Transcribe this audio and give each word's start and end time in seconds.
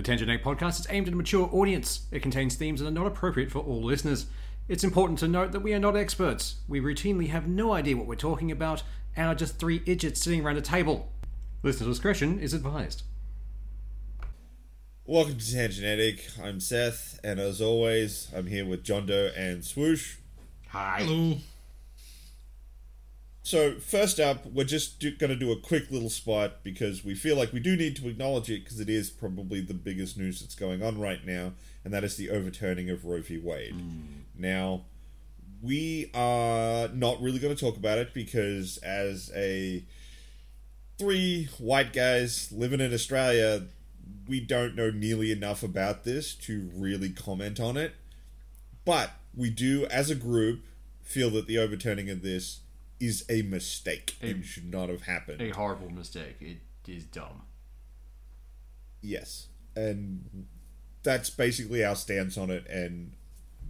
The 0.00 0.06
Tangent 0.06 0.30
Egg 0.30 0.42
podcast 0.42 0.80
is 0.80 0.86
aimed 0.88 1.08
at 1.08 1.12
a 1.12 1.16
mature 1.18 1.46
audience. 1.52 2.06
It 2.10 2.22
contains 2.22 2.54
themes 2.54 2.80
that 2.80 2.86
are 2.86 2.90
not 2.90 3.06
appropriate 3.06 3.50
for 3.50 3.58
all 3.58 3.82
listeners. 3.82 4.24
It's 4.66 4.82
important 4.82 5.18
to 5.18 5.28
note 5.28 5.52
that 5.52 5.60
we 5.60 5.74
are 5.74 5.78
not 5.78 5.94
experts. 5.94 6.54
We 6.66 6.80
routinely 6.80 7.28
have 7.28 7.46
no 7.46 7.74
idea 7.74 7.98
what 7.98 8.06
we're 8.06 8.14
talking 8.14 8.50
about 8.50 8.82
and 9.14 9.26
are 9.26 9.34
just 9.34 9.58
three 9.58 9.82
idiots 9.84 10.22
sitting 10.22 10.42
around 10.42 10.56
a 10.56 10.62
table. 10.62 11.12
Listener 11.62 11.86
discretion 11.86 12.38
is 12.38 12.54
advised. 12.54 13.02
Welcome 15.04 15.36
to 15.36 15.44
Tangenetic. 15.44 16.42
I'm 16.42 16.60
Seth, 16.60 17.20
and 17.22 17.38
as 17.38 17.60
always, 17.60 18.28
I'm 18.34 18.46
here 18.46 18.64
with 18.64 18.82
John 18.82 19.04
Doe 19.04 19.28
and 19.36 19.62
Swoosh. 19.62 20.16
Hi. 20.68 21.02
Hello. 21.02 21.36
So, 23.42 23.72
first 23.76 24.20
up, 24.20 24.44
we're 24.46 24.64
just 24.64 25.00
going 25.00 25.30
to 25.30 25.36
do 25.36 25.50
a 25.50 25.56
quick 25.56 25.90
little 25.90 26.10
spot 26.10 26.62
because 26.62 27.04
we 27.04 27.14
feel 27.14 27.36
like 27.36 27.52
we 27.52 27.60
do 27.60 27.74
need 27.74 27.96
to 27.96 28.08
acknowledge 28.08 28.50
it 28.50 28.64
because 28.64 28.80
it 28.80 28.90
is 28.90 29.08
probably 29.08 29.60
the 29.62 29.74
biggest 29.74 30.18
news 30.18 30.40
that's 30.40 30.54
going 30.54 30.82
on 30.82 31.00
right 31.00 31.24
now, 31.26 31.52
and 31.82 31.92
that 31.94 32.04
is 32.04 32.16
the 32.16 32.28
overturning 32.28 32.90
of 32.90 33.06
Roe 33.06 33.22
v. 33.22 33.38
Wade. 33.38 33.72
Hmm. 33.72 34.00
Now, 34.36 34.82
we 35.62 36.10
are 36.14 36.88
not 36.88 37.20
really 37.20 37.38
going 37.38 37.54
to 37.54 37.60
talk 37.60 37.76
about 37.76 37.98
it 37.98 38.12
because, 38.12 38.76
as 38.78 39.30
a 39.34 39.84
three 40.98 41.48
white 41.56 41.94
guys 41.94 42.52
living 42.52 42.80
in 42.80 42.92
Australia, 42.92 43.62
we 44.28 44.40
don't 44.40 44.76
know 44.76 44.90
nearly 44.90 45.32
enough 45.32 45.62
about 45.62 46.04
this 46.04 46.34
to 46.34 46.70
really 46.74 47.08
comment 47.08 47.58
on 47.58 47.78
it. 47.78 47.94
But 48.84 49.12
we 49.34 49.48
do, 49.48 49.86
as 49.86 50.10
a 50.10 50.14
group, 50.14 50.64
feel 51.02 51.30
that 51.30 51.46
the 51.46 51.58
overturning 51.58 52.10
of 52.10 52.22
this 52.22 52.60
is 53.00 53.24
a 53.30 53.42
mistake 53.42 54.14
It 54.20 54.44
should 54.44 54.70
not 54.70 54.88
have 54.90 55.02
happened. 55.02 55.40
A 55.40 55.50
horrible 55.50 55.90
mistake. 55.90 56.36
It 56.40 56.58
is 56.86 57.04
dumb. 57.04 57.42
Yes. 59.00 59.48
And 59.74 60.46
that's 61.02 61.30
basically 61.30 61.82
our 61.84 61.96
stance 61.96 62.36
on 62.36 62.50
it, 62.50 62.66
and 62.68 63.12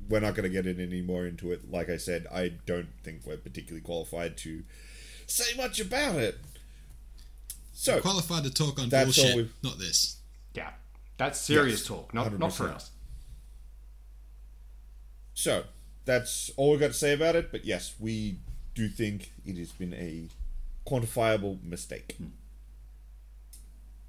we're 0.09 0.19
not 0.21 0.35
going 0.35 0.43
to 0.43 0.49
get 0.51 0.67
in 0.67 0.81
any 0.81 1.01
more 1.01 1.25
into 1.27 1.53
it. 1.53 1.71
Like 1.71 1.89
I 1.89 1.97
said, 1.97 2.27
I 2.33 2.49
don't 2.67 2.89
think 3.05 3.23
we're 3.25 3.37
particularly 3.37 3.83
qualified 3.83 4.37
to 4.39 4.65
say 5.27 5.55
much 5.57 5.79
about 5.79 6.17
it. 6.17 6.39
So, 7.73 8.01
Qualified 8.01 8.43
to 8.45 8.51
talk 8.51 8.79
on 8.81 8.89
That's 8.89 9.17
bullshit, 9.17 9.37
we've- 9.37 9.51
not 9.63 9.79
this. 9.79 10.17
Yeah. 10.55 10.71
That's 11.17 11.39
serious 11.41 11.81
Yes, 11.81 11.87
talk, 11.87 12.13
not, 12.13 12.37
not 12.39 12.53
for 12.53 12.69
us. 12.69 12.91
so 15.35 15.65
that's 16.05 16.51
all 16.57 16.71
we've 16.73 16.81
got 16.81 16.89
to 16.89 16.93
say 16.95 17.13
about 17.13 17.37
it. 17.37 17.51
But 17.53 17.65
yes, 17.65 17.95
we 17.99 18.39
do 18.75 18.89
think 18.89 19.33
it 19.45 19.57
has 19.59 19.73
been 19.73 19.95
a 19.95 20.29
quantifiable 20.89 21.63
mistake. 21.63 22.15
Hmm. 22.19 22.27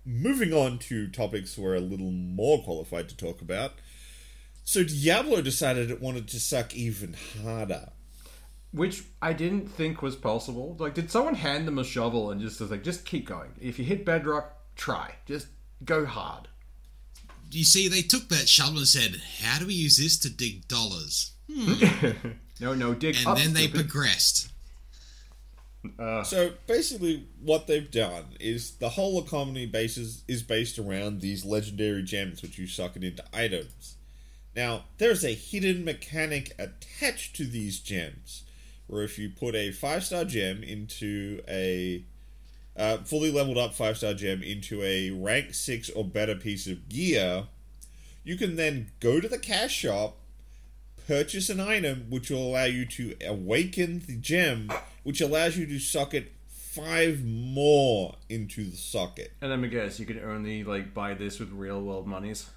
Moving 0.04 0.52
on 0.54 0.80
to 0.80 1.08
topics 1.08 1.58
we're 1.58 1.76
a 1.76 1.80
little 1.80 2.12
more 2.12 2.64
qualified 2.64 3.08
to 3.10 3.16
talk 3.18 3.42
about. 3.42 3.74
So 4.64 4.84
Diablo 4.84 5.42
decided 5.42 5.92
it 5.92 6.02
wanted 6.02 6.28
to 6.30 6.40
suck 6.40 6.74
even 6.76 7.16
harder. 7.44 7.90
Which 8.74 9.04
I 9.22 9.34
didn't 9.34 9.68
think 9.68 10.02
was 10.02 10.16
possible. 10.16 10.76
Like, 10.80 10.94
did 10.94 11.12
someone 11.12 11.36
hand 11.36 11.68
them 11.68 11.78
a 11.78 11.84
shovel 11.84 12.32
and 12.32 12.40
just 12.42 12.60
was 12.62 12.72
like, 12.72 12.84
just 12.84 13.06
keep 13.06 13.28
going? 13.28 13.52
If 13.60 13.78
you 13.78 13.86
hit 13.86 14.06
bedrock, 14.06 14.54
try. 14.76 15.16
Just 15.26 15.48
go 15.84 16.06
hard. 16.06 16.48
You 17.52 17.66
see, 17.66 17.90
they 17.90 18.02
took 18.02 18.30
that 18.30 18.48
shovel 18.48 18.78
and 18.78 18.88
said, 18.88 19.22
"How 19.42 19.60
do 19.60 19.68
we 19.68 19.74
use 19.74 19.98
this 19.98 20.18
to 20.20 20.30
dig 20.30 20.68
dollars?" 20.70 21.32
Hmm. 21.54 21.74
No, 22.62 22.76
no, 22.76 22.94
dig 22.94 23.16
And 23.18 23.26
up. 23.26 23.38
then 23.40 23.54
they 23.54 23.64
stupid. 23.64 23.90
progressed. 23.90 24.51
So 26.24 26.54
basically, 26.68 27.28
what 27.42 27.68
they've 27.68 27.90
done 27.90 28.26
is 28.40 28.72
the 28.76 28.90
whole 28.90 29.24
economy 29.24 29.66
basis 29.66 30.24
is 30.28 30.44
based 30.44 30.78
around 30.78 31.22
these 31.22 31.44
legendary 31.46 32.04
gems, 32.04 32.42
which 32.42 32.58
you 32.58 32.68
socket 32.68 33.04
into 33.04 33.24
items. 33.34 33.96
Now, 34.56 34.86
there's 34.98 35.24
a 35.24 35.34
hidden 35.34 35.84
mechanic 35.86 36.54
attached 36.60 37.36
to 37.38 37.46
these 37.46 37.80
gems, 37.80 38.44
where 38.88 39.04
if 39.04 39.18
you 39.18 39.30
put 39.30 39.56
a 39.56 39.72
five 39.72 40.04
star 40.04 40.26
gem 40.26 40.62
into 40.64 41.42
a 41.48 42.04
uh, 42.78 42.98
fully 42.98 43.32
leveled 43.32 43.58
up 43.58 43.74
five 43.74 43.98
star 43.98 44.14
gem 44.14 44.44
into 44.44 44.82
a 44.84 45.12
rank 45.12 45.54
six 45.54 45.90
or 45.90 46.06
better 46.06 46.36
piece 46.36 46.68
of 46.68 46.90
gear, 46.90 47.48
you 48.24 48.38
can 48.38 48.56
then 48.56 48.92
go 49.00 49.20
to 49.20 49.28
the 49.28 49.40
cash 49.40 49.74
shop 49.74 50.18
purchase 51.08 51.50
an 51.50 51.60
item 51.60 52.06
which 52.10 52.30
will 52.30 52.48
allow 52.48 52.64
you 52.64 52.86
to 52.86 53.16
awaken 53.26 54.02
the 54.08 54.16
gem, 54.16 54.72
which 55.04 55.22
allows 55.22 55.58
you 55.58 55.66
to 55.68 55.80
socket 55.80 56.32
five 56.48 57.24
more 57.26 58.16
into 58.30 58.64
the 58.64 58.78
socket. 58.78 59.34
And 59.42 59.50
let 59.50 59.60
me 59.60 59.68
guess, 59.68 60.00
you 60.00 60.06
can 60.06 60.20
only 60.20 60.64
like 60.64 60.94
buy 60.94 61.14
this 61.14 61.40
with 61.40 61.52
real 61.52 61.82
world 61.82 62.08
monies. 62.08 62.50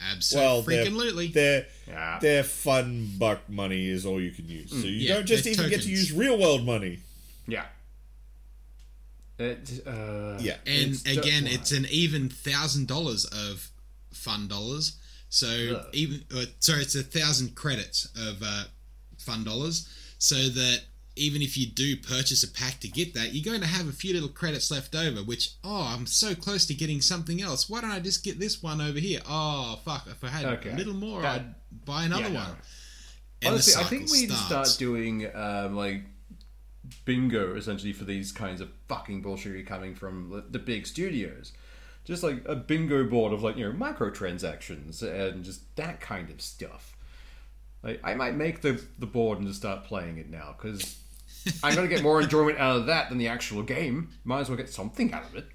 Well, 0.00 0.10
Absolutely. 0.16 0.76
their, 0.76 0.86
freaking 0.86 1.32
their, 1.32 1.66
Yeah. 1.86 2.18
their 2.20 2.42
fun 2.44 3.10
buck 3.18 3.48
money 3.48 3.88
is 3.88 4.04
all 4.04 4.20
you 4.20 4.32
can 4.32 4.48
use. 4.48 4.70
So 4.70 4.76
you 4.78 4.90
yeah, 5.08 5.14
don't 5.14 5.26
just 5.26 5.44
they're 5.44 5.52
even 5.52 5.70
get 5.70 5.82
to 5.82 5.88
use 5.90 6.12
real 6.12 6.38
world 6.38 6.66
money. 6.66 6.98
Yeah. 7.46 7.66
It, 9.38 9.80
uh, 9.86 10.38
Yeah. 10.40 10.56
And 10.66 10.92
It's 10.92 11.02
again, 11.06 11.46
it's 11.46 11.72
an 11.72 11.86
even 11.90 12.28
thousand 12.28 12.88
dollars 12.88 13.24
of 13.26 13.70
fun 14.12 14.48
dollars. 14.48 14.96
So 15.28 15.46
Ugh. 15.76 15.86
even 15.92 16.24
uh, 16.34 16.44
sorry, 16.58 16.82
it's 16.82 16.94
a 16.94 17.02
thousand 17.02 17.54
credits 17.54 18.06
of 18.16 18.42
uh, 18.42 18.64
fun 19.18 19.44
dollars. 19.44 19.88
So 20.18 20.34
that 20.34 20.82
even 21.14 21.42
if 21.42 21.56
you 21.58 21.66
do 21.66 21.96
purchase 21.96 22.42
a 22.42 22.48
pack 22.50 22.80
to 22.80 22.88
get 22.88 23.12
that, 23.14 23.34
you're 23.34 23.44
going 23.44 23.60
to 23.60 23.66
have 23.66 23.88
a 23.88 23.92
few 23.92 24.14
little 24.14 24.28
credits 24.28 24.70
left 24.70 24.94
over. 24.94 25.20
Which 25.20 25.50
oh, 25.62 25.94
I'm 25.94 26.06
so 26.06 26.34
close 26.34 26.64
to 26.66 26.74
getting 26.74 27.00
something 27.00 27.42
else. 27.42 27.68
Why 27.68 27.80
don't 27.80 27.90
I 27.90 28.00
just 28.00 28.24
get 28.24 28.40
this 28.40 28.62
one 28.62 28.80
over 28.80 28.98
here? 28.98 29.20
Oh 29.28 29.78
fuck! 29.84 30.06
If 30.06 30.24
I 30.24 30.28
had 30.28 30.44
Okay. 30.44 30.70
a 30.72 30.76
little 30.76 30.94
more, 30.94 31.22
That- 31.22 31.40
I'd 31.40 31.54
buy 31.84 32.04
another 32.04 32.28
yeah, 32.30 32.46
one. 32.46 32.56
And 33.42 33.54
Honestly, 33.54 33.74
I 33.82 33.84
think 33.88 34.10
we 34.10 34.20
need 34.20 34.30
to 34.30 34.36
start 34.36 34.76
doing 34.78 35.28
um, 35.34 35.74
like 35.76 36.02
bingo 37.04 37.54
essentially 37.56 37.92
for 37.92 38.04
these 38.04 38.32
kinds 38.32 38.60
of 38.60 38.70
fucking 38.88 39.22
bullshit 39.22 39.66
coming 39.66 39.94
from 39.94 40.30
the- 40.30 40.44
the 40.50 40.58
big 40.58 40.86
studios. 40.86 41.52
Just 42.04 42.22
like 42.22 42.42
a 42.46 42.56
bingo 42.56 43.04
board 43.04 43.32
of 43.32 43.42
like 43.42 43.56
you 43.56 43.64
know 43.64 43.72
microtransactions 43.72 45.02
and 45.02 45.44
just 45.44 45.76
that 45.76 46.00
kind 46.00 46.30
of 46.30 46.40
stuff. 46.40 46.96
Like 47.82 48.00
I 48.02 48.14
might 48.14 48.34
make 48.34 48.62
the 48.62 48.82
the 48.98 49.06
board 49.06 49.38
and 49.38 49.46
just 49.46 49.60
start 49.60 49.84
playing 49.84 50.18
it 50.18 50.30
now 50.30 50.54
because 50.56 50.98
I'm 51.62 51.74
gonna 51.74 51.88
get 51.88 52.02
more 52.02 52.20
enjoyment 52.20 52.58
out 52.58 52.76
of 52.76 52.86
that 52.86 53.08
than 53.08 53.18
the 53.18 53.28
actual 53.28 53.62
game. 53.62 54.10
Might 54.24 54.40
as 54.40 54.48
well 54.48 54.56
get 54.56 54.70
something 54.70 55.12
out 55.12 55.24
of 55.24 55.34
it. 55.36 55.46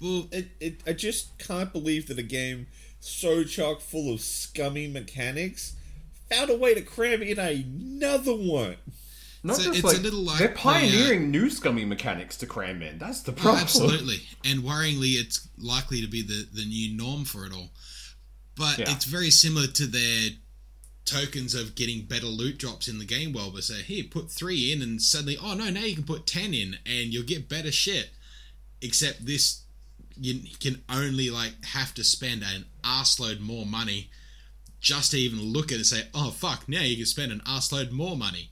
Well, 0.00 0.28
It, 0.30 0.48
it, 0.60 0.80
I 0.86 0.92
just 0.92 1.38
can't 1.38 1.72
believe 1.72 2.06
that 2.08 2.18
a 2.18 2.22
game 2.22 2.66
so 3.00 3.44
chock 3.44 3.80
full 3.80 4.12
of 4.12 4.20
scummy 4.20 4.88
mechanics 4.88 5.74
found 6.30 6.50
a 6.50 6.56
way 6.56 6.74
to 6.74 6.82
cram 6.82 7.22
in 7.22 7.38
another 7.38 8.32
one. 8.34 8.76
Not 9.42 9.56
So 9.56 9.62
just 9.64 9.76
it's 9.78 9.84
like, 9.84 9.96
a 9.98 10.00
little 10.00 10.20
like 10.22 10.38
they're 10.38 10.48
the, 10.48 10.54
uh, 10.54 10.56
pioneering 10.56 11.30
new 11.30 11.48
scummy 11.48 11.84
mechanics 11.84 12.36
to 12.38 12.46
cram 12.46 12.82
in. 12.82 12.98
That's 12.98 13.22
the 13.22 13.32
Oh, 13.32 13.36
problem. 13.36 13.62
absolutely. 13.62 14.16
And 14.44 14.60
worryingly, 14.60 15.14
it's 15.20 15.48
likely 15.56 16.00
to 16.00 16.08
be 16.08 16.22
the, 16.22 16.46
the 16.52 16.64
new 16.64 16.96
norm 16.96 17.24
for 17.24 17.46
it 17.46 17.52
all. 17.52 17.70
But 18.56 18.78
Yeah. 18.78 18.92
it's 18.92 19.04
very 19.04 19.30
similar 19.30 19.68
to 19.68 19.86
their 19.86 20.30
tokens 21.08 21.54
of 21.54 21.74
getting 21.74 22.02
better 22.02 22.26
loot 22.26 22.58
drops 22.58 22.88
in 22.88 22.98
the 22.98 23.04
game 23.04 23.32
world. 23.32 23.52
Where 23.52 23.62
say, 23.62 23.82
here, 23.82 24.04
put 24.10 24.30
three 24.30 24.72
in, 24.72 24.82
and 24.82 25.00
suddenly, 25.00 25.36
oh 25.42 25.54
no, 25.54 25.70
now 25.70 25.80
you 25.84 25.94
can 25.94 26.04
put 26.04 26.26
ten 26.26 26.54
in, 26.54 26.76
and 26.84 27.12
you'll 27.12 27.24
get 27.24 27.48
better 27.48 27.72
shit. 27.72 28.10
Except 28.80 29.26
this, 29.26 29.62
you 30.16 30.40
can 30.60 30.82
only 30.88 31.30
like 31.30 31.64
have 31.64 31.94
to 31.94 32.04
spend 32.04 32.42
an 32.42 32.66
arseload 32.84 33.40
more 33.40 33.66
money 33.66 34.10
just 34.80 35.10
to 35.10 35.18
even 35.18 35.40
look 35.40 35.66
at 35.66 35.72
it 35.72 35.76
and 35.76 35.86
say, 35.86 36.02
oh 36.14 36.30
fuck, 36.30 36.68
now 36.68 36.82
you 36.82 36.96
can 36.96 37.06
spend 37.06 37.32
an 37.32 37.40
arseload 37.40 37.90
more 37.90 38.16
money. 38.16 38.50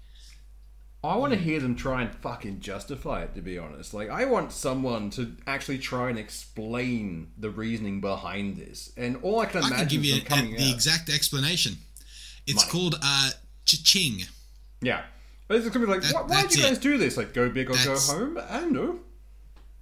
I 1.04 1.14
want 1.16 1.32
to 1.34 1.38
hear 1.38 1.60
them 1.60 1.76
try 1.76 2.02
and 2.02 2.12
fucking 2.16 2.58
justify 2.58 3.22
it, 3.22 3.36
to 3.36 3.40
be 3.40 3.58
honest. 3.58 3.94
Like, 3.94 4.10
I 4.10 4.24
want 4.24 4.50
someone 4.50 5.10
to 5.10 5.36
actually 5.46 5.78
try 5.78 6.10
and 6.10 6.18
explain 6.18 7.28
the 7.38 7.50
reasoning 7.50 8.00
behind 8.00 8.56
this. 8.56 8.92
And 8.96 9.18
all 9.22 9.38
I 9.38 9.46
can 9.46 9.62
I 9.62 9.68
imagine 9.68 9.86
can 9.86 9.88
give 9.88 10.04
you 10.04 10.16
a- 10.16 10.56
the 10.58 10.68
out. 10.68 10.74
exact 10.74 11.08
explanation. 11.08 11.76
It's 12.46 12.56
Money. 12.56 12.70
called 12.70 12.94
uh, 13.02 13.30
cha-ching. 13.64 14.22
yeah. 14.80 15.02
But 15.48 15.58
it's 15.58 15.68
going 15.68 15.80
to 15.80 15.86
be 15.86 15.92
like, 15.92 16.02
That- 16.02 16.14
why, 16.14 16.20
why 16.22 16.28
did 16.28 16.44
that's 16.44 16.56
you 16.56 16.62
guys 16.64 16.76
it. 16.78 16.82
do 16.82 16.98
this? 16.98 17.16
Like, 17.16 17.32
go 17.32 17.48
big 17.48 17.70
or 17.70 17.74
That's- 17.74 18.10
go 18.10 18.18
home? 18.18 18.38
I 18.50 18.60
don't 18.60 18.72
know. 18.72 18.98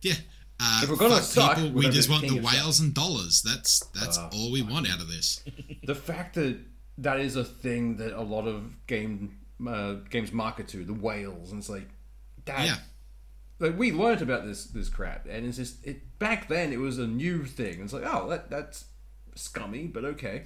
Yeah. 0.02 0.14
Uh, 0.60 0.80
If 0.84 0.90
we're 0.90 0.96
gonna 0.96 1.20
suck, 1.22 1.56
people, 1.56 1.70
we're 1.70 1.74
we 1.76 1.82
gonna 1.84 1.94
just 1.94 2.08
want 2.10 2.22
the 2.22 2.28
king 2.28 2.38
of 2.38 2.44
suck. 2.44 2.52
whales 2.54 2.80
and 2.80 2.94
dollars. 2.94 3.42
That's 3.42 3.80
that's 3.98 4.18
Uh, 4.18 4.28
all 4.32 4.52
we 4.52 4.62
want 4.62 4.88
out 4.88 5.00
of 5.00 5.08
this. 5.08 5.42
The 5.84 5.94
fact 5.96 6.34
that 6.36 6.58
that 6.98 7.18
is 7.18 7.34
a 7.36 7.44
thing 7.44 7.96
that 7.96 8.12
a 8.12 8.22
lot 8.22 8.46
of 8.46 8.86
game 8.86 9.38
uh, 9.66 9.94
games 10.10 10.30
market 10.32 10.68
to, 10.68 10.84
the 10.84 10.92
whales, 10.94 11.50
and 11.50 11.58
it's 11.60 11.68
like, 11.68 11.88
that. 12.44 12.66
Yeah. 12.66 12.76
Like, 13.58 13.76
we 13.78 13.90
learned 13.92 14.22
about 14.22 14.44
this 14.44 14.64
this 14.66 14.88
crap, 14.88 15.26
and 15.28 15.44
it's 15.46 15.56
just, 15.56 15.84
it 15.84 16.18
back 16.18 16.46
then 16.48 16.72
it 16.72 16.78
was 16.78 16.98
a 16.98 17.06
new 17.06 17.44
thing. 17.46 17.80
It's 17.80 17.92
like, 17.92 18.04
oh, 18.06 18.28
that 18.30 18.48
that's 18.50 18.84
scummy, 19.34 19.86
but 19.86 20.04
okay. 20.04 20.44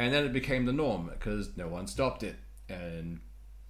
And 0.00 0.12
then 0.14 0.24
it 0.24 0.32
became 0.32 0.64
the 0.64 0.72
norm 0.72 1.10
because 1.12 1.56
no 1.56 1.68
one 1.68 1.86
stopped 1.86 2.22
it. 2.22 2.36
And 2.68 3.20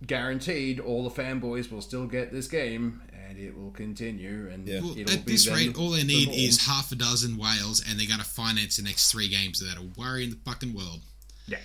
guaranteed 0.06 0.79
all 0.81 1.09
the 1.09 1.23
fanboys 1.23 1.71
will 1.71 1.82
still 1.82 2.06
get 2.06 2.32
this 2.32 2.47
game, 2.47 3.03
and 3.12 3.37
it 3.38 3.56
will 3.56 3.73
continue. 3.73 4.49
And 4.49 4.67
Yeah. 4.67 4.81
Well, 4.81 4.97
it'll 4.97 5.12
at 5.12 5.25
be 5.25 5.32
this 5.32 5.47
them 5.47 5.55
rate, 5.55 5.77
all 5.77 5.91
they 5.91 6.05
need 6.05 6.29
for 6.29 6.35
is 6.35 6.65
half 6.67 6.93
a 6.93 6.94
dozen 6.94 7.37
whales, 7.37 7.82
and 7.87 7.99
they're 7.99 8.06
going 8.06 8.21
to 8.21 8.25
finance 8.25 8.77
the 8.77 8.82
next 8.85 9.11
three 9.11 9.29
games 9.29 9.61
without 9.61 9.79
a 9.79 9.88
worry 9.99 10.25
in 10.25 10.31
the 10.31 10.38
fucking 10.44 10.73
world. 10.73 11.00
yeah. 11.47 11.59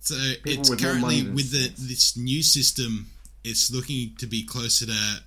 So 0.00 0.14
People 0.42 0.60
it's 0.60 0.70
with 0.70 0.80
currently 0.82 1.22
with 1.28 1.52
the 1.52 1.72
this 1.78 2.16
new 2.16 2.42
system, 2.42 3.06
it's 3.44 3.70
looking 3.70 4.14
to 4.18 4.26
be 4.26 4.44
closer 4.44 4.86
to 4.86 5.22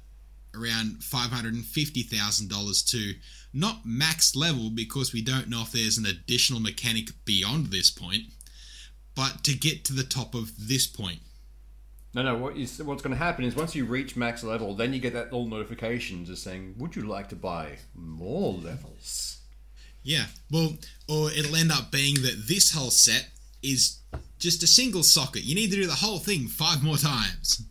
around 0.54 1.04
five 1.04 1.32
hundred 1.32 1.54
and 1.54 1.66
fifty 1.66 2.04
thousand 2.04 2.50
dollars 2.50 2.82
to 2.84 3.14
not 3.54 3.86
max 3.86 4.36
level 4.36 4.70
because 4.70 5.14
we 5.14 5.22
don't 5.22 5.50
know 5.50 5.62
if 5.62 5.72
there's 5.72 5.98
an 5.98 6.06
additional 6.06 6.60
mechanic 6.60 7.10
beyond 7.24 7.68
this 7.68 7.90
point, 7.90 8.24
but 9.16 9.44
to 9.46 9.56
get 9.56 9.84
to 9.86 9.94
the 9.94 10.04
top 10.04 10.36
of 10.36 10.52
this 10.68 10.86
point. 10.86 11.20
No, 12.14 12.22
no. 12.22 12.38
What 12.38 12.56
is 12.56 12.82
what's 12.82 13.02
going 13.02 13.16
to 13.16 13.22
happen 13.22 13.44
is 13.44 13.56
once 13.56 13.76
you 13.76 13.86
reach 13.86 14.16
max 14.16 14.44
level, 14.44 14.74
then 14.74 14.94
you 14.94 15.00
get 15.00 15.14
that 15.14 15.34
little 15.34 15.48
notification 15.48 16.26
just 16.26 16.44
saying, 16.44 16.76
"Would 16.78 16.96
you 16.96 17.04
like 17.04 17.30
to 17.30 17.36
buy 17.36 17.80
more 17.94 18.54
levels?" 18.54 19.40
Yeah, 20.02 20.26
well, 20.52 20.78
or 21.10 21.32
it'll 21.32 21.56
end 21.56 21.72
up 21.72 21.92
being 21.92 22.22
that 22.22 22.46
this 22.48 22.74
whole 22.74 22.92
set 22.92 23.32
is 23.64 23.98
just 24.40 24.64
a 24.64 24.68
single 24.68 25.04
socket. 25.04 25.44
You 25.44 25.56
need 25.56 25.72
to 25.72 25.78
do 25.78 25.88
the 25.88 25.96
whole 25.96 26.20
thing 26.20 26.48
five 26.48 26.84
more 26.84 26.98
times 26.98 27.64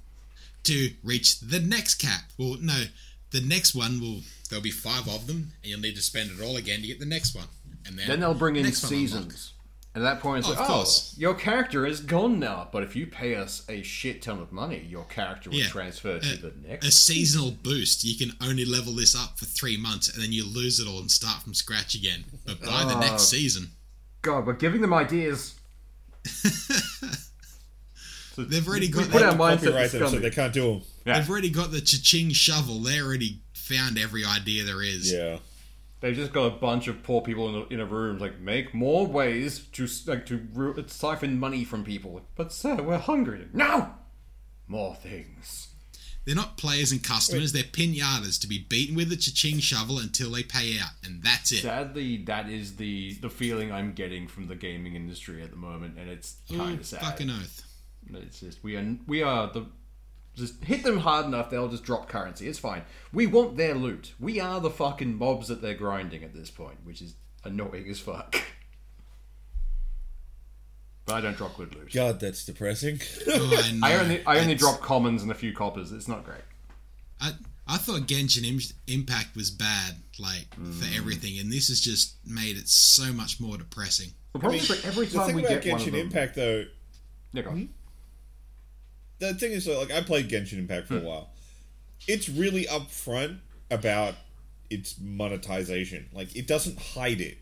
to 0.64 0.90
reach 1.02 1.40
the 1.40 1.61
next 1.61 1.94
cap. 1.94 2.25
Well, 2.37 2.56
no, 2.61 2.85
the 3.31 3.40
next 3.40 3.75
one 3.75 4.00
will 4.00 4.20
there'll 4.50 4.62
be 4.62 4.70
five 4.70 5.08
of 5.08 5.26
them, 5.26 5.52
and 5.62 5.70
you'll 5.70 5.81
need 5.81 5.97
to 5.97 6.02
spend 6.02 6.31
it 6.31 6.44
all 6.44 6.56
again 6.56 6.81
to 6.82 6.87
get 6.87 7.00
the 7.00 7.06
next 7.06 7.35
one. 7.35 7.47
And 7.87 7.99
then, 7.99 8.08
Then 8.08 8.20
they'll 8.20 8.35
bring 8.35 8.56
in 8.56 8.70
seasons. 8.73 9.54
And 9.94 10.05
at 10.05 10.14
that 10.14 10.20
point, 10.23 10.41
it's 10.41 10.49
Oh, 10.49 10.50
like, 10.50 10.61
of 10.61 10.67
oh, 10.70 10.75
course. 10.75 11.14
your 11.17 11.35
character 11.35 11.87
is 11.87 12.00
gone 12.00 12.41
now. 12.41 12.69
But 12.73 12.82
if 12.82 12.96
you 12.96 13.06
pay 13.06 13.37
us 13.37 13.62
a 13.69 13.82
shit 13.82 14.23
ton 14.23 14.41
of 14.41 14.50
money, 14.50 14.85
your 14.91 15.05
character 15.05 15.50
will 15.50 15.58
Yeah. 15.58 15.69
transfer 15.69 16.19
to 16.19 16.26
Uh, 16.32 16.37
the 16.41 16.52
next. 16.69 16.87
A 16.87 16.91
seasonal 16.91 17.52
boost. 17.52 18.02
You 18.02 18.17
can 18.17 18.37
only 18.41 18.64
level 18.64 18.93
this 18.94 19.14
up 19.14 19.38
for 19.38 19.44
three 19.44 19.76
months, 19.76 20.08
and 20.08 20.20
then 20.20 20.32
you 20.32 20.44
lose 20.44 20.81
it 20.81 20.88
all 20.88 20.99
and 20.99 21.11
start 21.11 21.44
from 21.44 21.55
scratch 21.55 21.94
again. 21.94 22.25
But 22.44 22.61
by 22.61 22.85
the 22.85 22.96
Oh. 22.96 23.00
next 23.00 23.29
season, 23.29 23.70
God, 24.23 24.46
we're 24.46 24.55
giving 24.55 24.81
them 24.81 24.93
ideas. 24.93 25.55
they've 28.37 28.67
already 28.67 28.88
got 28.88 29.08
put 29.11 29.23
our 29.23 29.35
mindset 29.35 29.58
Copyright 29.61 29.90
to 29.93 29.99
them 29.99 30.08
so 30.11 30.19
they 30.19 30.31
can't 30.31 30.52
do 30.52 30.62
them. 30.73 30.82
Yeah. 31.06 31.19
They've 31.20 31.31
already 31.31 31.50
got 31.50 31.70
the 31.70 31.81
cha-ching 31.81 32.32
shovel. 32.32 32.81
They 32.81 33.00
already 33.00 33.43
found 33.52 33.97
every 33.99 34.25
idea 34.25 34.64
there 34.64 34.82
is. 34.82 35.12
Yeah. 35.12 35.38
They've 36.05 36.15
just 36.15 36.35
got 36.35 36.45
a 36.45 36.51
bunch 36.51 36.87
of 36.87 37.03
poor 37.03 37.23
people 37.23 37.49
in 37.49 37.55
a, 37.55 37.65
in 37.77 37.81
a 37.81 37.87
room, 37.87 38.19
like 38.19 38.39
make 38.39 38.75
more 38.75 39.06
ways 39.06 39.61
to 39.73 39.89
like 40.06 40.27
to 40.27 40.47
ru- 40.53 40.85
siphon 40.87 41.39
money 41.39 41.65
from 41.65 41.83
people. 41.83 42.21
But 42.37 42.53
sir, 42.53 42.83
we're 42.83 42.99
hungry. 42.99 43.49
No, 43.55 43.95
more 44.69 44.95
things. 44.97 45.69
They're 46.27 46.35
not 46.35 46.59
players 46.59 46.93
and 46.93 47.03
customers. 47.03 47.53
They're 47.53 47.62
pinatas 47.62 48.39
to 48.43 48.47
be 48.47 48.59
beaten 48.59 48.97
with 48.97 49.12
a 49.12 49.17
cha-ching 49.17 49.61
shovel 49.61 49.99
until 49.99 50.31
they 50.31 50.43
pay 50.43 50.79
out, 50.79 50.91
and 51.03 51.23
that's 51.23 51.53
it. 51.53 51.62
Sadly, 51.62 52.19
that 52.25 52.50
is 52.50 52.77
the 52.77 53.15
the 53.15 53.31
feeling 53.31 53.73
I'm 53.73 53.95
getting 53.95 54.29
from 54.29 54.49
the 54.49 54.57
gaming 54.57 54.97
industry 54.97 55.43
at 55.43 55.53
the 55.53 55.57
moment, 55.57 55.97
and 55.99 56.11
it's 56.11 56.37
kind 56.55 56.81
of 56.81 56.87
sad. 56.87 57.00
fucking 57.00 57.31
oath. 57.31 57.65
It's 58.12 58.41
just 58.41 58.62
we 58.62 58.77
are 58.77 58.97
we 59.07 59.23
are 59.23 59.50
the 59.50 59.65
just 60.37 60.63
hit 60.65 60.83
them 60.83 60.99
hard 60.99 61.27
enough, 61.27 61.51
they'll 61.51 61.69
just 61.69 61.85
drop 61.85 62.09
currency. 62.09 62.49
It's 62.49 62.59
fine. 62.59 62.83
We 63.13 63.27
want 63.27 63.57
their 63.57 63.75
loot. 63.75 64.15
We 64.19 64.41
are 64.41 64.61
the 64.61 64.71
fucking 64.71 65.17
mobs 65.17 65.49
that 65.49 65.63
they're 65.63 65.75
grinding 65.75 66.25
at 66.25 66.35
this 66.35 66.51
point, 66.51 66.79
which 66.85 67.01
is 67.03 67.15
annoying 67.45 67.87
as 67.89 68.01
fuck. 68.01 68.37
But 71.07 71.15
I 71.17 71.21
don't 71.21 71.37
drop 71.37 71.57
good 71.57 71.75
loot. 71.75 71.93
God, 71.93 72.19
that's 72.19 72.45
depressing. 72.47 72.99
Oh, 73.29 73.63
I. 73.83 73.93
I 73.93 73.97
only 73.99 74.25
I 74.27 74.39
only 74.39 74.55
It's- 74.55 74.61
drop 74.61 74.81
commons 74.81 75.23
and 75.23 75.31
a 75.31 75.35
few 75.35 75.53
coppers. 75.53 75.93
It's 75.93 76.09
not 76.09 76.25
great. 76.25 76.41
I, 77.21 77.33
I 77.69 77.77
thought 77.77 78.03
Genshin 78.03 78.45
Im- 78.45 78.75
Impact 79.01 79.37
was 79.37 79.51
bad, 79.51 79.97
like 80.19 80.49
Mm. 80.59 80.73
for 80.75 80.97
everything, 80.97 81.39
and 81.39 81.53
this 81.53 81.69
has 81.69 81.81
just 81.81 82.17
made 82.27 82.57
it 82.57 82.69
so 82.69 83.13
much 83.13 83.39
more 83.41 83.57
depressing. 83.59 84.11
The 84.33 84.39
problem 84.39 84.61
is 84.61 84.69
like 84.71 84.85
every 84.87 85.07
time 85.07 85.35
we 85.35 85.45
about 85.45 85.63
get 85.63 85.73
one 85.73 85.81
of 85.81 85.87
Genshin 85.87 85.93
them. 85.93 86.01
Impact, 86.01 86.35
though, 86.37 86.65
Yeah, 87.33 87.43
go 87.43 87.51
on. 87.51 87.69
The 89.32 89.38
thing 89.38 89.53
is, 89.53 89.67
like, 89.67 89.91
I 89.91 90.00
played 90.03 90.29
Genshin 90.29 90.59
Impact 90.59 90.88
for 90.88 90.97
a 90.97 91.00
hmm. 91.00 91.06
while. 91.06 91.31
It's 92.06 92.29
really 92.29 92.65
upfront 92.67 93.38
about 93.71 94.15
its 94.71 94.97
monetization. 95.00 96.09
Like, 96.12 96.35
it 96.37 96.47
doesn't 96.47 96.79
hide 96.79 97.21
it. 97.21 97.38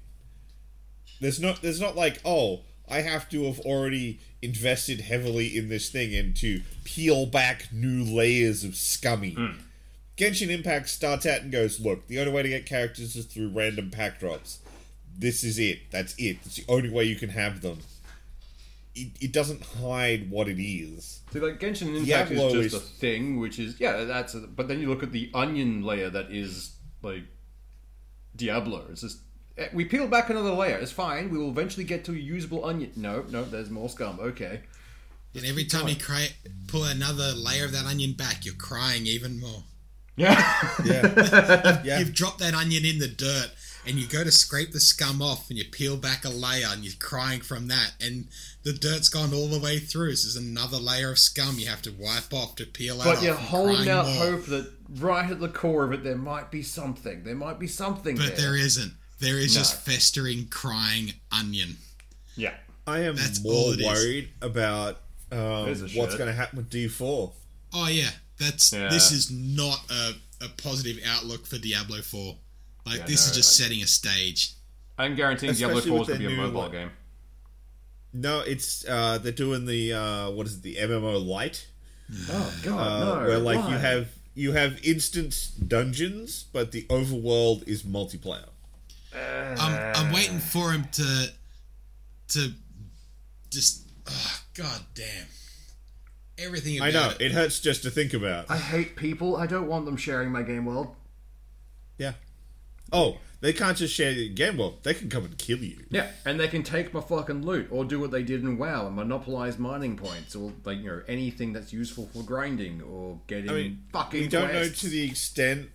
There's 1.20 1.40
not. 1.40 1.62
There's 1.62 1.80
not 1.80 1.96
like, 1.96 2.20
oh, 2.24 2.60
I 2.88 3.00
have 3.00 3.28
to 3.30 3.44
have 3.44 3.60
already 3.60 4.20
invested 4.42 5.00
heavily 5.00 5.56
in 5.56 5.68
this 5.68 5.88
thing 5.88 6.14
and 6.14 6.36
to 6.36 6.62
peel 6.84 7.26
back 7.26 7.68
new 7.72 8.04
layers 8.04 8.64
of 8.64 8.76
scummy. 8.76 9.34
Hmm. 9.34 9.52
Genshin 10.16 10.50
Impact 10.50 10.88
starts 10.88 11.24
out 11.24 11.40
and 11.40 11.50
goes, 11.50 11.80
look, 11.80 12.06
the 12.06 12.18
only 12.20 12.32
way 12.32 12.42
to 12.42 12.48
get 12.48 12.66
characters 12.66 13.16
is 13.16 13.24
through 13.24 13.48
random 13.48 13.90
pack 13.90 14.20
drops. 14.20 14.58
This 15.16 15.42
is 15.42 15.58
it. 15.58 15.90
That's 15.90 16.14
it. 16.18 16.38
It's 16.44 16.56
the 16.56 16.64
only 16.68 16.90
way 16.90 17.04
you 17.04 17.16
can 17.16 17.30
have 17.30 17.62
them. 17.62 17.78
It, 18.94 19.12
it 19.20 19.32
doesn't 19.32 19.62
hide 19.62 20.30
what 20.30 20.48
it 20.48 20.62
is. 20.62 21.22
So 21.32 21.40
like 21.40 21.58
Genshin 21.58 21.96
Impact 21.96 22.30
Diablo 22.30 22.48
is 22.48 22.72
just 22.72 22.76
is- 22.76 22.90
a 22.90 22.92
thing, 23.00 23.38
which 23.40 23.58
is 23.58 23.80
yeah, 23.80 24.04
that's. 24.04 24.34
A, 24.34 24.40
but 24.40 24.68
then 24.68 24.80
you 24.80 24.88
look 24.88 25.02
at 25.02 25.12
the 25.12 25.30
onion 25.34 25.82
layer 25.82 26.10
that 26.10 26.30
is 26.30 26.76
like 27.02 27.22
Diablo. 28.36 28.86
It's 28.90 29.00
just 29.00 29.20
eh, 29.56 29.68
we 29.72 29.84
peel 29.84 30.08
back 30.08 30.30
another 30.30 30.52
layer. 30.52 30.76
It's 30.76 30.92
fine. 30.92 31.30
We 31.30 31.38
will 31.38 31.50
eventually 31.50 31.84
get 31.84 32.04
to 32.04 32.12
a 32.12 32.16
usable 32.16 32.64
onion. 32.64 32.92
No, 32.96 33.24
no, 33.30 33.44
there's 33.44 33.70
more 33.70 33.88
scum. 33.88 34.18
Okay. 34.20 34.60
And 35.34 35.46
every 35.46 35.64
time 35.64 35.88
you 35.88 35.96
create, 35.96 36.34
pull 36.68 36.84
another 36.84 37.32
layer 37.32 37.64
of 37.64 37.72
that 37.72 37.86
onion 37.86 38.12
back, 38.12 38.44
you're 38.44 38.54
crying 38.54 39.06
even 39.06 39.40
more. 39.40 39.64
Yeah. 40.16 40.34
Yeah. 40.84 41.80
yeah. 41.84 41.98
You've 41.98 42.12
dropped 42.12 42.40
that 42.40 42.52
onion 42.54 42.84
in 42.84 42.98
the 42.98 43.08
dirt, 43.08 43.50
and 43.86 43.96
you 43.96 44.06
go 44.06 44.22
to 44.24 44.30
scrape 44.30 44.72
the 44.72 44.80
scum 44.80 45.20
off, 45.20 45.48
and 45.50 45.58
you 45.58 45.64
peel 45.64 45.96
back 45.96 46.24
a 46.24 46.28
layer, 46.28 46.68
and 46.70 46.84
you're 46.84 46.94
crying 47.00 47.40
from 47.40 47.68
that, 47.68 47.92
and 48.00 48.26
the 48.62 48.72
dirt's 48.72 49.08
gone 49.08 49.34
all 49.34 49.48
the 49.48 49.58
way 49.58 49.78
through. 49.78 50.14
So 50.16 50.26
there's 50.26 50.36
another 50.46 50.76
layer 50.78 51.10
of 51.10 51.18
scum 51.18 51.58
you 51.58 51.66
have 51.66 51.82
to 51.82 51.90
wipe 51.92 52.32
off 52.32 52.54
to 52.56 52.66
peel 52.66 53.00
out. 53.00 53.04
but 53.06 53.22
you're 53.22 53.34
off 53.34 53.40
holding 53.40 53.88
out 53.88 54.06
more. 54.06 54.14
hope 54.14 54.46
that 54.46 54.72
right 55.00 55.30
at 55.30 55.40
the 55.40 55.48
core 55.48 55.84
of 55.84 55.92
it 55.92 56.04
there 56.04 56.16
might 56.16 56.50
be 56.50 56.62
something. 56.62 57.24
There 57.24 57.34
might 57.34 57.58
be 57.58 57.66
something 57.66 58.16
But 58.16 58.36
there. 58.36 58.52
there 58.52 58.56
isn't. 58.56 58.92
There 59.18 59.38
is 59.38 59.54
No. 59.54 59.60
just 59.60 59.80
festering, 59.82 60.46
crying 60.48 61.14
onion. 61.30 61.76
Yeah. 62.36 62.54
I 62.86 63.00
am 63.00 63.14
That's 63.16 63.40
more 63.42 63.52
all 63.52 63.72
it 63.72 63.80
is. 63.80 63.86
worried 63.86 64.30
about 64.40 65.00
um, 65.30 65.66
what's 65.94 66.16
going 66.16 66.26
to 66.28 66.32
happen 66.32 66.56
with 66.58 66.68
D4. 66.70 67.32
Oh 67.74 67.86
yeah, 67.88 68.10
that's 68.38 68.72
Yeah. 68.72 68.88
this 68.88 69.12
is 69.12 69.30
not 69.30 69.78
a, 69.90 70.14
a 70.44 70.48
positive 70.56 70.98
outlook 71.06 71.46
for 71.46 71.58
Diablo 71.58 72.02
Four. 72.02 72.36
Like 72.84 72.98
Yeah, 73.00 73.06
this 73.06 73.26
no, 73.26 73.30
is 73.30 73.36
just 73.36 73.60
I- 73.60 73.64
setting 73.64 73.82
a 73.82 73.86
stage. 73.86 74.54
I'm 74.98 75.14
guaranteeing 75.14 75.54
Diablo 75.54 75.78
Especially 75.78 75.90
4 75.90 75.98
with 76.00 76.08
is 76.10 76.18
going 76.18 76.22
to 76.22 76.28
be 76.28 76.34
a 76.34 76.36
mobile 76.36 76.60
like- 76.62 76.72
game. 76.72 76.90
No, 78.14 78.40
it's 78.40 78.86
uh, 78.86 79.18
they're 79.18 79.32
doing 79.32 79.64
the 79.64 79.94
uh, 79.94 80.30
what 80.30 80.46
is 80.46 80.56
it, 80.56 80.62
the 80.62 80.76
MMO 80.76 81.24
light? 81.26 81.66
Oh 82.28 82.54
god, 82.62 82.78
uh, 82.78 83.04
no! 83.22 83.26
where 83.26 83.38
like 83.38 83.58
why? 83.58 83.70
you 83.70 83.76
have 83.78 84.08
you 84.34 84.52
have 84.52 84.84
instance 84.84 85.46
dungeons, 85.46 86.44
but 86.52 86.72
the 86.72 86.82
overworld 86.90 87.66
is 87.66 87.84
multiplayer. 87.84 88.48
I'm 89.14 89.96
I'm 89.96 90.12
waiting 90.12 90.38
for 90.38 90.72
him 90.72 90.88
to 90.92 91.28
to 92.28 92.52
just 93.50 93.88
oh, 94.06 94.40
god 94.54 94.82
damn 94.94 95.26
everything 96.38 96.76
about 96.78 96.88
I 96.88 96.90
know 96.90 97.10
it. 97.10 97.20
it 97.20 97.32
hurts 97.32 97.60
just 97.60 97.82
to 97.84 97.90
think 97.90 98.12
about. 98.12 98.50
I 98.50 98.58
hate 98.58 98.96
people. 98.96 99.36
I 99.36 99.46
don't 99.46 99.68
want 99.68 99.86
them 99.86 99.96
sharing 99.96 100.30
my 100.30 100.42
game 100.42 100.66
world. 100.66 100.94
Yeah. 101.98 102.12
Oh, 102.92 103.18
they 103.40 103.52
can't 103.52 103.76
just 103.76 103.94
share 103.94 104.14
the 104.14 104.28
game 104.28 104.58
world; 104.58 104.78
they 104.84 104.94
can 104.94 105.08
come 105.08 105.24
and 105.24 105.36
kill 105.36 105.58
you. 105.58 105.84
Yeah, 105.90 106.10
and 106.24 106.38
they 106.38 106.48
can 106.48 106.62
take 106.62 106.94
my 106.94 107.00
fucking 107.00 107.44
loot, 107.44 107.68
or 107.70 107.84
do 107.84 107.98
what 107.98 108.10
they 108.10 108.22
did 108.22 108.42
in 108.42 108.58
WoW 108.58 108.86
and 108.86 108.96
monopolize 108.96 109.58
mining 109.58 109.96
points, 109.96 110.36
or 110.36 110.52
like 110.64 110.78
you 110.78 110.86
know 110.86 111.02
anything 111.08 111.52
that's 111.52 111.72
useful 111.72 112.08
for 112.14 112.22
grinding 112.22 112.82
or 112.82 113.18
getting 113.26 113.50
I 113.50 113.54
mean, 113.54 113.84
fucking. 113.92 114.20
we 114.20 114.28
don't 114.28 114.52
know 114.52 114.68
to 114.68 114.86
the 114.86 115.04
extent 115.04 115.70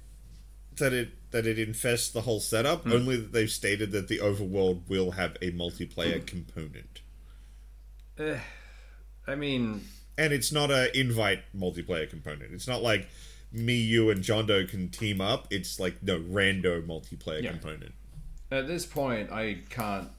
that 0.78 0.94
it 0.94 1.10
that 1.32 1.46
it 1.46 1.60
infests 1.60 2.10
the 2.10 2.22
whole 2.22 2.40
setup. 2.40 2.84
Hmm. 2.84 2.94
Only 2.94 3.18
that 3.18 3.34
they've 3.34 3.50
stated 3.50 3.92
that 3.92 4.08
the 4.08 4.20
overworld 4.20 4.88
will 4.88 5.12
have 5.12 5.36
a 5.42 5.52
multiplayer 5.52 6.26
component, 6.26 7.02
Eh, 8.18 8.40
I 9.28 9.36
mean, 9.36 9.82
and 10.18 10.34
it's 10.34 10.52
not 10.52 10.72
a 10.72 10.98
invite 10.98 11.40
multiplayer 11.56 12.10
component. 12.10 12.54
It's 12.54 12.68
not 12.68 12.82
like 12.82 13.08
me, 13.52 13.76
you, 13.76 14.10
and 14.10 14.22
John 14.24 14.46
Doe 14.46 14.66
can 14.66 14.90
team 14.90 15.22
up. 15.22 15.48
It's 15.50 15.80
like 15.80 15.98
the 16.02 16.20
rando 16.20 16.86
multiplayer 16.86 17.42
Yeah. 17.44 17.52
component. 17.52 17.94
at 18.52 18.68
this 18.68 18.86
point, 18.86 19.32
I 19.32 19.60
can't 19.70 20.10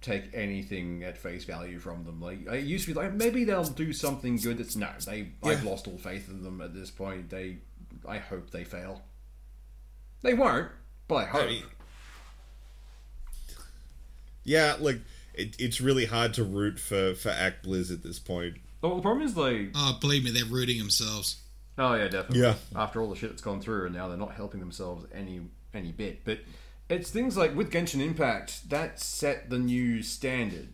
take 0.00 0.24
anything 0.32 1.02
at 1.02 1.18
face 1.18 1.44
value 1.44 1.78
from 1.78 2.04
them. 2.04 2.20
Like 2.20 2.48
I 2.48 2.56
used 2.56 2.86
to 2.86 2.94
be 2.94 2.98
like, 3.00 3.12
maybe 3.14 3.44
they'll 3.44 3.64
do 3.64 3.92
something 3.92 4.36
good. 4.36 4.60
It's 4.60 4.76
no, 4.76 4.88
they. 5.06 5.28
I've 5.42 5.64
lost 5.64 5.88
all 5.88 5.98
faith 5.98 6.28
in 6.28 6.42
them 6.42 6.60
at 6.60 6.72
this 6.74 6.90
point. 6.90 7.30
They, 7.30 7.58
I 8.06 8.18
hope 8.18 8.50
they 8.50 8.64
fail. 8.64 9.02
They 10.22 10.34
won't, 10.34 10.68
but 11.08 11.14
I 11.16 11.24
hope. 11.26 11.42
I 11.42 11.46
mean, 11.46 11.62
yeah, 14.44 14.76
like 14.80 15.00
it, 15.34 15.56
it's 15.58 15.80
really 15.80 16.06
hard 16.06 16.34
to 16.34 16.44
root 16.44 16.78
for 16.78 17.14
for 17.14 17.30
ActiBlizz 17.30 17.92
at 17.92 18.02
this 18.02 18.18
point. 18.18 18.56
Well, 18.82 18.96
the 18.96 19.02
problem 19.02 19.26
is 19.26 19.36
like, 19.36 19.70
Oh, 19.74 19.98
believe 20.00 20.24
me, 20.24 20.30
they're 20.30 20.44
rooting 20.44 20.78
themselves. 20.78 21.36
Oh 21.78 21.94
yeah, 21.94 22.08
definitely. 22.08 22.40
Yeah. 22.40 22.54
After 22.74 23.00
all 23.00 23.08
the 23.10 23.16
shit 23.16 23.30
that's 23.30 23.42
gone 23.42 23.60
through, 23.60 23.86
and 23.86 23.94
now 23.94 24.08
they're 24.08 24.16
not 24.16 24.32
helping 24.34 24.60
themselves 24.60 25.06
any 25.14 25.40
any 25.74 25.92
bit. 25.92 26.24
But 26.24 26.40
it's 26.88 27.10
things 27.10 27.36
like 27.36 27.54
with 27.54 27.70
Genshin 27.70 28.00
Impact 28.00 28.68
that 28.70 28.98
set 29.00 29.50
the 29.50 29.58
new 29.58 30.02
standard, 30.02 30.68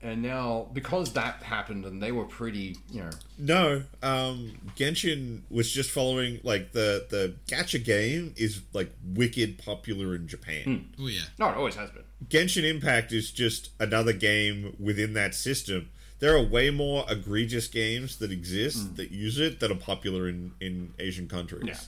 and 0.00 0.22
now 0.22 0.68
because 0.72 1.12
that 1.14 1.42
happened, 1.42 1.84
and 1.84 2.02
they 2.02 2.12
were 2.12 2.24
pretty, 2.24 2.76
you 2.90 3.02
know, 3.02 3.10
No, 3.38 3.82
um, 4.02 4.58
Genshin 4.76 5.42
was 5.50 5.70
just 5.70 5.90
following 5.90 6.40
like 6.42 6.72
the 6.72 7.06
the 7.10 7.34
gacha 7.48 7.84
game 7.84 8.34
is 8.36 8.62
like 8.72 8.90
wicked 9.04 9.58
popular 9.58 10.14
in 10.14 10.26
Japan. 10.28 10.90
Oh 10.98 11.06
yeah. 11.06 11.22
no, 11.38 11.48
it 11.50 11.56
always 11.56 11.76
has 11.76 11.90
been. 11.90 12.04
Genshin 12.28 12.64
Impact 12.64 13.12
is 13.12 13.30
just 13.30 13.70
another 13.78 14.12
game 14.12 14.74
within 14.80 15.12
that 15.14 15.34
system. 15.34 15.90
There 16.20 16.36
are 16.36 16.42
way 16.42 16.70
more 16.70 17.04
egregious 17.08 17.68
games 17.68 18.16
that 18.18 18.32
exist 18.32 18.96
that 18.96 19.10
use 19.12 19.38
it 19.38 19.60
that 19.60 19.70
are 19.70 19.76
popular 19.76 20.28
in 20.28 20.52
in 20.60 20.94
Asian 20.98 21.28
countries. 21.28 21.62
Yeah. 21.66 21.78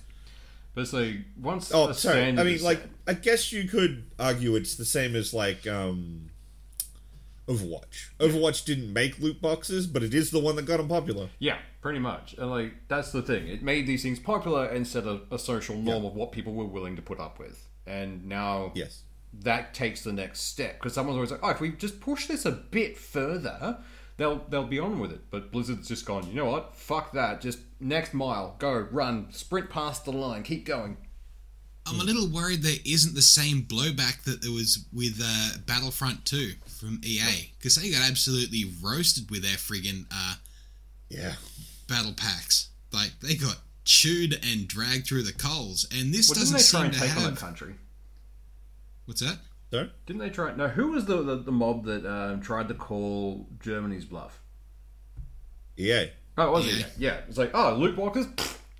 But 0.74 0.82
it's 0.82 0.92
like 0.92 1.16
once 1.40 1.72
Oh, 1.74 1.88
the 1.88 1.94
sorry. 1.94 2.26
I 2.28 2.32
mean, 2.44 2.62
like, 2.62 2.80
set- 2.80 2.90
I 3.08 3.14
guess 3.14 3.52
you 3.52 3.64
could 3.68 4.04
argue 4.20 4.54
it's 4.54 4.76
the 4.76 4.84
same 4.84 5.16
as 5.16 5.34
like 5.34 5.66
um, 5.66 6.30
Overwatch. 7.48 8.10
Overwatch 8.20 8.64
didn't 8.64 8.92
make 8.92 9.18
loot 9.18 9.42
boxes, 9.42 9.88
but 9.88 10.04
it 10.04 10.14
is 10.14 10.30
the 10.30 10.38
one 10.38 10.54
that 10.56 10.66
got 10.66 10.76
them 10.76 10.86
popular. 10.86 11.28
Yeah, 11.40 11.58
pretty 11.80 11.98
much. 11.98 12.34
And 12.38 12.48
like 12.50 12.74
that's 12.86 13.10
the 13.10 13.22
thing. 13.22 13.48
It 13.48 13.62
made 13.62 13.86
these 13.88 14.02
things 14.04 14.20
popular 14.20 14.66
and 14.66 14.86
set 14.86 15.04
a, 15.04 15.22
a 15.32 15.38
social 15.38 15.74
norm 15.76 16.04
of 16.04 16.14
what 16.14 16.30
people 16.30 16.54
were 16.54 16.66
willing 16.66 16.94
to 16.96 17.02
put 17.02 17.18
up 17.18 17.40
with. 17.40 17.66
And 17.86 18.26
now 18.26 18.70
Yes. 18.76 19.02
that 19.42 19.74
takes 19.74 20.04
the 20.04 20.12
next 20.12 20.42
step 20.42 20.74
because 20.78 20.94
someone's 20.94 21.16
always 21.16 21.32
like, 21.32 21.40
"Oh, 21.42 21.50
if 21.50 21.60
we 21.60 21.70
just 21.72 22.00
push 22.00 22.26
this 22.26 22.44
a 22.46 22.52
bit 22.52 22.96
further, 22.96 23.78
they'll 24.20 24.44
they'll 24.50 24.66
be 24.66 24.78
on 24.78 25.00
with 25.00 25.10
it." 25.10 25.22
But 25.30 25.50
Blizzard's 25.50 25.88
just 25.88 26.04
gone. 26.04 26.28
You 26.28 26.34
know 26.34 26.44
what? 26.44 26.76
Fuck 26.76 27.12
that. 27.12 27.40
Just 27.40 27.58
next 27.80 28.14
mile, 28.14 28.54
go, 28.58 28.86
run, 28.92 29.32
sprint 29.32 29.70
past 29.70 30.04
the 30.04 30.12
line, 30.12 30.42
keep 30.44 30.64
going. 30.64 30.96
I'm 31.86 31.98
a 31.98 32.04
little 32.04 32.28
worried 32.28 32.62
there 32.62 32.76
isn't 32.84 33.14
the 33.14 33.22
same 33.22 33.62
blowback 33.62 34.22
that 34.24 34.42
there 34.42 34.52
was 34.52 34.84
with 34.92 35.18
uh, 35.24 35.56
Battlefront 35.66 36.24
2 36.26 36.52
from 36.78 37.00
EA 37.02 37.50
because 37.58 37.74
they 37.76 37.90
got 37.90 38.08
absolutely 38.08 38.64
roasted 38.82 39.28
with 39.30 39.42
their 39.42 39.56
friggin' 39.56 40.04
uh, 40.12 40.34
Yeah. 41.08 41.34
battle 41.88 42.12
packs. 42.12 42.68
Like 42.92 43.12
they 43.20 43.34
got 43.34 43.56
chewed 43.84 44.38
and 44.44 44.68
dragged 44.68 45.06
through 45.08 45.22
the 45.22 45.32
coals, 45.32 45.86
and 45.90 46.12
this 46.14 46.28
Well, 46.28 46.34
didn't 46.34 46.52
doesn't 46.52 46.56
they 46.58 46.62
try 46.62 46.80
seem 46.80 46.84
and 46.84 46.92
to 46.94 47.00
take 47.00 47.16
on 47.16 47.22
have. 47.22 47.34
that 47.34 47.40
country? 47.40 47.74
What's 49.06 49.22
that? 49.22 49.38
So 49.70 49.88
Didn't 50.06 50.20
they 50.20 50.30
try? 50.30 50.54
No, 50.56 50.68
who 50.68 50.88
was 50.88 51.04
the 51.06 51.22
the, 51.22 51.36
the 51.36 51.52
mob 51.52 51.84
that 51.84 52.04
um, 52.04 52.40
tried 52.40 52.68
to 52.68 52.74
call 52.74 53.46
Germany's 53.60 54.04
bluff? 54.04 54.40
EA. 55.78 56.10
Oh, 56.36 56.52
was 56.52 56.66
Yeah. 56.66 56.86
it? 56.86 56.92
Yeah. 56.98 57.20
It's 57.28 57.38
like, 57.38 57.50
oh, 57.54 57.74
loot 57.74 57.96
boxes. 57.96 58.26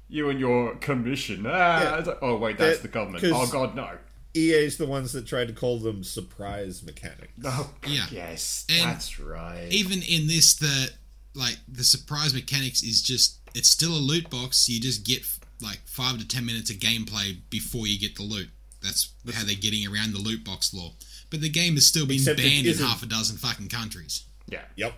You 0.08 0.28
and 0.30 0.40
your 0.40 0.74
commission. 0.76 1.44
Ah, 1.46 1.82
Yeah. 1.82 1.98
it's 1.98 2.08
like, 2.08 2.18
oh 2.22 2.36
wait, 2.36 2.58
that's 2.58 2.78
That- 2.78 2.82
the 2.82 2.88
government. 2.92 3.24
Oh 3.26 3.46
god, 3.50 3.74
no. 3.76 3.98
EA's 4.34 4.76
the 4.76 4.86
ones 4.86 5.12
that 5.12 5.26
tried 5.26 5.48
to 5.48 5.54
call 5.54 5.78
them 5.78 6.02
surprise 6.04 6.82
mechanics. 6.84 7.32
Oh 7.44 7.70
Yeah. 7.86 8.06
yes, 8.10 8.64
And 8.68 8.90
that's 8.90 9.18
right. 9.20 9.68
Even 9.70 10.02
in 10.02 10.26
this, 10.26 10.54
the 10.54 10.90
like 11.34 11.58
the 11.68 11.84
surprise 11.84 12.34
mechanics 12.34 12.82
is 12.82 13.02
just 13.02 13.38
it's 13.54 13.68
still 13.68 13.92
a 13.92 13.98
loot 14.02 14.28
box. 14.30 14.68
You 14.68 14.80
just 14.80 15.04
get 15.06 15.22
like 15.60 15.80
five 15.84 16.18
to 16.18 16.26
ten 16.26 16.44
minutes 16.46 16.70
of 16.70 16.76
gameplay 16.78 17.38
before 17.50 17.86
you 17.86 17.98
get 17.98 18.16
the 18.16 18.22
loot. 18.24 18.50
That's 18.82 19.10
how 19.34 19.44
they're 19.44 19.54
getting 19.54 19.86
around 19.86 20.12
the 20.14 20.18
loot 20.18 20.44
box 20.44 20.72
law. 20.74 20.92
But 21.30 21.40
the 21.40 21.48
game 21.48 21.74
has 21.74 21.86
still 21.86 22.06
been 22.06 22.16
Except 22.16 22.38
banned 22.38 22.66
in 22.66 22.76
half 22.78 23.02
a 23.02 23.06
dozen 23.06 23.36
fucking 23.36 23.68
countries. 23.68 24.24
yeah. 24.48 24.62
Yep. 24.76 24.94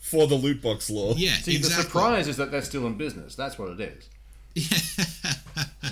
For 0.00 0.26
the 0.28 0.36
loot 0.36 0.62
box 0.62 0.88
law. 0.88 1.14
Yeah, 1.16 1.34
See, 1.38 1.56
exactly. 1.56 1.58
the 1.58 1.82
surprise 1.82 2.28
is 2.28 2.36
that 2.36 2.50
they're 2.52 2.62
still 2.62 2.86
in 2.86 2.94
business. 2.96 3.34
That's 3.34 3.58
what 3.58 3.70
it 3.70 3.80
is. 3.80 4.08
Yeah. 4.54 5.32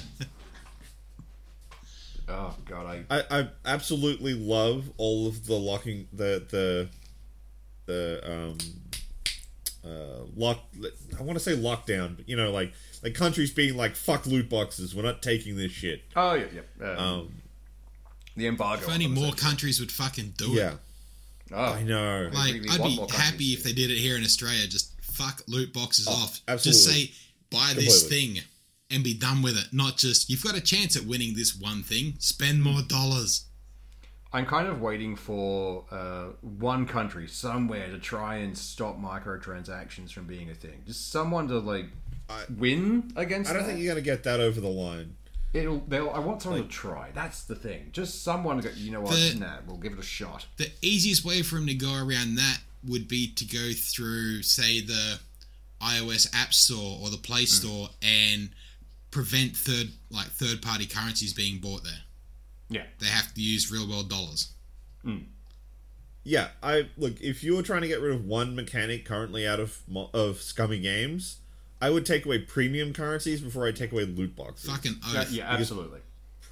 Oh 2.27 2.55
god, 2.67 2.87
I 3.11 3.19
I, 3.19 3.41
I 3.41 3.49
absolutely 3.67 4.33
love 4.33 4.91
all 4.97 5.27
of 5.29 5.47
the 5.47 5.55
locking 5.57 6.09
the 6.13 6.43
the 6.51 6.89
the 7.85 8.21
um 8.25 8.59
uh 9.85 10.25
lock 10.37 10.59
I 11.19 11.23
want 11.23 11.38
to 11.38 11.45
say 11.45 11.57
lockdown, 11.57 12.17
but 12.17 12.29
you 12.29 12.37
know 12.37 12.50
like 12.50 12.73
like 13.03 13.14
countries 13.14 13.53
being 13.53 13.76
like 13.76 13.97
fuck 13.97 14.26
loot 14.26 14.49
boxes, 14.49 14.95
we're 14.95 15.03
not 15.03 15.23
taking 15.23 15.57
this 15.57 15.73
shit. 15.73 16.03
oh 16.17 16.35
yeah, 16.35 16.47
yeah. 16.81 16.87
Um, 16.93 16.99
Um 16.99 17.33
the 18.37 18.47
embargo. 18.49 18.83
If 18.83 18.88
only 18.91 19.07
more 19.07 19.33
countries 19.33 19.79
would 19.81 19.93
fucking 19.93 20.35
do 20.37 20.50
yeah, 20.53 20.73
it. 20.73 20.79
Oh, 21.53 21.75
I 21.75 21.83
know. 21.85 22.31
Like, 22.33 22.55
I'd 22.71 22.83
be 22.83 22.99
happy 23.12 23.53
if 23.53 23.62
they 23.62 23.73
did 23.73 23.91
it 23.93 23.97
here 23.99 24.17
in 24.17 24.25
Australia. 24.25 24.67
Just 24.67 24.93
fuck 25.03 25.43
loot 25.47 25.73
boxes 25.73 26.09
Oh, 26.09 26.12
off. 26.12 26.41
absolutely. 26.49 26.73
Just 26.73 26.85
say 26.85 27.12
buy 27.50 27.73
this 27.75 28.00
Completely. 28.03 28.35
thing 28.35 28.45
and 28.91 29.05
be 29.05 29.14
done 29.14 29.41
with 29.43 29.57
it. 29.57 29.67
Not 29.73 29.99
just 29.99 30.29
you've 30.31 30.43
got 30.43 30.57
a 30.57 30.61
chance 30.61 30.97
at 30.97 31.05
winning 31.05 31.35
this 31.35 31.55
one 31.57 31.83
thing. 31.85 32.14
Spend 32.19 32.61
more 32.62 32.83
dollars. 32.83 33.45
I'm 34.35 34.47
kind 34.47 34.67
of 34.67 34.81
waiting 34.81 35.14
for 35.14 35.85
uh, 35.93 36.31
one 36.41 36.87
country 36.87 37.29
somewhere 37.29 37.88
to 37.88 37.99
try 38.00 38.38
and 38.38 38.59
stop 38.59 39.00
microtransactions 39.00 40.11
from 40.11 40.26
being 40.26 40.50
a 40.50 40.55
thing. 40.55 40.83
Just 40.85 41.12
someone 41.12 41.47
to 41.49 41.61
like 41.61 41.87
win 42.59 43.12
against. 43.14 43.49
I 43.49 43.55
don't 43.55 43.62
that. 43.62 43.69
think 43.69 43.81
you're 43.81 43.95
gonna 43.95 44.03
get 44.03 44.25
that 44.25 44.41
over 44.41 44.61
the 44.61 44.69
line. 44.69 45.14
It'll. 45.53 45.79
They'll. 45.87 46.11
I 46.11 46.19
want 46.19 46.43
someone 46.43 46.64
to 46.64 46.69
try. 46.69 47.11
That's 47.14 47.45
the 47.45 47.55
thing. 47.55 47.91
Just 47.93 48.25
someone 48.25 48.61
to 48.61 48.69
go. 48.69 48.75
You 48.75 48.91
know 48.91 49.03
what? 49.03 49.12
The- 49.12 49.37
nah, 49.38 49.59
we'll 49.69 49.76
give 49.76 49.93
it 49.93 50.00
a 50.00 50.03
shot. 50.03 50.47
The 50.57 50.69
easiest 50.83 51.25
way 51.25 51.43
for 51.43 51.57
him 51.57 51.69
to 51.69 51.75
go 51.75 51.95
around 51.95 52.35
that 52.35 52.59
would 52.88 53.07
be 53.07 53.29
to 53.29 53.45
go 53.45 53.73
through, 53.73 54.43
say, 54.43 54.81
the 54.81 55.21
iOS 55.81 56.29
App 56.35 56.53
Store 56.53 56.99
or 57.00 57.09
the 57.09 57.19
Play 57.19 57.45
Store 57.45 57.88
and 58.03 58.50
prevent 59.12 59.57
third 59.57 59.91
like 60.11 60.26
third 60.26 60.61
party 60.61 60.87
currencies 60.87 61.33
being 61.33 61.61
bought 61.61 61.85
there. 61.85 62.03
Yeah. 62.75 62.85
They 62.99 63.07
have 63.07 63.33
to 63.35 63.40
use 63.40 63.71
real 63.71 63.88
world 63.88 64.11
dollars. 64.11 64.52
Hmm. 65.02 65.19
Yeah, 66.25 66.49
I 66.62 66.88
look. 66.97 67.21
If 67.21 67.45
you 67.45 67.54
were 67.54 67.62
trying 67.62 67.83
to 67.83 67.88
get 67.88 68.00
rid 68.00 68.12
of 68.14 68.25
one 68.25 68.57
mechanic 68.57 69.04
currently 69.04 69.47
out 69.47 69.61
of 69.61 69.83
of 70.14 70.40
scummy 70.40 70.81
games, 70.81 71.38
I 71.81 71.90
would 71.90 72.07
take 72.07 72.25
away 72.25 72.38
premium 72.38 72.93
currencies 72.95 73.43
before 73.43 73.66
I 73.66 73.73
take 73.73 73.93
away 73.93 74.07
loot 74.07 74.35
boxes. 74.35 74.71
Fucking 74.71 74.97
oath. 75.07 75.31
Yeah, 75.31 75.45
yeah, 75.45 75.52
absolutely. 75.52 76.00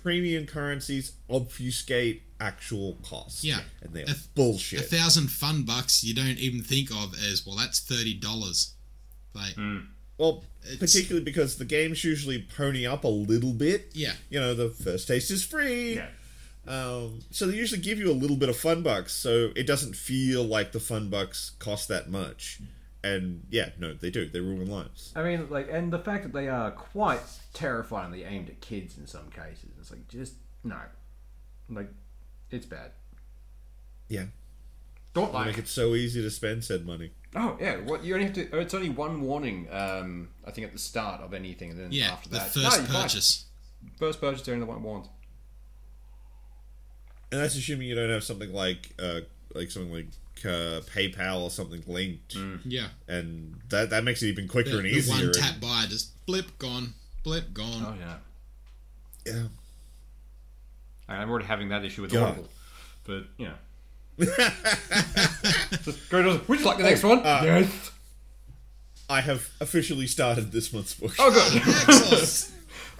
Premium 0.02 0.46
currencies 0.46 1.12
obfuscate 1.30 2.22
actual 2.38 2.98
costs. 3.02 3.44
Yeah. 3.44 3.60
and 3.80 3.94
they're 3.94 4.04
A- 4.04 4.16
bullshit. 4.34 4.80
A 4.80 4.82
thousand 4.82 5.28
fun 5.30 5.62
bucks 5.62 6.04
you 6.04 6.12
don't 6.14 6.38
even 6.38 6.62
think 6.62 6.90
of 6.90 7.14
as 7.14 7.46
well. 7.46 7.56
That's 7.56 7.80
thirty 7.80 8.14
dollars. 8.14 8.74
Like 9.34 9.54
hmm. 9.54 9.78
Well, 10.22 10.44
It's- 10.62 10.78
particularly 10.78 11.24
because 11.24 11.56
the 11.56 11.64
games 11.64 12.04
usually 12.04 12.42
pony 12.56 12.86
up 12.86 13.02
a 13.04 13.08
little 13.08 13.52
bit. 13.52 13.90
yeah, 13.94 14.14
You 14.30 14.38
know, 14.40 14.54
the 14.54 14.70
first 14.70 15.08
taste 15.08 15.30
is 15.32 15.44
free. 15.44 15.96
Yeah. 15.96 16.08
Um, 16.64 17.22
so 17.32 17.48
they 17.48 17.56
usually 17.56 17.80
give 17.80 17.98
you 17.98 18.08
a 18.08 18.14
little 18.14 18.36
bit 18.36 18.48
of 18.48 18.56
fun 18.56 18.82
bucks, 18.84 19.12
so 19.12 19.50
it 19.56 19.66
doesn't 19.66 19.96
feel 19.96 20.44
like 20.44 20.70
the 20.70 20.78
fun 20.78 21.08
bucks 21.10 21.50
cost 21.58 21.88
that 21.88 22.08
much. 22.08 22.60
And 23.02 23.42
yeah, 23.50 23.70
no, 23.80 23.94
they 23.94 24.10
do. 24.12 24.28
They 24.28 24.38
ruin 24.38 24.70
lives. 24.70 25.12
I 25.16 25.24
mean, 25.24 25.50
like, 25.50 25.68
and 25.68 25.92
the 25.92 25.98
fact 25.98 26.22
that 26.22 26.32
they 26.32 26.48
are 26.48 26.70
quite 26.70 27.20
terrifyingly 27.52 28.22
aimed 28.22 28.48
at 28.48 28.60
kids 28.60 28.96
in 28.96 29.08
some 29.08 29.28
cases. 29.30 29.70
It's 29.80 29.90
like 29.90 30.06
just 30.06 30.34
no, 30.62 30.78
like, 31.68 31.88
it's 32.52 32.66
bad. 32.66 32.92
Yeah, 34.08 34.26
Don't 35.14 35.30
they 35.32 35.38
like 35.38 35.46
make 35.48 35.58
it 35.58 35.68
so 35.68 35.94
easy 35.94 36.22
to 36.22 36.30
spend 36.30 36.64
said 36.64 36.86
money. 36.86 37.10
Oh 37.36 37.56
yeah, 37.60 37.76
what 37.76 38.02
you 38.04 38.14
only 38.14 38.26
have 38.26 38.34
to. 38.34 38.58
It's 38.60 38.74
only 38.74 38.88
one 38.90 39.20
warning. 39.20 39.68
Um, 39.70 40.28
I 40.46 40.50
think 40.50 40.66
at 40.66 40.72
the 40.72 40.78
start 40.78 41.20
of 41.20 41.34
anything, 41.34 41.70
and 41.70 41.78
then 41.80 41.88
yeah. 41.92 42.12
after 42.12 42.28
The 42.28 42.36
that, 42.36 42.44
first 42.46 42.56
no, 42.56 42.62
you're 42.62 42.70
fine. 42.86 43.02
purchase. 43.02 43.44
first 43.98 44.20
purchase, 44.20 44.42
during 44.42 44.60
the 44.60 44.66
one 44.66 44.82
warns. 44.82 45.08
And 47.30 47.40
that's 47.40 47.56
assuming 47.56 47.88
you 47.88 47.94
don't 47.94 48.10
have 48.10 48.24
something 48.24 48.52
like 48.52 48.92
uh, 48.98 49.20
like 49.54 49.70
something 49.70 49.92
like 49.92 50.06
uh, 50.44 50.80
PayPal 50.94 51.40
or 51.42 51.50
something 51.50 51.82
linked, 51.86 52.36
Yeah. 52.64 52.88
and 53.08 53.56
that 53.70 53.90
that 53.90 54.04
makes 54.04 54.22
it 54.22 54.26
even 54.28 54.48
quicker 54.48 54.70
The, 54.70 54.76
and 54.78 54.86
the 54.86 54.90
easier. 54.90 55.14
one 55.26 55.32
tap 55.32 55.60
buy, 55.60 55.84
just 55.88 56.24
blip 56.26 56.58
gone, 56.58 56.92
blip 57.22 57.52
gone. 57.54 57.84
Oh 57.86 57.94
yeah, 57.98 59.32
yeah. 59.32 59.42
I'm 61.08 61.30
already 61.30 61.46
having 61.46 61.68
that 61.70 61.84
issue 61.84 62.02
with 62.02 62.12
God. 62.12 62.30
Audible, 62.32 62.48
but 63.04 63.24
you 63.38 63.46
know. 63.46 63.54
Just 64.18 66.10
go 66.10 66.22
to. 66.22 66.40
Would 66.48 66.60
you 66.60 66.64
like 66.66 66.76
the 66.78 66.82
next 66.84 67.02
one? 67.02 67.18
uh, 67.20 67.40
yes. 67.44 67.90
I 69.08 69.20
have 69.20 69.48
officially 69.60 70.06
started 70.06 70.52
this 70.52 70.72
month's 70.72 70.94
book. 70.94 71.14
Oh 71.18 71.30
good. 71.30 71.62
Excellent. 71.88 72.48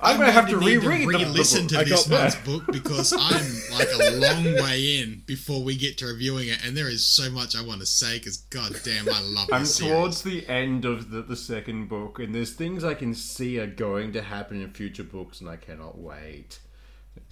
I'm, 0.05 0.19
gonna 0.19 0.33
have 0.33 0.49
to 0.51 0.59
reread 0.59 0.83
the- 0.83 1.13
the 1.19 1.25
re-listen 1.25 1.69
book. 1.69 1.79
to 1.85 1.85
this 1.89 2.09
got- 2.09 2.21
month's 2.21 2.37
book 2.45 2.65
because 2.73 3.13
I'm 3.17 3.79
like 3.79 3.89
a 3.93 4.11
long 4.17 4.45
way 4.65 4.99
in 4.99 5.23
before 5.27 5.63
we 5.63 5.77
get 5.77 5.97
to 5.99 6.07
reviewing 6.07 6.49
it, 6.49 6.59
and 6.67 6.77
there 6.77 6.89
is 6.89 7.07
so 7.07 7.31
much 7.31 7.55
I 7.55 7.63
want 7.63 7.81
to 7.81 7.87
say 7.87 8.19
because 8.19 8.39
god 8.51 8.75
damn, 8.85 9.09
I 9.09 9.21
love 9.23 9.49
it. 9.49 9.55
I'm 9.55 9.63
this 9.63 9.77
series. 9.77 9.93
towards 9.93 10.23
the 10.23 10.47
end 10.49 10.85
of 10.85 11.11
the, 11.13 11.23
the 11.23 11.37
second 11.37 11.89
book, 11.89 12.19
and 12.19 12.35
there's 12.35 12.53
things 12.53 12.83
I 12.83 12.95
can 12.95 13.15
see 13.15 13.59
are 13.61 13.67
going 13.69 14.13
to 14.15 14.23
happen 14.23 14.61
in 14.61 14.73
future 14.73 15.05
books, 15.05 15.41
and 15.41 15.49
I 15.49 15.55
cannot 15.57 15.97
wait. 15.99 16.59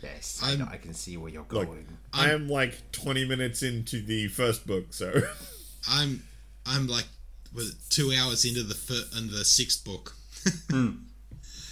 Yes, 0.02 0.40
I, 0.42 0.50
I'm- 0.50 0.68
I 0.70 0.76
can 0.76 0.94
see 0.94 1.16
where 1.16 1.30
you're 1.30 1.46
Look, 1.50 1.66
going. 1.68 1.86
I 2.12 2.30
am 2.30 2.48
like 2.48 2.90
20 2.92 3.26
minutes 3.28 3.62
into 3.62 4.00
the 4.02 4.28
first 4.28 4.66
book, 4.66 4.92
so 4.92 5.12
I'm 5.90 6.22
I'm 6.66 6.86
like 6.86 7.06
was 7.54 7.70
it 7.70 7.76
two 7.90 8.12
hours 8.16 8.44
into 8.44 8.62
the 8.62 8.74
fir- 8.74 9.18
into 9.18 9.34
the 9.34 9.44
sixth 9.44 9.84
book. 9.84 10.14
Hmm. 10.70 10.90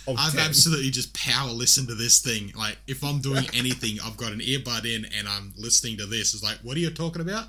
Of 0.06 0.16
I've 0.18 0.32
10. 0.32 0.40
absolutely 0.40 0.90
just 0.90 1.12
power 1.14 1.50
listened 1.50 1.88
to 1.88 1.94
this 1.94 2.20
thing. 2.20 2.52
Like 2.56 2.78
if 2.86 3.04
I'm 3.04 3.20
doing 3.20 3.44
anything, 3.54 3.98
I've 4.04 4.16
got 4.16 4.32
an 4.32 4.40
earbud 4.40 4.84
in 4.86 5.04
and 5.16 5.28
I'm 5.28 5.52
listening 5.56 5.98
to 5.98 6.06
this. 6.06 6.32
It's 6.34 6.42
like, 6.42 6.56
what 6.62 6.76
are 6.76 6.80
you 6.80 6.88
talking 6.90 7.20
about? 7.22 7.48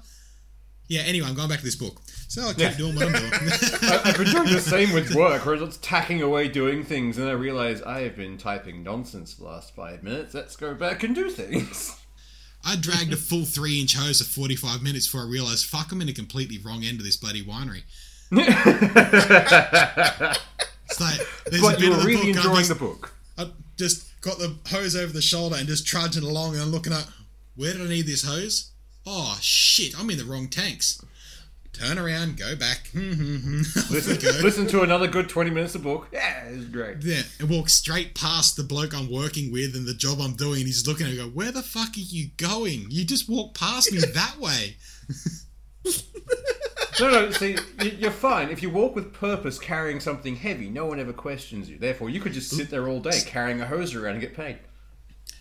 Yeah. 0.90 1.02
Anyway, 1.02 1.28
I'm 1.28 1.36
going 1.36 1.48
back 1.48 1.60
to 1.60 1.66
this 1.66 1.76
book, 1.76 2.02
so 2.28 2.42
I'll 2.42 2.50
keep 2.50 2.60
Yeah. 2.60 2.74
doing 2.78 2.96
what 2.96 3.06
I'm 3.06 3.14
doing. 3.14 3.32
I, 3.34 4.02
I've 4.06 4.18
been 4.18 4.32
doing 4.32 4.52
the 4.52 4.60
same 4.60 4.92
with 4.92 5.14
work, 5.16 5.46
where 5.46 5.56
it's 5.56 5.78
tacking 5.78 6.22
away 6.22 6.50
doing 6.50 6.84
things, 6.84 7.18
and 7.18 7.30
I 7.30 7.32
realize 7.32 7.82
I 7.84 8.02
have 8.02 8.18
been 8.18 8.38
typing 8.38 8.84
nonsense 8.84 9.34
for 9.34 9.44
the 9.44 9.48
last 9.48 9.74
five 9.76 10.04
minutes. 10.04 10.34
Let's 10.34 10.58
go 10.58 10.74
back 10.74 11.04
and 11.04 11.16
do 11.16 11.30
things. 11.30 11.96
I 12.66 12.76
dragged 12.76 13.14
a 13.14 13.18
full 13.18 13.46
three 13.46 13.80
inch 13.80 13.96
hose 13.96 14.22
for 14.22 14.28
45 14.28 14.82
minutes 14.84 15.06
before 15.08 15.22
I 15.22 15.30
realised, 15.30 15.66
fuck, 15.66 15.94
I'm 15.94 16.02
in 16.02 16.10
a 16.10 16.14
completely 16.14 16.58
wrong 16.58 16.84
end 16.84 17.00
of 17.00 17.06
this 17.06 17.16
bloody 17.16 17.46
winery. 17.46 17.84
It's 18.32 18.50
like, 21.00 21.20
there's 21.46 21.62
a 21.62 21.66
but 21.66 21.80
bit 21.80 21.86
you 21.86 21.92
of 21.92 21.98
were 21.98 22.02
the 22.04 22.08
really 22.08 22.34
book, 22.34 22.38
enjoying 22.38 22.56
just, 22.58 22.70
the 22.70 22.76
book. 22.76 23.14
I 23.38 23.52
just 23.78 24.20
got 24.22 24.40
the 24.40 24.56
hose 24.70 24.96
over 24.96 25.14
the 25.14 25.22
shoulder 25.22 25.56
and 25.58 25.68
just 25.68 25.86
trudging 25.86 26.24
along 26.24 26.54
and 26.54 26.62
I'm 26.64 26.72
looking 26.72 26.94
at, 26.94 27.08
where 27.56 27.74
did 27.74 27.82
I 27.82 27.88
need 27.90 28.06
this 28.08 28.24
hose? 28.24 28.72
Oh, 29.12 29.40
shit, 29.42 30.00
I'm 30.00 30.08
in 30.12 30.20
the 30.20 30.24
wrong 30.24 30.50
tanks. 30.50 31.04
Turn 31.74 31.98
around, 31.98 32.38
go 32.38 32.56
back. 32.56 32.92
Listen, 32.94 34.20
go. 34.20 34.30
listen 34.44 34.68
to 34.68 34.84
another 34.84 35.08
good 35.08 35.30
20 35.30 35.50
minutes 35.50 35.74
of 35.74 35.82
book. 35.82 36.08
Yeah, 36.12 36.44
it's 36.44 36.66
great. 36.66 36.98
Yeah, 37.02 37.24
and 37.40 37.50
walk 37.50 37.70
straight 37.70 38.14
past 38.14 38.56
the 38.56 38.62
bloke 38.62 38.94
I'm 38.94 39.12
working 39.12 39.52
with 39.52 39.76
and 39.76 39.88
the 39.88 39.96
job 39.96 40.20
I'm 40.22 40.36
doing. 40.36 40.68
He's 40.68 40.86
looking 40.88 41.08
at 41.08 41.14
me 41.14 41.18
go, 41.18 41.24
Where 41.24 41.52
the 41.52 41.64
fuck 41.64 41.98
are 41.98 42.00
you 42.00 42.30
going? 42.38 42.86
You 42.92 43.04
just 43.04 43.28
walk 43.28 43.56
past 43.56 43.92
me 43.92 43.98
that 44.14 44.36
way. 44.38 44.76
No, 47.00 47.10
no, 47.10 47.32
see, 47.32 47.58
you're 47.98 48.12
fine. 48.12 48.50
If 48.50 48.62
you 48.62 48.70
walk 48.70 48.94
with 48.94 49.12
purpose 49.12 49.58
carrying 49.58 50.00
something 50.02 50.36
heavy, 50.36 50.70
no 50.70 50.86
one 50.86 51.00
ever 51.00 51.14
questions 51.14 51.68
you. 51.68 51.80
Therefore, 51.80 52.12
you 52.12 52.20
could 52.20 52.34
just 52.34 52.52
sit 52.52 52.70
there 52.70 52.88
all 52.88 53.00
day 53.00 53.22
carrying 53.26 53.60
a 53.60 53.66
hose 53.66 53.96
around 53.96 54.14
and 54.14 54.22
get 54.22 54.36
paid. 54.36 54.60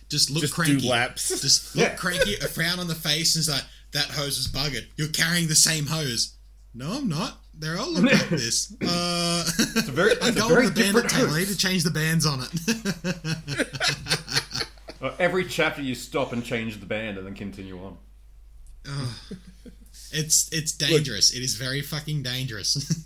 Just 0.09 0.29
look 0.31 0.41
Just 0.41 0.53
cranky. 0.53 0.77
do 0.81 0.89
laps. 0.89 1.29
Just 1.41 1.75
look 1.75 1.87
Yeah. 1.89 1.95
cranky, 1.95 2.35
a 2.35 2.47
frown 2.47 2.79
on 2.79 2.87
the 2.87 2.95
face, 2.95 3.35
and 3.35 3.41
it's 3.41 3.49
like, 3.49 3.63
That 3.91 4.05
hose 4.15 4.37
is 4.37 4.47
buggered. 4.47 4.87
You're 4.95 5.07
carrying 5.09 5.47
the 5.47 5.55
same 5.55 5.85
hose. 5.87 6.35
No, 6.73 6.91
I'm 6.93 7.07
not. 7.07 7.37
They're 7.57 7.77
all 7.77 7.91
look 7.91 8.11
like 8.11 8.29
this. 8.29 8.71
Uh, 8.81 9.43
It's 9.75 9.87
a 9.87 9.91
very, 9.91 10.11
I 10.21 10.27
it's 10.29 10.37
a 10.37 10.39
go 10.39 10.47
very 10.49 10.67
on 10.67 10.73
the 10.73 10.81
bandit 10.81 11.03
different 11.03 11.09
table. 11.09 11.33
I 11.33 11.39
need 11.39 11.47
to 11.49 11.57
change 11.57 11.83
the 11.83 11.91
bands 11.91 12.25
on 12.25 12.41
it. 12.41 13.67
Uh, 15.01 15.11
every 15.17 15.45
chapter 15.45 15.81
you 15.81 15.95
stop 15.95 16.33
and 16.33 16.43
change 16.43 16.79
the 16.79 16.85
band 16.85 17.17
and 17.17 17.25
then 17.25 17.33
continue 17.33 17.79
on. 17.83 17.97
it's 20.11 20.49
it's 20.51 20.71
dangerous. 20.73 21.31
It 21.33 21.41
is 21.41 21.55
very 21.55 21.81
fucking 21.81 22.21
dangerous. 22.23 23.05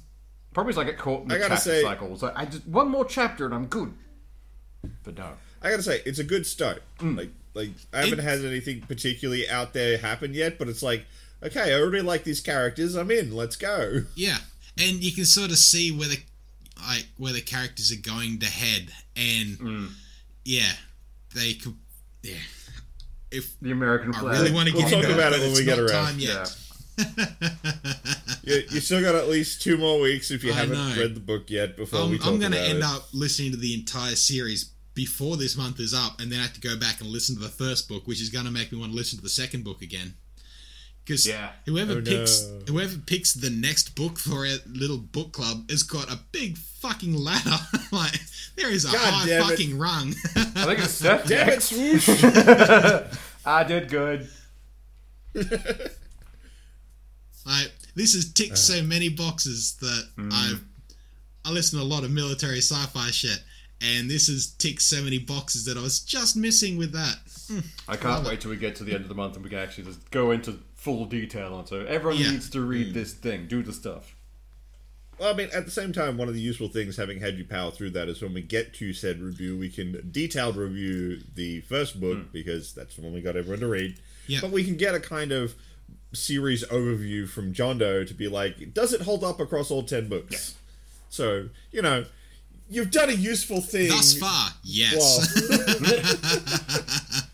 Probably 0.54 0.72
as 0.72 0.78
I 0.80 0.84
get 0.86 0.98
caught 0.98 1.24
in 1.24 1.28
the 1.28 1.36
I 1.36 1.38
gotta 1.38 1.50
chapter 1.56 1.70
say- 1.70 1.82
cycle. 1.84 2.12
It's 2.14 2.22
like, 2.24 2.34
I 2.36 2.46
just 2.46 2.66
one 2.68 2.90
more 2.90 3.06
chapter 3.06 3.46
and 3.46 3.54
I'm 3.54 3.68
good. 3.68 3.94
But 5.04 5.18
no. 5.18 5.34
I 5.64 5.70
gotta 5.72 5.84
say, 5.84 6.02
it's 6.06 6.20
a 6.20 6.24
good 6.24 6.46
start. 6.46 6.84
Mm. 7.00 7.18
Like, 7.18 7.30
like 7.54 7.70
I 7.94 8.02
haven't 8.04 8.20
It- 8.20 8.24
had 8.24 8.44
anything 8.46 8.82
particularly 8.82 9.48
out 9.50 9.74
there 9.74 9.98
happen 9.98 10.34
yet, 10.34 10.58
but 10.60 10.68
it's 10.68 10.84
like, 10.84 11.06
okay, 11.42 11.74
I 11.74 11.80
already 11.80 12.02
like 12.02 12.24
these 12.24 12.42
characters. 12.42 12.96
I'm 12.96 13.10
in. 13.12 13.36
Let's 13.36 13.56
go. 13.56 14.04
Yeah, 14.16 14.38
and 14.78 15.04
you 15.04 15.12
can 15.14 15.26
sort 15.26 15.52
of 15.52 15.58
see 15.58 15.92
where 15.92 16.10
the 16.10 16.20
like 16.88 17.08
where 17.18 17.32
the 17.34 17.42
characters 17.42 17.92
are 17.92 18.02
going 18.02 18.40
to 18.40 18.46
head, 18.48 18.90
and 19.16 19.90
yeah, 20.44 20.72
they 21.36 21.54
could. 21.54 21.76
Yeah, 22.24 22.36
if 23.32 23.58
The 23.62 23.72
American 23.72 24.14
I 24.16 24.20
flag. 24.20 24.34
really 24.40 24.52
want 24.54 24.68
to 24.70 24.74
We'll 24.76 24.90
get 24.90 25.02
talk 25.04 25.12
about 25.14 25.34
it 25.34 25.38
but 25.38 25.42
when 25.42 25.50
it's 25.52 25.60
we 25.60 25.66
get 25.66 25.78
not 25.78 25.90
around. 25.92 26.06
Time 26.06 26.20
yet. 26.20 26.58
You, 28.46 28.62
you 28.72 28.80
still 28.82 29.02
got 29.02 29.16
at 29.16 29.30
least 29.30 29.62
two 29.62 29.78
more 29.78 30.02
weeks 30.02 30.30
if 30.30 30.44
you 30.44 30.52
I 30.52 30.56
haven't 30.56 30.78
know. 30.78 31.02
read 31.02 31.16
the 31.16 31.22
book 31.22 31.50
yet 31.50 31.78
before 31.78 32.08
we 32.08 32.16
I'm, 32.16 32.18
talk 32.20 32.28
I'm 32.28 32.40
going 32.40 32.52
to 32.52 32.58
about 32.58 32.70
end 32.70 32.78
it. 32.80 32.84
up 32.84 33.08
listening 33.14 33.52
to 33.52 33.58
the 33.58 33.74
entire 33.74 34.16
series 34.16 34.66
before 34.94 35.38
this 35.38 35.58
month 35.58 35.80
is 35.80 35.94
up, 35.94 36.20
and 36.22 36.32
then 36.32 36.40
I 36.40 36.44
have 36.44 36.54
to 36.54 36.62
go 36.62 36.78
back 36.78 37.02
and 37.02 37.10
listen 37.10 37.36
to 37.36 37.42
the 37.42 37.50
first 37.50 37.88
book, 37.90 38.06
which 38.08 38.22
is 38.22 38.30
going 38.30 38.46
to 38.46 38.52
make 38.52 38.72
me 38.72 38.78
want 38.80 38.92
to 38.92 38.96
listen 38.96 39.18
to 39.18 39.24
the 39.24 39.30
second 39.30 39.64
book 39.64 39.82
again. 39.82 40.14
Because 41.04 41.26
Yeah. 41.28 41.52
whoever 41.66 41.94
Oh, 41.98 42.02
picks 42.02 42.44
no. 42.44 42.62
whoever 42.68 42.98
picks 42.98 43.34
the 43.34 43.50
next 43.50 43.94
book 43.96 44.18
for 44.18 44.46
a 44.46 44.58
little 44.66 44.98
book 44.98 45.34
club 45.34 45.70
has 45.70 45.84
got 45.84 46.10
a 46.10 46.20
big 46.32 46.58
fucking 46.58 47.14
ladder. 47.14 47.58
like 47.92 48.18
there 48.56 48.70
is 48.72 48.86
a 48.86 48.92
God 48.92 49.14
high 49.14 49.26
damn 49.28 49.42
it. 49.42 49.50
fucking 49.50 49.78
rung. 49.78 50.14
I 50.36 50.66
think 50.66 50.80
it's 50.80 50.92
Seth 50.92 51.28
Damn 51.28 51.50
it, 51.50 51.62
swoosh! 51.62 52.08
Ah, 53.46 53.58
I 53.58 53.64
did 53.66 53.90
good. 53.90 54.30
like 57.46 57.72
this 57.96 58.14
has 58.14 58.32
ticked 58.32 58.54
uh. 58.54 58.56
so 58.56 58.82
many 58.82 59.10
boxes 59.10 59.76
that 59.82 60.10
hmm. 60.16 60.30
I've 60.32 60.64
I 61.46 61.52
listen 61.52 61.78
to 61.80 61.84
a 61.84 61.86
lot 61.86 62.06
of 62.06 62.12
military 62.12 62.60
sci-fi 62.60 63.12
shit, 63.12 63.44
and 63.82 64.10
this 64.10 64.28
has 64.28 64.48
ticked 64.48 64.82
so 64.82 65.02
many 65.02 65.20
boxes 65.20 65.66
that 65.66 65.78
I 65.78 65.82
was 65.82 66.00
just 66.00 66.36
missing 66.36 66.78
with 66.78 66.94
that. 66.94 67.18
Hmm. 67.48 67.60
I 67.88 67.98
can't 67.98 68.26
wait 68.26 68.42
till 68.42 68.52
we 68.52 68.58
get 68.58 68.76
to 68.78 68.84
the 68.84 68.94
end 68.94 69.04
of 69.04 69.10
the 69.10 69.16
month 69.16 69.36
and 69.36 69.44
we 69.44 69.50
can 69.50 69.60
actually 69.60 69.86
just 69.86 70.10
go 70.12 70.32
into 70.32 70.60
full 70.76 71.06
detail 71.06 71.54
on. 71.54 71.66
So 71.66 71.82
everyone 71.82 72.22
Yeah. 72.22 72.32
needs 72.32 72.50
to 72.52 72.62
read 72.62 72.88
hmm. 72.88 72.94
this 72.94 73.14
thing, 73.14 73.48
do 73.48 73.62
the 73.62 73.74
stuff. 73.74 74.16
well, 75.20 75.32
I 75.32 75.38
mean, 75.38 75.50
at 75.54 75.66
the 75.66 75.72
same 75.72 75.94
time, 75.94 76.18
one 76.18 76.28
of 76.28 76.34
the 76.34 76.42
useful 76.42 76.70
things 76.70 76.98
having 76.98 77.20
had 77.20 77.38
you 77.38 77.46
power 77.46 77.72
through 77.72 77.92
that 77.92 78.10
is 78.10 78.22
when 78.22 78.34
we 78.34 78.42
get 78.42 78.74
to 78.76 78.94
said 78.94 79.22
review, 79.22 79.58
we 79.58 79.70
can 79.70 80.10
detailed 80.12 80.56
review 80.56 81.22
the 81.36 81.62
first 81.62 82.00
book 82.02 82.18
hmm. 82.18 82.28
because 82.32 82.74
that's 82.74 82.96
the 82.96 83.02
one 83.02 83.14
we 83.14 83.22
got 83.22 83.36
everyone 83.36 83.60
to 83.60 83.68
read. 83.68 83.96
Yeah. 84.28 84.40
But 84.42 84.52
we 84.52 84.64
can 84.64 84.78
get 84.78 84.96
a 84.96 85.00
kind 85.00 85.32
of 85.32 85.56
series 86.14 86.64
overview 86.68 87.28
from 87.28 87.54
John 87.54 87.78
Doe 87.78 88.04
to 88.06 88.14
be 88.14 88.28
like, 88.28 88.74
does 88.74 88.94
it 88.94 89.02
hold 89.02 89.24
up 89.24 89.40
across 89.40 89.72
all 89.72 89.84
10 89.84 90.08
books? 90.08 90.56
So, 91.10 91.50
you 91.72 91.82
know, 91.82 92.06
you've 92.70 92.92
done 92.92 93.10
a 93.10 93.14
useful 93.14 93.62
thing. 93.62 93.90
Thus 93.90 94.18
far, 94.18 94.50
yes. 94.64 94.96
Well, 94.96 95.22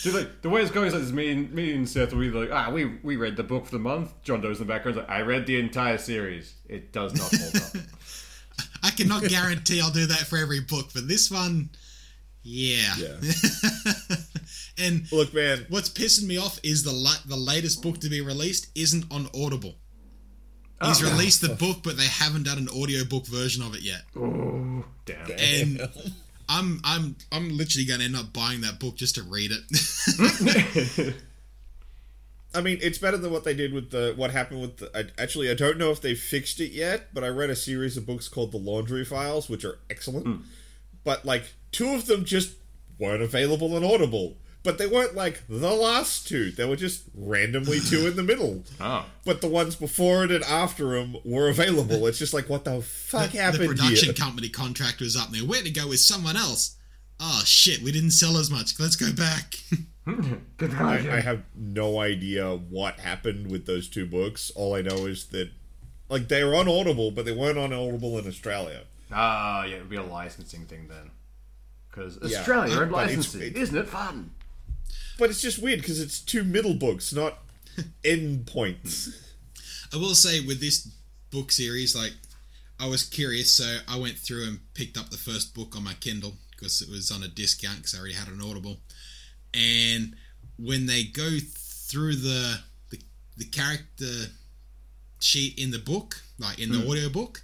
See, 0.00 0.10
like 0.10 0.40
the 0.40 0.48
way 0.48 0.62
it's 0.62 0.70
going 0.70 0.86
is 0.86 0.94
like 0.94 1.02
this, 1.02 1.12
me 1.12 1.30
and 1.30 1.52
me 1.52 1.74
and 1.74 1.86
Seth 1.86 2.14
we 2.14 2.30
like 2.30 2.50
ah 2.50 2.70
we 2.70 2.86
we 3.02 3.16
read 3.16 3.36
the 3.36 3.42
book 3.42 3.66
for 3.66 3.72
the 3.72 3.78
month. 3.78 4.10
John 4.22 4.40
Doe's 4.40 4.58
in 4.58 4.66
the 4.66 4.72
background. 4.72 4.96
Like, 4.96 5.10
I 5.10 5.20
read 5.20 5.44
the 5.44 5.60
entire 5.60 5.98
series. 5.98 6.54
It 6.66 6.90
does 6.90 7.14
not 7.14 7.30
hold 7.30 7.56
up. 7.56 7.84
I 8.82 8.90
cannot 8.92 9.24
guarantee 9.24 9.78
I'll 9.80 9.90
do 9.90 10.06
that 10.06 10.20
for 10.20 10.38
every 10.38 10.60
book, 10.60 10.86
but 10.94 11.06
this 11.06 11.30
one, 11.30 11.68
yeah. 12.42 12.94
Yeah. 12.98 13.16
and 14.78 15.10
look, 15.12 15.34
man, 15.34 15.66
what's 15.68 15.90
pissing 15.90 16.26
me 16.26 16.38
off 16.38 16.58
is 16.62 16.82
the 16.82 16.92
la- 16.92 17.20
the 17.26 17.36
latest 17.36 17.82
book 17.82 17.98
to 18.00 18.08
be 18.08 18.22
released 18.22 18.68
isn't 18.74 19.04
on 19.10 19.28
Audible. 19.34 19.74
He's 20.82 21.02
Oh. 21.02 21.10
released 21.10 21.40
the 21.42 21.50
book, 21.50 21.78
but 21.82 21.96
they 21.98 22.06
haven't 22.06 22.44
done 22.44 22.58
an 22.58 22.68
audiobook 22.68 23.26
version 23.26 23.62
of 23.62 23.74
it 23.74 23.82
yet. 23.82 24.02
Oh 24.16 24.84
damn! 25.04 25.30
And 25.38 25.88
I'm 26.48 26.80
I'm 26.84 27.16
I'm 27.30 27.56
literally 27.56 27.84
going 27.84 28.00
to 28.00 28.06
end 28.06 28.16
up 28.16 28.32
buying 28.32 28.62
that 28.62 28.80
book 28.80 28.96
just 28.96 29.14
to 29.16 29.22
read 29.22 29.50
it. 29.52 31.14
I 32.52 32.60
mean, 32.62 32.78
it's 32.82 32.98
better 32.98 33.16
than 33.16 33.30
what 33.30 33.44
they 33.44 33.54
did 33.54 33.72
with 33.72 33.90
the 33.90 34.12
what 34.16 34.32
happened 34.32 34.60
with 34.62 34.78
the. 34.78 34.90
I, 34.96 35.22
actually, 35.22 35.50
I 35.50 35.54
don't 35.54 35.78
know 35.78 35.90
if 35.92 36.00
they 36.00 36.14
fixed 36.14 36.60
it 36.60 36.72
yet, 36.72 37.14
but 37.14 37.22
I 37.22 37.28
read 37.28 37.50
a 37.50 37.56
series 37.56 37.96
of 37.96 38.06
books 38.06 38.28
called 38.28 38.50
the 38.50 38.56
Laundry 38.58 39.04
Files, 39.04 39.48
which 39.48 39.64
are 39.64 39.78
excellent. 39.88 40.26
Hmm. 40.26 40.36
But 41.04 41.24
like, 41.24 41.44
two 41.70 41.90
of 41.90 42.06
them 42.06 42.24
just 42.24 42.54
weren't 42.98 43.22
available 43.22 43.74
on 43.76 43.84
Audible. 43.84 44.36
But 44.62 44.76
they 44.76 44.86
weren't 44.86 45.14
like 45.14 45.42
the 45.48 45.72
last 45.72 46.28
two; 46.28 46.50
they 46.50 46.66
were 46.66 46.76
just 46.76 47.04
randomly 47.14 47.80
two 47.80 48.06
in 48.06 48.16
the 48.16 48.22
middle. 48.22 48.62
oh, 48.80 49.06
But 49.24 49.40
the 49.40 49.48
ones 49.48 49.74
before 49.74 50.24
it 50.24 50.30
and 50.30 50.44
after 50.44 50.90
them 50.98 51.16
were 51.24 51.48
available. 51.48 52.06
It's 52.06 52.18
just 52.18 52.34
like, 52.34 52.48
what 52.50 52.64
the 52.64 52.82
fuck 52.82 53.30
the 53.30 53.38
happened 53.38 53.68
production 53.68 54.06
here? 54.06 54.14
company 54.14 54.48
contract 54.50 55.00
was 55.00 55.16
up 55.16 55.30
there. 55.30 55.44
Where 55.46 55.62
to 55.62 55.70
go 55.70 55.88
with 55.88 56.00
someone 56.00 56.36
else? 56.36 56.76
Oh 57.18 57.42
shit, 57.46 57.82
we 57.82 57.90
didn't 57.92 58.10
sell 58.12 58.36
as 58.36 58.50
much. 58.50 58.78
Let's 58.78 58.96
go 58.96 59.12
back. 59.12 59.56
good 60.58 60.74
I, 60.74 60.98
God, 61.02 61.06
I 61.08 61.20
have 61.20 61.42
no 61.54 61.98
idea 62.00 62.50
what 62.54 63.00
happened 63.00 63.50
with 63.50 63.64
those 63.66 63.88
two 63.88 64.04
books. 64.06 64.50
All 64.56 64.74
I 64.74 64.82
know 64.82 65.06
is 65.06 65.26
that, 65.26 65.50
like, 66.08 66.28
they 66.28 66.42
were 66.44 66.54
on 66.54 66.66
Audible, 66.68 67.10
but 67.10 67.24
they 67.24 67.32
weren't 67.32 67.58
on 67.58 67.72
Audible 67.72 68.18
in 68.18 68.26
Australia. 68.26 68.82
Ah, 69.12 69.64
yeah, 69.64 69.76
it 69.76 69.80
would 69.80 69.90
be 69.90 69.96
a 69.96 70.02
licensing 70.02 70.66
thing 70.66 70.88
then. 70.88 71.10
Because 71.90 72.18
Yeah, 72.22 72.38
Australia 72.38 72.80
and 72.80 72.90
but 72.90 73.04
it's- 73.04 73.16
licensing, 73.18 73.42
it's- 73.42 73.62
isn't 73.64 73.76
it 73.78 73.88
fun? 73.88 74.30
But 75.20 75.28
it's 75.28 75.42
just 75.42 75.58
weird 75.62 75.80
because 75.80 76.00
it's 76.00 76.18
two 76.18 76.42
middle 76.44 76.72
books, 76.72 77.12
not 77.12 77.38
end 78.04 78.46
points. 78.46 79.10
I 79.92 79.98
will 79.98 80.14
say 80.14 80.40
with 80.40 80.60
this 80.60 80.88
book 81.30 81.52
series, 81.52 81.94
like 81.94 82.14
I 82.80 82.88
was 82.88 83.02
curious, 83.02 83.52
so 83.52 83.80
I 83.86 83.98
went 83.98 84.16
through 84.16 84.44
and 84.46 84.60
picked 84.72 84.96
up 84.96 85.10
the 85.10 85.18
first 85.18 85.54
book 85.54 85.76
on 85.76 85.84
my 85.84 85.92
Kindle 86.00 86.32
because 86.52 86.80
it 86.80 86.88
was 86.88 87.10
on 87.10 87.22
a 87.22 87.28
discount 87.28 87.76
because 87.76 87.94
I 87.94 87.98
already 87.98 88.14
had 88.14 88.28
an 88.28 88.40
Audible. 88.40 88.78
And 89.52 90.16
when 90.58 90.86
they 90.86 91.04
go 91.04 91.28
through 91.38 92.16
the 92.16 92.60
the, 92.88 92.98
the 93.36 93.44
character 93.44 94.32
sheet 95.20 95.58
in 95.58 95.70
the 95.70 95.78
book, 95.78 96.22
like 96.38 96.58
in 96.58 96.72
the 96.72 96.78
hmm. 96.78 96.90
audio 96.90 97.10
book, 97.10 97.42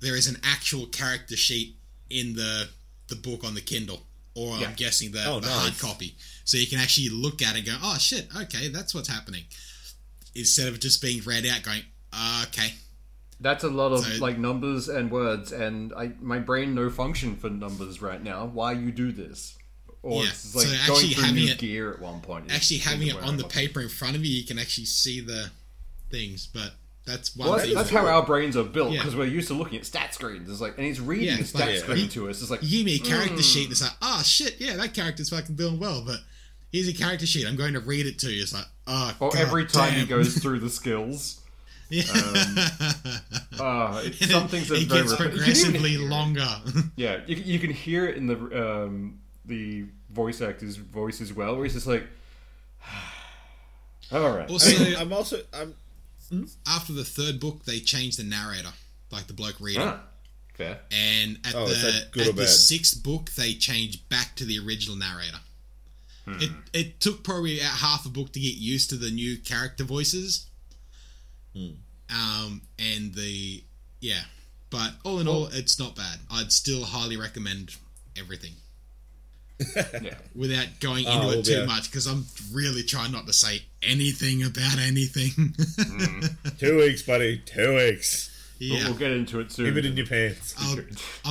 there 0.00 0.16
is 0.16 0.26
an 0.26 0.38
actual 0.42 0.86
character 0.86 1.36
sheet 1.36 1.76
in 2.10 2.34
the 2.34 2.68
the 3.06 3.14
book 3.14 3.44
on 3.44 3.54
the 3.54 3.60
Kindle, 3.60 4.02
or 4.34 4.56
Yeah. 4.58 4.68
I'm 4.68 4.74
guessing 4.74 5.12
the, 5.12 5.24
Oh, 5.24 5.38
the 5.38 5.46
nice. 5.46 5.58
hard 5.60 5.78
copy. 5.78 6.16
So 6.44 6.56
you 6.58 6.66
can 6.66 6.78
actually 6.78 7.08
look 7.10 7.40
at 7.42 7.54
it 7.54 7.58
and 7.58 7.66
go, 7.66 7.76
oh 7.82 7.98
shit, 7.98 8.28
okay, 8.36 8.68
that's 8.68 8.94
what's 8.94 9.08
happening. 9.08 9.44
Instead 10.34 10.68
of 10.68 10.80
just 10.80 11.00
being 11.02 11.22
read 11.24 11.44
out, 11.46 11.62
going, 11.62 11.82
"Ah, 12.12 12.46
okay. 12.48 12.72
That's 13.40 13.64
a 13.64 13.68
lot 13.68 13.92
of 13.92 14.04
So- 14.04 14.16
like 14.18 14.38
numbers 14.38 14.88
and 14.88 15.10
words, 15.10 15.52
and 15.52 15.92
I 15.94 16.12
my 16.20 16.38
brain 16.38 16.74
no 16.74 16.88
function 16.90 17.36
for 17.36 17.50
numbers 17.50 18.00
right 18.00 18.22
now. 18.22 18.46
Why 18.46 18.72
you 18.72 18.90
do 18.92 19.12
this? 19.12 19.56
Or 20.02 20.22
Yeah, 20.24 20.30
it's 20.30 20.54
like 20.54 20.66
so 20.66 20.70
going 20.72 20.80
actually 20.80 21.14
through 21.14 21.24
having 21.24 21.44
new 21.44 21.50
it- 21.52 21.58
gear 21.58 21.92
at 21.92 22.00
one 22.00 22.20
point. 22.22 22.50
Actually, 22.50 22.78
having 22.78 23.08
it 23.08 23.16
on 23.16 23.36
the 23.36 23.44
paper 23.44 23.80
in 23.80 23.88
front 23.88 24.16
of 24.16 24.24
you, 24.24 24.34
you 24.34 24.44
can 24.44 24.58
actually 24.58 24.86
see 24.86 25.20
the 25.20 25.50
things. 26.10 26.46
But 26.46 26.74
that's 27.04 27.34
one 27.36 27.48
Well, 27.48 27.58
that's, 27.58 27.74
that's 27.74 27.90
how 27.90 28.06
our 28.06 28.24
brains 28.24 28.56
are 28.56 28.62
built 28.64 28.92
Yeah. 28.92 29.00
because 29.00 29.16
we're 29.16 29.24
used 29.26 29.48
to 29.48 29.54
looking 29.54 29.78
at 29.78 29.84
stat 29.86 30.14
screens. 30.14 30.48
It's 30.50 30.60
like, 30.60 30.76
and 30.78 30.86
he's 30.86 31.00
reading 31.00 31.28
Yeah, 31.28 31.36
the 31.38 31.44
stat 31.44 31.68
like- 31.68 31.78
screen 31.78 31.96
he- 31.98 32.08
to 32.08 32.28
us. 32.30 32.40
It's 32.42 32.50
like, 32.50 32.60
you 32.62 32.78
give 32.78 32.86
me 32.86 32.94
a 32.96 32.98
character 33.00 33.34
Mm. 33.36 33.52
sheet, 33.52 33.62
and 33.64 33.72
it's 33.72 33.82
like, 33.82 33.96
oh 34.02 34.22
shit, 34.22 34.56
yeah, 34.60 34.76
that 34.76 34.94
character's 34.94 35.30
fucking 35.30 35.56
doing 35.56 35.78
well. 35.80 36.02
But 36.06 36.20
here's 36.70 36.88
a 36.88 36.92
character 36.92 37.26
sheet. 37.26 37.46
I'm 37.46 37.56
going 37.56 37.72
to 37.74 37.80
read 37.80 38.06
it 38.06 38.18
to 38.20 38.30
you. 38.30 38.42
It's 38.42 38.54
like, 38.54 38.66
oh, 38.86 39.16
or 39.20 39.30
God 39.30 39.38
every 39.40 39.66
time 39.66 39.94
he 39.94 40.06
goes 40.06 40.38
through 40.38 40.60
the 40.60 40.70
skills. 40.70 41.40
yeah. 41.92 42.04
Uh, 43.60 44.00
it, 44.04 44.14
some 44.30 44.48
things 44.48 44.70
are 44.70 44.76
it 44.76 44.84
very 44.88 45.02
gets 45.02 45.12
repet- 45.12 45.24
you 45.24 45.28
progressively 45.38 45.98
longer. 45.98 46.46
Yeah, 46.96 47.20
you, 47.26 47.36
you 47.36 47.58
can 47.58 47.70
hear 47.70 48.06
it 48.06 48.16
in 48.16 48.26
the 48.26 48.36
um, 48.84 49.18
the 49.44 49.84
voice 50.10 50.40
actor's 50.40 50.76
voice 50.76 51.20
as 51.20 51.32
well, 51.34 51.54
where 51.56 51.64
he's 51.64 51.74
just 51.74 51.86
like, 51.86 52.04
"All 54.12 54.30
right." 54.30 54.48
Also, 54.50 54.74
I 54.74 54.84
mean, 54.88 54.96
I'm 54.96 55.12
also 55.12 55.40
I'm 55.52 55.74
after 56.66 56.92
the 56.92 57.04
third 57.04 57.38
book, 57.40 57.64
they 57.64 57.80
changed 57.80 58.18
the 58.18 58.24
narrator, 58.24 58.72
like 59.10 59.26
the 59.26 59.32
bloke 59.34 59.60
reading. 59.60 59.82
Ah, 59.82 60.00
fair. 60.54 60.80
And 60.90 61.38
at 61.44 61.54
Oh, 61.54 61.66
the 61.66 62.06
good 62.12 62.28
at 62.28 62.36
the 62.36 62.46
sixth 62.46 63.02
book, 63.02 63.30
they 63.32 63.54
changed 63.54 64.08
back 64.08 64.34
to 64.36 64.44
the 64.44 64.58
original 64.58 64.96
narrator. 64.96 65.38
It 66.26 66.50
it 66.72 67.00
took 67.00 67.24
probably 67.24 67.58
about 67.58 67.78
half 67.78 68.06
a 68.06 68.08
book 68.08 68.32
to 68.32 68.40
get 68.40 68.54
used 68.54 68.90
to 68.90 68.96
the 68.96 69.10
new 69.10 69.36
character 69.38 69.82
voices. 69.84 70.46
Um, 71.54 72.62
and 72.78 73.14
the 73.14 73.64
yeah, 74.00 74.22
but 74.70 74.92
all 75.04 75.18
in 75.18 75.26
all, 75.28 75.46
it's 75.46 75.78
not 75.78 75.96
bad. 75.96 76.18
I'd 76.30 76.52
still 76.52 76.84
highly 76.84 77.16
recommend 77.16 77.76
everything 78.16 78.52
Yeah. 80.02 80.14
without 80.34 80.66
going 80.80 81.04
into 81.04 81.26
Oh, 81.26 81.30
it 81.30 81.44
too 81.44 81.52
yeah. 81.60 81.64
much 81.66 81.90
because 81.90 82.06
I'm 82.06 82.24
really 82.52 82.82
trying 82.82 83.12
not 83.12 83.26
to 83.26 83.32
say 83.32 83.62
anything 83.82 84.42
about 84.42 84.78
anything. 84.78 85.54
two 86.58 86.78
weeks, 86.78 87.02
buddy. 87.02 87.38
Two 87.44 87.76
weeks. 87.76 88.28
We'll, 88.60 88.68
yeah, 88.78 88.84
we'll 88.84 88.94
get 88.94 89.10
into 89.10 89.40
it 89.40 89.50
soon. 89.50 89.66
Keep 89.66 89.76
it 89.78 89.86
in 89.86 89.96
your 89.96 90.06
pants. 90.06 90.54
I'll, 90.58 90.78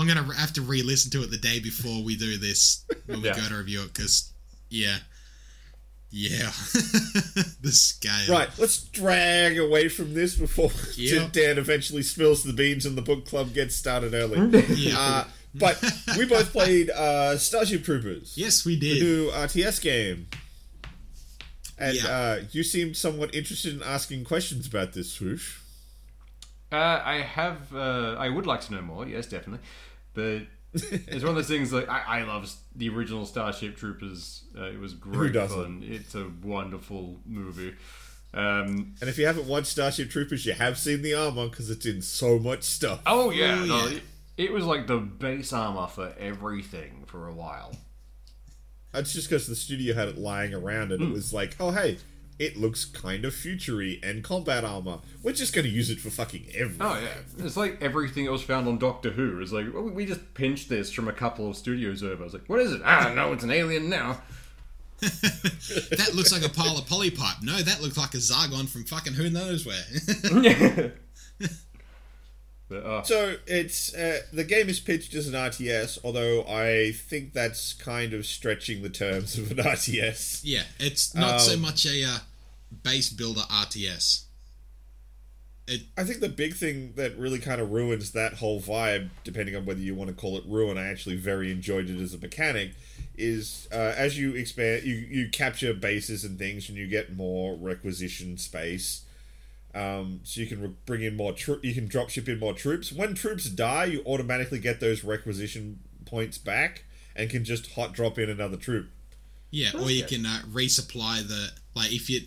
I'm 0.01 0.07
gonna 0.07 0.33
have 0.35 0.51
to 0.53 0.61
re-listen 0.61 1.11
to 1.11 1.23
it 1.23 1.31
the 1.31 1.37
day 1.37 1.59
before 1.61 2.03
we 2.03 2.15
do 2.17 2.37
this 2.37 2.83
when 3.05 3.21
we 3.21 3.27
Yeah. 3.29 3.35
go 3.37 3.47
to 3.47 3.55
review 3.55 3.83
it 3.83 3.93
because 3.93 4.33
yeah, 4.69 4.97
yeah, 6.09 6.51
the 7.61 7.71
scale. 7.71 8.35
Right, 8.35 8.49
let's 8.57 8.83
drag 8.83 9.57
away 9.57 9.87
from 9.87 10.13
this 10.13 10.35
before 10.35 10.71
Yeah. 10.95 11.29
Dan 11.31 11.57
eventually 11.57 12.03
spills 12.03 12.43
the 12.43 12.51
beans 12.53 12.85
and 12.85 12.97
the 12.97 13.01
book 13.01 13.25
club 13.25 13.53
gets 13.53 13.75
started 13.77 14.13
early. 14.13 14.49
Yeah. 14.75 14.99
Uh, 14.99 15.23
but 15.55 15.81
we 16.17 16.25
both 16.25 16.51
played 16.53 16.89
uh, 16.89 17.37
Starship 17.37 17.83
Troopers, 17.83 18.33
yes, 18.37 18.65
we 18.65 18.79
did. 18.79 18.95
the 18.95 18.99
did. 18.99 19.03
new 19.03 19.31
RTS 19.31 19.81
game. 19.81 20.27
And 21.77 21.95
Yeah. 21.97 22.07
uh, 22.07 22.41
you 22.51 22.63
seemed 22.63 22.95
somewhat 22.95 23.33
interested 23.33 23.73
in 23.73 23.81
asking 23.83 24.23
questions 24.25 24.67
about 24.67 24.93
this, 24.93 25.11
swoosh. 25.11 25.57
Uh, 26.71 27.01
I 27.03 27.15
have. 27.21 27.73
Uh, 27.75 28.15
I 28.17 28.29
would 28.29 28.45
like 28.47 28.61
to 28.61 28.73
know 28.73 28.81
more. 28.81 29.05
Yes, 29.07 29.25
definitely. 29.27 29.65
But 30.13 30.43
it's 30.73 31.21
one 31.23 31.31
of 31.31 31.35
those 31.35 31.47
things. 31.47 31.73
Like 31.73 31.89
I, 31.89 32.19
I 32.19 32.23
love 32.23 32.49
the 32.75 32.87
original 32.89 33.25
Starship 33.25 33.75
Troopers. 33.75 34.43
Uh, 34.57 34.65
it 34.65 34.79
was 34.79 34.93
great 34.93 35.33
doesn't? 35.33 35.57
fun. 35.57 35.83
It's 35.85 36.15
a 36.15 36.29
wonderful 36.43 37.19
movie. 37.25 37.73
Um, 38.33 38.93
And 39.01 39.09
if 39.09 39.17
you 39.17 39.25
haven't 39.25 39.47
watched 39.47 39.67
Starship 39.67 40.09
Troopers, 40.09 40.45
you 40.45 40.53
have 40.53 40.77
seen 40.77 41.01
the 41.01 41.13
armor 41.15 41.49
because 41.49 41.69
it's 41.69 41.85
in 41.85 42.01
so 42.01 42.39
much 42.39 42.63
stuff. 42.63 43.01
oh 43.05 43.31
yeah, 43.31 43.59
Oh, 43.61 43.65
no, 43.65 43.87
yeah. 43.87 43.99
It, 44.41 44.45
it 44.45 44.53
was 44.53 44.65
like 44.65 44.87
the 44.87 44.97
base 44.97 45.53
armor 45.53 45.87
for 45.87 46.13
everything 46.19 47.03
for 47.05 47.27
a 47.27 47.33
while. 47.33 47.75
That's 48.91 49.13
just 49.13 49.29
because 49.29 49.47
the 49.47 49.55
studio 49.55 49.93
had 49.93 50.09
it 50.09 50.17
lying 50.17 50.53
around 50.53 50.91
and 50.91 51.01
it 51.01 51.11
was 51.11 51.33
like, 51.33 51.55
oh 51.59 51.71
hey, 51.71 51.97
it 52.39 52.57
looks 52.57 52.83
kind 52.83 53.23
of 53.23 53.33
futury 53.33 53.99
and 54.03 54.23
combat 54.23 54.65
armor. 54.65 54.99
We're 55.23 55.33
just 55.33 55.53
going 55.53 55.65
to 55.65 55.71
use 55.71 55.89
it 55.89 55.99
for 55.99 56.09
fucking 56.09 56.47
everything. 56.55 56.81
Oh 56.81 56.99
yeah, 56.99 57.45
it's 57.45 57.55
like 57.55 57.81
everything 57.81 58.25
that 58.25 58.31
was 58.31 58.41
found 58.41 58.67
on 58.67 58.79
Doctor 58.79 59.11
Who. 59.11 59.39
It's 59.41 59.51
like 59.51 59.73
well, 59.73 59.83
we 59.83 60.05
just 60.05 60.33
pinched 60.33 60.67
this 60.67 60.91
from 60.91 61.07
a 61.07 61.13
couple 61.13 61.49
of 61.49 61.55
studios 61.55 62.03
over. 62.03 62.21
I 62.21 62.25
was 62.25 62.33
like, 62.33 62.47
what 62.47 62.59
is 62.59 62.73
it? 62.73 62.81
Ah, 62.83 63.13
no, 63.15 63.31
it's 63.31 63.43
an 63.43 63.51
alien 63.51 63.89
now. 63.89 64.21
That 65.01 66.13
looks 66.13 66.31
like 66.31 66.45
a 66.45 66.49
pile 66.49 66.77
of 66.77 66.85
polypipe. 66.85 67.41
No, 67.41 67.57
that 67.57 67.81
looks 67.81 67.97
like 67.97 68.13
a 68.13 68.17
Zargon 68.17 68.69
from 68.69 68.83
fucking 68.83 69.13
who 69.13 69.29
knows 69.29 69.65
where. 69.65 70.93
but, 72.71 72.85
uh, 72.85 73.03
So 73.03 73.35
it's 73.45 73.93
uh, 73.93 74.21
the 74.31 74.43
game 74.45 74.69
is 74.69 74.79
pitched 74.79 75.13
as 75.13 75.27
an 75.27 75.33
RTS, 75.33 75.99
although 76.03 76.43
I 76.47 76.93
think 76.93 77.33
that's 77.33 77.73
kind 77.73 78.13
of 78.13 78.25
stretching 78.25 78.81
the 78.81 78.89
terms 78.89 79.37
of 79.37 79.51
an 79.51 79.57
RTS. 79.57 80.41
yeah, 80.43 80.63
it's 80.79 81.13
not 81.13 81.41
so 81.41 81.53
Um, 81.55 81.61
much 81.61 81.85
a 81.85 82.03
uh, 82.03 82.17
base 82.83 83.09
builder 83.09 83.41
RTS. 83.41 84.23
I 85.97 86.03
think 86.03 86.19
the 86.19 86.27
big 86.27 86.55
thing 86.55 86.93
that 86.95 87.17
really 87.17 87.39
kind 87.39 87.61
of 87.61 87.71
ruins 87.71 88.11
that 88.11 88.33
whole 88.35 88.59
vibe, 88.59 89.09
depending 89.23 89.55
on 89.55 89.65
whether 89.65 89.79
you 89.79 89.95
want 89.95 90.09
to 90.09 90.13
call 90.15 90.37
it 90.37 90.43
ruin, 90.45 90.77
I 90.77 90.87
actually 90.87 91.15
very 91.15 91.49
enjoyed 91.49 91.89
it 91.89 92.01
as 92.01 92.13
a 92.13 92.17
mechanic, 92.17 92.71
is 93.15 93.69
uh, 93.71 93.93
as 93.95 94.17
you 94.17 94.33
expand, 94.35 94.83
you, 94.83 94.95
you 94.95 95.29
capture 95.29 95.73
bases 95.73 96.25
and 96.25 96.37
things, 96.37 96.67
and 96.67 96.77
you 96.77 96.87
get 96.87 97.15
more 97.15 97.55
requisition 97.55 98.37
space. 98.37 99.03
Um, 99.73 100.19
so 100.23 100.41
you 100.41 100.47
can 100.47 100.61
re- 100.61 100.73
bring 100.85 101.01
in 101.03 101.15
more, 101.15 101.31
tro- 101.31 101.59
you 101.63 101.73
can 101.73 101.87
drop 101.87 102.09
ship 102.09 102.27
in 102.27 102.39
more 102.39 102.53
troops. 102.53 102.91
When 102.91 103.13
troops 103.15 103.45
die, 103.49 103.85
you 103.85 104.03
automatically 104.05 104.59
get 104.59 104.79
those 104.79 105.03
requisition 105.03 105.79
points 106.05 106.37
back, 106.37 106.83
and 107.15 107.29
can 107.29 107.45
just 107.45 107.71
hot 107.73 107.93
drop 107.93 108.17
in 108.19 108.29
another 108.29 108.57
troop. 108.57 108.89
Yeah, 109.49 109.69
or 109.79 109.89
you 109.91 110.03
can 110.05 110.25
uh, 110.25 110.41
resupply 110.49 111.27
the 111.27 111.49
like 111.75 111.91
if 111.91 112.09
you 112.09 112.21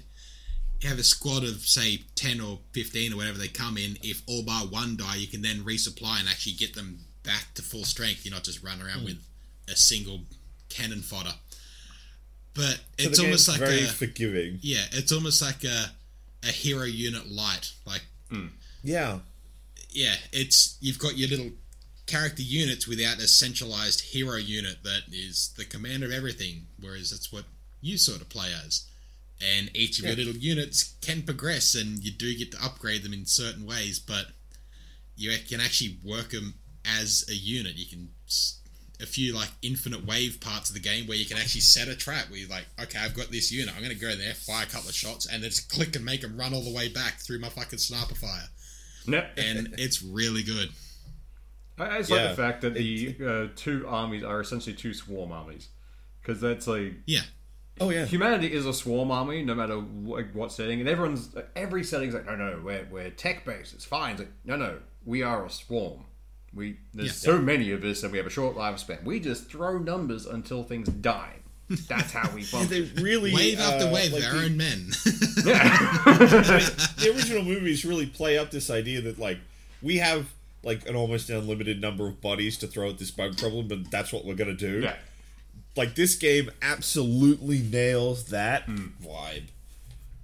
have 0.82 0.98
a 0.98 1.02
squad 1.02 1.42
of 1.44 1.60
say 1.66 2.02
ten 2.14 2.40
or 2.40 2.58
fifteen 2.72 3.12
or 3.12 3.16
whatever 3.16 3.38
they 3.38 3.48
come 3.48 3.78
in. 3.78 3.96
If 4.02 4.22
all 4.26 4.42
bar 4.42 4.62
one 4.66 4.96
die, 4.96 5.16
you 5.16 5.26
can 5.26 5.40
then 5.42 5.60
resupply 5.64 6.20
and 6.20 6.28
actually 6.28 6.52
get 6.52 6.74
them 6.74 6.98
back 7.22 7.46
to 7.54 7.62
full 7.62 7.84
strength. 7.84 8.24
You're 8.24 8.34
not 8.34 8.44
just 8.44 8.62
running 8.62 8.86
around 8.86 9.04
with 9.04 9.18
a 9.68 9.76
single 9.76 10.20
cannon 10.68 11.00
fodder. 11.00 11.32
But 12.54 12.76
So 12.98 13.08
it's 13.08 13.18
the 13.18 13.24
almost 13.24 13.48
like 13.48 13.58
very 13.58 13.82
a 13.84 13.86
forgiving. 13.86 14.58
yeah, 14.62 14.84
it's 14.92 15.10
almost 15.12 15.40
like 15.42 15.64
a 15.64 15.86
a 16.46 16.50
hero 16.52 16.84
unit 16.84 17.30
light. 17.30 17.72
Like 17.86 18.02
hmm. 18.30 18.46
Yeah, 18.82 19.20
yeah, 19.90 20.14
it's 20.32 20.76
you've 20.80 20.98
got 20.98 21.16
your 21.16 21.28
little 21.28 21.50
character 22.06 22.42
units 22.42 22.86
without 22.86 23.18
a 23.18 23.26
centralized 23.26 24.00
hero 24.12 24.36
unit 24.36 24.82
that 24.84 25.02
is 25.10 25.54
the 25.56 25.64
commander 25.64 26.06
of 26.06 26.12
everything, 26.12 26.66
whereas 26.80 27.10
that's 27.10 27.32
what 27.32 27.44
you 27.80 27.96
sort 27.96 28.20
of 28.20 28.28
play 28.28 28.48
as. 28.64 28.86
And 29.40 29.70
each 29.74 29.98
of 29.98 30.04
your 30.04 30.16
little 30.16 30.36
units 30.40 30.94
can 31.02 31.22
progress, 31.22 31.74
and 31.74 32.02
you 32.04 32.10
do 32.10 32.36
get 32.36 32.52
to 32.52 32.64
upgrade 32.64 33.02
them 33.02 33.12
in 33.12 33.26
certain 33.26 33.66
ways, 33.66 33.98
but 33.98 34.26
you 35.16 35.36
can 35.48 35.60
actually 35.60 35.98
work 36.04 36.30
them 36.30 36.54
as 36.84 37.24
a 37.28 37.34
unit. 37.34 37.74
You 37.76 37.86
can 37.86 38.10
s- 38.26 38.60
a 39.00 39.06
few 39.06 39.34
like 39.34 39.50
infinite 39.62 40.06
wave 40.06 40.40
parts 40.40 40.70
of 40.70 40.74
the 40.74 40.80
game 40.80 41.06
where 41.06 41.16
you 41.16 41.26
can 41.26 41.36
actually 41.36 41.60
set 41.60 41.88
a 41.88 41.96
trap 41.96 42.30
where 42.30 42.38
you're 42.38 42.48
like, 42.48 42.66
okay, 42.80 42.98
I've 42.98 43.14
got 43.14 43.30
this 43.30 43.50
unit, 43.50 43.74
I'm 43.76 43.82
gonna 43.82 43.94
go 43.94 44.14
there, 44.14 44.34
fire 44.34 44.64
a 44.64 44.66
couple 44.66 44.88
of 44.88 44.94
shots, 44.94 45.26
and 45.26 45.42
then 45.42 45.50
just 45.50 45.68
click 45.68 45.96
and 45.96 46.04
make 46.04 46.20
them 46.20 46.36
run 46.36 46.54
all 46.54 46.62
the 46.62 46.72
way 46.72 46.88
back 46.88 47.14
through 47.14 47.40
my 47.40 47.48
fucking 47.48 47.78
sniper 47.78 48.14
fire, 48.14 48.48
no. 49.06 49.26
and 49.36 49.74
it's 49.78 50.02
really 50.02 50.42
good. 50.42 50.70
I, 51.78 51.96
I 51.96 51.98
just 51.98 52.10
like 52.10 52.30
the 52.30 52.36
fact 52.36 52.60
that 52.62 52.74
the 52.74 53.16
uh, 53.26 53.46
two 53.56 53.84
armies 53.88 54.22
are 54.22 54.40
essentially 54.40 54.76
two 54.76 54.94
swarm 54.94 55.32
armies, 55.32 55.68
because 56.22 56.40
that's 56.40 56.68
like 56.68 56.94
Yeah, 57.06 57.22
oh 57.80 57.90
yeah. 57.90 58.04
humanity 58.06 58.52
is 58.52 58.64
a 58.64 58.72
swarm 58.72 59.10
army 59.10 59.42
no 59.42 59.56
matter 59.56 59.76
what, 59.76 60.32
what 60.34 60.52
setting, 60.52 60.78
and 60.78 60.88
everyone's 60.88 61.34
every 61.56 61.82
setting's 61.82 62.14
like, 62.14 62.26
no, 62.26 62.36
no, 62.36 62.60
we're 62.64 62.86
we're 62.90 63.10
tech 63.10 63.44
based, 63.44 63.74
it's 63.74 63.84
fine. 63.84 64.12
It's 64.12 64.20
like, 64.20 64.32
no, 64.44 64.56
no, 64.56 64.78
we 65.04 65.22
are 65.22 65.44
a 65.44 65.50
swarm. 65.50 66.04
We 66.54 66.76
there's 66.92 67.08
Yeah. 67.08 67.32
so 67.32 67.38
many 67.40 67.70
of 67.72 67.82
us, 67.84 68.02
and 68.02 68.12
we 68.12 68.18
have 68.18 68.26
a 68.26 68.30
short 68.30 68.56
lifespan. 68.56 69.02
We 69.04 69.20
just 69.20 69.50
throw 69.50 69.78
numbers 69.78 70.26
until 70.26 70.62
things 70.64 70.88
die. 70.88 71.36
That's 71.88 72.12
how 72.12 72.30
we 72.34 72.42
They 72.68 72.82
really 73.02 73.32
wave 73.34 73.58
after 73.58 73.86
uh, 73.86 73.92
wave, 73.92 74.12
like 74.12 74.24
our 74.24 74.32
the- 74.34 74.44
own 74.44 74.56
men. 74.56 74.86
the 75.78 77.12
original 77.14 77.42
movies 77.42 77.84
really 77.84 78.06
play 78.06 78.38
up 78.38 78.50
this 78.50 78.70
idea 78.70 79.00
that 79.02 79.18
like 79.18 79.38
we 79.82 79.98
have 79.98 80.26
like 80.62 80.88
an 80.88 80.96
almost 80.96 81.28
unlimited 81.30 81.80
number 81.80 82.06
of 82.06 82.20
bodies 82.20 82.56
to 82.58 82.66
throw 82.66 82.88
at 82.90 82.98
this 82.98 83.10
bug 83.10 83.36
problem, 83.38 83.68
but 83.68 83.90
that's 83.90 84.12
what 84.12 84.24
we're 84.24 84.34
gonna 84.34 84.54
do. 84.54 84.80
yeah, 84.80 84.96
Like 85.76 85.94
this 85.94 86.14
game 86.14 86.50
absolutely 86.62 87.58
nails 87.60 88.26
that 88.26 88.62
Hmm. 88.64 88.86
vibe. 89.02 89.44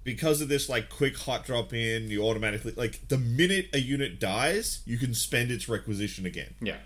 Because 0.03 0.41
of 0.41 0.49
this 0.49 0.69
like 0.69 0.89
quick 0.89 1.17
hot 1.17 1.45
drop 1.45 1.73
in, 1.75 2.09
you 2.09 2.23
automatically 2.23 2.73
like 2.77 3.09
the 3.09 3.19
minute 3.19 3.69
a 3.75 3.79
unit 3.79 4.19
dies, 4.19 4.81
you 4.87 4.97
can 4.99 5.13
spend 5.15 5.51
its 5.51 5.69
requisition 5.69 6.25
again. 6.27 6.55
yeah. 6.61 6.79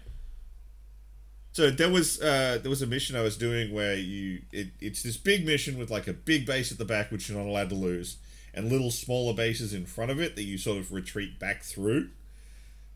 So 1.52 1.70
there 1.70 1.88
was 1.90 2.20
uh, 2.20 2.58
there 2.60 2.70
was 2.70 2.82
a 2.82 2.86
mission 2.86 3.14
I 3.14 3.20
was 3.22 3.36
doing 3.36 3.72
where 3.72 3.94
you 3.94 4.42
it, 4.50 4.68
it's 4.80 5.04
this 5.04 5.16
big 5.16 5.46
mission 5.46 5.78
with 5.78 5.88
like 5.90 6.08
a 6.08 6.12
big 6.12 6.46
base 6.46 6.72
at 6.72 6.78
the 6.78 6.84
back 6.84 7.12
which 7.12 7.28
you're 7.28 7.38
not 7.38 7.46
allowed 7.48 7.68
to 7.68 7.76
lose, 7.76 8.16
and 8.52 8.68
little 8.68 8.90
smaller 8.90 9.32
bases 9.32 9.72
in 9.72 9.86
front 9.86 10.10
of 10.10 10.20
it 10.20 10.34
that 10.34 10.42
you 10.42 10.58
sort 10.58 10.78
of 10.78 10.92
retreat 10.92 11.38
back 11.38 11.62
through. 11.62 12.08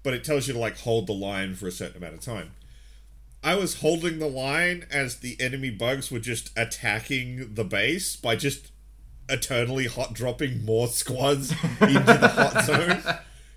but 0.02 0.14
it 0.14 0.24
tells 0.24 0.48
you 0.48 0.54
to 0.54 0.58
like 0.58 0.78
hold 0.78 1.06
the 1.06 1.12
line 1.12 1.54
for 1.54 1.68
a 1.68 1.72
certain 1.72 1.98
amount 1.98 2.14
of 2.14 2.20
time. 2.20 2.50
I 3.44 3.54
was 3.54 3.80
holding 3.80 4.18
the 4.18 4.26
line 4.26 4.86
as 4.90 5.16
the 5.20 5.36
enemy 5.38 5.70
bugs 5.70 6.10
were 6.10 6.18
just 6.18 6.50
attacking 6.56 7.54
the 7.54 7.62
base 7.62 8.16
by 8.16 8.34
just 8.34 8.72
eternally 9.28 9.86
hot 9.86 10.12
dropping 10.14 10.64
more 10.64 10.88
squads 10.88 11.50
into 11.80 12.00
the 12.04 12.28
hot 12.28 12.64
zone. 12.66 13.02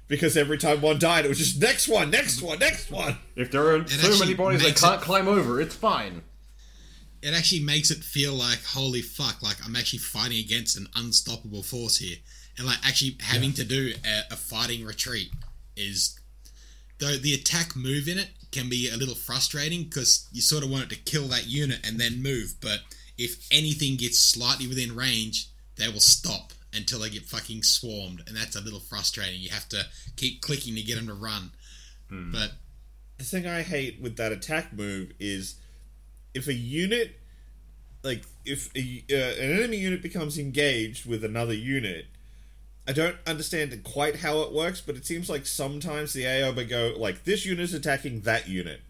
Because 0.08 0.36
every 0.36 0.58
time 0.58 0.82
one 0.82 1.00
died, 1.00 1.24
it 1.26 1.30
was 1.30 1.38
just 1.38 1.62
next 1.62 1.88
one, 1.88 2.10
next 2.12 2.42
one, 2.42 2.60
next 2.60 2.92
one. 2.92 3.18
If 3.38 3.50
there 3.52 3.76
are 3.76 3.88
so 3.88 4.20
many 4.20 4.34
bodies 4.34 4.60
that 4.62 4.68
makes 4.68 4.82
can't 4.82 5.02
it- 5.02 5.06
climb 5.06 5.28
over, 5.30 5.62
it's 5.62 5.76
fine. 5.76 6.22
It 7.22 7.34
actually 7.36 7.62
makes 7.62 7.92
it 7.92 8.00
feel 8.04 8.34
like 8.34 8.64
holy 8.66 9.02
fuck, 9.04 9.42
like 9.44 9.58
I'm 9.64 9.76
actually 9.76 10.00
fighting 10.00 10.40
against 10.40 10.76
an 10.76 10.88
unstoppable 10.96 11.62
force 11.64 11.98
here, 12.00 12.18
and 12.58 12.66
like 12.66 12.80
actually 12.86 13.18
having 13.22 13.54
to 13.54 13.64
do 13.64 13.94
a, 14.04 14.34
a 14.34 14.36
fighting 14.36 14.84
retreat 14.84 15.30
is 15.78 16.20
though 16.98 17.18
the 17.18 17.34
attack 17.36 17.76
move 17.76 18.08
in 18.08 18.18
it 18.18 18.30
can 18.52 18.70
be 18.70 18.90
a 18.90 18.98
little 18.98 19.14
frustrating 19.16 19.84
because 19.84 20.28
you 20.32 20.42
sort 20.42 20.64
of 20.64 20.70
want 20.72 20.84
it 20.86 20.90
to 20.90 20.96
kill 20.98 21.28
that 21.28 21.46
unit 21.48 21.80
and 21.88 22.00
then 22.00 22.22
move, 22.24 22.56
but 22.60 22.80
if 23.20 23.48
anything 23.52 23.98
gets 23.98 24.20
slightly 24.20 24.68
within 24.68 24.96
range, 24.96 25.48
they 25.78 25.88
will 25.90 26.00
stop 26.00 26.54
until 26.74 27.00
they 27.00 27.10
get 27.10 27.24
fucking 27.24 27.64
swarmed, 27.64 28.24
and 28.28 28.36
that's 28.36 28.56
a 28.56 28.62
little 28.62 28.80
frustrating. 28.80 29.42
You 29.42 29.50
have 29.50 29.68
to 29.70 29.86
keep 30.16 30.42
clicking 30.42 30.76
to 30.76 30.82
get 30.82 30.96
them 30.96 31.08
to 31.08 31.14
run. 31.14 31.52
But 32.32 32.52
the 33.18 33.24
thing 33.24 33.46
I 33.48 33.62
hate 33.62 34.02
with 34.02 34.18
that 34.18 34.32
attack 34.32 34.74
move 34.74 35.12
is 35.20 35.56
if 36.34 36.48
a 36.48 36.54
unit, 36.54 37.20
like 38.04 38.24
if 38.46 38.70
a, 38.76 39.04
uh, 39.12 39.44
an 39.44 39.60
enemy 39.60 39.78
unit 39.78 40.02
becomes 40.02 40.38
engaged 40.38 41.06
with 41.06 41.24
another 41.24 41.54
unit, 41.54 42.08
I 42.88 42.94
don't 42.94 43.18
understand 43.28 43.84
quite 43.84 44.18
how 44.18 44.42
it 44.42 44.52
works, 44.52 44.82
but 44.82 44.96
it 44.96 45.06
seems 45.06 45.30
like 45.30 45.46
sometimes 45.46 46.14
the 46.14 46.26
AI 46.26 46.50
will 46.50 46.66
go 46.66 46.94
like 46.98 47.26
this 47.26 47.46
unit 47.46 47.64
is 47.64 47.74
attacking 47.74 48.22
that 48.22 48.48
unit, 48.48 48.82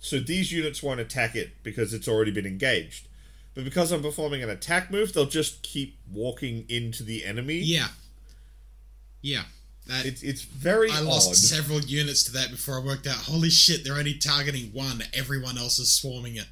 so 0.00 0.20
these 0.20 0.52
units 0.52 0.82
won't 0.82 1.00
attack 1.00 1.34
it 1.34 1.62
because 1.62 1.92
it's 1.92 2.08
already 2.08 2.30
been 2.30 2.46
engaged. 2.46 3.08
But 3.54 3.64
because 3.64 3.92
I'm 3.92 4.02
performing 4.02 4.42
an 4.42 4.48
attack 4.50 4.90
move, 4.90 5.12
they'll 5.12 5.26
just 5.26 5.62
keep 5.62 5.98
walking 6.10 6.64
into 6.68 7.02
the 7.02 7.24
enemy. 7.24 7.58
yeah, 7.58 7.88
yeah, 9.20 9.42
that 9.86 10.06
It's 10.06 10.22
it's 10.22 10.42
very 10.42 10.90
I 10.90 11.00
lost 11.00 11.28
odd. 11.30 11.36
several 11.36 11.80
units 11.80 12.22
to 12.24 12.32
that 12.32 12.50
before 12.50 12.76
I 12.80 12.84
worked 12.84 13.06
out. 13.06 13.16
Holy 13.16 13.50
shit, 13.50 13.84
they're 13.84 13.98
only 13.98 14.14
targeting 14.14 14.72
one. 14.72 15.02
Everyone 15.12 15.58
else 15.58 15.78
is 15.78 15.94
swarming 15.94 16.36
it. 16.36 16.46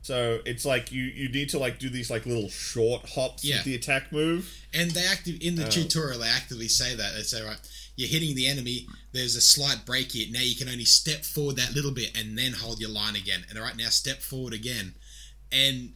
So 0.02 0.38
it's 0.45 0.65
like 0.65 0.91
you 0.91 1.02
you 1.06 1.30
need 1.30 1.50
to 1.50 1.58
like 1.58 1.80
do 1.80 1.89
these 1.89 2.12
like 2.12 2.28
little 2.28 2.48
short 2.48 3.10
hops 3.10 3.43
Yeah. 3.43 3.56
with 3.56 3.65
the 3.65 3.74
attack 3.74 4.12
move. 4.12 4.54
And 4.71 4.91
they 4.91 5.04
active 5.04 5.38
in 5.41 5.56
the 5.56 5.65
Oh. 5.65 5.69
tutorial. 5.71 6.19
They 6.19 6.28
actively 6.28 6.67
say 6.67 6.93
that 6.95 7.15
they 7.15 7.24
say 7.24 7.41
right, 7.41 7.58
you're 7.95 8.08
hitting 8.10 8.36
the 8.36 8.45
enemy. 8.45 8.86
There's 9.13 9.36
a 9.36 9.41
slight 9.41 9.84
break 9.84 10.12
here. 10.12 10.28
Now 10.30 10.41
you 10.41 10.56
can 10.56 10.69
only 10.69 10.86
step 10.86 11.26
forward 11.26 11.56
that 11.56 11.74
little 11.74 11.89
bit 11.89 12.15
and 12.15 12.38
then 12.38 12.54
hold 12.54 12.80
your 12.80 12.91
line 12.91 13.15
again. 13.15 13.45
And 13.50 13.58
all 13.58 13.65
right, 13.65 13.76
now 13.76 13.89
step 13.89 14.21
forward 14.21 14.54
again, 14.54 14.93
and 15.56 15.94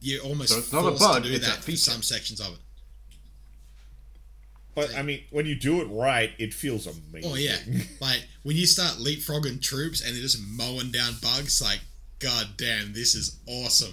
you're 0.00 0.22
almost 0.22 0.50
So 0.52 0.58
it's 0.58 0.72
not 0.72 0.80
a 0.80 0.88
forced 0.88 1.00
bug, 1.02 1.22
to 1.24 1.28
do 1.28 1.34
it's 1.36 1.46
that 1.46 1.56
for 1.58 1.62
feature. 1.62 1.78
some 1.78 2.02
sections 2.02 2.40
of 2.40 2.54
it. 2.54 2.58
But 4.74 4.94
I 4.96 5.02
mean, 5.02 5.22
when 5.30 5.44
you 5.44 5.54
do 5.54 5.82
it 5.82 5.84
right, 5.86 6.30
it 6.38 6.54
feels 6.54 6.86
amazing. 6.86 7.30
Oh 7.30 7.34
yeah, 7.36 7.58
like 8.00 8.26
when 8.42 8.56
you 8.56 8.66
start 8.66 8.94
leapfrogging 8.98 9.60
troops 9.60 10.00
and 10.00 10.14
they're 10.14 10.22
just 10.22 10.40
mowing 10.48 10.90
down 10.90 11.12
bugs. 11.22 11.60
Like, 11.60 11.80
god 12.20 12.48
damn, 12.56 12.92
this 12.94 13.14
is 13.14 13.36
awesome. 13.46 13.92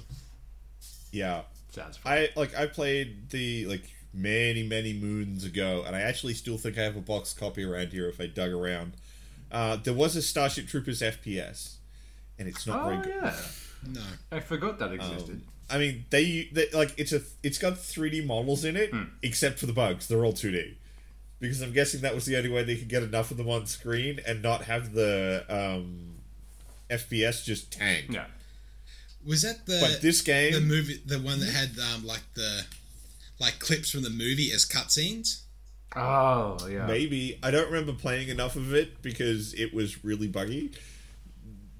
yeah. 1.11 1.41
Sounds 1.71 1.97
fun. 1.97 2.11
I 2.13 2.29
like 2.35 2.57
I 2.57 2.65
played 2.65 3.29
the 3.29 3.65
like 3.67 3.83
many 4.13 4.63
many 4.63 4.93
moons 4.93 5.43
ago, 5.43 5.83
and 5.85 5.95
I 5.95 6.01
actually 6.01 6.33
still 6.33 6.57
think 6.57 6.77
I 6.77 6.81
have 6.83 6.95
a 6.95 7.01
box 7.01 7.33
copy 7.33 7.63
around 7.63 7.89
here 7.89 8.07
if 8.09 8.19
I 8.21 8.25
dug 8.27 8.51
around. 8.51 8.93
Uh, 9.51 9.75
there 9.75 9.93
was 9.93 10.15
a 10.15 10.21
Starship 10.21 10.67
Troopers 10.67 11.01
FPS, 11.01 11.75
and 12.39 12.47
it's 12.47 12.65
not 12.65 12.85
very 12.85 12.97
Oh 12.97 13.01
good. 13.01 13.13
yeah, 13.21 13.35
No, 13.87 14.01
I 14.31 14.39
forgot 14.39 14.79
that 14.79 14.91
existed. 14.91 15.41
I 15.69 15.77
mean, 15.77 16.05
they, 16.09 16.49
they 16.51 16.67
like 16.71 16.93
it's 16.97 17.11
a 17.13 17.21
it's 17.43 17.57
got 17.59 17.73
3D 17.73 18.25
models 18.25 18.65
in 18.65 18.75
it, 18.75 18.91
except 19.21 19.59
for 19.59 19.65
the 19.67 19.73
bugs. 19.73 20.07
They're 20.07 20.25
all 20.25 20.33
2D. 20.33 20.75
Because 21.39 21.61
I'm 21.61 21.71
guessing 21.71 22.01
that 22.01 22.13
was 22.13 22.25
the 22.25 22.35
only 22.35 22.49
way 22.49 22.63
they 22.63 22.75
could 22.75 22.89
get 22.89 23.01
enough 23.01 23.31
of 23.31 23.37
them 23.37 23.47
on 23.49 23.65
screen 23.65 24.19
and 24.27 24.41
not 24.41 24.63
have 24.63 24.91
the 24.93 25.45
um, 25.47 26.15
FPS 26.89 27.45
just 27.45 27.71
tank. 27.71 28.07
yeah, 28.09 28.25
was 29.25 29.43
that 29.43 29.65
the 29.65 29.77
But 29.79 30.01
this 30.01 30.21
game, 30.21 30.51
the 30.53 30.59
movie, 30.59 31.01
the 31.05 31.19
one 31.19 31.39
that 31.39 31.49
had 31.49 31.69
um, 31.93 32.05
like 32.05 32.23
the 32.33 32.65
like 33.39 33.59
clips 33.59 33.89
from 33.91 34.01
the 34.03 34.09
movie 34.09 34.51
as 34.51 34.65
cutscenes. 34.65 35.43
oh 35.95 36.57
yeah. 36.69 36.85
maybe 36.85 37.39
I 37.41 37.51
don't 37.51 37.67
remember 37.71 37.93
playing 37.93 38.27
enough 38.29 38.55
of 38.55 38.73
it 38.73 39.01
because 39.01 39.53
it 39.53 39.73
was 39.73 40.03
really 40.03 40.27
buggy. 40.27 40.71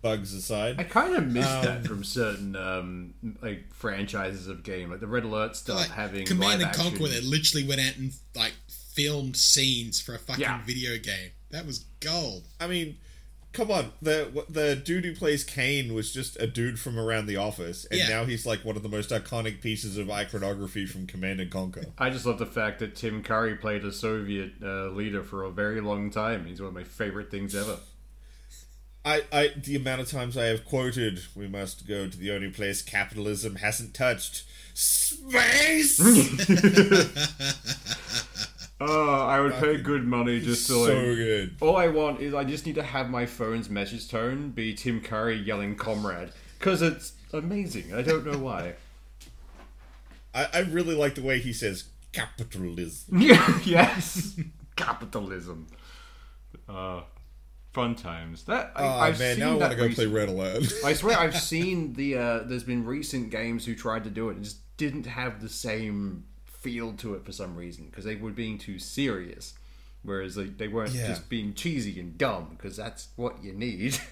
Bugs 0.02 0.34
aside, 0.34 0.80
I 0.80 0.84
kind 0.84 1.16
of 1.16 1.28
miss 1.28 1.46
Um, 1.46 1.66
that 1.66 1.86
from 1.86 2.04
certain 2.04 2.56
um, 2.56 3.14
like 3.42 3.74
franchises 3.74 4.48
of 4.48 4.64
game, 4.64 4.90
like 4.92 5.00
the 5.02 5.08
Red 5.08 5.24
Alert 5.26 5.56
stuff 5.56 5.78
Like 5.78 5.90
having 5.90 6.26
Command 6.26 6.62
live 6.62 6.68
and 6.70 6.76
Conquer, 6.76 6.90
action. 6.96 7.02
where 7.04 7.12
they 7.12 7.22
literally 7.22 7.68
went 7.68 7.82
out 7.82 7.98
and 7.98 8.14
like 8.36 8.54
filmed 8.94 9.36
scenes 9.36 10.00
for 10.02 10.16
a 10.16 10.20
fucking 10.20 10.42
Yeah. 10.42 10.64
video 10.66 10.98
game. 10.98 11.32
That 11.52 11.66
was 11.66 11.80
gold. 12.00 12.44
I 12.60 12.68
mean, 12.68 12.98
come 13.52 13.72
on. 13.72 13.92
The 14.02 14.46
the 14.50 14.76
dude 14.76 15.04
who 15.04 15.14
plays 15.16 15.44
Kane 15.44 15.94
was 15.94 16.14
just 16.14 16.40
a 16.40 16.48
dude 16.48 16.80
from 16.80 16.98
around 16.98 17.26
the 17.26 17.36
office, 17.38 17.86
and 17.92 18.00
Yeah. 18.00 18.08
now 18.08 18.26
he's 18.26 18.46
like 18.46 18.64
one 18.64 18.78
of 18.78 18.84
the 18.84 18.90
most 18.90 19.10
iconic 19.10 19.60
pieces 19.62 19.98
of 19.98 20.10
iconography 20.10 20.86
from 20.86 21.08
Command 21.08 21.42
and 21.42 21.52
Conquer. 21.52 21.88
I 21.98 22.10
just 22.10 22.26
love 22.26 22.40
the 22.40 22.46
fact 22.46 22.80
that 22.80 22.96
Tim 22.96 23.22
Curry 23.24 23.56
played 23.56 23.84
a 23.84 23.92
Soviet 23.92 24.54
uh, 24.64 24.90
leader 24.92 25.24
for 25.24 25.44
a 25.44 25.52
very 25.52 25.82
long 25.82 26.10
time. 26.12 26.46
He's 26.46 26.62
one 26.62 26.70
of 26.70 26.74
my 26.74 26.84
favorite 26.84 27.30
things 27.32 27.54
ever. 27.56 27.80
I, 29.06 29.24
I 29.32 29.52
the 29.56 29.76
amount 29.76 30.02
of 30.02 30.10
times 30.10 30.38
I 30.38 30.46
have 30.46 30.66
quoted, 30.66 31.22
"We 31.36 31.48
must 31.48 31.88
go 31.88 32.08
to 32.08 32.18
the 32.18 32.32
only 32.32 32.50
place 32.50 32.82
capitalism 32.82 33.56
hasn't 33.56 33.94
touched." 33.94 34.44
Space. 34.74 36.00
Oh, 38.82 39.26
I 39.26 39.42
would 39.42 39.54
pay 39.56 39.76
good 39.78 40.06
money 40.06 40.40
just 40.40 40.68
to 40.68 40.74
so 40.74 40.82
like. 40.84 41.16
good. 41.16 41.56
All 41.60 41.76
I 41.76 41.90
want 41.90 42.22
is 42.22 42.34
I 42.34 42.46
just 42.46 42.66
need 42.66 42.76
to 42.76 42.84
have 42.84 43.10
my 43.10 43.26
phone's 43.26 43.70
message 43.70 44.08
tone 44.08 44.52
be 44.52 44.74
Tim 44.74 45.02
Curry 45.02 45.36
yelling 45.36 45.76
"comrade" 45.76 46.30
because 46.58 46.82
it's 46.82 47.12
amazing. 47.34 47.94
I 47.94 48.02
don't 48.02 48.26
know 48.26 48.38
why. 48.38 48.76
I, 50.34 50.48
I 50.54 50.60
really 50.60 50.96
like 50.96 51.16
the 51.16 51.22
way 51.22 51.40
he 51.40 51.52
says 51.52 51.86
capitalism. 52.14 53.20
Yes, 53.20 54.40
capitalism. 54.78 55.68
Uh, 56.70 57.02
fun 57.74 57.96
times. 57.96 58.44
That 58.46 58.72
I, 58.76 58.84
Oh 58.84 58.88
I've 59.00 59.20
man, 59.20 59.36
seen 59.36 59.40
now 59.46 59.52
I 59.54 59.56
want 59.58 59.72
to 59.72 59.78
go 59.78 59.90
play 59.90 60.06
Red 60.08 60.30
Alert. 60.30 60.72
I 60.86 60.94
swear 60.94 61.18
I've 61.18 61.38
seen 61.40 61.94
the. 61.94 62.18
Uh, 62.18 62.40
there's 62.44 62.64
been 62.64 62.86
recent 62.86 63.30
games 63.30 63.66
who 63.66 63.76
tried 63.76 64.04
to 64.06 64.10
do 64.10 64.30
it 64.30 64.36
and 64.36 64.44
just 64.44 64.58
didn't 64.78 65.06
have 65.06 65.42
the 65.42 65.50
same 65.50 66.26
feel 66.46 66.94
to 66.94 67.14
it 67.14 67.26
for 67.26 67.32
some 67.32 67.56
reason 67.56 67.86
because 67.86 68.04
they 68.06 68.16
were 68.16 68.32
being 68.32 68.58
too 68.58 68.78
serious, 68.80 69.54
whereas 70.04 70.36
like, 70.38 70.58
they 70.58 70.68
weren't 70.68 70.92
Yeah. 70.92 71.08
just 71.08 71.30
being 71.30 71.54
cheesy 71.54 72.00
and 72.00 72.18
dumb 72.18 72.56
because 72.58 72.76
that's 72.78 73.10
what 73.16 73.44
you 73.44 73.54
need. 73.54 74.00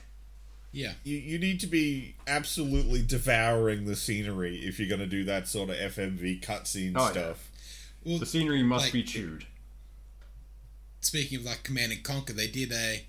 Yeah, 0.74 0.92
you, 1.04 1.16
you 1.18 1.40
need 1.40 1.62
to 1.62 1.68
be 1.68 2.16
absolutely 2.28 3.02
devouring 3.02 3.86
the 3.86 3.96
scenery 3.96 4.58
if 4.58 4.78
you're 4.78 4.90
going 4.90 5.00
to 5.00 5.08
do 5.08 5.24
that 5.24 5.48
sort 5.48 5.70
of 5.70 5.78
FMV 5.78 6.42
cutscene 6.42 6.92
Oh, 6.96 7.06
yeah. 7.06 7.12
stuff. 7.12 7.50
well, 8.06 8.20
the 8.20 8.26
scenery 8.28 8.62
must 8.64 8.88
Like- 8.88 8.94
be 8.94 9.02
chewed. 9.02 9.46
speaking 11.02 11.40
of 11.40 11.46
like 11.46 11.64
Command 11.64 11.94
and 11.94 12.04
Conquer, 12.04 12.34
they 12.34 12.48
did 12.48 12.72
a 12.72 13.06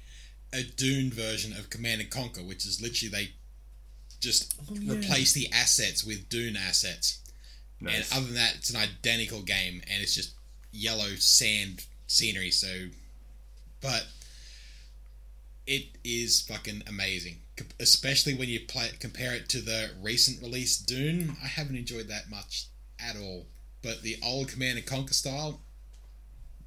a 0.52 0.62
Dune 0.62 1.10
version 1.10 1.52
of 1.52 1.70
Command 1.70 2.00
and 2.00 2.10
Conquer, 2.10 2.42
which 2.42 2.64
is 2.64 2.80
literally 2.80 3.10
they 3.10 3.32
just 4.20 4.54
oh, 4.60 4.74
yeah. 4.74 4.94
replace 4.94 5.32
the 5.32 5.50
assets 5.52 6.04
with 6.04 6.28
Dune 6.28 6.56
assets. 6.56 7.20
Nice. 7.80 8.12
And 8.12 8.18
other 8.18 8.26
than 8.26 8.34
that, 8.36 8.56
it's 8.56 8.70
an 8.70 8.76
identical 8.76 9.42
game, 9.42 9.82
and 9.88 10.02
it's 10.02 10.14
just 10.14 10.34
yellow 10.72 11.14
sand 11.16 11.84
scenery. 12.06 12.50
So, 12.50 12.88
but 13.80 14.06
it 15.66 15.84
is 16.02 16.40
fucking 16.40 16.82
amazing, 16.88 17.36
especially 17.78 18.34
when 18.34 18.48
you 18.48 18.60
play 18.66 18.90
compare 18.98 19.34
it 19.34 19.48
to 19.50 19.60
the 19.60 19.90
recent 20.02 20.42
release 20.42 20.78
Dune. 20.78 21.36
I 21.42 21.46
haven't 21.46 21.76
enjoyed 21.76 22.08
that 22.08 22.30
much 22.30 22.66
at 22.98 23.16
all, 23.16 23.46
but 23.82 24.02
the 24.02 24.16
old 24.24 24.48
Command 24.48 24.78
and 24.78 24.86
Conquer 24.86 25.14
style, 25.14 25.60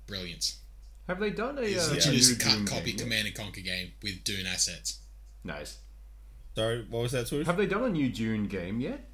brilliance. 0.07 0.60
Have 1.11 1.19
they 1.19 1.29
done 1.31 1.57
a, 1.57 1.61
It's 1.61 1.89
uh, 1.89 1.91
literally 1.93 2.17
a 2.17 2.19
just 2.21 2.29
new 2.31 2.35
a 2.37 2.39
cut 2.49 2.57
Doom 2.57 2.67
copy 2.67 2.91
game? 2.93 2.97
Command 2.99 3.27
and 3.27 3.35
Conquer 3.35 3.59
game 3.59 3.91
with 4.01 4.23
Dune 4.23 4.45
assets. 4.47 4.99
Nice. 5.43 5.77
Sorry, 6.55 6.85
what 6.89 7.01
was 7.01 7.11
that, 7.11 7.27
Swoosh? 7.27 7.45
Have 7.47 7.57
they 7.57 7.65
done 7.65 7.83
a 7.83 7.89
new 7.89 8.07
Dune 8.07 8.45
game 8.47 8.79
yet? 8.79 9.09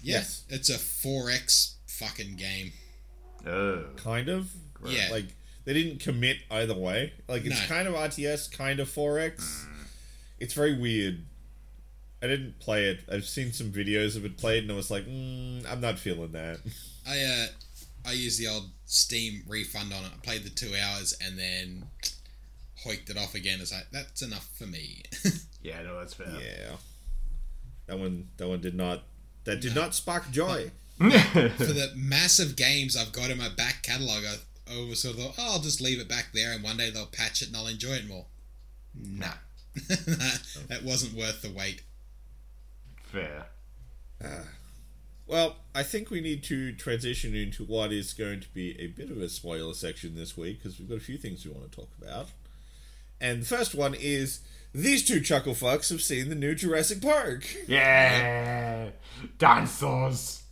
Yeah, 0.00 0.16
Yes. 0.20 0.44
it's 0.48 0.70
a 0.70 0.78
4X 0.78 1.74
fucking 1.86 2.36
game. 2.36 2.72
Oh. 3.46 3.84
Kind 3.96 4.30
of. 4.30 4.50
Yeah. 4.86 5.08
Like, 5.10 5.26
they 5.66 5.74
didn't 5.74 6.00
commit 6.00 6.38
either 6.50 6.74
way. 6.74 7.12
Like, 7.28 7.44
it's 7.44 7.60
No. 7.60 7.66
kind 7.66 7.86
of 7.88 7.94
RTS, 7.94 8.50
kind 8.50 8.80
of 8.80 8.88
4X. 8.88 9.66
It's 10.38 10.54
very 10.54 10.78
weird. 10.78 11.26
I 12.22 12.26
didn't 12.26 12.58
play 12.58 12.86
it. 12.86 13.00
I've 13.12 13.26
seen 13.26 13.52
some 13.52 13.70
videos 13.70 14.16
of 14.16 14.24
it 14.24 14.38
played, 14.38 14.62
and 14.62 14.72
I 14.72 14.76
was 14.76 14.90
like, 14.90 15.06
mm, 15.06 15.64
I'm 15.70 15.80
not 15.82 15.98
feeling 15.98 16.32
that. 16.32 16.60
I 17.06 17.20
uh, 17.22 17.46
I 18.06 18.12
used 18.12 18.40
the 18.40 18.48
old 18.48 18.70
Steam 18.90 19.42
refund 19.46 19.92
on 19.92 20.02
it. 20.04 20.10
I 20.14 20.24
played 20.24 20.44
the 20.44 20.50
two 20.50 20.72
hours 20.74 21.14
and 21.22 21.38
then 21.38 21.84
hoiked 22.84 23.10
it 23.10 23.18
off 23.18 23.34
again. 23.34 23.58
It's 23.60 23.70
like 23.72 23.86
that's 23.92 24.22
enough 24.22 24.48
for 24.58 24.66
me. 24.66 25.02
Yeah, 25.60 25.82
no, 25.82 25.98
that's 25.98 26.14
fair. 26.14 26.28
Yeah. 26.28 26.76
That 27.86 27.98
one 27.98 28.28
that 28.36 28.46
one 28.48 28.60
did 28.60 28.74
not 28.76 29.02
that 29.44 29.60
did 29.60 29.74
not 29.74 29.92
spark 29.94 30.30
joy. 30.30 30.70
for 30.98 31.04
the 31.04 31.92
massive 31.96 32.54
games 32.56 32.96
I've 32.96 33.12
got 33.12 33.30
in 33.30 33.38
my 33.38 33.48
back 33.48 33.82
catalog, 33.82 34.24
I 34.24 34.74
always 34.76 35.00
sort 35.00 35.16
of 35.16 35.22
thought, 35.22 35.34
oh, 35.36 35.52
I'll 35.54 35.60
just 35.60 35.80
leave 35.80 36.00
it 36.00 36.08
back 36.08 36.28
there, 36.32 36.52
and 36.52 36.62
one 36.62 36.76
day 36.76 36.90
they'll 36.90 37.06
patch 37.06 37.42
it 37.42 37.48
and 37.48 37.56
I'll 37.56 37.66
enjoy 37.66 37.94
it 37.94 38.08
more. 38.08 38.26
Nah, 38.94 39.34
that 39.74 40.82
wasn't 40.84 41.14
worth 41.14 41.42
the 41.42 41.50
wait. 41.50 41.82
fair. 43.12 43.46
Ah. 44.24 44.44
Well, 45.28 45.56
I 45.74 45.82
think 45.82 46.10
we 46.10 46.22
need 46.22 46.42
to 46.44 46.72
transition 46.72 47.34
into 47.34 47.62
what 47.62 47.92
is 47.92 48.14
going 48.14 48.40
to 48.40 48.48
be 48.48 48.80
a 48.80 48.86
bit 48.86 49.10
of 49.10 49.18
a 49.18 49.28
spoiler 49.28 49.74
section 49.74 50.14
this 50.14 50.38
week 50.38 50.62
because 50.62 50.78
we've 50.78 50.88
got 50.88 50.96
a 50.96 51.00
few 51.00 51.18
things 51.18 51.44
we 51.44 51.52
want 51.52 51.70
to 51.70 51.76
talk 51.76 51.90
about. 52.02 52.28
And 53.20 53.42
the 53.42 53.46
first 53.46 53.74
one 53.74 53.94
is 53.94 54.40
these 54.74 55.06
two 55.06 55.20
chuckle 55.20 55.52
fucks 55.52 55.90
have 55.90 56.00
seen 56.00 56.30
the 56.30 56.34
new 56.34 56.54
Jurassic 56.54 57.02
Park. 57.02 57.44
Yeah, 57.68 58.88
dinosaurs. 59.36 60.44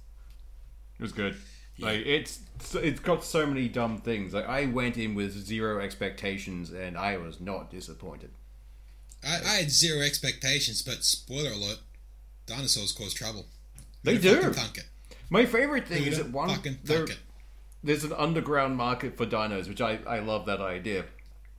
It 0.99 1.03
was 1.03 1.13
good. 1.13 1.37
Like 1.79 2.05
it's 2.07 2.41
it's 2.75 3.01
got 3.01 3.25
so 3.25 3.47
many 3.47 3.69
dumb 3.69 3.99
things. 3.99 4.35
Like 4.35 4.47
I 4.49 4.67
went 4.67 4.99
in 4.99 5.15
with 5.15 5.33
zero 5.33 5.83
expectations 5.83 6.71
and 6.71 6.99
I 6.99 7.17
was 7.17 7.41
not 7.41 7.71
disappointed. 7.71 8.31
I, 9.25 9.37
I 9.37 9.55
had 9.61 9.71
zero 9.71 10.01
expectations, 10.01 10.83
but 10.83 11.05
spoiler 11.05 11.53
alert: 11.53 11.79
dinosaurs 12.47 12.93
cause 12.93 13.15
trouble. 13.15 13.47
They 14.07 14.19
do. 14.19 14.55
My 15.31 15.45
favorite 15.45 15.87
thing 15.89 16.05
is 16.05 16.19
that 16.19 16.31
one 16.31 16.49
fucking 16.49 16.79
there- 16.85 16.99
thunk 16.99 17.11
it. 17.11 17.19
there's 17.83 18.05
an 18.05 18.13
underground 18.13 18.77
market 18.77 19.17
for 19.17 19.27
dinos, 19.27 19.69
which 19.69 19.81
I, 19.81 19.99
I 20.07 20.21
love 20.21 20.47
that 20.47 20.61
idea. 20.61 21.05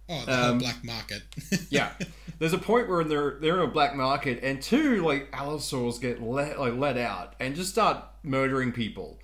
Oh, 0.09 0.23
the 0.25 0.49
Um, 0.51 0.57
black 0.59 0.83
market. 0.85 1.21
Yeah, 1.69 1.91
there's 2.39 2.53
a 2.53 2.57
point 2.57 2.87
where 2.87 3.03
they're 3.03 3.37
they're 3.41 3.55
in 3.61 3.67
a 3.69 3.71
black 3.71 3.93
market, 3.95 4.39
and 4.41 4.61
two 4.61 5.03
like 5.05 5.27
allosaurs 5.33 5.99
get 5.99 6.21
let 6.21 6.57
like 6.59 6.75
let 6.75 6.97
out 6.97 7.35
and 7.41 7.55
just 7.55 7.71
start 7.71 8.03
murdering 8.23 8.71
people. 8.71 9.19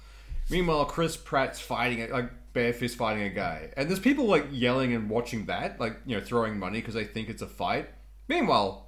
Meanwhile, 0.49 0.85
Chris 0.85 1.15
Pratt's 1.15 1.61
fighting 1.61 1.99
it 1.99 2.11
like 2.11 2.29
bare 2.51 2.73
fist 2.73 2.97
fighting 2.97 3.23
a 3.23 3.29
guy, 3.29 3.69
and 3.77 3.87
there's 3.89 3.99
people 4.01 4.25
like 4.25 4.45
yelling 4.51 4.93
and 4.93 5.09
watching 5.09 5.45
that, 5.45 5.79
like 5.79 5.97
you 6.05 6.17
know 6.17 6.23
throwing 6.23 6.59
money 6.59 6.79
because 6.81 6.95
they 6.95 7.05
think 7.05 7.29
it's 7.29 7.41
a 7.41 7.47
fight. 7.47 7.87
Meanwhile, 8.27 8.82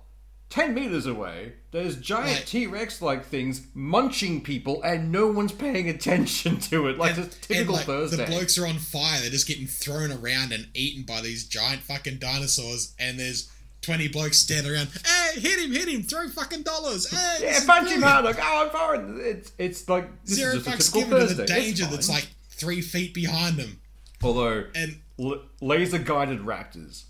ten 0.56 0.74
meters 0.74 1.06
away, 1.06 1.54
there's 1.72 1.98
giant 1.98 2.46
T 2.48 2.66
Rex 2.68 3.02
like 3.02 3.26
things 3.26 3.68
munching 3.74 4.42
people, 4.42 4.82
and 4.84 5.12
no 5.12 5.28
one's 5.28 5.52
paying 5.52 5.90
attention 5.90 6.60
to 6.72 6.88
it. 6.88 6.98
Like 6.98 7.16
And- 7.18 7.26
just 7.26 7.44
typical 7.44 7.76
like, 7.76 7.86
Thursday. 7.86 8.18
The 8.18 8.26
blokes 8.32 8.58
are 8.58 8.66
on 8.66 8.78
fire. 8.80 9.20
They're 9.22 9.30
just 9.30 9.48
getting 9.48 9.68
thrown 9.68 10.12
around 10.12 10.52
and 10.54 10.68
eaten 10.74 11.04
by 11.04 11.22
these 11.22 11.46
giant 11.46 11.82
fucking 11.82 12.18
dinosaurs. 12.20 12.96
And 12.98 13.20
there's 13.20 13.52
20 13.82 14.08
blokes 14.08 14.40
standing 14.40 14.72
around. 14.72 14.90
Hey, 15.06 15.40
hit 15.42 15.60
him, 15.60 15.72
hit 15.72 15.88
him, 15.90 16.04
throw 16.04 16.28
fucking 16.30 16.64
dollars. 16.64 17.10
Hey, 17.10 17.38
yeah, 17.42 17.60
punch 17.68 17.90
him 17.92 18.02
hard. 18.02 18.26
Like, 18.26 18.38
oh, 18.42 18.64
I'm 18.66 18.70
fine. 18.72 19.20
It's 19.22 19.52
it's 19.60 19.88
like 19.90 20.24
this 20.26 20.36
Zero 20.38 20.56
is 20.56 20.64
just 20.64 20.68
a 20.68 20.72
fucks 20.72 20.94
typical 20.94 21.18
given 21.20 21.28
to 21.28 21.34
the 21.42 21.46
danger 21.46 21.86
that's 21.86 22.10
like 22.10 22.28
three 22.50 22.82
feet 22.82 23.14
behind 23.14 23.58
them. 23.58 23.80
Although 24.24 24.64
And 24.74 25.02
l- 25.20 25.44
laser 25.62 26.00
guided 26.00 26.40
raptors, 26.40 27.04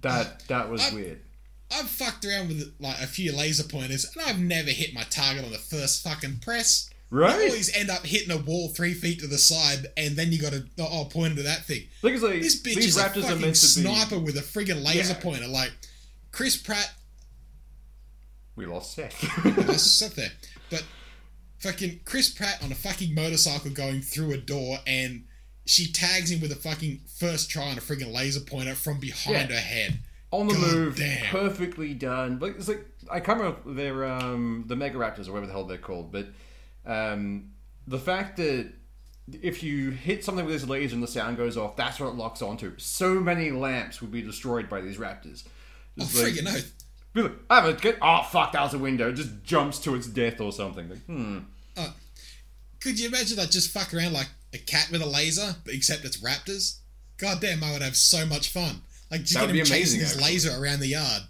that 0.00 0.46
that 0.48 0.68
was 0.68 0.82
I- 0.82 0.94
weird. 0.94 1.20
I've 1.72 1.88
fucked 1.88 2.24
around 2.24 2.48
with 2.48 2.74
like 2.80 3.00
a 3.00 3.06
few 3.06 3.32
laser 3.36 3.64
pointers, 3.64 4.04
and 4.14 4.24
I've 4.26 4.38
never 4.40 4.70
hit 4.70 4.94
my 4.94 5.02
target 5.04 5.44
on 5.44 5.50
the 5.52 5.58
first 5.58 6.02
fucking 6.02 6.38
press. 6.40 6.88
Right? 7.10 7.30
I 7.34 7.46
always 7.48 7.74
end 7.74 7.88
up 7.90 8.04
hitting 8.04 8.30
a 8.30 8.36
wall 8.36 8.68
three 8.68 8.92
feet 8.94 9.20
to 9.20 9.26
the 9.26 9.38
side, 9.38 9.86
and 9.96 10.14
then 10.16 10.30
you 10.32 10.38
got 10.40 10.52
to 10.52 10.64
oh, 10.78 10.88
oh 10.90 11.04
point 11.06 11.36
to 11.36 11.42
that 11.44 11.64
thing. 11.64 11.84
Like 12.02 12.20
This 12.20 12.60
bitch 12.60 12.74
these 12.74 12.86
is 12.88 12.96
a 12.98 13.04
fucking 13.08 13.22
to 13.22 13.36
be. 13.48 13.54
sniper 13.54 14.18
with 14.18 14.36
a 14.36 14.40
friggin' 14.42 14.84
laser 14.84 15.14
Yeah. 15.14 15.20
pointer. 15.20 15.46
Like 15.46 15.72
Chris 16.32 16.56
Pratt 16.56 16.92
We 18.56 18.66
lost 18.66 18.94
Seth. 18.94 19.18
just 19.66 19.98
sit 19.98 20.16
there. 20.16 20.32
But 20.70 20.84
fucking 21.60 22.00
Chris 22.04 22.28
Pratt 22.28 22.62
on 22.62 22.72
a 22.72 22.74
fucking 22.74 23.14
motorcycle 23.14 23.70
going 23.70 24.00
through 24.02 24.32
a 24.32 24.36
door 24.38 24.78
and 24.86 25.24
she 25.64 25.90
tags 25.90 26.30
him 26.30 26.40
with 26.40 26.52
a 26.52 26.56
fucking 26.56 27.00
first 27.18 27.50
try 27.50 27.70
on 27.70 27.78
a 27.78 27.80
friggin' 27.80 28.12
laser 28.12 28.40
pointer 28.40 28.74
from 28.74 28.98
behind 29.00 29.50
Yeah. 29.50 29.56
her 29.56 29.60
head. 29.62 29.98
On 30.30 30.46
the 30.46 30.54
God 30.54 30.72
move, 30.74 30.96
damn. 30.96 31.24
perfectly 31.26 31.94
done. 31.94 32.38
Like 32.38 32.56
it's 32.56 32.68
like 32.68 32.84
I 33.10 33.20
can't 33.20 33.38
remember 33.40 33.72
they're 33.72 34.04
um 34.04 34.64
the 34.66 34.76
Mega 34.76 34.98
Raptors 34.98 35.28
or 35.28 35.32
whatever 35.32 35.46
the 35.46 35.52
hell 35.52 35.64
they're 35.64 35.78
called, 35.78 36.12
but 36.12 36.26
um 36.84 37.50
the 37.86 37.98
fact 37.98 38.36
that 38.36 38.70
if 39.42 39.62
you 39.62 39.90
hit 39.90 40.24
something 40.24 40.44
with 40.44 40.54
this 40.54 40.68
laser 40.68 40.94
and 40.94 41.02
the 41.02 41.08
sound 41.08 41.36
goes 41.36 41.56
off, 41.56 41.76
that's 41.76 41.98
what 42.00 42.08
it 42.08 42.14
locks 42.14 42.42
onto. 42.42 42.72
So 42.78 43.14
many 43.20 43.50
lamps 43.50 44.00
would 44.00 44.10
be 44.12 44.22
destroyed 44.22 44.68
by 44.68 44.80
these 44.80 44.96
raptors. 44.98 45.44
Oh, 45.98 46.02
like- 46.02 46.08
friggin' 46.34 46.46
oath. 46.46 46.72
Like, 47.14 47.32
I 47.50 47.60
have 47.60 47.64
a 47.64 47.72
good. 47.72 47.96
Oh 48.00 48.22
fuck! 48.30 48.52
That 48.52 48.62
was 48.62 48.74
a 48.74 48.78
window. 48.78 49.08
It 49.08 49.14
just 49.14 49.42
jumps 49.42 49.78
to 49.80 49.94
its 49.96 50.06
death 50.06 50.40
or 50.40 50.52
something. 50.52 50.88
Like, 50.88 51.04
hmm. 51.06 51.38
Could 52.80 53.00
you 53.00 53.08
imagine 53.08 53.36
that 53.38 53.50
just 53.50 53.70
fuck 53.70 53.92
around 53.92 54.12
like 54.12 54.28
a 54.52 54.58
cat 54.58 54.88
with 54.92 55.02
a 55.02 55.06
laser, 55.06 55.56
but 55.64 55.74
except 55.74 56.04
it's 56.04 56.18
raptors? 56.18 56.78
God 57.16 57.40
damn, 57.40 57.64
I 57.64 57.72
would 57.72 57.82
have 57.82 57.96
so 57.96 58.24
much 58.24 58.50
fun. 58.50 58.82
Like 59.10 59.22
just 59.22 59.34
That 59.34 59.46
would 59.46 59.52
be 59.52 59.60
chasing 59.60 59.74
amazing, 59.76 60.00
his 60.00 60.16
actually. 60.16 60.32
laser 60.32 60.62
around 60.62 60.80
the 60.80 60.88
yard. 60.88 61.22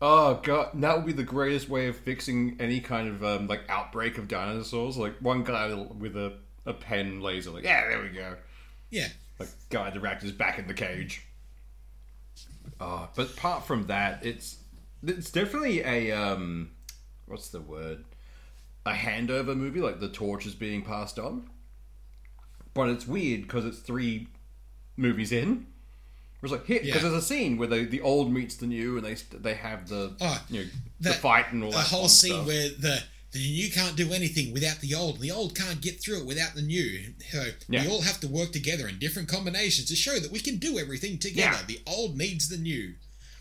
Oh 0.00 0.40
god, 0.42 0.70
that 0.74 0.96
would 0.96 1.06
be 1.06 1.12
the 1.12 1.22
greatest 1.22 1.68
way 1.68 1.86
of 1.88 1.96
fixing 1.96 2.56
any 2.58 2.80
kind 2.80 3.08
of 3.08 3.22
um, 3.22 3.46
like 3.46 3.62
outbreak 3.68 4.18
of 4.18 4.26
dinosaurs. 4.28 4.96
Like 4.96 5.14
one 5.20 5.44
guy 5.44 5.72
with 5.74 6.16
a, 6.16 6.38
a 6.66 6.72
pen 6.72 7.20
laser. 7.20 7.50
Like, 7.50 7.64
yeah, 7.64 7.88
there 7.88 8.02
we 8.02 8.08
go. 8.08 8.36
Yeah. 8.90 9.08
Like, 9.38 9.48
guide 9.70 9.94
the 9.94 10.00
raptors 10.00 10.36
back 10.36 10.58
in 10.58 10.66
the 10.66 10.74
cage. 10.74 11.24
Oh, 12.80 13.08
but 13.14 13.30
apart 13.30 13.64
from 13.66 13.86
that, 13.86 14.24
it's 14.26 14.56
it's 15.04 15.30
definitely 15.30 15.82
a 15.82 16.10
um, 16.12 16.70
what's 17.26 17.50
the 17.50 17.60
word? 17.60 18.04
A 18.84 18.92
handover 18.92 19.56
movie. 19.56 19.80
Like 19.80 20.00
the 20.00 20.08
torch 20.08 20.46
is 20.46 20.54
being 20.54 20.82
passed 20.82 21.18
on. 21.18 21.48
But 22.74 22.88
it's 22.88 23.06
weird 23.06 23.42
because 23.42 23.64
it's 23.66 23.78
three 23.78 24.28
movies 24.96 25.30
in. 25.30 25.66
It's 26.42 26.50
like 26.52 26.66
here 26.66 26.80
because 26.80 27.02
Yeah. 27.02 27.08
there's 27.10 27.22
a 27.24 27.26
scene 27.26 27.56
where 27.56 27.68
the, 27.68 27.84
the 27.84 28.00
old 28.00 28.32
meets 28.32 28.56
the 28.56 28.66
new, 28.66 28.96
and 28.98 29.06
they 29.06 29.14
they 29.38 29.54
have 29.54 29.88
the 29.88 30.16
Oh, 30.20 30.44
you 30.50 30.60
know 30.64 30.66
the 31.00 31.10
that- 31.10 31.20
fight 31.20 31.52
and 31.52 31.62
all 31.64 31.70
the 31.70 31.76
that 31.76 31.86
whole 31.86 32.08
scene 32.08 32.32
stuff. 32.32 32.46
where 32.46 32.68
the 32.70 33.02
the 33.32 33.38
new 33.38 33.70
can't 33.70 33.96
do 33.96 34.12
anything 34.12 34.52
without 34.52 34.80
the 34.80 34.94
old, 34.94 35.14
and 35.14 35.24
the 35.24 35.30
old 35.30 35.54
can't 35.56 35.80
get 35.80 36.02
through 36.02 36.18
it 36.20 36.26
without 36.26 36.54
the 36.54 36.60
new. 36.62 37.14
So 37.30 37.52
Yeah. 37.68 37.82
we 37.82 37.88
all 37.90 38.02
have 38.02 38.20
to 38.20 38.28
work 38.28 38.52
together 38.52 38.86
in 38.88 38.98
different 38.98 39.28
combinations 39.28 39.88
to 39.88 39.96
show 39.96 40.18
that 40.18 40.30
we 40.30 40.40
can 40.40 40.56
do 40.58 40.78
everything 40.78 41.18
together. 41.18 41.56
Yeah. 41.60 41.66
The 41.66 41.80
old 41.86 42.18
needs 42.18 42.48
the 42.48 42.58
new, 42.58 42.94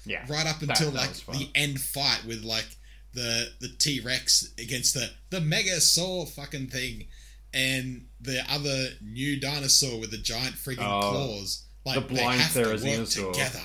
yeah, 0.05 0.25
right 0.29 0.45
up 0.47 0.61
until 0.61 0.91
that 0.91 1.21
like 1.27 1.37
the 1.39 1.49
end 1.55 1.81
fight 1.81 2.23
with 2.25 2.43
like 2.43 2.77
the 3.13 3.51
the 3.59 3.67
T 3.67 3.99
Rex 3.99 4.47
against 4.59 4.93
the 4.93 5.09
the 5.31 5.41
Mega 5.41 5.81
Saw 5.81 6.25
fucking 6.25 6.67
thing, 6.67 7.07
and 7.53 8.05
the 8.21 8.49
other 8.49 8.91
new 9.01 9.39
dinosaur 9.39 9.99
with 9.99 10.11
the 10.11 10.17
giant 10.19 10.55
friggin' 10.55 10.79
Oh, 10.87 11.09
claws. 11.11 11.63
Like 11.85 11.95
the 11.95 12.01
blind 12.13 12.41
have 12.41 12.53
to 12.53 12.59
Therizinosaur. 12.59 13.33
together. 13.33 13.61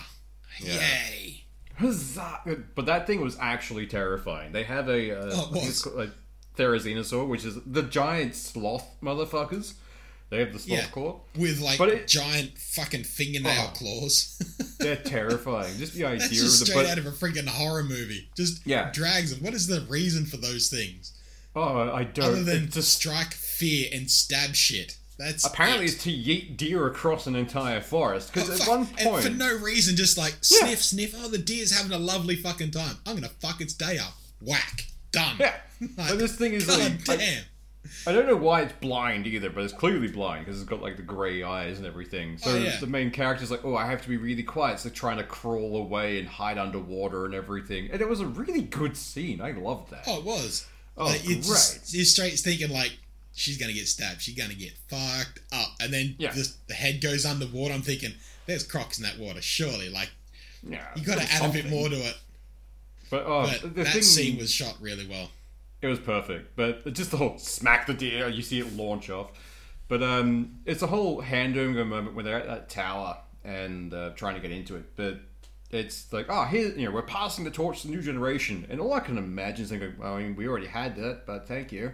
Yeah. 0.61 0.75
Yay! 0.75 1.45
Huzzah! 1.75 2.41
But 2.75 2.87
that 2.87 3.07
thing 3.07 3.21
was 3.21 3.37
actually 3.39 3.87
terrifying. 3.87 4.53
They 4.53 4.63
have 4.65 4.89
a, 4.89 5.13
uh, 5.19 5.31
Oh, 5.33 5.49
it 5.51 5.53
was. 5.57 5.69
it's 5.69 5.87
like 5.87 6.11
Therizinosaur, 6.57 7.29
which 7.29 7.45
is 7.45 7.59
the 7.67 7.83
giant 7.83 8.35
sloth 8.35 8.87
motherfuckers. 9.03 9.75
They 10.31 10.39
have 10.41 10.53
the 10.53 10.59
sloth 10.59 10.79
Yeah. 10.79 10.87
claw. 10.87 11.21
With 11.37 11.61
like 11.61 11.79
But 11.79 11.91
it- 11.91 12.09
giant 12.09 12.59
fucking 12.59 13.05
fingernail 13.05 13.71
Oh. 13.71 13.77
claws. 13.77 14.37
They're 14.81 14.97
terrifying. 14.97 15.79
Just 15.79 15.93
the 15.93 16.05
idea 16.05 16.19
That's 16.29 16.41
of 16.41 16.59
the 16.61 16.67
straight 16.67 16.75
but, 16.75 16.87
out 16.87 16.99
of 16.99 17.07
a 17.07 17.13
freaking 17.13 17.47
horror 17.47 17.85
movie. 17.85 18.29
Just 18.37 18.61
Yeah. 18.67 18.91
drags 18.93 19.31
them. 19.31 19.43
What 19.45 19.55
is 19.55 19.67
the 19.67 19.83
reason 19.83 20.27
for 20.27 20.39
those 20.39 20.69
things? 20.69 21.13
oh, 21.55 21.91
I 21.91 22.05
don't. 22.05 22.25
Other 22.33 22.43
than 22.45 22.65
it's 22.65 22.75
to 22.75 22.83
strike 22.83 23.33
fear 23.35 23.89
and 23.93 24.11
stab 24.11 24.55
shit. 24.55 24.97
That's 25.19 25.47
apparently 25.47 25.87
it. 25.87 25.93
it's 25.95 26.05
to 26.05 26.11
yeet 26.11 26.57
deer 26.57 26.87
across 26.87 27.27
an 27.27 27.37
entire 27.37 27.81
forest. 27.81 28.33
Because 28.33 28.51
Oh, 28.51 28.53
at 28.53 28.59
fuck. 28.59 28.69
one 28.69 28.81
And 28.99 29.09
point, 29.09 29.25
for 29.25 29.31
no 29.31 29.57
reason, 29.57 29.97
just 29.97 30.19
like 30.19 30.33
Yeah. 30.51 30.67
sniff, 30.67 30.83
sniff. 30.83 31.15
Oh, 31.17 31.29
the 31.29 31.39
deer's 31.39 31.73
having 31.77 31.93
a 31.93 31.99
lovely 31.99 32.37
fucking 32.37 32.71
time. 32.73 32.97
I'm 33.07 33.15
gonna 33.15 33.31
fuck 33.41 33.61
its 33.61 33.73
day 33.73 33.99
up. 33.99 34.15
Whack. 34.41 34.87
Done. 35.13 35.37
yeah. 35.41 35.55
Like, 35.81 36.09
But 36.09 36.19
this 36.19 36.37
thing 36.37 36.53
is 36.55 36.67
God 36.67 36.79
like, 36.81 37.09
I- 37.09 37.17
damn. 37.17 37.45
I 38.07 38.13
don't 38.13 38.27
know 38.27 38.35
why 38.37 38.63
it's 38.63 38.73
blind 38.81 39.27
either, 39.29 39.49
but 39.49 39.63
it's 39.63 39.73
clearly 39.73 40.09
blind 40.09 40.45
because 40.45 40.61
it's 40.61 40.69
got 40.69 40.83
like 40.83 40.97
the 40.97 41.03
grey 41.03 41.43
eyes 41.45 41.79
and 41.79 41.87
everything. 41.87 42.37
Oh, 42.45 42.51
so 42.51 42.57
Oh, 42.57 42.59
yeah. 42.59 42.77
the 42.81 42.87
main 42.89 43.11
character's 43.13 43.51
like, 43.51 43.65
"Oh, 43.65 43.77
I 43.77 43.87
have 43.87 44.03
to 44.03 44.09
be 44.09 44.17
really 44.17 44.43
quiet." 44.43 44.81
So 44.81 44.89
trying 44.89 45.19
to 45.19 45.23
crawl 45.25 45.77
away 45.77 46.19
and 46.19 46.27
hide 46.27 46.59
underwater 46.59 47.27
and 47.27 47.35
everything. 47.35 47.89
And 47.93 48.01
it 48.01 48.09
was 48.09 48.19
a 48.21 48.27
really 48.27 48.63
good 48.63 48.97
scene. 48.97 49.41
I 49.41 49.53
loved 49.53 49.91
that. 49.93 50.03
Oh, 50.09 50.19
it 50.19 50.25
was. 50.25 50.67
Oh, 50.97 51.05
Like, 51.07 51.29
you're, 51.29 51.39
just- 51.39 51.95
you're 51.95 52.05
straight 52.07 52.39
thinking 52.41 52.71
like 52.71 52.99
she's 53.37 53.57
gonna 53.59 53.73
get 53.73 53.87
stabbed. 53.87 54.21
She's 54.23 54.35
gonna 54.37 54.55
get 54.55 54.73
fucked 54.89 55.41
up, 55.53 55.69
and 55.81 55.93
then 55.93 56.17
Yeah. 56.19 56.33
the, 56.33 56.53
the 56.67 56.75
head 56.75 57.01
goes 57.01 57.25
underwater. 57.25 57.73
I'm 57.75 57.83
thinking, 57.83 58.15
there's 58.47 58.65
crocs 58.65 58.99
in 58.99 59.05
that 59.05 59.19
water. 59.19 59.41
Surely, 59.41 59.89
like 59.89 60.11
yeah, 60.69 60.87
you 60.97 61.05
got 61.05 61.19
to 61.21 61.33
add 61.33 61.49
a 61.49 61.53
bit 61.53 61.69
more 61.71 61.89
to 61.89 61.95
it. 61.97 62.17
But 63.11 63.25
oh, 63.27 63.43
But 63.63 63.75
the 63.75 63.85
that 63.85 63.93
thing 63.93 64.03
scene 64.03 64.39
was 64.39 64.51
shot 64.51 64.77
really 64.81 65.07
well. 65.07 65.31
it 65.81 65.87
was 65.87 66.01
perfect. 66.01 66.57
But 66.57 66.93
just 66.93 67.13
the 67.13 67.17
whole 67.19 67.39
smack 67.39 67.87
the 67.87 67.95
deer, 67.95 68.29
you 68.29 68.43
see 68.43 68.59
it 68.59 68.75
launch 68.77 69.09
off. 69.11 69.31
But 69.89 70.03
um, 70.03 70.59
it's 70.65 70.83
a 70.83 70.89
whole 70.89 71.21
hand 71.21 71.57
over 71.57 71.85
moment 71.85 72.17
when 72.17 72.25
they're 72.25 72.41
at 72.41 72.47
that 72.49 72.69
tower 72.69 73.19
and 73.45 73.95
uh, 73.95 74.11
trying 74.17 74.35
to 74.35 74.41
get 74.41 74.51
into 74.51 74.75
it, 74.75 74.97
but 74.97 75.21
it's 75.71 76.13
like, 76.13 76.27
oh, 76.29 76.45
here, 76.45 76.69
you 76.77 76.87
know, 76.87 76.91
we're 76.91 77.03
passing 77.03 77.45
the 77.45 77.51
torch 77.53 77.83
to 77.83 77.87
the 77.89 77.95
new 77.95 78.03
generation, 78.03 78.67
and 78.69 78.81
all 78.81 78.93
I 78.93 78.99
can 79.01 79.17
imagine 79.19 79.65
is 79.65 79.71
thinking, 79.71 79.95
I 80.03 80.19
mean, 80.19 80.35
we 80.35 80.49
already 80.49 80.67
had 80.67 80.97
that, 80.97 81.27
but 81.27 81.47
thank 81.47 81.71
you. 81.71 81.93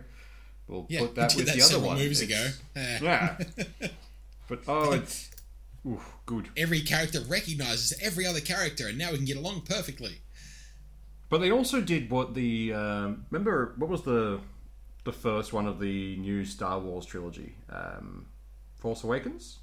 We'll 0.73 0.87
Yeah, 0.89 1.01
put 1.01 1.14
that 1.16 1.35
with 1.37 1.47
that 1.47 1.57
the 1.57 1.62
other 1.62 1.79
one. 1.79 1.99
movies 1.99 2.23
It's- 2.23 2.57
ago. 2.75 2.99
Yeah, 3.05 3.39
but 4.49 4.61
oh, 4.66 4.93
it's 4.93 5.31
ooh, 5.87 6.01
good. 6.27 6.49
Every 6.57 6.81
character 6.81 7.20
recognizes 7.20 7.93
every 8.01 8.27
other 8.27 8.41
character, 8.41 8.89
and 8.89 8.97
now 8.99 9.11
we 9.11 9.16
can 9.18 9.27
get 9.27 9.37
along 9.37 9.62
perfectly. 9.62 10.16
But 11.29 11.39
they 11.39 11.51
also 11.51 11.81
did 11.81 12.11
what 12.11 12.35
the 12.35 12.73
um, 12.75 13.27
remember 13.31 13.75
what 13.77 13.89
was 13.91 14.03
the 14.03 14.41
the 15.05 15.12
first 15.12 15.53
one 15.53 15.66
of 15.66 15.79
the 15.81 16.16
new 16.16 16.45
Star 16.45 16.79
Wars 16.79 17.05
trilogy, 17.07 17.55
um, 17.70 18.27
Force 18.79 19.03
Awakens. 19.05 19.59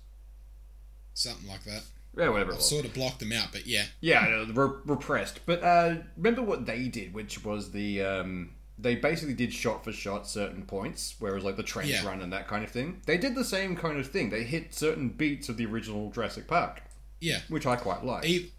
Something 1.14 1.48
like 1.50 1.64
that. 1.66 1.84
Yeah, 2.18 2.30
whatever. 2.30 2.50
It 2.52 2.54
I've 2.54 2.58
was. 2.58 2.70
sort 2.70 2.86
of 2.86 2.94
blocked 2.94 3.20
them 3.20 3.32
out, 3.32 3.50
but 3.52 3.66
yeah. 3.68 3.86
Yeah, 4.02 4.46
re- 4.54 4.80
repressed. 4.86 5.40
But 5.46 5.64
uh, 5.64 5.96
remember 6.18 6.42
what 6.42 6.66
they 6.66 6.88
did, 6.88 7.14
which 7.14 7.44
was 7.44 7.72
the 7.72 8.02
um, 8.04 8.52
they 8.82 8.96
basically 8.96 9.34
did 9.34 9.54
shot 9.54 9.84
for 9.84 9.92
shot 9.92 10.28
certain 10.28 10.64
points, 10.64 11.16
whereas 11.20 11.44
like 11.44 11.58
the 11.58 11.64
trench 11.64 11.90
Yeah. 11.90 12.06
run 12.06 12.22
and 12.22 12.32
that 12.32 12.48
kind 12.48 12.64
of 12.64 12.72
thing. 12.72 13.02
They 13.06 13.18
did 13.18 13.36
the 13.36 13.44
same 13.44 13.76
kind 13.76 14.00
of 14.00 14.10
thing. 14.10 14.30
They 14.30 14.44
hit 14.44 14.74
certain 14.74 15.10
beats 15.10 15.50
of 15.50 15.58
the 15.58 15.66
original 15.66 16.12
Jurassic 16.12 16.48
Park, 16.48 16.82
Yeah. 17.20 17.42
which 17.50 17.66
I 17.66 17.76
quite 17.76 18.04
like. 18.06 18.26
E- 18.26 18.52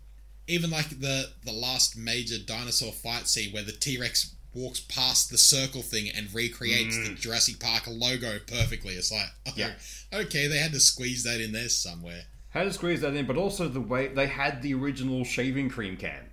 Even 0.46 0.70
like 0.70 0.88
the 1.00 1.30
the 1.44 1.52
last 1.52 1.96
major 1.96 2.36
dinosaur 2.38 2.92
fight 2.92 3.28
scene 3.28 3.52
where 3.52 3.62
the 3.62 3.70
T 3.72 3.98
Rex 3.98 4.34
walks 4.52 4.80
past 4.80 5.30
the 5.30 5.38
circle 5.38 5.80
thing 5.80 6.10
and 6.10 6.32
recreates 6.34 6.96
the 6.96 7.14
Jurassic 7.14 7.60
Park 7.60 7.84
logo 7.86 8.40
perfectly. 8.40 8.94
It's 8.94 9.12
like, 9.12 9.28
oh, 9.46 9.50
Mm. 9.56 9.56
Yeah. 9.56 9.72
okay, 10.12 10.48
they 10.48 10.58
had 10.58 10.72
to 10.72 10.80
squeeze 10.80 11.22
that 11.22 11.40
in 11.40 11.52
there 11.52 11.68
somewhere. 11.68 12.24
Had 12.48 12.64
to 12.64 12.72
squeeze 12.72 13.00
that 13.02 13.14
in, 13.14 13.26
but 13.26 13.36
also 13.36 13.68
the 13.68 13.80
way 13.80 14.08
they 14.08 14.26
had 14.26 14.60
the 14.60 14.74
original 14.74 15.24
shaving 15.24 15.68
cream 15.68 15.96
can. 15.96 16.30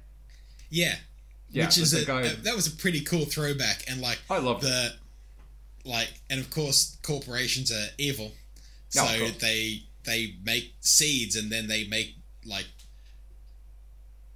Yeah, 0.72 0.96
Yeah, 1.58 1.66
which 1.66 1.78
is 1.78 1.94
a, 1.94 2.02
a- 2.12 2.36
that 2.44 2.56
was 2.56 2.68
a 2.68 2.72
pretty 2.72 3.02
cool 3.02 3.26
throwback, 3.26 3.84
and 3.90 4.02
like 4.02 4.20
I 4.30 4.38
love 4.40 4.62
the 4.62 4.94
like, 5.86 6.10
and 6.30 6.40
of 6.40 6.50
course 6.50 6.98
corporations 7.04 7.72
are 7.72 7.88
evil, 7.98 8.32
so 8.90 9.06
they 9.40 9.84
they 10.04 10.36
make 10.44 10.74
seeds 10.82 11.36
and 11.36 11.52
then 11.52 11.68
they 11.68 11.86
make 11.88 12.16
like 12.46 12.68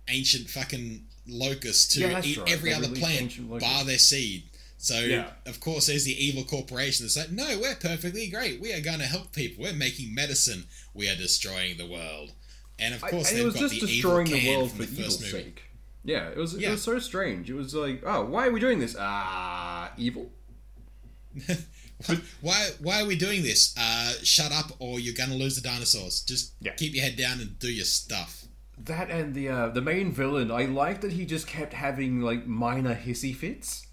ancient 0.08 0.50
fucking 0.50 1.06
locusts 1.28 1.94
to 1.94 2.02
Yeah, 2.02 2.22
eat 2.24 2.38
right. 2.38 2.52
every 2.52 2.70
They 2.72 2.76
other 2.76 2.90
plant 2.90 3.60
bar 3.60 3.84
their 3.86 3.98
seed. 3.98 4.44
So 4.78 5.00
Yeah. 5.00 5.30
of 5.46 5.60
course 5.60 5.86
there's 5.88 6.04
the 6.06 6.26
evil 6.26 6.44
corporation 6.44 7.06
that's 7.06 7.16
like, 7.16 7.32
no, 7.32 7.60
we're 7.60 7.76
perfectly 7.76 8.28
great. 8.28 8.60
We 8.60 8.74
are 8.74 8.82
going 8.82 9.00
to 9.00 9.06
help 9.06 9.32
people. 9.32 9.64
We're 9.64 9.74
making 9.74 10.14
medicine. 10.14 10.66
We 10.94 11.08
are 11.08 11.16
destroying 11.16 11.78
the 11.78 11.86
world. 11.88 12.32
And 12.80 12.96
of 12.96 13.04
I- 13.04 13.12
course 13.12 13.30
and 13.32 13.40
they've 13.40 13.48
it 13.56 13.60
got 13.60 13.70
the 13.70 13.80
destroying 13.80 14.28
evil 14.28 14.40
the 14.40 14.56
world 14.58 14.72
for 14.72 14.78
the 14.80 14.88
first 15.04 15.22
movie. 15.22 15.32
sake. 15.32 15.64
Yeah, 16.04 16.30
it 16.30 16.38
was 16.38 16.56
it 16.56 16.70
was 16.70 16.82
so 16.82 16.97
strange. 16.99 17.49
It 17.49 17.54
was 17.54 17.74
like, 17.76 18.02
oh, 18.06 18.26
why 18.26 18.47
are 18.47 18.52
we 18.52 18.60
doing 18.60 18.80
this? 18.80 18.95
Ah, 18.99 19.91
evil. 19.97 20.32
why 22.41 22.70
why 22.80 23.02
are 23.02 23.06
we 23.06 23.16
doing 23.16 23.43
this? 23.43 23.76
Uh, 23.78 24.14
shut 24.24 24.52
up, 24.52 24.72
or 24.80 24.99
you're 24.99 25.14
gonna 25.14 25.36
lose 25.36 25.56
the 25.56 25.62
dinosaurs. 25.62 26.22
Just 26.22 26.54
Yeah. 26.60 26.74
keep 26.74 26.93
your 26.95 27.04
head 27.04 27.16
down 27.18 27.39
and 27.39 27.58
do 27.60 27.72
your 27.72 27.86
stuff. 27.86 28.45
That 28.84 29.10
and 29.12 29.36
the 29.36 29.49
uh, 29.49 29.68
the 29.70 29.82
main 29.82 30.12
villain, 30.12 30.49
I 30.52 30.66
like 30.66 31.02
that 31.02 31.14
he 31.14 31.26
just 31.26 31.45
kept 31.47 31.74
having 31.74 32.22
like 32.22 32.47
minor 32.47 32.95
hissy 32.95 33.36
fits. 33.36 33.86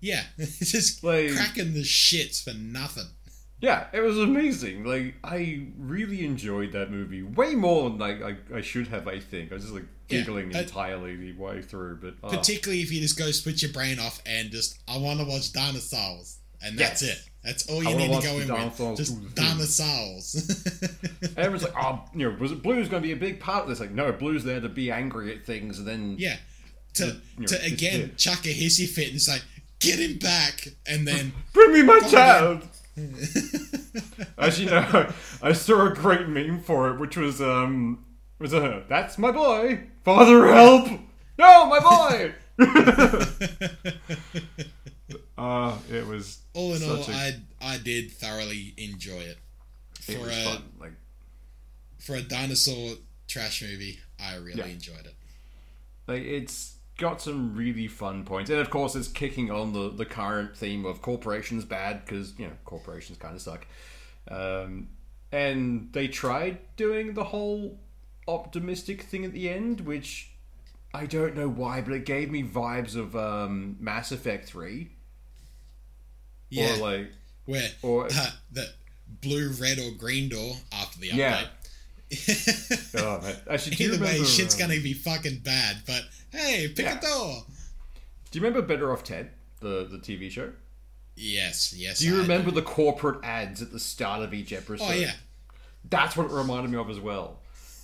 Yeah, 0.00 0.24
just 0.38 1.02
Like- 1.02 1.32
cracking 1.32 1.72
the 1.72 1.80
shits 1.82 2.42
for 2.44 2.52
nothing. 2.56 3.06
Yeah, 3.60 3.86
it 3.92 4.00
was 4.00 4.18
amazing. 4.18 4.84
Like 4.84 5.14
I 5.24 5.66
really 5.78 6.24
enjoyed 6.24 6.72
that 6.72 6.90
movie 6.90 7.22
way 7.22 7.54
more 7.54 7.88
than 7.88 7.98
like 7.98 8.22
I, 8.22 8.36
I 8.56 8.60
should 8.60 8.88
have. 8.88 9.08
I 9.08 9.18
think 9.18 9.50
I 9.50 9.54
was 9.54 9.64
just 9.64 9.74
like 9.74 9.86
giggling 10.08 10.54
uh, 10.54 10.60
entirely 10.60 11.16
the 11.16 11.32
way 11.32 11.62
through. 11.62 11.96
But 12.02 12.14
oh, 12.22 12.28
Particularly 12.36 12.82
if 12.82 12.92
you 12.92 13.00
just 13.00 13.18
go 13.18 13.30
switch 13.30 13.62
your 13.62 13.72
brain 13.72 13.98
off 13.98 14.20
and 14.26 14.50
just 14.50 14.78
I 14.86 14.98
want 14.98 15.20
to 15.20 15.24
watch 15.24 15.52
dinosaurs, 15.52 16.38
and 16.62 16.78
that's 16.78 17.02
Yes. 17.02 17.12
it. 17.12 17.22
That's 17.44 17.68
all 17.70 17.82
you 17.82 17.90
wanna 17.90 18.08
need 18.08 18.20
to 18.20 18.26
go 18.26 18.38
in 18.40 18.48
with. 18.88 18.96
Just 18.96 19.34
dinosaurs. 19.36 20.34
everyone's 21.36 21.62
like, 21.62 21.74
oh, 21.80 22.02
you 22.12 22.28
know, 22.30 22.36
was 22.38 22.50
it 22.52 22.60
Blue's 22.62 22.88
going 22.88 23.02
to 23.02 23.06
be 23.06 23.12
a 23.12 23.16
big 23.16 23.38
part 23.38 23.62
of 23.62 23.68
this? 23.68 23.78
Like, 23.78 23.92
no, 23.92 24.10
Blue's 24.10 24.42
there 24.42 24.60
to 24.60 24.68
be 24.68 24.90
angry 24.90 25.32
at 25.32 25.46
things, 25.46 25.78
and 25.78 25.86
then 25.86 26.16
yeah, 26.18 26.36
to 26.94 27.04
You 27.06 27.12
know, 27.38 27.46
to 27.46 27.64
again 27.64 28.14
chuck 28.16 28.44
a 28.46 28.48
hissy 28.52 28.86
fit 28.88 29.12
and 29.12 29.22
say 29.22 29.38
get 29.78 29.98
him 30.00 30.18
back, 30.18 30.66
and 30.86 31.06
then 31.06 31.32
Bring 31.52 31.72
me 31.72 31.82
my 31.82 32.00
child. 32.00 32.62
As 34.38 34.60
you 34.60 34.66
know, 34.70 35.12
I 35.42 35.52
saw 35.52 35.86
a 35.86 35.94
great 35.94 36.28
meme 36.28 36.60
for 36.60 36.90
it, 36.90 37.00
which 37.00 37.16
was 37.16 37.40
um, 37.40 38.04
was 38.38 38.52
a 38.52 38.84
that's 38.88 39.18
my 39.18 39.30
boy. 39.32 39.80
Father, 40.04 40.52
help! 40.52 40.88
No, 41.38 41.66
my 41.66 41.80
boy. 41.80 42.34
uh, 45.38 45.76
it 45.90 46.06
was 46.06 46.38
all 46.54 46.74
in 46.74 46.82
all, 46.82 46.96
a- 46.96 47.12
I 47.12 47.36
I 47.60 47.78
did 47.78 48.12
thoroughly 48.12 48.74
enjoy 48.76 49.18
it. 49.20 49.38
it 50.08 50.18
For 50.18 50.20
was 50.20 50.36
a 50.36 50.44
fun. 50.44 50.62
Like, 50.80 50.92
for 51.98 52.16
a 52.16 52.22
dinosaur 52.22 52.94
trash 53.28 53.62
movie, 53.62 53.98
I 54.20 54.36
really 54.36 54.58
Yeah. 54.60 54.66
enjoyed 54.66 55.06
it. 55.06 55.14
like 56.06 56.22
it's 56.22 56.75
got 56.98 57.20
some 57.20 57.54
really 57.54 57.88
fun 57.88 58.24
points, 58.24 58.50
and 58.50 58.58
of 58.60 58.70
course, 58.70 58.94
it's 58.96 59.08
kicking 59.08 59.50
on 59.50 59.72
the 59.72 59.90
the 59.90 60.06
current 60.06 60.56
theme 60.56 60.84
of 60.84 61.02
corporations 61.02 61.64
bad 61.64 62.04
because 62.04 62.38
you 62.38 62.46
know 62.46 62.52
corporations 62.64 63.18
kind 63.18 63.34
of 63.34 63.42
suck. 63.42 63.66
Um, 64.28 64.88
and 65.32 65.90
they 65.92 66.08
tried 66.08 66.58
doing 66.76 67.14
the 67.14 67.24
whole 67.24 67.78
optimistic 68.28 69.02
thing 69.02 69.24
at 69.24 69.32
the 69.32 69.48
end, 69.48 69.80
which 69.80 70.30
I 70.94 71.06
don't 71.06 71.36
know 71.36 71.48
why, 71.48 71.80
but 71.80 71.92
it 71.92 72.04
gave 72.06 72.30
me 72.30 72.42
vibes 72.42 72.96
of 72.96 73.14
um, 73.14 73.76
Mass 73.80 74.12
Effect 74.12 74.46
Three, 74.48 74.90
Yeah, 76.48 76.74
or 76.74 76.76
like 76.78 77.12
where 77.44 77.68
or- 77.82 78.06
uh, 78.06 78.30
the 78.52 78.68
blue, 79.20 79.50
red, 79.60 79.78
or 79.78 79.92
green 79.96 80.28
door 80.28 80.54
after 80.72 80.98
the 81.00 81.08
Yeah. 81.08 81.46
Oh, 82.98 83.20
man. 83.22 83.36
actually, 83.50 83.76
do 83.76 83.84
you 83.84 83.92
Either 83.94 84.02
way, 84.04 84.08
remember? 84.12 84.28
shit's 84.28 84.54
um, 84.54 84.60
gonna 84.68 84.80
be 84.80 84.92
fucking 84.92 85.38
bad. 85.40 85.78
But 85.86 86.02
hey, 86.32 86.68
pick 86.68 86.84
Yeah. 86.86 86.98
a 86.98 87.00
door. 87.00 87.44
Do 88.30 88.38
you 88.38 88.44
remember 88.44 88.66
Better 88.66 88.92
Off 88.92 89.02
Ted, 89.04 89.30
the 89.60 89.86
the 89.90 89.98
TV 89.98 90.30
show? 90.30 90.52
Yes, 91.16 91.72
yes. 91.76 91.98
Do 92.00 92.06
you 92.06 92.16
I 92.18 92.20
remember 92.22 92.50
the 92.50 92.62
corporate 92.62 93.24
ads 93.24 93.62
at 93.62 93.72
the 93.72 93.80
start 93.80 94.22
of 94.22 94.34
each 94.34 94.52
episode? 94.52 94.84
Oh 94.86 94.92
yeah, 94.92 95.12
That's 95.88 96.16
what 96.16 96.26
it 96.26 96.32
reminded 96.32 96.70
me 96.70 96.78
of 96.78 96.90
as 96.90 97.00
well. 97.00 97.40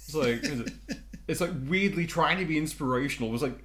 It's 0.07 0.15
like 0.15 0.45
it- 0.45 0.73
it's 1.29 1.41
like 1.41 1.53
weirdly 1.67 2.07
trying 2.07 2.39
to 2.39 2.45
be 2.45 2.59
inspirational. 2.59 3.31
It 3.31 3.33
was 3.33 3.43
like, 3.43 3.59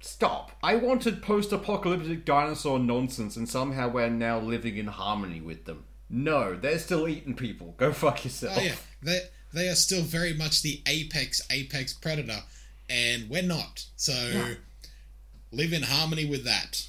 stop! 0.00 0.52
I 0.62 0.76
wanted 0.76 1.22
post-apocalyptic 1.22 2.24
dinosaur 2.24 2.78
nonsense, 2.78 3.36
and 3.36 3.48
somehow 3.48 3.88
we're 3.88 4.08
now 4.08 4.38
living 4.40 4.76
in 4.78 4.86
harmony 4.86 5.40
with 5.40 5.64
them. 5.66 5.84
No, 6.08 6.54
they're 6.54 6.78
still 6.78 7.08
eating 7.08 7.34
people. 7.34 7.74
Go 7.78 7.92
fuck 7.92 8.24
yourself. 8.24 8.56
oh 8.58 8.62
yeah. 8.62 8.74
They 9.02 9.20
they 9.52 9.68
are 9.68 9.74
still 9.74 10.02
very 10.02 10.32
much 10.34 10.62
the 10.62 10.82
apex 10.86 11.42
apex 11.50 11.92
predator, 11.92 12.40
and 12.88 13.28
we're 13.28 13.42
not. 13.42 13.86
So 13.96 14.56
live 15.50 15.72
in 15.72 15.82
harmony 15.82 16.24
with 16.24 16.44
that. 16.44 16.86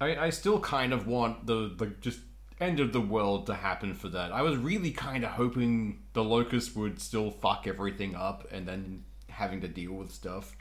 I, 0.00 0.16
I 0.16 0.30
still 0.30 0.60
kind 0.60 0.92
of 0.92 1.06
want 1.06 1.46
the, 1.46 1.72
the 1.76 1.86
just 2.00 2.20
end 2.60 2.80
of 2.80 2.92
the 2.92 3.00
world 3.00 3.46
to 3.46 3.54
happen 3.54 3.94
for 3.94 4.08
that. 4.10 4.32
I 4.32 4.42
was 4.42 4.56
really 4.56 4.90
kind 4.90 5.24
of 5.24 5.30
hoping 5.30 6.02
the 6.12 6.22
locust 6.24 6.76
would 6.76 7.00
still 7.00 7.30
fuck 7.30 7.66
everything 7.66 8.14
up 8.14 8.46
and 8.52 8.66
then 8.66 9.04
having 9.28 9.60
to 9.62 9.68
deal 9.68 9.92
with 9.92 10.12
stuff. 10.12 10.54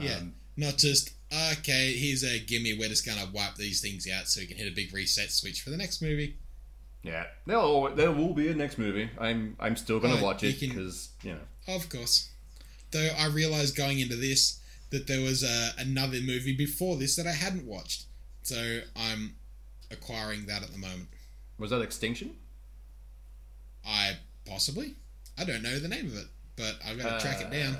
Yeah, 0.00 0.16
Um, 0.16 0.34
not 0.56 0.78
just 0.78 1.10
okay. 1.58 1.92
Here's 1.92 2.22
a 2.24 2.38
gimme. 2.38 2.78
We're 2.78 2.88
just 2.88 3.04
gonna 3.06 3.28
wipe 3.32 3.56
these 3.56 3.80
things 3.80 4.08
out 4.10 4.28
so 4.28 4.40
we 4.40 4.46
can 4.46 4.56
hit 4.56 4.70
a 4.70 4.74
big 4.74 4.92
reset 4.94 5.30
switch 5.30 5.60
for 5.62 5.70
the 5.70 5.76
next 5.76 6.00
movie. 6.00 6.36
Yeah, 7.02 7.26
there'll, 7.46 7.94
there 7.94 8.12
will 8.12 8.32
be 8.32 8.48
a 8.48 8.54
next 8.54 8.78
movie. 8.78 9.10
I'm 9.18 9.56
I'm 9.58 9.76
still 9.76 9.98
gonna 10.00 10.18
Oh, 10.20 10.22
watch 10.22 10.42
it 10.44 10.60
because 10.60 11.10
you 11.22 11.32
know. 11.32 11.74
Of 11.74 11.88
course. 11.88 12.28
Though 12.92 13.08
I 13.18 13.26
realized 13.26 13.74
going 13.76 13.98
into 13.98 14.16
this 14.16 14.60
that 14.90 15.06
there 15.06 15.20
was 15.20 15.42
uh, 15.42 15.70
another 15.78 16.18
movie 16.20 16.54
before 16.54 16.96
this 16.96 17.16
that 17.16 17.26
I 17.26 17.32
hadn't 17.32 17.66
watched, 17.66 18.04
so 18.42 18.80
I'm 18.94 19.34
acquiring 19.90 20.46
that 20.46 20.62
at 20.62 20.70
the 20.70 20.78
moment. 20.78 21.08
Was 21.58 21.70
that 21.70 21.80
Extinction? 21.82 22.36
I 23.86 24.12
possibly, 24.46 24.94
I 25.38 25.44
don't 25.44 25.62
know 25.62 25.78
the 25.78 25.88
name 25.88 26.06
of 26.06 26.16
it, 26.16 26.26
but 26.56 26.76
I've 26.86 26.98
got 26.98 27.18
to 27.18 27.26
track 27.26 27.40
it 27.40 27.50
down. 27.50 27.76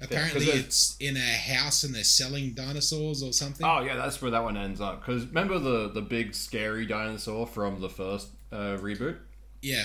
Apparently, 0.00 0.46
there's- 0.46 0.60
it's 0.64 0.96
in 0.98 1.16
a 1.16 1.20
house 1.36 1.84
and 1.84 1.94
they're 1.94 2.04
selling 2.04 2.54
dinosaurs 2.54 3.22
or 3.22 3.32
something. 3.32 3.66
Oh 3.66 3.80
yeah, 3.82 3.96
that's 3.96 4.20
where 4.22 4.30
that 4.30 4.42
one 4.42 4.56
ends 4.56 4.80
up. 4.80 5.00
Because 5.00 5.26
remember 5.26 5.58
the 5.58 5.88
the 5.88 6.00
big 6.02 6.34
scary 6.34 6.86
dinosaur 6.86 7.46
from 7.46 7.80
the 7.80 7.90
first 7.90 8.28
uh, 8.52 8.76
reboot? 8.78 9.18
yeah, 9.62 9.84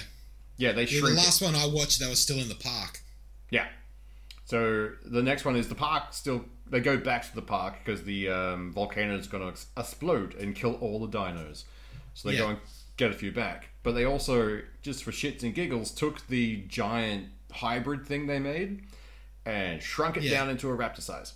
Yeah, 0.57 0.71
they 0.71 0.81
yeah. 0.83 0.85
The 0.85 0.91
shrink. 1.07 1.09
it. 1.09 1.17
last 1.17 1.41
one 1.41 1.55
I 1.55 1.65
watched, 1.67 1.99
they 1.99 2.07
were 2.07 2.15
still 2.15 2.39
in 2.39 2.47
the 2.49 2.55
park. 2.55 3.01
Yeah. 3.51 3.67
So 4.45 4.91
the 5.03 5.21
next 5.23 5.43
one 5.45 5.55
is 5.55 5.67
the 5.69 5.75
park. 5.75 6.13
Still, 6.13 6.45
they 6.69 6.79
go 6.79 6.97
back 6.97 7.27
to 7.29 7.35
the 7.35 7.41
park 7.41 7.75
because 7.83 8.03
the 8.03 8.29
um, 8.29 8.71
volcano 8.73 9.17
is 9.17 9.27
going 9.27 9.43
to 9.43 9.59
explode 9.77 10.35
and 10.35 10.55
kill 10.55 10.75
all 10.75 11.05
the 11.05 11.17
dinos. 11.17 11.63
So 12.13 12.29
they 12.29 12.35
Yeah. 12.35 12.41
go 12.41 12.49
and 12.49 12.59
get 12.97 13.11
a 13.11 13.13
few 13.13 13.31
back. 13.31 13.69
But 13.83 13.93
they 13.93 14.05
also, 14.05 14.61
just 14.81 15.03
for 15.03 15.11
shits 15.11 15.43
and 15.43 15.53
giggles, 15.53 15.91
took 15.91 16.25
the 16.27 16.57
giant 16.67 17.29
hybrid 17.51 18.05
thing 18.05 18.27
they 18.27 18.39
made 18.39 18.83
and 19.45 19.81
shrunk 19.81 20.17
it 20.17 20.23
Yeah. 20.23 20.31
down 20.31 20.49
into 20.49 20.69
a 20.69 20.75
raptor 20.77 21.01
size. 21.01 21.33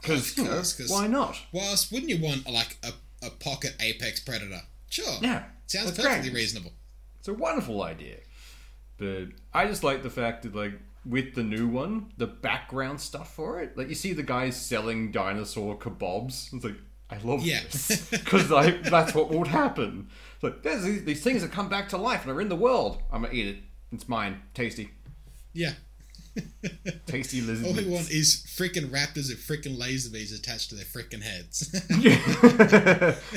Because, 0.00 0.32
Of 0.32 0.38
you 0.38 0.44
know, 0.44 0.50
course, 0.54 0.72
'cause- 0.74 0.90
why 0.90 1.06
not? 1.06 1.36
Why 1.52 1.64
else 1.66 1.90
wouldn't 1.92 2.10
you 2.10 2.18
want 2.18 2.48
like 2.50 2.76
a, 2.82 2.92
a 3.26 3.30
pocket 3.30 3.74
apex 3.80 4.20
predator? 4.20 4.62
Sure. 4.90 5.18
Yeah, 5.20 5.44
Sounds 5.66 5.92
perfectly 5.92 6.30
great. 6.30 6.40
reasonable. 6.40 6.72
It's 7.18 7.28
a 7.28 7.34
wonderful 7.34 7.82
idea. 7.82 8.16
But 8.98 9.28
I 9.54 9.66
just 9.66 9.84
like 9.84 10.02
the 10.02 10.10
fact 10.10 10.42
that, 10.42 10.54
like, 10.54 10.74
with 11.04 11.34
the 11.34 11.42
new 11.42 11.66
one, 11.68 12.12
the 12.18 12.26
background 12.26 13.00
stuff 13.00 13.34
for 13.34 13.60
it, 13.60 13.76
like, 13.76 13.88
you 13.88 13.94
see 13.94 14.12
the 14.12 14.22
guys 14.22 14.60
selling 14.60 15.10
dinosaur 15.12 15.78
kebabs. 15.78 16.52
It's 16.52 16.64
like, 16.64 16.76
I 17.10 17.18
love 17.18 17.42
Yeah. 17.42 17.62
this. 17.70 18.08
Because 18.10 18.48
that's 18.48 19.14
what 19.14 19.30
would 19.30 19.48
happen. 19.48 20.08
It's 20.34 20.42
like, 20.42 20.62
there's 20.62 20.82
these, 20.84 21.04
these 21.04 21.22
things 21.22 21.42
that 21.42 21.52
come 21.52 21.68
back 21.68 21.88
to 21.90 21.96
life 21.96 22.22
and 22.22 22.30
are 22.32 22.40
in 22.40 22.48
the 22.48 22.56
world. 22.56 23.02
I'm 23.12 23.22
going 23.22 23.32
to 23.32 23.38
eat 23.40 23.46
it. 23.46 23.62
It's 23.92 24.08
mine. 24.08 24.42
Tasty. 24.54 24.90
Yeah. 25.52 25.74
Tasty 27.06 27.40
lizard. 27.40 27.66
All 27.66 27.74
we 27.74 27.86
want 27.86 28.10
is 28.10 28.44
freaking 28.46 28.90
raptors 28.90 29.28
with 29.28 29.38
freaking 29.38 29.78
laser 29.78 30.10
beams 30.10 30.32
attached 30.32 30.70
to 30.70 30.74
their 30.74 30.84
freaking 30.84 31.22
heads. 31.22 31.72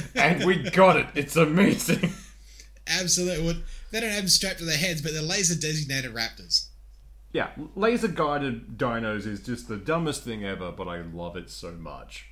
and 0.16 0.46
we 0.46 0.70
got 0.70 0.98
it. 0.98 1.08
It's 1.16 1.36
amazing. 1.36 2.12
Absolutely. 2.88 3.64
They 3.92 4.00
don't 4.00 4.10
have 4.10 4.20
them 4.22 4.28
strapped 4.28 4.60
to 4.60 4.66
their 4.66 4.78
heads, 4.78 5.02
but 5.02 5.14
they're 5.14 5.22
laser 5.22 5.60
designated 5.60 6.14
raptors. 6.14 6.68
Yeah, 7.34 7.50
laser 7.76 8.08
guided 8.08 8.78
dinos 8.78 9.28
is 9.28 9.42
just 9.42 9.68
the 9.68 9.76
dumbest 9.76 10.24
thing 10.24 10.46
ever, 10.46 10.72
but 10.72 10.88
I 10.88 11.02
love 11.02 11.36
it 11.36 11.50
so 11.50 11.72
much. 11.72 12.28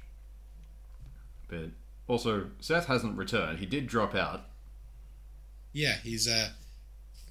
But 1.50 1.72
also, 2.08 2.52
Seth 2.60 2.86
hasn't 2.86 3.18
returned. 3.18 3.60
He 3.60 3.66
did 3.66 3.88
drop 3.88 4.16
out. 4.16 4.46
Yeah, 5.74 5.96
he's 6.04 6.28
a 6.28 6.52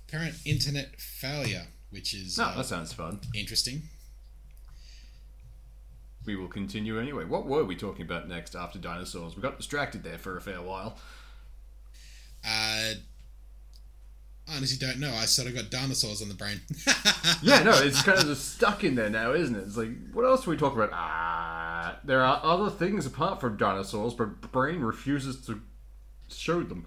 apparent 0.07 0.35
internet 0.45 1.01
failure, 1.01 1.67
which 1.93 2.13
is 2.15 2.37
No, 2.39 2.45
uh, 2.47 2.57
that 2.57 2.67
sounds 2.67 2.93
fun. 2.93 3.21
interesting. 3.35 3.83
We 6.25 6.37
will 6.37 6.49
continue 6.49 7.01
anyway. 7.01 7.25
What 7.25 7.47
were 7.47 7.65
we 7.65 7.75
talking 7.77 8.03
about 8.03 8.29
next 8.29 8.55
after 8.55 8.79
dinosaurs? 8.79 9.35
We 9.37 9.43
got 9.43 9.57
distracted 9.57 10.03
there 10.05 10.19
for 10.19 10.37
a 10.37 10.41
fair 10.41 10.61
while. 10.63 10.97
Uh, 12.49 12.93
honestly, 14.49 14.79
don't 14.85 15.01
know. 15.01 15.13
I 15.13 15.25
sort 15.25 15.49
of 15.49 15.55
got 15.55 15.71
dinosaurs 15.71 16.23
on 16.23 16.29
the 16.29 16.35
brain. 16.35 16.61
Yeah, 17.45 17.65
no, 17.65 17.73
it's 17.73 18.03
kind 18.03 18.19
of 18.21 18.27
just 18.27 18.55
stuck 18.55 18.85
in 18.85 18.95
there 18.95 19.11
now, 19.11 19.33
isn't 19.33 19.57
it? 19.57 19.65
It's 19.67 19.77
like, 19.77 19.91
what 20.13 20.25
else 20.25 20.47
are 20.47 20.51
we 20.51 20.57
talk 20.57 20.75
about? 20.77 20.91
Ah, 20.93 21.99
there 22.05 22.23
are 22.23 22.41
other 22.45 22.71
things 22.71 23.05
apart 23.05 23.41
from 23.41 23.57
dinosaurs, 23.57 24.15
but 24.15 24.53
brain 24.53 24.79
refuses 24.81 25.45
to 25.47 25.61
show 26.29 26.63
them. 26.63 26.87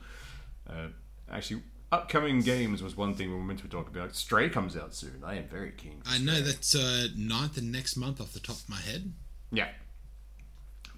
Uh, 0.70 0.88
actually, 1.30 1.62
upcoming 1.96 2.42
games 2.42 2.84
was 2.84 2.98
one 2.98 3.14
thing 3.14 3.30
we 3.30 3.36
were 3.36 3.44
meant 3.44 3.60
to 3.60 3.68
talk 3.68 3.88
about. 3.88 4.16
Stray 4.16 4.50
comes 4.50 4.76
out 4.76 4.94
soon. 4.94 5.24
I 5.26 5.36
am 5.36 5.48
very 5.48 5.72
keen. 5.72 6.02
I 6.06 6.18
know 6.18 6.42
that's 6.42 6.76
uh, 6.76 7.08
9th 7.18 7.58
and 7.58 7.72
next 7.72 7.96
month 7.96 8.20
off 8.20 8.34
the 8.34 8.40
top 8.40 8.58
of 8.58 8.70
my 8.70 8.80
head. 8.80 9.14
Yeah. 9.52 9.70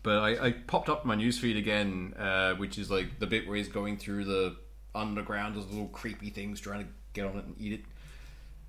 But 0.02 0.18
I, 0.18 0.48
I 0.48 0.52
popped 0.52 0.90
up 0.90 1.06
my 1.06 1.16
newsfeed 1.16 1.58
again, 1.58 2.14
uh, 2.18 2.56
which 2.56 2.78
is 2.78 2.90
like 2.90 3.20
the 3.20 3.28
bit 3.28 3.48
where 3.48 3.58
he's 3.58 3.68
going 3.68 3.98
through 3.98 4.26
the 4.26 4.56
underground, 4.96 5.56
those 5.56 5.68
little 5.68 5.88
creepy 5.88 6.32
things, 6.32 6.60
trying 6.60 6.84
to 6.84 6.90
get 7.14 7.26
on 7.26 7.38
it 7.38 7.46
and 7.46 7.56
eat 7.60 7.74
it. 7.74 7.82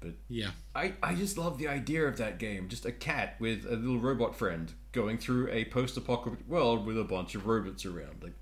But 0.01 0.13
yeah. 0.29 0.51
I, 0.75 0.95
I 1.03 1.15
just 1.15 1.39
love 1.39 1.59
the 1.59 1.69
idea 1.69 2.07
of 2.07 2.19
that 2.19 2.39
game. 2.39 2.69
Just 2.69 2.85
a 2.85 2.93
cat 2.93 3.37
with 3.41 3.65
a 3.67 3.75
little 3.75 3.99
robot 3.99 4.37
friend 4.37 4.73
going 4.93 5.19
through 5.19 5.49
a 5.51 5.65
post-apocalyptic 5.65 6.47
world 6.47 6.87
with 6.87 6.99
a 6.99 7.05
bunch 7.05 7.35
of 7.35 7.47
robots 7.47 7.87
around. 7.87 8.23
Like, 8.23 8.35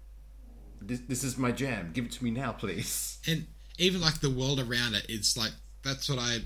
this, 0.82 1.00
this 1.08 1.24
is 1.24 1.38
my 1.38 1.52
jam. 1.52 1.90
Give 1.92 2.04
it 2.04 2.12
to 2.12 2.24
me 2.24 2.30
now, 2.30 2.52
please. 2.52 3.18
And 3.26 3.46
even 3.78 4.00
like 4.00 4.20
the 4.20 4.30
world 4.30 4.60
around 4.60 4.94
it, 4.94 5.06
it's 5.08 5.36
like 5.36 5.52
that's 5.82 6.08
what 6.08 6.18
I 6.18 6.38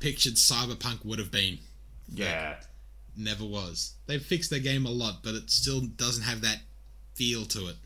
pictured 0.00 0.34
Cyberpunk 0.34 1.04
would 1.04 1.18
have 1.18 1.30
been. 1.30 1.58
Yeah. 2.12 2.56
Never 3.16 3.44
was. 3.44 3.94
They've 4.06 4.22
fixed 4.22 4.50
their 4.50 4.60
game 4.60 4.86
a 4.86 4.90
lot, 4.90 5.22
but 5.22 5.34
it 5.34 5.50
still 5.50 5.80
doesn't 5.80 6.22
have 6.22 6.40
that 6.42 6.58
feel 7.14 7.44
to 7.46 7.68
it. 7.68 7.76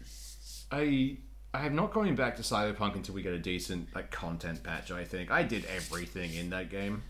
I 0.70 1.16
I 1.54 1.58
have 1.58 1.72
not 1.72 1.92
going 1.92 2.14
back 2.14 2.36
to 2.36 2.42
Cyberpunk 2.42 2.96
until 2.96 3.14
we 3.14 3.22
get 3.22 3.32
a 3.32 3.38
decent 3.38 3.88
like 3.94 4.10
content 4.10 4.62
patch. 4.62 4.90
I 4.90 5.04
think 5.04 5.30
I 5.30 5.42
did 5.42 5.64
everything 5.66 6.34
in 6.34 6.50
that 6.50 6.70
game, 6.70 7.02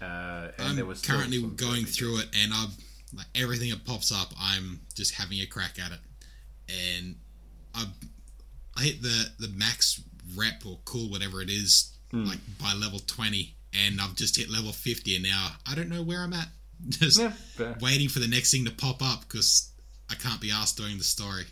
uh, 0.00 0.48
and 0.58 0.68
I'm 0.68 0.76
there 0.76 0.84
was 0.84 1.02
currently 1.02 1.42
going 1.42 1.84
through 1.84 2.18
it, 2.18 2.28
and 2.42 2.52
I'm 2.52 2.70
like 3.16 3.26
everything 3.34 3.70
that 3.70 3.84
pops 3.84 4.12
up, 4.12 4.32
I'm 4.40 4.80
just 4.94 5.14
having 5.14 5.40
a 5.40 5.46
crack 5.46 5.78
at 5.78 5.92
it, 5.92 5.98
and 6.68 7.16
I 7.74 7.86
I 8.76 8.82
hit 8.82 9.02
the 9.02 9.30
the 9.38 9.48
max 9.48 10.00
rep 10.36 10.64
or 10.66 10.78
cool 10.84 11.10
whatever 11.10 11.40
it 11.42 11.50
is 11.50 11.90
Hmm. 12.10 12.24
like 12.26 12.38
by 12.60 12.72
level 12.74 13.00
twenty, 13.00 13.54
and 13.72 14.00
I've 14.00 14.14
just 14.14 14.36
hit 14.36 14.48
level 14.50 14.72
fifty, 14.72 15.16
and 15.16 15.24
now 15.24 15.52
I 15.66 15.74
don't 15.74 15.88
know 15.88 16.02
where 16.02 16.20
I'm 16.22 16.32
at. 16.32 16.48
Just 16.88 17.18
Yeah, 17.20 17.32
waiting 17.80 18.08
for 18.08 18.18
the 18.18 18.26
next 18.28 18.50
thing 18.50 18.64
to 18.66 18.70
pop 18.70 19.00
up 19.02 19.20
because 19.22 19.70
I 20.10 20.14
can't 20.14 20.40
be 20.40 20.50
asked 20.50 20.76
doing 20.76 20.98
the 20.98 21.04
story. 21.04 21.44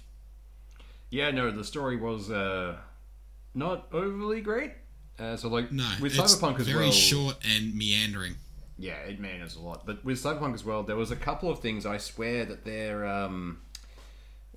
Yeah, 1.10 1.30
no, 1.30 1.50
the 1.50 1.64
story 1.64 1.96
was 1.96 2.30
uh, 2.30 2.76
not 3.54 3.86
overly 3.92 4.40
great. 4.40 4.72
Uh, 5.18 5.36
so 5.36 5.48
like 5.48 5.70
No, 5.72 5.88
with 6.00 6.18
it's 6.18 6.34
Cyberpunk 6.34 6.58
as 6.60 6.66
very 6.66 6.84
well, 6.86 6.92
short 6.92 7.36
and 7.56 7.74
meandering. 7.74 8.34
yeah, 8.78 8.94
it 8.94 9.20
meanders 9.20 9.56
a 9.56 9.60
lot. 9.60 9.86
But 9.86 10.04
with 10.04 10.18
Cyberpunk 10.22 10.54
as 10.54 10.64
well, 10.64 10.82
there 10.82 10.96
was 10.96 11.10
a 11.10 11.16
couple 11.16 11.50
of 11.50 11.60
things 11.60 11.86
I 11.86 11.98
swear 11.98 12.44
that 12.44 12.64
their 12.64 13.06
um, 13.06 13.60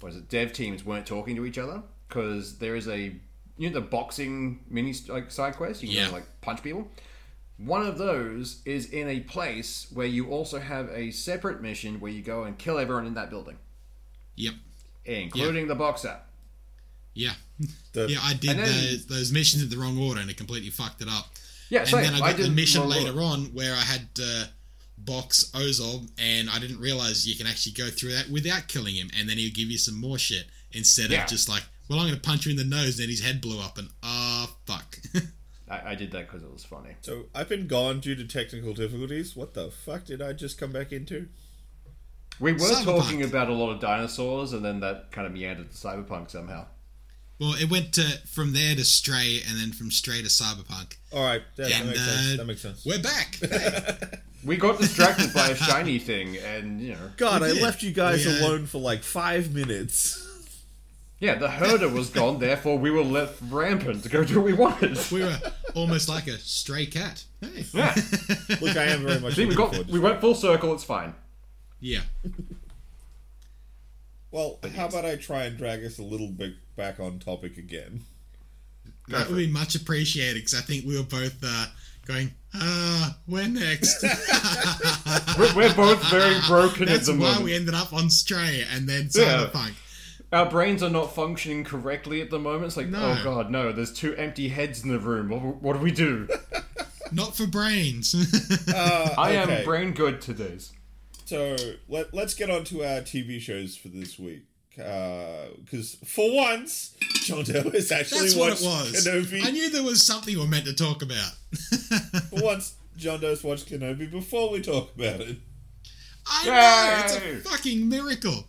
what 0.02 0.10
is 0.12 0.18
it, 0.18 0.30
dev 0.30 0.52
teams 0.54 0.84
weren't 0.86 1.06
talking 1.06 1.36
to 1.36 1.46
each 1.46 1.58
other 1.58 1.84
because 2.08 2.58
there 2.58 2.76
is 2.76 2.88
a 2.88 3.16
you 3.58 3.70
know 3.70 3.74
the 3.76 3.82
boxing 3.86 4.60
mini 4.70 4.94
like 5.08 5.32
side 5.32 5.56
quest 5.56 5.82
you 5.82 5.90
can 5.90 5.98
Yeah. 5.98 6.10
like 6.10 6.26
punch 6.42 6.62
people. 6.64 6.90
One 7.58 7.86
of 7.86 7.98
those 7.98 8.62
is 8.66 8.90
in 8.90 9.08
a 9.08 9.22
place 9.22 9.88
where 9.94 10.06
you 10.08 10.28
also 10.30 10.60
have 10.60 10.90
a 10.90 11.12
separate 11.12 11.62
mission 11.62 12.00
where 12.02 12.12
you 12.12 12.22
go 12.22 12.44
and 12.44 12.58
kill 12.58 12.78
everyone 12.78 13.06
in 13.06 13.14
that 13.14 13.30
building, 13.30 13.58
Yep. 14.36 14.56
including 15.06 15.68
the 15.68 15.76
boxer. 15.76 16.20
Yeah. 17.14 17.34
The- 17.94 18.10
yeah, 18.10 18.20
I 18.22 18.34
did 18.34 18.58
then- 18.58 18.66
those, 18.66 19.06
those 19.06 19.32
missions 19.32 19.64
in 19.64 19.70
the 19.70 19.78
wrong 19.78 19.98
order 19.98 20.20
and 20.20 20.30
it 20.30 20.36
completely 20.36 20.70
fucked 20.70 21.02
it 21.02 21.08
up. 21.10 21.30
Yeah, 21.70 21.80
and 21.82 21.90
same. 21.90 22.04
then 22.04 22.14
I 22.16 22.20
got 22.20 22.38
the 22.38 22.50
mission 22.50 22.88
later 22.90 23.12
order. 23.12 23.22
on 23.22 23.46
where 23.54 23.74
I 23.74 23.80
had 23.82 24.14
to 24.16 24.50
box 24.98 25.50
Ozob, 25.54 26.10
and 26.20 26.50
I 26.50 26.60
didn't 26.60 26.80
realize 26.80 27.26
you 27.28 27.36
can 27.38 27.48
actually 27.48 27.72
go 27.74 27.90
through 27.90 28.12
that 28.14 28.30
without 28.30 28.68
killing 28.68 28.96
him, 28.96 29.10
and 29.18 29.28
then 29.30 29.38
he'll 29.38 29.54
give 29.54 29.70
you 29.72 29.78
some 29.78 30.00
more 30.00 30.18
shit 30.18 30.46
instead 30.74 31.10
Yeah. 31.12 31.24
of 31.24 31.30
just 31.30 31.48
like, 31.50 31.64
well, 31.90 32.00
I'm 32.00 32.08
going 32.08 32.20
to 32.20 32.22
punch 32.28 32.46
you 32.46 32.52
in 32.52 32.58
the 32.58 32.64
nose, 32.64 32.98
and 32.98 33.04
then 33.04 33.10
his 33.10 33.22
head 33.24 33.42
blew 33.42 33.60
up, 33.60 33.78
and 33.78 33.90
ah, 34.04 34.50
fuck. 34.66 34.98
I, 35.70 35.92
I 35.92 35.96
did 35.96 36.12
that 36.12 36.28
because 36.28 36.44
it 36.44 36.52
was 36.52 36.64
funny. 36.64 36.96
So 37.02 37.24
I've 37.34 37.50
been 37.50 37.68
gone 37.68 38.00
due 38.00 38.16
to 38.16 38.24
technical 38.26 38.74
difficulties. 38.74 39.36
What 39.36 39.54
the 39.56 39.72
fuck 39.72 40.06
did 40.06 40.22
I 40.22 40.34
just 40.34 40.58
come 40.60 40.72
back 40.72 40.92
into? 40.92 41.28
We 42.40 42.52
were 42.54 42.60
Cyberpunk. 42.60 42.86
talking 42.86 43.24
about 43.24 43.50
a 43.50 43.54
lot 43.54 43.72
of 43.72 43.80
dinosaurs, 43.80 44.54
and 44.54 44.64
then 44.64 44.80
that 44.82 45.12
kind 45.12 45.26
of 45.26 45.34
meandered 45.34 45.72
to 45.72 45.78
cyberpunk 45.78 46.30
somehow. 46.30 46.66
well, 47.40 47.54
it 47.56 47.70
went 47.72 47.94
to 47.94 48.02
from 48.28 48.54
there 48.54 48.76
to 48.76 48.84
Stray, 48.84 49.40
and 49.48 49.58
then 49.60 49.72
from 49.72 49.90
Stray 49.90 50.22
to 50.22 50.28
Cyberpunk. 50.28 50.98
All 51.14 51.24
right, 51.24 51.42
that, 51.56 51.70
that 51.70 51.80
And, 51.80 51.88
makes 51.90 52.00
sense. 52.02 52.34
uh, 52.34 52.38
That 52.38 52.46
makes 52.46 52.62
sense. 52.62 52.86
We're 52.86 53.02
back. 53.02 53.38
Hey. 53.50 54.20
We 54.44 54.58
got 54.58 54.78
distracted 54.80 55.34
by 55.34 55.48
a 55.48 55.56
shiny 55.72 55.98
thing, 55.98 56.38
and 56.38 56.80
you 56.80 56.94
know, 56.94 57.10
God, 57.18 57.42
I 57.42 57.54
left 57.54 57.82
you 57.82 57.92
guys 57.92 58.24
We, 58.28 58.32
uh, 58.32 58.42
alone 58.46 58.68
for 58.68 58.78
like 58.80 59.02
five 59.02 59.56
minutes. 59.56 60.24
Yeah, 61.26 61.36
the 61.36 61.50
herder 61.50 61.90
was 61.90 62.10
gone. 62.10 62.40
Therefore, 62.40 62.78
we 62.78 62.92
were 62.92 63.04
left 63.04 63.42
rampant 63.50 64.04
to 64.04 64.10
go 64.10 64.24
do 64.24 64.36
what 64.38 64.46
we 64.46 64.54
wanted. 64.54 64.98
we 65.12 65.22
were 65.24 65.38
almost 65.74 66.08
like 66.10 66.28
a 66.28 66.38
stray 66.38 66.86
cat. 66.86 67.24
Hey. 67.42 67.66
Yeah, 67.74 67.94
Look, 68.62 68.78
I 68.78 68.84
am 68.86 69.04
very 69.06 69.20
much. 69.20 69.36
see, 69.36 69.46
we 69.46 69.52
looking 69.56 69.58
got 69.58 69.70
forward 69.76 69.90
we 69.92 70.00
went 70.00 70.22
full 70.22 70.36
circle. 70.36 70.74
It's 70.74 70.84
fine. 70.84 71.14
Yeah. 71.80 72.02
Well, 74.32 74.60
how 74.76 74.88
about 74.88 75.06
I 75.06 75.16
try 75.16 75.44
and 75.44 75.58
drag 75.58 75.84
us 75.86 75.98
a 75.98 76.04
little 76.04 76.28
bit 76.28 76.54
back 76.76 77.00
on 77.00 77.20
topic 77.20 77.58
again? 77.58 78.02
Go 79.10 79.18
That 79.18 79.28
for 79.28 79.34
would 79.34 79.44
it. 79.44 79.48
be 79.48 79.52
much 79.54 79.76
appreciated 79.76 80.36
because 80.36 80.56
I 80.56 80.62
think 80.62 80.86
we 80.86 80.98
were 80.98 81.04
both 81.06 81.36
uh, 81.44 81.66
going, 82.06 82.32
ah, 82.54 83.18
we're 83.28 83.48
next. 83.48 84.04
We're, 85.38 85.54
we're 85.56 85.74
both 85.76 86.04
very 86.10 86.36
broken 86.48 86.86
That's 86.88 87.08
at 87.10 87.14
the 87.16 87.20
why 87.22 87.28
moment. 87.28 87.44
we 87.46 87.54
ended 87.56 87.74
up 87.76 87.94
on 87.94 88.10
Stray 88.10 88.64
and 88.72 88.88
then 88.88 89.10
Yeah. 89.14 89.48
Cyberpunk. 89.48 89.74
Our 90.32 90.50
brains 90.50 90.82
are 90.84 90.90
not 90.90 91.14
functioning 91.16 91.64
correctly 91.64 92.22
at 92.22 92.30
the 92.30 92.40
moment. 92.40 92.66
It's 92.66 92.78
like, 92.78 92.88
No. 92.88 93.16
oh 93.18 93.24
god, 93.24 93.50
no! 93.52 93.72
There's 93.72 93.94
two 93.94 94.16
empty 94.16 94.50
heads 94.50 94.84
in 94.84 94.90
the 94.90 95.00
room. 95.00 95.30
What, 95.30 95.62
what 95.62 95.74
do 95.74 95.80
we 95.80 95.92
do? 95.92 96.28
Not 97.12 97.36
for 97.38 97.46
brains. 97.46 98.16
Uh, 98.74 99.14
I 99.18 99.38
okay. 99.38 99.60
am 99.60 99.64
brain 99.64 99.94
good 99.94 100.22
today's. 100.22 100.74
So 101.26 101.56
let, 101.88 102.14
let's 102.14 102.34
get 102.34 102.50
on 102.50 102.64
to 102.66 102.84
our 102.84 103.02
TV 103.02 103.40
shows 103.40 103.78
for 103.78 103.88
this 103.90 104.18
week. 104.20 104.44
Because 104.76 105.96
for 106.04 106.36
once, 106.36 106.96
Johndoe 107.24 107.70
has 107.72 107.92
actually 107.92 108.22
That's 108.22 108.36
what 108.36 108.50
watched 108.50 108.64
it 108.64 108.66
was. 108.66 109.08
Kenobi. 109.08 109.46
I 109.46 109.52
knew 109.52 109.70
there 109.70 109.84
was 109.84 110.02
something 110.02 110.36
we 110.36 110.42
were 110.42 110.48
meant 110.48 110.66
to 110.66 110.74
talk 110.74 111.02
about. 111.04 111.32
For 112.32 112.44
once, 112.44 112.74
Johndoe's 112.98 113.44
watched 113.44 113.70
Kenobi 113.70 114.10
before 114.12 114.52
we 114.52 114.62
talk 114.62 114.94
about 114.96 115.22
it. 115.22 115.38
I 116.28 116.46
know! 116.46 117.04
It's 117.06 117.24
Yay! 117.24 117.32
a 117.34 117.38
fucking 117.38 117.88
miracle. 117.88 118.46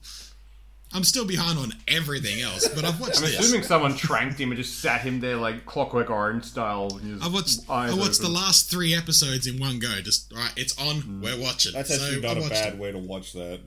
I'm 0.97 1.05
still 1.05 1.27
behind 1.27 1.59
on 1.59 1.73
everything 1.87 2.41
else, 2.41 2.67
but 2.69 2.85
I've 2.85 2.99
watched 3.01 3.19
I'm 3.19 3.25
this. 3.25 3.39
assuming 3.39 3.63
someone 3.65 3.97
tranked 3.97 4.41
him 4.41 4.51
and 4.51 4.57
just 4.59 4.81
sat 4.81 5.03
him 5.03 5.21
there 5.21 5.37
like 5.37 5.67
Clockwork 5.67 6.09
Orange 6.11 6.45
style. 6.45 6.89
with 6.93 7.03
his 7.05 7.23
I 7.23 7.29
watched 7.29 7.61
I 7.69 7.95
watched 7.95 8.21
the 8.23 8.29
last 8.31 8.71
three 8.71 8.95
episodes 8.95 9.47
in 9.47 9.61
one 9.61 9.79
go. 9.79 10.01
Just 10.01 10.33
all 10.33 10.39
right, 10.39 10.53
it's 10.57 10.77
on. 10.81 10.97
Mm. 11.03 11.23
We're 11.23 11.41
watching. 11.41 11.73
That's 11.75 11.91
so 11.95 12.03
actually 12.03 12.27
I 12.27 12.29
not 12.35 12.39
a 12.39 12.41
watched 12.41 12.53
bad 12.55 12.73
it. 12.75 12.79
way 12.79 12.93
to 12.93 12.99
watch 12.99 13.33
that. 13.35 13.61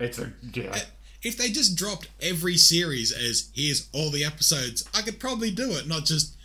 It's 0.00 0.18
a 0.18 0.32
yeah. 0.54 0.78
If 1.22 1.36
they 1.36 1.48
just 1.48 1.76
dropped 1.76 2.08
every 2.20 2.56
series 2.56 3.12
as 3.12 3.50
here's 3.54 3.88
all 3.92 4.10
the 4.10 4.24
episodes, 4.24 4.88
I 4.94 5.02
could 5.02 5.18
probably 5.20 5.50
do 5.50 5.72
it. 5.72 5.86
Not 5.86 6.04
just 6.04 6.36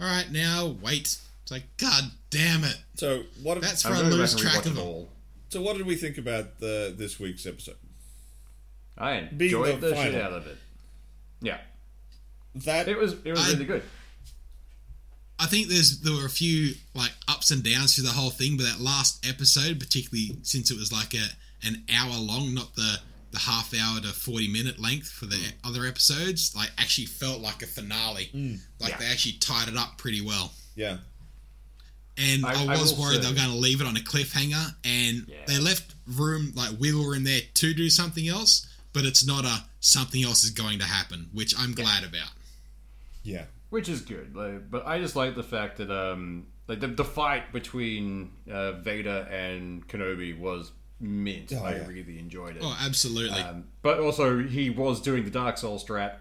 all 0.00 0.06
right 0.06 0.30
now. 0.30 0.76
Wait. 0.82 1.16
It's 1.42 1.50
like 1.50 1.64
God 1.76 2.04
damn 2.30 2.64
it. 2.64 2.78
So 2.96 3.22
what? 3.42 3.60
That's 3.60 3.84
I'm 3.84 3.92
where 3.92 4.00
I 4.00 4.02
gonna 4.04 4.14
lose 4.16 4.34
track 4.34 4.66
of 4.66 4.74
them. 4.76 4.78
all. 4.84 5.08
so 5.48 5.60
what 5.62 5.76
did 5.76 5.86
we 5.86 5.94
think 5.96 6.18
about 6.18 6.58
the 6.60 6.94
this 6.96 7.18
week's 7.20 7.46
episode? 7.46 7.76
I 9.00 9.12
enjoyed 9.14 9.80
the 9.80 9.88
the, 9.90 9.96
shit 9.96 10.14
out 10.14 10.32
of 10.32 10.46
it. 10.46 10.58
Yeah, 11.40 11.58
That 12.54 12.86
it 12.88 12.98
was 12.98 13.14
it 13.24 13.30
was 13.32 13.40
I- 13.48 13.52
really 13.52 13.64
good. 13.64 13.82
I 15.38 15.46
think 15.46 15.68
there's 15.68 16.00
there 16.00 16.12
were 16.12 16.26
a 16.26 16.30
few 16.30 16.74
like 16.94 17.12
ups 17.26 17.50
and 17.50 17.62
downs 17.62 17.94
through 17.94 18.04
the 18.04 18.10
whole 18.12 18.28
thing, 18.30 18.56
but 18.58 18.64
that 18.64 18.78
last 18.80 19.26
episode, 19.26 19.80
particularly 19.80 20.36
since 20.42 20.70
it 20.70 20.76
was 20.76 20.92
like 20.92 21.14
a 21.14 21.26
an 21.66 21.82
hour 21.94 22.14
long, 22.16 22.52
not 22.54 22.74
the 22.76 22.98
the 23.32 23.38
half 23.38 23.72
hour 23.72 24.00
to 24.00 24.08
forty 24.08 24.48
minute 24.48 24.78
length 24.78 25.08
for 25.08 25.24
the 25.26 25.36
Mm. 25.36 25.52
other 25.64 25.86
episodes, 25.86 26.54
like 26.54 26.70
actually 26.76 27.06
felt 27.06 27.40
like 27.40 27.62
a 27.62 27.66
finale. 27.66 28.28
Like 28.80 28.90
Yeah. 28.90 28.96
they 28.98 29.06
actually 29.06 29.34
tied 29.38 29.68
it 29.68 29.76
up 29.76 29.96
pretty 29.98 30.20
well. 30.20 30.52
yeah. 30.76 30.98
And 32.18 32.44
I- 32.44 32.64
I, 32.66 32.74
I 32.74 32.78
was 32.80 32.92
will 32.92 33.00
worried 33.04 33.22
they 33.22 33.28
were 33.28 33.34
going 33.34 33.48
to 33.48 33.54
leave 33.56 33.80
it 33.80 33.86
on 33.86 33.96
a 33.96 34.00
cliffhanger, 34.00 34.74
and 34.84 35.24
Yeah. 35.26 35.36
they 35.46 35.58
left 35.58 35.94
room 36.06 36.52
like 36.54 36.78
wiggle 36.78 37.04
room 37.06 37.24
there 37.24 37.40
to 37.54 37.72
do 37.72 37.88
something 37.88 38.28
else, 38.28 38.66
but 38.92 39.04
it's 39.04 39.26
not 39.26 39.44
a 39.44 39.64
something 39.80 40.22
else 40.22 40.44
is 40.44 40.50
going 40.50 40.78
to 40.78 40.84
happen, 40.84 41.28
which 41.32 41.54
I'm 41.58 41.72
glad 41.74 42.04
about. 42.04 42.30
Yeah. 43.22 43.44
which 43.70 43.88
is 43.88 44.00
good. 44.00 44.34
Like, 44.34 44.70
but 44.70 44.86
I 44.86 44.98
just 44.98 45.16
like 45.16 45.34
the 45.34 45.42
fact 45.42 45.76
that 45.78 45.90
um, 45.90 46.46
like 46.66 46.80
the, 46.80 46.88
the 46.88 47.04
fight 47.04 47.52
between 47.52 48.32
uh, 48.50 48.72
Vader 48.72 49.26
and 49.30 49.86
Kenobi 49.88 50.38
was 50.38 50.72
mint. 51.00 51.52
Oh, 51.56 51.64
I 51.64 51.72
yeah. 51.76 51.86
really 51.86 52.18
enjoyed 52.18 52.56
it. 52.56 52.62
Oh, 52.64 52.76
absolutely. 52.84 53.40
Um, 53.40 53.64
but 53.82 54.00
also, 54.00 54.42
he 54.42 54.70
was 54.70 55.00
doing 55.00 55.24
the 55.24 55.30
Dark 55.30 55.56
Souls 55.58 55.84
strat. 55.84 56.16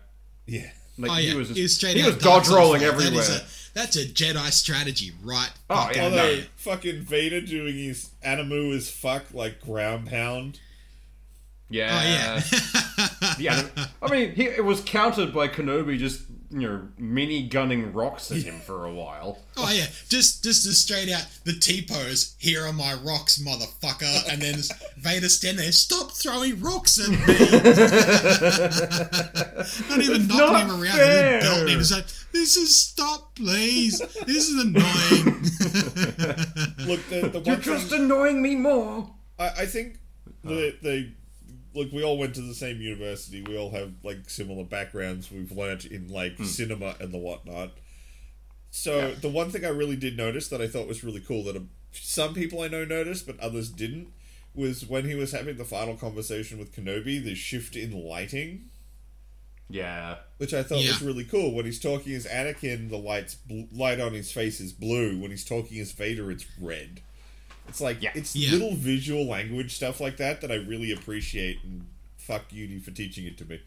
Yeah. 0.45 0.69
Like 0.97 1.11
Oh 1.11 1.13
he 1.15 1.29
yeah, 1.29 1.35
was 1.35 1.47
just, 1.47 1.57
he 1.57 1.63
was 1.63 1.75
straight 1.75 1.95
he 1.95 2.01
out 2.01 2.07
was 2.07 2.15
Dark 2.17 2.39
dodge 2.43 2.45
Souls 2.47 2.57
rolling 2.59 2.81
style. 2.81 2.91
Everywhere. 2.93 3.21
is 3.21 3.29
a- 3.29 3.43
that's 3.73 3.95
a 3.95 4.05
Jedi 4.05 4.51
strategy, 4.51 5.11
right? 5.23 5.49
Oh, 5.69 5.75
fucking 5.75 5.97
yeah, 5.97 6.03
Although 6.05 6.35
there. 6.35 6.45
fucking 6.57 7.01
Vader 7.03 7.39
doing 7.39 7.75
his 7.77 8.09
animu 8.25 8.75
as 8.75 8.89
fuck 8.91 9.25
like 9.33 9.61
ground 9.61 10.07
pound. 10.07 10.59
Yeah, 11.69 11.91
Oh 11.91 12.03
yeah. 13.37 13.39
yeah. 13.39 13.63
I 14.01 14.09
mean, 14.11 14.31
he, 14.33 14.43
it 14.45 14.65
was 14.65 14.81
countered 14.81 15.33
by 15.33 15.47
Kenobi 15.47 15.97
just 15.97 16.23
you 16.51 16.67
know 16.67 16.81
mini 16.97 17.47
gunning 17.47 17.93
rocks 17.93 18.31
at 18.31 18.41
him 18.41 18.59
for 18.61 18.83
a 18.85 18.91
while. 18.91 19.37
oh 19.55 19.71
yeah. 19.71 19.85
Just 20.09 20.43
just 20.43 20.65
a 20.65 20.73
straight 20.73 21.09
out 21.11 21.25
the 21.43 21.53
T 21.53 21.85
pose. 21.87 22.33
Here 22.39 22.65
are 22.65 22.73
my 22.73 22.95
rocks, 22.95 23.37
motherfucker. 23.39 24.27
And 24.31 24.41
then 24.41 24.55
Vader 24.97 25.29
standing 25.29 25.61
there. 25.63 25.71
Stop 25.71 26.11
throwing 26.11 26.59
rocks 26.59 26.97
at 26.99 27.09
me. 27.09 27.17
not 29.89 29.99
even 30.01 30.27
knocking 30.27 30.53
not 30.53 30.61
him 30.63 30.71
around. 30.81 30.97
fair. 30.97 31.39
Just 31.41 31.51
belting 31.51 31.73
him. 31.73 31.79
It's 31.79 31.91
like 31.91 32.05
this 32.31 32.57
is 32.57 32.75
stop, 32.75 33.35
please. 33.35 33.99
This 34.25 34.49
is 34.49 34.63
annoying. 34.63 35.25
Look, 36.87 37.07
the, 37.09 37.29
the 37.31 37.41
You're 37.45 37.55
one 37.55 37.61
just 37.61 37.91
annoying 37.91 38.41
me 38.41 38.55
more. 38.55 39.09
I, 39.37 39.49
I 39.59 39.65
think 39.65 39.99
the 40.43 40.75
they 40.81 41.13
look 41.73 41.91
we 41.91 42.03
all 42.03 42.17
went 42.17 42.35
to 42.35 42.41
the 42.41 42.53
same 42.55 42.81
university. 42.81 43.41
We 43.41 43.57
all 43.57 43.71
have 43.71 43.93
like 44.03 44.29
similar 44.29 44.63
backgrounds. 44.63 45.31
We've 45.31 45.51
learnt 45.51 45.85
in 45.85 46.07
like 46.09 46.37
cinema 46.43 46.95
and 46.99 47.11
the 47.13 47.17
whatnot. 47.17 47.71
So 48.71 49.09
Yeah. 49.09 49.15
the 49.21 49.29
one 49.29 49.49
thing 49.51 49.65
I 49.65 49.69
really 49.69 49.95
did 49.95 50.15
notice 50.17 50.47
that 50.49 50.61
I 50.61 50.67
thought 50.67 50.87
was 50.87 51.03
really 51.03 51.21
cool 51.21 51.43
that 51.45 51.55
um, 51.55 51.69
some 51.91 52.33
people 52.33 52.61
I 52.61 52.67
know 52.67 52.85
noticed 52.85 53.25
but 53.25 53.39
others 53.39 53.69
didn't 53.69 54.09
was 54.55 54.85
when 54.87 55.05
he 55.05 55.15
was 55.15 55.31
having 55.31 55.57
the 55.57 55.65
final 55.65 55.95
conversation 55.95 56.57
with 56.59 56.75
Kenobi. 56.75 57.23
The 57.23 57.35
shift 57.35 57.75
in 57.75 57.91
lighting. 58.07 58.65
Yeah, 59.71 60.17
which 60.37 60.53
I 60.55 60.63
thought 60.63 60.79
was 60.79 61.01
really 61.03 61.23
cool. 61.23 61.53
When 61.53 61.65
he's 61.65 61.79
talking 61.79 62.13
as 62.15 62.25
Anakin, 62.25 62.89
the 62.89 62.97
lights 62.97 63.35
bl- 63.35 63.65
light 63.71 63.99
on 63.99 64.13
his 64.13 64.31
face 64.31 64.59
is 64.59 64.73
blue. 64.73 65.19
When 65.19 65.29
he's 65.29 65.45
talking 65.45 65.79
as 65.79 65.91
Vader, 65.91 66.31
it's 66.31 66.45
red. 66.59 67.01
It's 67.69 67.81
like 67.81 68.01
Yeah. 68.01 68.11
it's 68.15 68.35
Yeah. 68.35 68.51
little 68.51 68.75
visual 68.75 69.25
language 69.25 69.73
stuff 69.75 69.99
like 70.01 70.17
that 70.17 70.41
that 70.41 70.51
I 70.51 70.55
really 70.55 70.91
appreciate. 70.91 71.63
And 71.63 71.87
fuck 72.17 72.51
uni 72.51 72.79
for 72.79 72.91
teaching 72.91 73.25
it 73.25 73.37
to 73.39 73.45
me. 73.45 73.61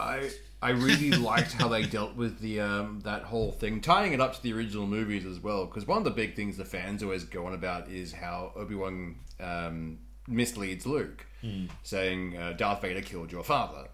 I 0.00 0.30
I 0.60 0.70
really 0.70 1.10
liked 1.30 1.52
how 1.52 1.68
they 1.68 1.84
dealt 1.84 2.16
with 2.16 2.40
the 2.40 2.60
um, 2.60 3.00
that 3.04 3.22
whole 3.24 3.52
thing, 3.52 3.80
tying 3.80 4.12
it 4.12 4.20
up 4.20 4.34
to 4.34 4.42
the 4.42 4.52
original 4.52 4.86
movies 4.86 5.24
as 5.26 5.38
well. 5.40 5.66
Because 5.66 5.86
one 5.86 5.98
of 5.98 6.04
the 6.04 6.10
big 6.10 6.34
things 6.34 6.56
the 6.56 6.64
fans 6.64 7.02
always 7.02 7.24
go 7.24 7.46
on 7.46 7.52
about 7.54 7.88
is 7.88 8.12
how 8.12 8.52
Obi 8.56 8.74
Wan 8.74 9.16
um, 9.40 9.98
misleads 10.26 10.86
Luke, 10.86 11.26
saying 11.82 12.36
uh, 12.36 12.52
Darth 12.52 12.82
Vader 12.82 13.00
killed 13.02 13.32
your 13.32 13.44
father. 13.44 13.88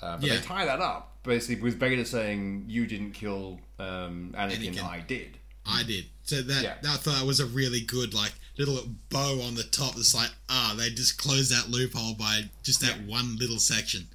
Uh, 0.00 0.16
but 0.18 0.24
Yeah. 0.28 0.36
they 0.36 0.42
tie 0.42 0.64
that 0.66 0.80
up 0.80 1.12
basically 1.22 1.62
with 1.62 1.78
Vader 1.80 2.04
saying 2.04 2.64
you 2.68 2.86
didn't 2.86 3.12
kill 3.12 3.60
um, 3.78 4.32
Anakin, 4.36 4.74
Anakin. 4.74 4.84
I 4.84 5.00
did. 5.00 5.38
I 5.66 5.82
did. 5.82 6.06
So 6.24 6.42
that 6.42 6.62
Yeah. 6.62 6.74
that 6.82 6.90
I 6.92 6.96
thought 6.96 7.26
was 7.26 7.40
a 7.40 7.46
really 7.46 7.80
good 7.80 8.14
like 8.14 8.32
little 8.58 8.78
bow 9.10 9.40
on 9.42 9.54
the 9.54 9.62
top. 9.64 9.96
It's 9.96 10.14
like 10.14 10.30
ah, 10.48 10.74
they 10.76 10.90
just 10.90 11.18
closed 11.18 11.52
that 11.52 11.70
loophole 11.70 12.14
by 12.14 12.42
just 12.62 12.80
that 12.80 13.02
one 13.06 13.36
little 13.36 13.58
section. 13.58 14.06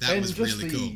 That 0.00 0.10
and 0.12 0.20
was 0.22 0.38
really 0.38 0.68
the, 0.68 0.76
cool. 0.76 0.92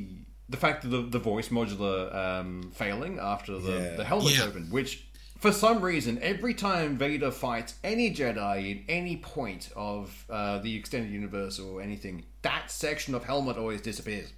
The 0.49 0.57
fact 0.57 0.83
that 0.83 0.89
the, 0.89 1.03
the 1.03 1.19
voice 1.19 1.49
modular 1.49 2.15
um, 2.15 2.71
failing 2.75 3.19
after 3.19 3.59
the, 3.59 3.73
Yeah. 3.73 3.97
the 3.97 4.05
helmet's 4.05 4.39
Yeah. 4.39 4.45
open, 4.45 4.71
which 4.71 5.05
for 5.39 5.51
some 5.51 5.81
reason, 5.81 6.21
every 6.23 6.55
time 6.55 6.97
Vader 6.97 7.33
fights 7.33 7.75
any 7.83 8.15
Jedi 8.15 8.71
in 8.71 8.85
any 8.89 9.17
point 9.17 9.71
of 9.75 10.25
uh, 10.31 10.59
the 10.59 10.77
extended 10.77 11.11
universe 11.11 11.59
or 11.59 11.83
anything, 11.83 12.25
that 12.43 12.71
section 12.71 13.13
of 13.15 13.25
helmet 13.25 13.57
always 13.57 13.81
disappears. 13.81 14.33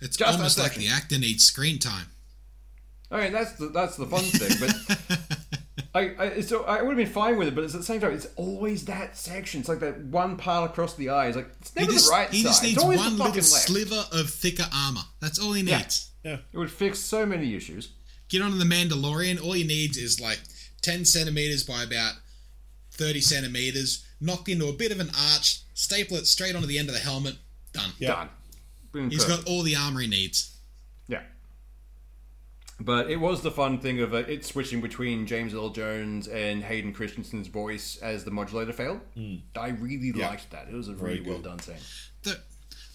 It's 0.00 0.16
just 0.16 0.36
almost 0.36 0.58
like 0.58 0.74
the 0.74 0.88
actor 0.88 1.18
needs 1.18 1.44
screen 1.44 1.78
time. 1.78 2.06
I 3.12 3.24
mean, 3.24 3.32
that's 3.32 3.52
the, 3.52 3.68
that's 3.68 3.96
the 3.96 4.06
fun 4.06 4.22
thing, 4.24 4.56
but 4.58 5.18
I, 5.94 6.14
I 6.18 6.40
so 6.42 6.62
I 6.64 6.82
would 6.82 6.90
have 6.90 6.96
been 6.96 7.12
fine 7.12 7.36
with 7.36 7.48
it, 7.48 7.54
but 7.54 7.64
it's 7.64 7.74
at 7.74 7.80
the 7.80 7.86
same 7.86 8.00
time, 8.00 8.12
it's 8.12 8.28
always 8.36 8.84
that 8.84 9.16
section. 9.16 9.60
It's 9.60 9.68
like 9.68 9.80
that 9.80 9.98
one 10.04 10.36
part 10.36 10.70
across 10.70 10.94
the 10.94 11.08
eye. 11.10 11.26
It's 11.26 11.36
like 11.36 11.50
it's 11.60 11.72
He 11.74 11.80
never 11.80 11.92
just, 11.92 12.06
the 12.06 12.12
right 12.12 12.30
he 12.30 12.42
side. 12.42 12.48
just 12.48 12.62
needs 12.62 12.74
it's 12.76 12.82
always 12.82 12.98
one 13.00 13.10
little 13.12 13.26
fucking 13.26 13.36
left. 13.40 13.46
sliver 13.68 14.04
of 14.12 14.30
thicker 14.30 14.66
armor. 14.72 15.00
That's 15.20 15.38
all 15.38 15.52
he 15.52 15.62
needs. 15.62 16.10
Yeah, 16.24 16.36
It 16.52 16.58
would 16.58 16.70
fix 16.70 16.98
so 17.00 17.26
many 17.26 17.54
issues. 17.54 17.88
Get 18.28 18.42
on 18.42 18.58
the 18.58 18.64
Mandalorian. 18.64 19.42
All 19.42 19.52
he 19.52 19.64
needs 19.64 19.96
is 19.96 20.20
like 20.20 20.38
ten 20.82 21.04
centimeters 21.04 21.64
by 21.64 21.82
about 21.82 22.14
thirty 22.92 23.20
centimeters. 23.20 24.04
Knocked 24.20 24.48
into 24.48 24.68
a 24.68 24.72
bit 24.72 24.92
of 24.92 25.00
an 25.00 25.08
arch. 25.32 25.60
Staple 25.74 26.18
it 26.18 26.26
straight 26.26 26.54
onto 26.54 26.66
the 26.68 26.78
end 26.78 26.88
of 26.88 26.94
the 26.94 27.00
helmet. 27.00 27.36
Done. 27.72 27.90
Yeah. 27.98 28.08
Done. 28.14 28.28
Been 28.92 29.10
He's 29.10 29.24
perfect. 29.24 29.46
got 29.46 29.50
all 29.52 29.62
the 29.62 29.74
armor 29.76 30.00
he 30.00 30.06
needs. 30.08 30.54
Yeah. 32.80 32.84
But 32.84 33.10
it 33.10 33.16
was 33.20 33.42
the 33.42 33.50
fun 33.50 33.78
thing 33.78 34.00
of 34.00 34.14
uh, 34.14 34.18
it 34.18 34.44
switching 34.44 34.80
between 34.80 35.26
James 35.26 35.52
Earl 35.54 35.70
Jones 35.70 36.26
and 36.28 36.62
Hayden 36.64 36.92
Christensen's 36.92 37.46
voice 37.48 37.98
as 38.02 38.24
the 38.24 38.30
modulator 38.30 38.72
failed. 38.72 39.00
I 39.56 39.68
really 39.68 40.12
Yeah. 40.18 40.28
liked 40.28 40.50
that. 40.50 40.68
It 40.68 40.74
was 40.74 40.88
a 40.88 40.92
Very 40.94 41.18
really 41.20 41.30
well 41.30 41.38
done 41.40 41.58
scene. 41.60 41.76
the 42.22 42.40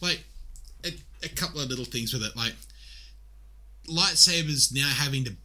like 0.02 0.24
a, 0.84 0.92
a 1.24 1.30
couple 1.30 1.62
of 1.62 1.70
little 1.70 1.86
things 1.86 2.14
with 2.14 2.22
it 2.24 2.36
like 2.36 2.54
lightsabers 3.88 4.74
now 4.74 4.90
having 4.90 5.24
to 5.24 5.36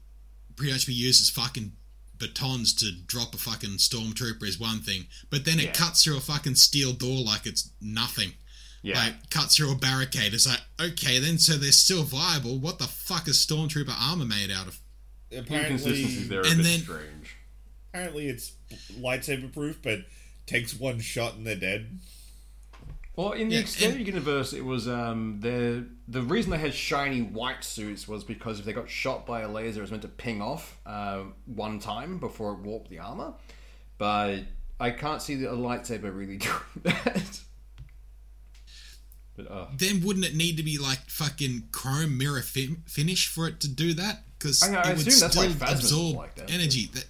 pretty 0.56 0.72
much 0.72 0.86
be 0.86 0.94
used 0.94 1.20
as 1.22 1.30
fucking 1.30 1.72
batons 2.18 2.74
to 2.74 2.90
drop 3.06 3.34
a 3.34 3.38
fucking 3.38 3.70
stormtrooper 3.78 4.42
is 4.44 4.58
one 4.60 4.80
thing 4.80 5.06
but 5.30 5.44
then 5.44 5.58
it 5.58 5.66
Yeah. 5.66 5.72
cuts 5.72 6.02
through 6.04 6.16
a 6.18 6.20
fucking 6.20 6.54
steel 6.56 6.92
door 6.92 7.22
like 7.24 7.46
it's 7.46 7.70
nothing 7.80 8.32
Yeah. 8.82 8.98
like 8.98 9.28
cuts 9.30 9.56
through 9.56 9.72
a 9.72 9.76
barricade 9.76 10.32
it's 10.32 10.46
like 10.48 10.60
okay 10.80 11.18
then 11.18 11.38
so 11.38 11.54
they're 11.58 11.70
still 11.70 12.02
viable 12.02 12.58
what 12.58 12.78
the 12.78 12.86
fuck 12.86 13.28
is 13.28 13.36
stormtrooper 13.44 13.94
armor 14.00 14.24
made 14.24 14.50
out 14.50 14.66
of 14.66 14.78
apparently, 15.36 16.04
there 16.04 16.40
and 16.46 16.64
then- 16.64 16.80
strange. 16.80 17.36
apparently 17.92 18.28
it's 18.28 18.52
lightsaber 18.98 19.52
proof, 19.52 19.80
but 19.82 20.00
takes 20.46 20.74
one 20.78 20.98
shot 21.00 21.34
and 21.34 21.46
they're 21.46 21.54
dead. 21.56 21.98
Well, 23.16 23.32
in 23.32 23.48
the 23.48 23.56
Yeah, 23.56 23.60
extended 23.60 24.06
universe, 24.06 24.52
it 24.52 24.64
was 24.64 24.88
um, 24.88 25.38
the 25.40 25.84
the 26.08 26.22
reason 26.22 26.50
they 26.50 26.58
had 26.58 26.72
shiny 26.74 27.20
white 27.22 27.62
suits 27.64 28.08
was 28.08 28.24
because 28.24 28.58
if 28.60 28.64
they 28.64 28.72
got 28.72 28.88
shot 28.88 29.26
by 29.26 29.42
a 29.42 29.48
laser, 29.48 29.80
it 29.80 29.82
was 29.82 29.90
meant 29.90 30.02
to 30.02 30.08
ping 30.08 30.40
off 30.40 30.78
uh, 30.86 31.24
one 31.46 31.78
time 31.80 32.18
before 32.18 32.52
it 32.54 32.60
warped 32.60 32.88
the 32.90 32.98
armor. 32.98 33.34
But 33.98 34.40
I 34.80 34.90
can't 34.92 35.20
see 35.20 35.34
that 35.36 35.50
a 35.52 35.56
lightsaber 35.56 36.16
really 36.16 36.36
doing 36.38 36.54
that. 36.84 37.40
But 39.48 39.52
uh, 39.52 39.66
then 39.76 40.00
wouldn't 40.02 40.24
it 40.24 40.34
need 40.34 40.56
to 40.56 40.62
be 40.62 40.78
like 40.78 40.98
fucking 41.08 41.68
chrome 41.72 42.18
mirror 42.18 42.42
fi- 42.42 42.76
finish 42.86 43.26
for 43.26 43.46
it 43.48 43.60
to 43.60 43.68
do 43.68 43.94
that? 43.94 44.22
Because 44.38 44.62
I 44.62 44.70
know, 44.70 44.78
I 44.78 44.90
it 44.92 44.98
would 44.98 45.06
assume 45.06 45.20
that's 45.28 45.34
still 45.34 45.72
absorb 46.08 46.16
like 46.16 46.34
that. 46.36 46.50
energy. 46.50 46.86
That 46.94 47.04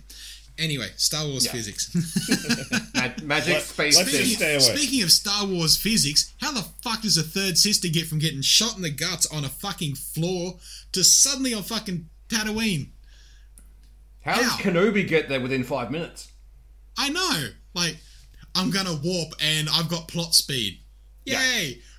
Anyway, 0.58 0.88
Star 0.96 1.26
Wars 1.26 1.46
Yeah. 1.46 1.52
physics. 1.52 1.90
Ma- 2.94 3.08
magic 3.22 3.54
Let- 3.54 3.62
space 3.62 3.96
let's 3.96 4.10
thing. 4.10 4.26
stay 4.26 4.54
away. 4.56 4.76
Speaking 4.76 5.02
of 5.02 5.10
Star 5.10 5.46
Wars 5.46 5.76
physics, 5.78 6.34
how 6.40 6.52
the 6.52 6.62
fuck 6.82 7.00
does 7.00 7.16
a 7.16 7.22
third 7.22 7.56
sister 7.56 7.88
get 7.88 8.06
from 8.06 8.18
getting 8.18 8.42
shot 8.42 8.76
in 8.76 8.82
the 8.82 8.90
guts 8.90 9.26
on 9.28 9.44
a 9.44 9.48
fucking 9.48 9.94
floor 9.94 10.58
to 10.92 11.02
suddenly 11.02 11.54
on 11.54 11.62
fucking 11.62 12.10
Tatooine? 12.28 12.88
How 14.22 14.34
does 14.36 14.50
How? 14.50 14.56
Kenobi 14.58 15.06
get 15.08 15.28
there 15.30 15.40
within 15.40 15.64
five 15.64 15.90
minutes? 15.90 16.30
I 16.98 17.08
know. 17.08 17.48
Like, 17.72 17.96
I'm 18.54 18.70
gonna 18.70 19.00
warp 19.02 19.32
and 19.40 19.68
I've 19.72 19.88
got 19.88 20.08
plot 20.08 20.34
speed. 20.34 20.80
Yay! 21.24 21.74
But 21.76 21.89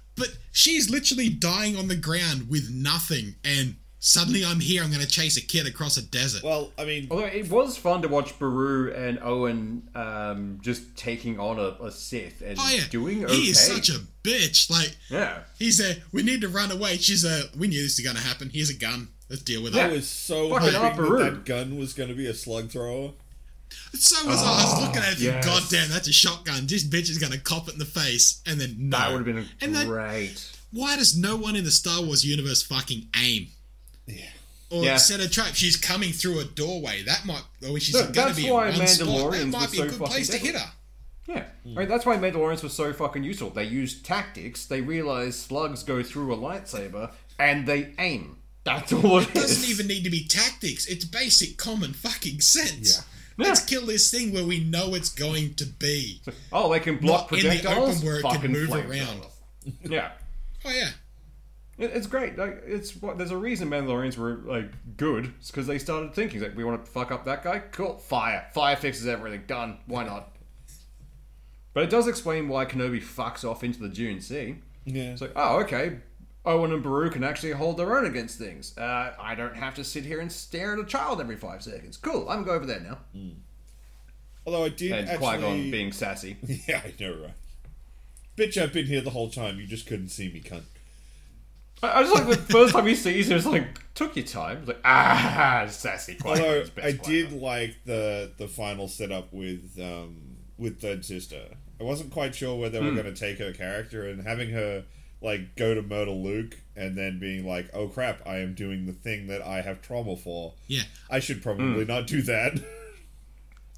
she's 0.52 0.90
literally 0.90 1.30
dying 1.30 1.76
on 1.78 1.88
the 1.88 1.96
ground 1.96 2.50
with 2.50 2.70
nothing, 2.70 3.36
and 3.44 3.76
suddenly 4.00 4.44
I'm 4.44 4.60
here. 4.60 4.84
I'm 4.84 4.92
gonna 4.92 5.06
chase 5.06 5.38
a 5.38 5.42
kid 5.42 5.68
across 5.68 5.98
a 5.98 6.02
desert. 6.02 6.44
Well, 6.44 6.72
I 6.78 6.86
mean, 6.86 7.08
Although 7.10 7.26
it 7.26 7.50
was 7.50 7.78
fun 7.78 8.02
to 8.02 8.08
watch 8.08 8.38
Beru 8.38 8.92
and 8.94 9.20
Owen 9.22 9.90
um, 9.96 10.60
just 10.62 10.96
taking 10.96 11.40
on 11.40 11.60
a, 11.60 11.84
a 11.84 11.92
Sith 11.92 12.42
and 12.42 12.58
oh 12.60 12.70
yeah, 12.74 12.84
doing 12.90 13.26
okay. 13.26 13.34
he 13.34 13.50
is 13.50 13.60
such 13.60 13.90
a 13.90 14.00
bitch. 14.24 14.70
Like, 14.70 14.96
yeah. 15.10 15.40
he's 15.58 15.80
a. 15.80 15.98
We 16.12 16.24
need 16.24 16.42
to 16.42 16.50
run 16.50 16.72
away. 16.72 16.98
She's 16.98 17.24
a. 17.26 17.44
We 17.58 17.68
knew 17.68 17.82
this 17.82 17.98
was 17.98 18.06
gonna 18.06 18.20
happen. 18.20 18.50
Here's 18.54 18.70
a 18.70 18.78
gun. 18.78 19.10
Let's 19.32 19.44
deal 19.44 19.64
with 19.64 19.78
I 19.78 19.88
it. 19.88 19.92
was 19.94 20.10
so 20.10 20.50
Fucking 20.50 20.74
hoping 20.74 21.00
Upperoo. 21.06 21.20
that 21.20 21.32
that 21.32 21.46
gun 21.46 21.78
was 21.78 21.94
going 21.94 22.10
to 22.10 22.16
be 22.16 22.28
a 22.28 22.34
slug 22.34 22.70
thrower. 22.70 23.12
So 23.94 24.28
was 24.28 24.42
I. 24.42 24.46
I 24.46 24.64
was 24.64 24.82
looking 24.88 25.02
at 25.02 25.14
it. 25.14 25.20
yes. 25.20 25.46
God 25.46 25.64
damn, 25.70 25.90
that's 25.90 26.08
a 26.08 26.14
shotgun. 26.14 26.66
This 26.68 26.84
bitch 26.84 27.10
is 27.10 27.18
gonna 27.18 27.38
cop 27.38 27.68
it 27.68 27.74
in 27.74 27.80
the 27.80 27.86
face, 27.86 28.42
and 28.46 28.60
then 28.60 28.76
no. 28.78 28.98
That 28.98 29.12
would 29.12 29.26
have 29.28 29.36
been 29.36 29.50
And 29.62 29.76
then- 29.76 29.88
great. 29.88 30.36
Why 30.72 30.96
does 30.96 31.18
no 31.18 31.36
one 31.36 31.58
in 31.58 31.66
the 31.66 31.72
Star 31.72 32.02
Wars 32.02 32.24
universe 32.24 32.64
fucking 32.64 33.08
aim? 33.22 33.48
Yeah. 34.08 34.30
Or 34.70 34.86
Yeah. 34.86 34.96
set 34.98 35.20
a 35.20 35.28
trap. 35.28 35.54
She's 35.54 35.76
coming 35.76 36.14
through 36.14 36.40
a 36.40 36.46
doorway. 36.46 37.04
That 37.04 37.26
might. 37.26 37.44
Or 37.68 37.78
she's 37.78 37.94
No, 37.94 38.04
going 38.04 38.14
to 38.14 38.20
that's 38.22 38.38
be 38.38 38.48
in 38.48 38.54
why 38.54 38.70
one 38.70 38.88
spot. 38.88 39.32
That 39.32 39.48
might 39.48 39.72
be 39.72 39.78
so 39.78 39.84
a 39.84 39.88
good 39.88 39.98
fucking 39.98 40.08
place 40.14 40.30
to 40.30 40.38
hit 40.38 40.56
her. 40.56 40.72
Yeah. 41.28 41.36
I 41.40 41.68
hmm. 41.68 41.78
mean, 41.78 41.90
that's 41.90 42.06
why 42.06 42.18
Mandalorians 42.18 42.64
were 42.64 42.70
so 42.70 42.94
fucking 42.94 43.24
useful. 43.24 43.50
They 43.50 43.66
used 43.66 44.06
tactics, 44.06 44.66
they 44.66 44.82
realized 44.82 45.40
slugs 45.40 45.84
go 45.84 46.02
through 46.04 46.34
a 46.34 46.38
lightsaber, 46.38 47.12
and 47.38 47.68
they 47.68 47.94
aim. 48.00 48.38
That's 48.64 48.94
all 48.94 49.20
it 49.20 49.30
It 49.30 49.34
doesn't 49.34 49.70
even 49.70 49.88
need 49.88 50.04
to 50.04 50.10
be 50.10 50.26
tactics. 50.26 50.86
It's 50.88 51.06
basic 51.06 51.58
common 51.58 51.94
fucking 51.94 52.42
sense. 52.42 52.98
Yeah. 52.98 53.04
Let's 53.42 53.66
kill 53.66 53.86
this 53.86 54.10
thing 54.12 54.34
where 54.34 54.46
we 54.46 54.64
know 54.64 54.94
it's 54.94 55.10
going 55.10 55.56
to 55.56 55.66
be. 55.66 56.22
Oh, 56.52 56.72
they 56.72 56.80
can 56.80 56.98
block 56.98 57.32
Not 57.32 57.44
in 57.44 57.50
the 57.58 57.70
open 57.70 57.96
where 58.06 58.20
it 58.20 58.24
can 58.24 58.52
move 58.52 58.72
around. 58.72 59.26
Yeah. 59.84 60.12
Oh 60.66 60.72
yeah. 60.72 60.90
It's 61.78 62.08
great. 62.08 62.36
Like 62.36 62.64
it's 62.66 62.96
what 62.96 63.20
there's 63.20 63.30
a 63.30 63.38
reason 63.38 63.70
Mandalorians 63.70 64.18
were 64.18 64.38
like 64.44 64.72
good. 64.98 65.34
It's 65.40 65.52
because 65.52 65.68
they 65.68 65.78
started 65.78 66.16
thinking 66.16 66.42
like 66.42 66.58
we 66.58 66.64
want 66.64 66.84
to 66.84 66.92
fuck 66.92 67.12
up 67.12 67.26
that 67.26 67.44
guy. 67.44 67.60
Cool, 67.72 67.98
fire. 67.98 68.48
Fire 68.54 68.76
fixes 68.76 69.06
everything. 69.06 69.44
Done. 69.46 69.78
Why 69.86 70.04
not? 70.04 70.36
But 71.74 71.84
it 71.84 71.90
does 71.90 72.08
explain 72.08 72.48
why 72.50 72.66
Kenobi 72.66 73.02
fucks 73.02 73.44
off 73.44 73.64
into 73.64 73.80
the 73.80 73.90
Dune 73.90 74.20
Sea. 74.20 74.58
Yeah. 74.86 75.12
It's 75.12 75.22
like, 75.22 75.34
oh, 75.36 75.60
okay. 75.60 75.98
Owen 76.46 76.72
and 76.74 76.82
Beru 76.82 77.10
can 77.12 77.24
actually 77.24 77.52
hold 77.52 77.78
their 77.78 77.96
own 77.98 78.06
against 78.06 78.38
things. 78.40 78.76
Uh, 78.78 79.14
I 79.20 79.36
don't 79.36 79.56
have 79.56 79.76
to 79.76 79.84
sit 79.84 80.06
here 80.06 80.20
and 80.20 80.32
stare 80.32 80.74
at 80.74 80.80
a 80.80 80.86
child 80.86 81.22
every 81.22 81.36
five 81.38 81.62
seconds. 81.62 81.98
Cool, 81.98 82.28
I'm 82.30 82.44
going 82.44 82.58
over 82.58 82.66
there 82.66 82.80
now. 82.80 82.98
Although 84.46 84.66
I 84.66 84.70
did 84.70 84.92
And 84.92 85.10
actually. 85.10 85.28
Qui 85.28 85.38
Gon 85.42 85.72
being 85.72 85.92
sassy. 85.92 86.38
Yeah, 86.68 86.82
I 86.84 86.94
know, 87.00 87.14
right? 87.22 87.34
Bitch, 88.36 88.58
I've 88.62 88.74
been 88.74 88.86
here 88.88 89.02
the 89.02 89.12
whole 89.12 89.30
time. 89.30 89.60
You 89.60 89.68
just 89.68 89.86
couldn't 89.86 90.10
see 90.10 90.30
me, 90.32 90.40
cunt. 90.42 90.64
I, 91.84 92.00
I 92.00 92.04
just 92.04 92.16
like 92.16 92.28
the 92.28 92.36
first 92.54 92.74
time 92.74 92.88
he 92.88 92.96
sees 92.96 93.30
him, 93.30 93.38
it's 93.38 93.46
like, 93.46 93.94
took 93.94 94.16
your 94.16 94.26
time. 94.26 94.60
It's 94.60 94.68
like, 94.70 94.82
ah, 94.86 95.66
sassy 95.70 96.16
Qui 96.16 96.30
Although 96.32 96.60
Gon's 96.60 96.70
best 96.72 96.88
I 96.88 96.92
Qui-Gon. 96.94 97.12
did 97.12 97.42
like 97.42 97.76
the 97.86 98.32
the 98.38 98.48
final 98.48 98.88
setup 98.88 99.32
with 99.32 99.78
um 99.80 100.38
with 100.58 100.82
Third 100.82 101.06
Sister. 101.06 101.42
I 101.80 101.84
wasn't 101.84 102.12
quite 102.12 102.34
sure 102.36 102.56
where 102.60 102.70
they 102.70 102.80
Hmm. 102.80 102.86
were 102.96 103.02
going 103.04 103.14
to 103.14 103.20
take 103.20 103.38
her 103.40 103.52
character 103.52 104.08
and 104.08 104.24
having 104.26 104.52
her 104.52 104.86
like 105.22 105.56
go 105.56 105.74
to 105.76 105.82
murder 105.82 106.12
Luke 106.12 106.58
and 106.76 106.98
then 106.98 107.20
being 107.20 107.46
like, 107.46 107.70
"Oh 107.74 107.88
crap, 107.88 108.22
I 108.26 108.38
am 108.40 108.54
doing 108.56 108.86
the 108.86 108.94
thing 108.94 109.28
that 109.28 109.42
I 109.42 109.62
have 109.62 109.82
trauma 109.82 110.16
for. 110.18 110.54
Yeah. 110.68 110.84
I 111.10 111.20
should 111.20 111.42
probably 111.44 111.86
not 111.86 112.08
do 112.08 112.22
that." 112.24 112.54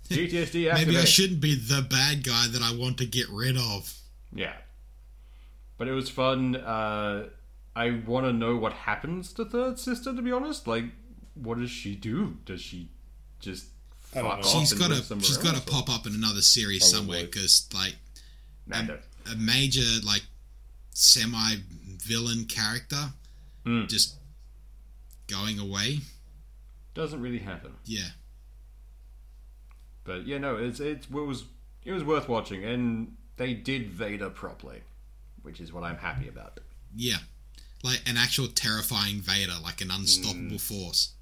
GTSD 0.09 0.69
activate. 0.69 0.87
Maybe 0.87 0.97
I 0.97 1.05
shouldn't 1.05 1.39
be 1.41 1.55
the 1.55 1.81
bad 1.81 2.23
guy 2.23 2.47
that 2.47 2.61
I 2.61 2.75
want 2.75 2.97
to 2.99 3.05
get 3.05 3.27
rid 3.29 3.57
of. 3.57 3.93
Yeah. 4.33 4.53
But 5.77 5.87
it 5.87 5.93
was 5.93 6.09
fun. 6.09 6.55
Uh, 6.55 7.29
I 7.75 8.01
want 8.05 8.25
to 8.25 8.33
know 8.33 8.55
what 8.57 8.73
happens 8.73 9.33
to 9.33 9.45
Third 9.45 9.79
Sister, 9.79 10.13
to 10.13 10.21
be 10.21 10.31
honest. 10.31 10.67
Like, 10.67 10.85
what 11.33 11.57
does 11.57 11.71
she 11.71 11.95
do? 11.95 12.37
Does 12.45 12.61
she 12.61 12.89
just 13.39 13.65
fuck 14.01 14.23
know. 14.23 14.29
off 14.29 14.45
She's 14.45 14.71
and 14.73 14.81
got 14.81 14.89
to. 14.89 14.95
somewhere 14.97 15.23
She's 15.25 15.37
got 15.37 15.55
to 15.55 15.61
pop 15.61 15.89
up 15.89 16.05
in 16.05 16.13
another 16.13 16.41
series 16.41 16.79
Probably. 16.91 16.97
somewhere 17.17 17.25
because 17.25 17.67
like 17.73 17.95
Mando. 18.67 18.99
a 19.31 19.35
major 19.35 19.81
like 20.05 20.21
semi 20.93 21.55
villain 21.97 22.45
character 22.45 23.13
Mm. 23.65 23.87
just 23.87 24.15
going 25.27 25.57
away. 25.57 25.99
Doesn't 26.93 27.21
really 27.21 27.39
happen. 27.39 27.73
Yeah. 27.85 28.09
But 30.03 30.27
yeah, 30.27 30.37
no, 30.37 30.57
it's 30.57 30.79
it's 30.79 31.05
it 31.07 31.11
was 31.13 31.45
it 31.85 31.91
was 31.93 32.03
worth 32.03 32.27
watching, 32.27 32.63
and 32.63 33.15
they 33.37 33.53
did 33.53 33.87
Vader 33.89 34.29
properly, 34.29 34.81
which 35.41 35.59
is 35.61 35.71
what 35.71 35.83
I'm 35.83 35.97
happy 35.97 36.27
about. 36.27 36.59
Yeah. 36.95 37.17
Like 37.83 38.01
an 38.05 38.17
actual 38.17 38.47
terrifying 38.47 39.21
Vader, 39.21 39.53
like 39.61 39.81
an 39.81 39.91
unstoppable 39.91 40.59
force. 40.59 41.13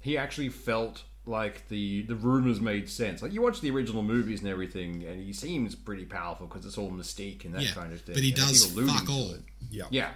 He 0.00 0.16
actually 0.16 0.48
felt 0.48 1.02
like 1.30 1.68
the 1.68 2.02
the 2.02 2.14
rumors 2.14 2.60
made 2.60 2.88
sense. 2.90 3.22
Like 3.22 3.32
you 3.32 3.40
watch 3.40 3.60
the 3.62 3.70
original 3.70 4.02
movies 4.02 4.40
and 4.40 4.48
everything, 4.48 5.02
and 5.04 5.22
he 5.22 5.32
seems 5.32 5.74
pretty 5.74 6.04
powerful 6.04 6.46
because 6.46 6.66
it's 6.66 6.76
all 6.76 6.90
mystique 6.90 7.44
and 7.46 7.54
that 7.54 7.62
Yeah. 7.62 7.72
kind 7.72 7.92
of 7.92 8.00
thing. 8.02 8.14
But 8.14 8.22
he 8.22 8.30
and 8.30 8.36
does 8.36 8.66
fuck 8.66 9.08
all. 9.08 9.30
it. 9.32 9.40
yeah. 9.70 9.84
Yeah. 9.90 10.10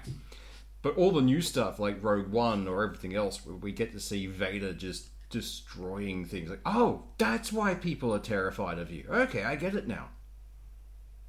But 0.82 0.96
all 0.98 1.12
the 1.12 1.22
new 1.22 1.40
stuff, 1.40 1.78
like 1.78 2.02
Rogue 2.04 2.28
One 2.30 2.68
or 2.68 2.84
everything 2.84 3.14
else, 3.14 3.46
where 3.46 3.56
we 3.56 3.72
get 3.72 3.92
to 3.92 4.00
see 4.00 4.26
Vader 4.26 4.74
just 4.74 5.08
destroying 5.30 6.26
things. 6.26 6.50
Like, 6.50 6.60
oh, 6.66 7.04
that's 7.16 7.50
why 7.52 7.74
people 7.74 8.14
are 8.14 8.18
terrified 8.18 8.78
of 8.78 8.90
you. 8.90 9.06
Okay, 9.08 9.42
I 9.44 9.56
get 9.56 9.74
it 9.74 9.88
now. 9.88 10.10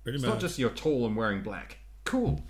Pretty 0.03 0.17
It's 0.17 0.25
much. 0.25 0.33
not 0.35 0.41
just 0.41 0.59
you're 0.59 0.69
tall 0.71 1.05
and 1.05 1.15
wearing 1.15 1.41
black. 1.41 1.77
Cool. 2.03 2.43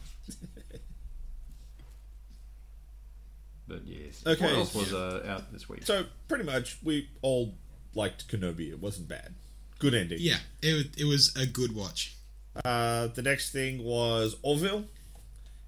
But 3.68 3.82
yes. 3.86 4.24
Okay. 4.26 4.46
What 4.46 4.54
else 4.54 4.76
was 4.76 4.94
uh, 4.94 5.26
out 5.28 5.52
this 5.52 5.68
week? 5.70 5.86
So 5.86 6.06
pretty 6.28 6.44
much, 6.44 6.78
we 6.84 7.10
all 7.22 7.56
liked 7.94 8.28
Kenobi. 8.28 8.70
It 8.72 8.82
wasn't 8.82 9.08
bad. 9.08 9.34
Good 9.80 9.94
ending. 9.94 10.20
Yeah, 10.22 10.38
it, 10.62 10.96
it 10.98 11.06
was 11.06 11.36
a 11.36 11.46
good 11.46 11.76
watch. 11.76 12.16
Uh, 12.64 13.08
the 13.08 13.22
next 13.22 13.52
thing 13.52 13.84
was 13.84 14.38
Orville, 14.42 14.86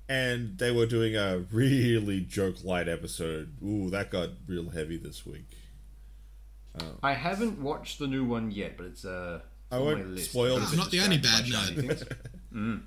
and 0.07 0.57
they 0.57 0.71
were 0.71 0.85
doing 0.85 1.15
a 1.15 1.39
really 1.51 2.21
joke 2.21 2.63
light 2.63 2.87
episode. 2.87 3.53
Ooh, 3.63 3.89
that 3.89 4.09
got 4.09 4.29
real 4.47 4.69
heavy 4.69 4.97
this 4.97 5.25
week. 5.25 5.49
I 7.01 7.13
haven't 7.13 7.59
watched 7.59 7.97
the 7.99 8.05
new 8.07 8.23
one 8.23 8.51
yet, 8.51 8.77
but 8.77 8.85
it's 8.85 9.03
uh. 9.03 9.41
I 9.71 9.79
won't 9.79 9.99
my 9.99 10.05
list. 10.05 10.29
spoil 10.31 10.53
I 10.53 10.57
it. 10.57 10.59
was 10.61 10.71
I'm 10.71 10.77
not 10.77 10.91
the 10.91 10.99
only 11.01 11.17
bad 11.17 11.43
by 11.43 11.49
nerd. 11.81 12.11
Mm. 12.53 12.81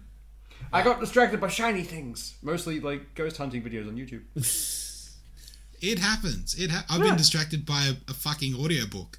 I 0.72 0.82
got 0.82 0.98
distracted 1.00 1.40
by 1.40 1.48
shiny 1.48 1.82
things, 1.82 2.36
mostly 2.42 2.80
like 2.80 3.14
ghost 3.14 3.36
hunting 3.36 3.62
videos 3.62 3.86
on 3.86 3.96
YouTube. 3.96 4.22
It 5.80 5.98
happens. 5.98 6.54
It 6.54 6.70
ha- 6.70 6.84
I've 6.90 7.00
Yeah. 7.00 7.06
been 7.08 7.16
distracted 7.16 7.64
by 7.66 7.84
a, 7.86 8.10
a 8.10 8.14
fucking 8.14 8.54
audiobook. 8.54 9.18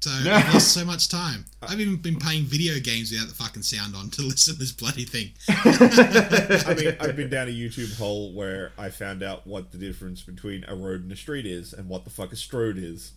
So 0.00 0.10
I've 0.30 0.52
lost 0.52 0.72
so 0.74 0.84
much 0.84 1.08
time. 1.08 1.46
I've 1.62 1.80
even 1.80 1.96
been 1.96 2.16
playing 2.16 2.44
video 2.44 2.78
games 2.78 3.10
without 3.10 3.28
the 3.28 3.34
fucking 3.34 3.62
sound 3.62 3.96
on 3.96 4.10
to 4.10 4.22
listen 4.28 4.52
to 4.54 4.60
this 4.60 4.72
bloody 4.72 5.04
thing. 5.06 5.30
I 5.48 6.74
mean, 6.78 6.96
I've 7.00 7.16
been 7.16 7.30
down 7.30 7.48
a 7.48 7.52
YouTube 7.52 7.96
hole 7.96 8.32
where 8.34 8.72
I 8.76 8.90
found 8.90 9.22
out 9.22 9.46
what 9.46 9.72
the 9.72 9.78
difference 9.78 10.22
between 10.22 10.64
a 10.68 10.74
road 10.74 11.02
and 11.02 11.10
a 11.12 11.16
street 11.16 11.46
is, 11.46 11.72
and 11.72 11.88
what 11.88 12.04
the 12.04 12.10
fuck 12.10 12.32
a 12.32 12.36
stroad 12.36 12.76
is. 12.76 13.12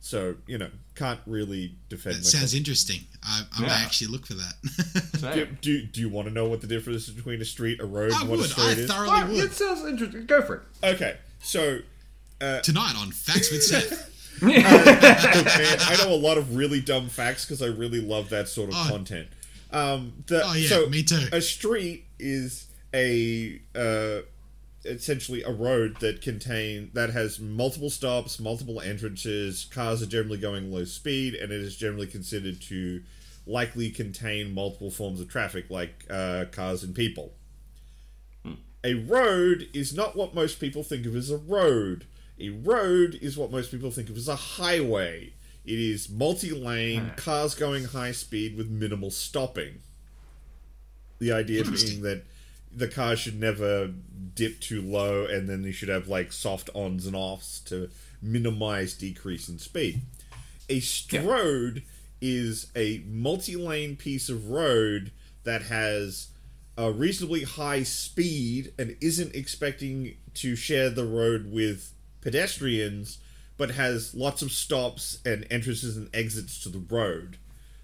So 0.00 0.36
you 0.46 0.58
know, 0.58 0.68
can't 0.94 1.20
really 1.26 1.76
defend 1.88 2.16
That 2.16 2.18
myself. 2.20 2.40
sounds 2.42 2.54
interesting. 2.54 3.00
I, 3.24 3.42
I 3.56 3.60
Yeah. 3.62 3.66
might 3.68 3.80
actually 3.82 4.08
look 4.08 4.26
for 4.26 4.34
that. 4.34 5.34
Do, 5.34 5.46
do, 5.62 5.82
do 5.86 6.00
you 6.00 6.08
want 6.08 6.28
to 6.28 6.34
know 6.34 6.46
what 6.48 6.60
the 6.60 6.66
difference 6.66 7.08
is 7.08 7.14
between 7.14 7.40
a 7.40 7.44
street, 7.46 7.80
a 7.80 7.86
road, 7.86 8.12
I 8.12 8.20
and 8.20 8.28
what 8.28 8.36
a 8.36 8.42
would. 8.42 8.50
I 8.50 8.52
straight 8.52 8.78
is? 8.78 8.90
thoroughly 8.90 9.10
Ah, 9.10 9.26
would. 9.26 9.44
it 9.44 9.52
sounds 9.52 9.84
interesting. 9.86 10.26
Go 10.26 10.42
for 10.42 10.56
it. 10.56 10.62
Okay, 10.94 11.16
so 11.42 11.78
Tonight 12.40 12.94
on 12.96 13.10
Facts 13.12 13.50
with 13.50 13.62
Seth. 13.62 14.12
man, 14.42 14.52
I 14.66 15.96
know 16.04 16.12
a 16.12 16.16
lot 16.16 16.36
of 16.38 16.56
really 16.56 16.80
dumb 16.80 17.08
facts 17.08 17.44
because 17.44 17.62
I 17.62 17.66
really 17.66 18.00
love 18.00 18.28
that 18.30 18.48
sort 18.48 18.68
of 18.70 18.76
Oh. 18.76 18.86
content. 18.90 19.28
Um, 19.70 20.12
the, 20.26 20.42
Oh, 20.44 20.52
yeah, 20.54 20.68
so 20.68 20.86
me 20.88 21.02
too. 21.02 21.26
A 21.32 21.40
street 21.40 22.04
is 22.18 22.66
a 22.94 23.60
uh, 23.74 24.20
essentially 24.84 25.42
a 25.42 25.50
road 25.50 25.96
that 26.00 26.20
contain 26.22 26.90
that 26.94 27.10
has 27.10 27.40
multiple 27.40 27.90
stops, 27.90 28.38
multiple 28.38 28.80
entrances. 28.80 29.64
Cars 29.70 30.02
are 30.02 30.06
generally 30.06 30.38
going 30.38 30.70
low 30.72 30.84
speed, 30.84 31.34
and 31.34 31.50
it 31.50 31.60
is 31.60 31.76
generally 31.76 32.06
considered 32.06 32.60
to 32.62 33.02
likely 33.46 33.90
contain 33.90 34.52
multiple 34.54 34.90
forms 34.90 35.20
of 35.20 35.28
traffic, 35.28 35.70
like 35.70 36.04
uh, 36.10 36.44
cars 36.52 36.82
and 36.82 36.94
people. 36.94 37.32
A 38.84 38.94
road 38.94 39.68
is 39.72 39.92
not 39.94 40.14
what 40.14 40.34
most 40.34 40.60
people 40.60 40.84
think 40.84 41.06
of 41.06 41.16
as 41.16 41.30
a 41.30 41.36
road. 41.36 42.04
A 42.38 42.50
road 42.50 43.18
is 43.20 43.36
what 43.36 43.50
most 43.50 43.70
people 43.70 43.90
think 43.90 44.10
of 44.10 44.16
as 44.16 44.28
a 44.28 44.36
highway. 44.36 45.32
It 45.64 45.78
is 45.78 46.08
multi-lane, 46.08 47.08
hmm. 47.08 47.14
cars 47.16 47.54
going 47.54 47.84
high 47.84 48.12
speed 48.12 48.56
with 48.56 48.68
minimal 48.68 49.10
stopping. 49.10 49.80
The 51.18 51.32
idea 51.32 51.64
being 51.64 52.02
that 52.02 52.24
the 52.70 52.88
car 52.88 53.16
should 53.16 53.40
never 53.40 53.90
dip 54.34 54.60
too 54.60 54.82
low, 54.82 55.24
and 55.24 55.48
then 55.48 55.64
you 55.64 55.72
should 55.72 55.88
have 55.88 56.08
like 56.08 56.30
soft 56.30 56.68
ons 56.74 57.06
and 57.06 57.16
offs 57.16 57.60
to 57.60 57.88
minimize 58.20 58.94
decrease 58.94 59.48
in 59.48 59.58
speed. 59.58 60.02
A 60.68 60.80
stroad 60.80 61.82
is 62.20 62.66
a 62.76 63.02
multi-lane 63.06 63.96
piece 63.96 64.28
of 64.28 64.50
road 64.50 65.10
that 65.44 65.62
has 65.62 66.28
a 66.76 66.90
reasonably 66.90 67.44
high 67.44 67.82
speed 67.82 68.72
and 68.78 68.96
isn't 69.00 69.34
expecting 69.34 70.16
to 70.34 70.54
share 70.54 70.90
the 70.90 71.04
road 71.04 71.50
with 71.50 71.94
pedestrians, 72.26 73.18
but 73.56 73.70
has 73.70 74.14
lots 74.14 74.42
of 74.42 74.50
stops 74.50 75.18
and 75.24 75.46
entrances 75.48 75.96
and 75.96 76.10
exits 76.12 76.60
to 76.64 76.68
the 76.68 76.80
road. 76.80 77.36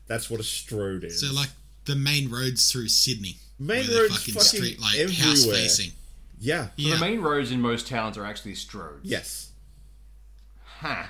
That's 0.08 0.28
what 0.28 0.40
a 0.40 0.42
stroad 0.42 1.04
is. 1.04 1.20
So 1.20 1.32
like 1.32 1.50
the 1.84 1.94
main 1.94 2.28
roads 2.28 2.70
through 2.70 2.88
Sydney. 2.88 3.36
Main 3.58 3.78
where 3.78 3.86
they're 3.86 4.02
roads 4.02 4.24
fucking 4.32 4.34
house 5.12 5.42
everywhere. 5.42 5.56
facing. 5.62 5.92
yeah. 6.40 6.68
Yeah. 6.76 6.94
The 6.96 7.00
main 7.00 7.20
roads 7.20 7.52
in 7.52 7.60
most 7.60 7.86
towns 7.86 8.18
are 8.18 8.24
actually 8.26 8.54
stroads. 8.54 9.00
Yes. 9.04 9.52
Huh. 10.80 11.04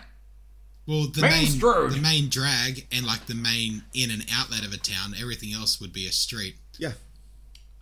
Well, 0.87 1.07
the 1.07 1.23
Main 1.23 1.31
main, 1.59 1.91
the 1.91 2.01
main 2.03 2.29
drag 2.29 2.87
and 2.93 3.07
like 3.07 3.25
the 3.27 3.35
main 3.37 3.83
in 3.95 4.11
and 4.11 4.27
outlet 4.31 4.65
of 4.65 4.73
a 4.75 4.77
town, 4.77 5.15
everything 5.19 5.55
else 5.55 5.81
would 5.81 5.93
be 5.93 6.07
a 6.07 6.13
street. 6.13 6.57
Yeah. 6.77 6.93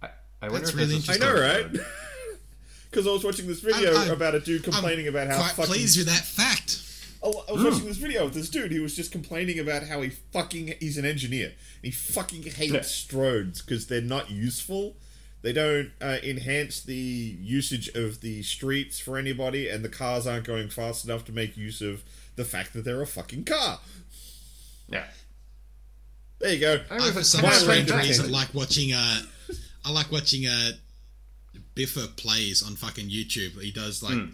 I, 0.01 0.11
I 0.43 0.49
wonder 0.49 0.59
That's 0.59 0.71
if 0.71 0.77
really 0.77 0.99
there's 0.99 1.09
a 1.09 1.13
I 1.13 1.15
interesting. 1.17 1.73
know, 1.73 1.81
right? 1.81 1.87
Because 2.91 3.07
I 3.07 3.11
was 3.11 3.23
watching 3.25 3.47
this 3.47 3.61
video 3.61 3.91
I'm- 3.93 4.01
I'm- 4.03 4.11
about 4.11 4.35
a 4.35 4.41
dude 4.41 4.65
complaining 4.65 5.07
about 5.09 5.29
how 5.29 5.39
Quite 5.39 5.51
fucking. 5.53 5.73
pleased 5.75 5.97
with 5.99 6.07
that 6.09 6.25
fact. 6.25 6.79
Oh, 7.23 7.45
I 7.49 7.53
was 7.53 7.65
watching 7.65 7.87
this 7.87 7.99
video 7.99 8.25
of 8.25 8.33
this 8.35 8.49
dude. 8.49 8.73
He 8.73 8.79
was 8.81 8.97
just 8.97 9.13
complaining 9.13 9.59
about 9.59 9.87
how 9.87 10.01
he 10.03 10.11
fucking. 10.33 10.75
He's 10.81 10.97
an 10.97 11.05
engineer. 11.05 11.47
And 11.49 11.55
he 11.83 11.91
fucking 11.91 12.43
hates 12.45 12.73
Yeah. 12.73 12.81
stroads 12.81 13.65
because 13.65 13.87
they're 13.87 14.01
not 14.01 14.31
useful. 14.31 14.97
They 15.43 15.53
don't 15.53 15.93
uh, 16.01 16.19
enhance 16.23 16.81
the 16.81 16.95
usage 16.95 17.89
of 17.91 18.21
the 18.23 18.43
streets 18.43 18.99
for 18.99 19.17
anybody, 19.19 19.69
and 19.69 19.85
the 19.85 19.89
cars 19.89 20.27
aren't 20.27 20.45
going 20.47 20.69
fast 20.71 21.05
enough 21.05 21.25
to 21.27 21.33
make 21.33 21.57
use 21.57 21.81
of 21.83 22.03
the 22.37 22.45
fact 22.45 22.73
that 22.73 22.85
they're 22.85 23.01
a 23.03 23.07
fucking 23.07 23.45
car. 23.45 23.81
Yeah. 24.89 25.07
There 26.41 26.53
you 26.55 26.61
go. 26.61 26.83
I 26.91 27.09
I, 27.09 27.13
for 27.13 27.23
some 27.23 27.49
strange 27.53 27.91
reason, 27.93 28.33
like 28.33 28.53
watching 28.55 28.93
uh, 28.95 29.23
I 29.85 29.91
like 29.93 30.11
watching 30.11 30.47
uh, 30.47 30.73
Biffa 31.81 32.17
plays 32.17 32.63
on 32.63 32.77
fucking 32.77 33.09
YouTube. 33.09 33.61
He 33.61 33.71
does 33.71 34.03
like 34.03 34.15
hmm. 34.15 34.31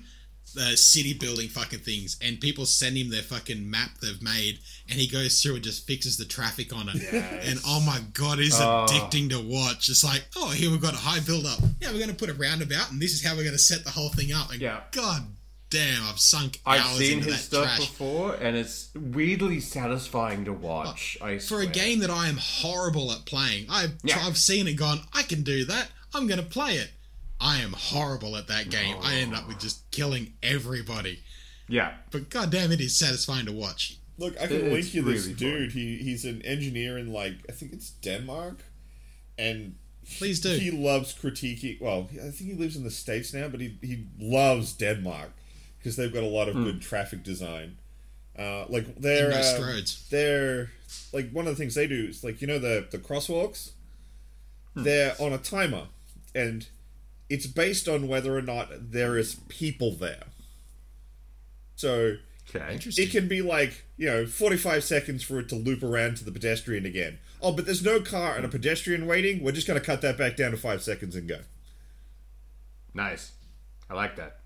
the 0.55 0.76
city 0.76 1.14
building 1.14 1.49
fucking 1.49 1.80
things, 1.80 2.16
and 2.22 2.40
people 2.40 2.66
send 2.66 2.97
him 2.97 3.11
their 3.11 3.22
fucking 3.22 3.68
map 3.70 3.90
they've 4.03 4.20
made, 4.22 4.59
and 4.88 4.99
he 4.99 5.07
goes 5.07 5.40
through 5.40 5.55
and 5.57 5.64
just 5.64 5.86
fixes 5.86 6.16
the 6.16 6.24
traffic 6.24 6.74
on 6.74 6.88
it. 6.88 7.03
And 7.12 7.61
oh 7.66 7.80
my 7.80 8.01
god, 8.12 8.38
it's 8.40 8.61
Oh. 8.61 8.86
addicting 8.88 9.30
to 9.30 9.40
watch. 9.40 9.88
It's 9.88 10.03
like, 10.05 10.24
oh, 10.36 10.51
here 10.51 10.70
we've 10.70 10.80
got 10.80 10.94
a 10.94 10.99
high 10.99 11.20
build 11.20 11.47
up. 11.47 11.61
Yeah, 11.80 11.92
we're 11.92 11.99
going 11.99 12.11
to 12.11 12.16
put 12.16 12.30
a 12.30 12.34
roundabout, 12.34 12.90
and 12.90 13.01
this 13.01 13.12
is 13.12 13.24
how 13.24 13.34
we're 13.36 13.44
going 13.44 13.53
to 13.53 13.59
set 13.59 13.84
the 13.84 13.90
whole 13.90 14.09
thing 14.11 14.32
up. 14.32 14.51
And 14.51 14.61
Yeah. 14.61 14.80
god 14.92 15.22
damn, 15.68 16.05
I've 16.05 16.20
sunk 16.20 16.61
I've 16.64 16.80
hours 16.80 16.99
seen 16.99 17.18
into 17.18 17.24
his 17.26 17.36
that 17.36 17.42
stuff 17.42 17.64
trash. 17.64 17.78
before, 17.90 18.34
and 18.34 18.57
it's 18.57 18.90
weirdly 18.94 19.61
satisfying 19.61 20.44
to 20.44 20.53
watch. 20.53 21.18
Oh, 21.20 21.26
I 21.26 21.38
for 21.38 21.61
a 21.61 21.66
game 21.66 21.99
that 22.01 22.11
I 22.11 22.28
am 22.28 22.36
horrible 22.38 23.11
at 23.12 23.26
playing. 23.26 23.66
I've 23.68 23.94
Yeah. 24.05 24.24
I've 24.24 24.38
seen 24.38 24.68
it 24.68 24.74
gone. 24.74 25.01
I 25.12 25.22
can 25.22 25.42
do 25.42 25.64
that. 25.66 25.88
I'm 26.14 26.26
going 26.26 26.40
to 26.40 26.47
play 26.47 26.74
it. 26.76 26.90
I 27.41 27.59
am 27.61 27.72
horrible 27.72 28.37
at 28.37 28.49
that 28.49 28.70
game. 28.70 28.97
I 29.03 29.16
end 29.16 29.34
up 29.34 29.47
with 29.49 29.59
just 29.59 29.91
killing 29.91 30.32
everybody. 30.43 31.20
Yeah. 31.68 31.95
But 32.11 32.30
goddamn, 32.30 32.72
it 32.72 32.80
is 32.80 32.97
satisfying 32.97 33.47
to 33.47 33.53
watch. 33.53 33.99
Look, 34.18 34.41
I 34.41 34.47
can 34.47 34.57
It's 34.57 34.72
link 34.72 34.95
you 34.95 35.03
this 35.03 35.24
really 35.26 35.34
dude. 35.37 35.72
He 35.72 35.97
he's 35.99 36.24
an 36.24 36.41
engineer 36.43 36.97
in 36.97 37.12
like 37.12 37.34
I 37.49 37.53
think 37.53 37.72
it's 37.72 37.91
Denmark, 37.91 38.64
and 39.39 39.74
Please 40.18 40.41
do. 40.41 40.51
he 40.51 40.70
loves 40.70 41.12
critiquing. 41.14 41.80
Well, 41.80 42.09
I 42.12 42.30
think 42.30 42.51
he 42.51 42.55
lives 42.55 42.76
in 42.76 42.84
the 42.84 42.91
states 42.91 43.34
now, 43.34 43.49
but 43.49 43.61
he 43.61 43.76
he 43.82 44.07
loves 44.18 44.72
Denmark 44.72 45.32
because 45.78 45.97
they've 45.97 46.12
got 46.14 46.22
a 46.22 46.28
lot 46.28 46.49
of 46.49 46.55
good 46.55 46.80
traffic 46.80 47.22
design. 47.22 47.76
Uh, 48.39 48.64
like 48.68 48.97
they're 48.97 49.30
And 49.30 49.34
no 49.59 49.64
uh, 49.64 49.66
roads. 49.66 50.07
they're 50.11 50.70
like 51.12 51.30
one 51.32 51.47
of 51.47 51.53
the 51.53 51.57
things 51.59 51.74
they 51.74 51.87
do 51.87 52.07
is 52.09 52.22
like 52.24 52.41
you 52.41 52.47
know 52.47 52.59
the 52.59 52.87
the 52.91 52.99
crosswalks. 52.99 53.72
They're 54.74 55.14
on 55.18 55.32
a 55.32 55.39
timer, 55.39 55.89
and 56.34 56.66
it's 57.29 57.47
based 57.47 57.89
on 57.89 58.09
whether 58.09 58.37
or 58.37 58.43
not 58.43 58.68
there 58.93 59.18
is 59.18 59.37
people 59.49 59.93
there. 59.93 60.24
So 61.74 62.16
Okay. 62.55 62.74
Interesting. 62.74 63.05
it 63.05 63.11
can 63.11 63.29
be 63.29 63.43
like, 63.43 63.85
you 63.97 64.07
know, 64.07 64.27
45 64.27 64.85
seconds 64.85 65.22
for 65.22 65.41
it 65.41 65.49
to 65.49 65.57
loop 65.57 65.83
around 65.83 66.16
to 66.18 66.24
the 66.24 66.31
pedestrian 66.31 66.87
again. 66.87 67.18
Oh, 67.43 67.53
but 67.53 67.66
there's 67.66 67.85
no 67.85 68.01
car 68.01 68.37
and 68.37 68.45
a 68.45 68.49
pedestrian 68.49 69.07
waiting. 69.07 69.43
We're 69.43 69.53
just 69.53 69.66
going 69.66 69.79
to 69.79 69.85
cut 69.85 70.01
that 70.03 70.16
back 70.16 70.37
down 70.37 70.53
to 70.53 70.57
five 70.57 70.83
seconds 70.83 71.16
and 71.16 71.29
go. 71.29 71.41
Nice. 72.95 73.33
I 73.91 73.95
like 73.95 74.16
that. 74.16 74.39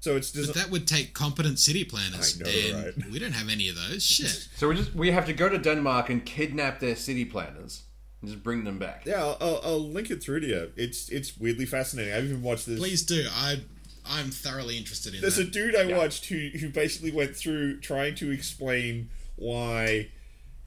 So 0.00 0.16
it's 0.16 0.32
but 0.32 0.40
just. 0.40 0.54
that 0.54 0.70
would 0.70 0.88
take 0.88 1.14
competent 1.14 1.60
city 1.60 1.84
planners, 1.84 2.40
I 2.40 2.44
know, 2.44 2.50
and 2.50 2.96
right? 3.04 3.10
we 3.12 3.20
don't 3.20 3.32
have 3.32 3.48
any 3.48 3.68
of 3.68 3.76
those. 3.76 4.04
Shit. 4.04 4.48
So 4.56 4.68
we 4.68 4.74
just 4.74 4.92
we 4.94 5.12
have 5.12 5.26
to 5.26 5.32
go 5.32 5.48
to 5.48 5.58
Denmark 5.58 6.10
and 6.10 6.26
kidnap 6.26 6.80
their 6.80 6.96
city 6.96 7.24
planners 7.24 7.82
and 7.84 7.91
just 8.24 8.42
bring 8.42 8.64
them 8.64 8.78
back. 8.78 9.02
Yeah, 9.04 9.22
I'll, 9.22 9.36
I'll, 9.40 9.60
I'll 9.64 9.80
link 9.90 10.10
it 10.10 10.22
through 10.22 10.40
to 10.40 10.46
you. 10.46 10.72
It's 10.76 11.08
it's 11.08 11.36
weirdly 11.38 11.66
fascinating. 11.66 12.14
I've 12.14 12.24
even 12.24 12.42
watched 12.42 12.66
this. 12.66 12.78
Please 12.78 13.02
do. 13.02 13.26
I 13.32 13.60
I'm 14.04 14.30
thoroughly 14.30 14.76
interested 14.78 15.14
in 15.14 15.20
There's 15.20 15.38
a 15.38 15.44
dude 15.44 15.76
I 15.76 15.82
Yeah. 15.82 15.96
watched 15.98 16.26
who 16.26 16.50
who 16.58 16.68
basically 16.68 17.10
went 17.12 17.36
through 17.36 17.80
trying 17.80 18.14
to 18.16 18.30
explain 18.30 19.10
why 19.36 20.08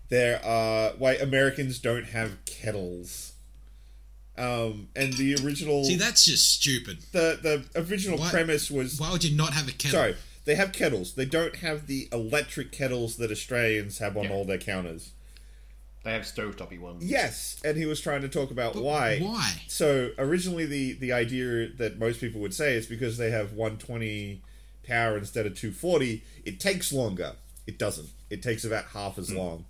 there 0.09 0.43
are 0.45 0.91
why 0.97 1.15
Americans 1.15 1.79
don't 1.79 2.05
have 2.05 2.43
kettles. 2.45 3.33
Um, 4.37 4.89
and 4.97 5.13
the 5.13 5.35
original 5.45 5.85
See, 5.85 5.95
that's 5.95 6.25
just 6.25 6.51
stupid. 6.51 6.97
the 7.13 7.39
the 7.73 7.81
original 7.81 8.17
Why- 8.19 8.29
premise 8.31 8.69
was 8.69 8.99
Why 8.99 9.11
would 9.11 9.23
you 9.23 9.35
not 9.35 9.53
have 9.53 9.69
a 9.69 9.71
kettle? 9.71 9.91
Sorry, 9.99 10.15
they 10.43 10.55
have 10.55 10.73
kettles. 10.73 11.13
They 11.13 11.23
don't 11.25 11.55
have 11.57 11.87
the 11.87 12.09
electric 12.11 12.73
kettles 12.73 13.15
that 13.15 13.31
Australians 13.31 13.99
have 13.99 14.17
on 14.17 14.25
Yeah. 14.25 14.31
all 14.31 14.43
their 14.43 14.57
counters. 14.57 15.11
They 16.05 16.13
have 16.13 16.21
stovetoppy 16.21 16.79
ones. 16.79 17.03
Yes, 17.03 17.59
and 17.65 17.75
he 17.75 17.87
was 17.87 17.99
trying 17.99 18.21
to 18.21 18.29
talk 18.29 18.51
about 18.51 18.75
why. 18.75 19.17
Why? 19.17 19.53
So 19.67 20.11
originally, 20.19 20.67
the 20.67 20.93
the 20.93 21.11
idea 21.11 21.69
that 21.77 21.97
most 21.97 22.21
people 22.21 22.39
would 22.41 22.53
say 22.53 22.75
is 22.75 22.85
because 22.85 23.17
they 23.17 23.31
have 23.31 23.53
120 23.53 24.43
power 24.87 25.17
instead 25.17 25.47
of 25.47 25.55
240, 25.55 26.23
it 26.45 26.59
takes 26.59 26.93
longer. 26.93 27.33
It 27.65 27.79
doesn't. 27.79 28.09
It 28.29 28.43
takes 28.43 28.63
about 28.63 28.85
half 28.93 29.17
as 29.17 29.29
hmm. 29.29 29.37
long. 29.37 29.65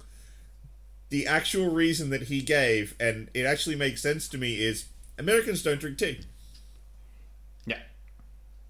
The 1.08 1.26
actual 1.26 1.70
reason 1.70 2.10
that 2.10 2.24
he 2.24 2.42
gave, 2.42 2.96
and 3.00 3.30
it 3.34 3.46
actually 3.46 3.78
makes 3.78 4.02
sense 4.02 4.28
to 4.28 4.38
me, 4.38 4.62
is 4.62 4.90
Americans 5.18 5.64
don't 5.64 5.80
drink 5.80 5.98
tea. 5.98 6.20
Yeah. 7.66 7.80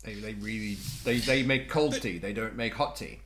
They, 0.03 0.13
they 0.13 0.35
really 0.35 0.77
they, 1.03 1.17
they 1.17 1.41
make 1.41 1.67
cold 1.67 1.99
tea. 1.99 2.19
They 2.19 2.31
don't 2.31 2.55
make 2.55 2.75
hot 2.75 2.95
tea. 2.95 3.21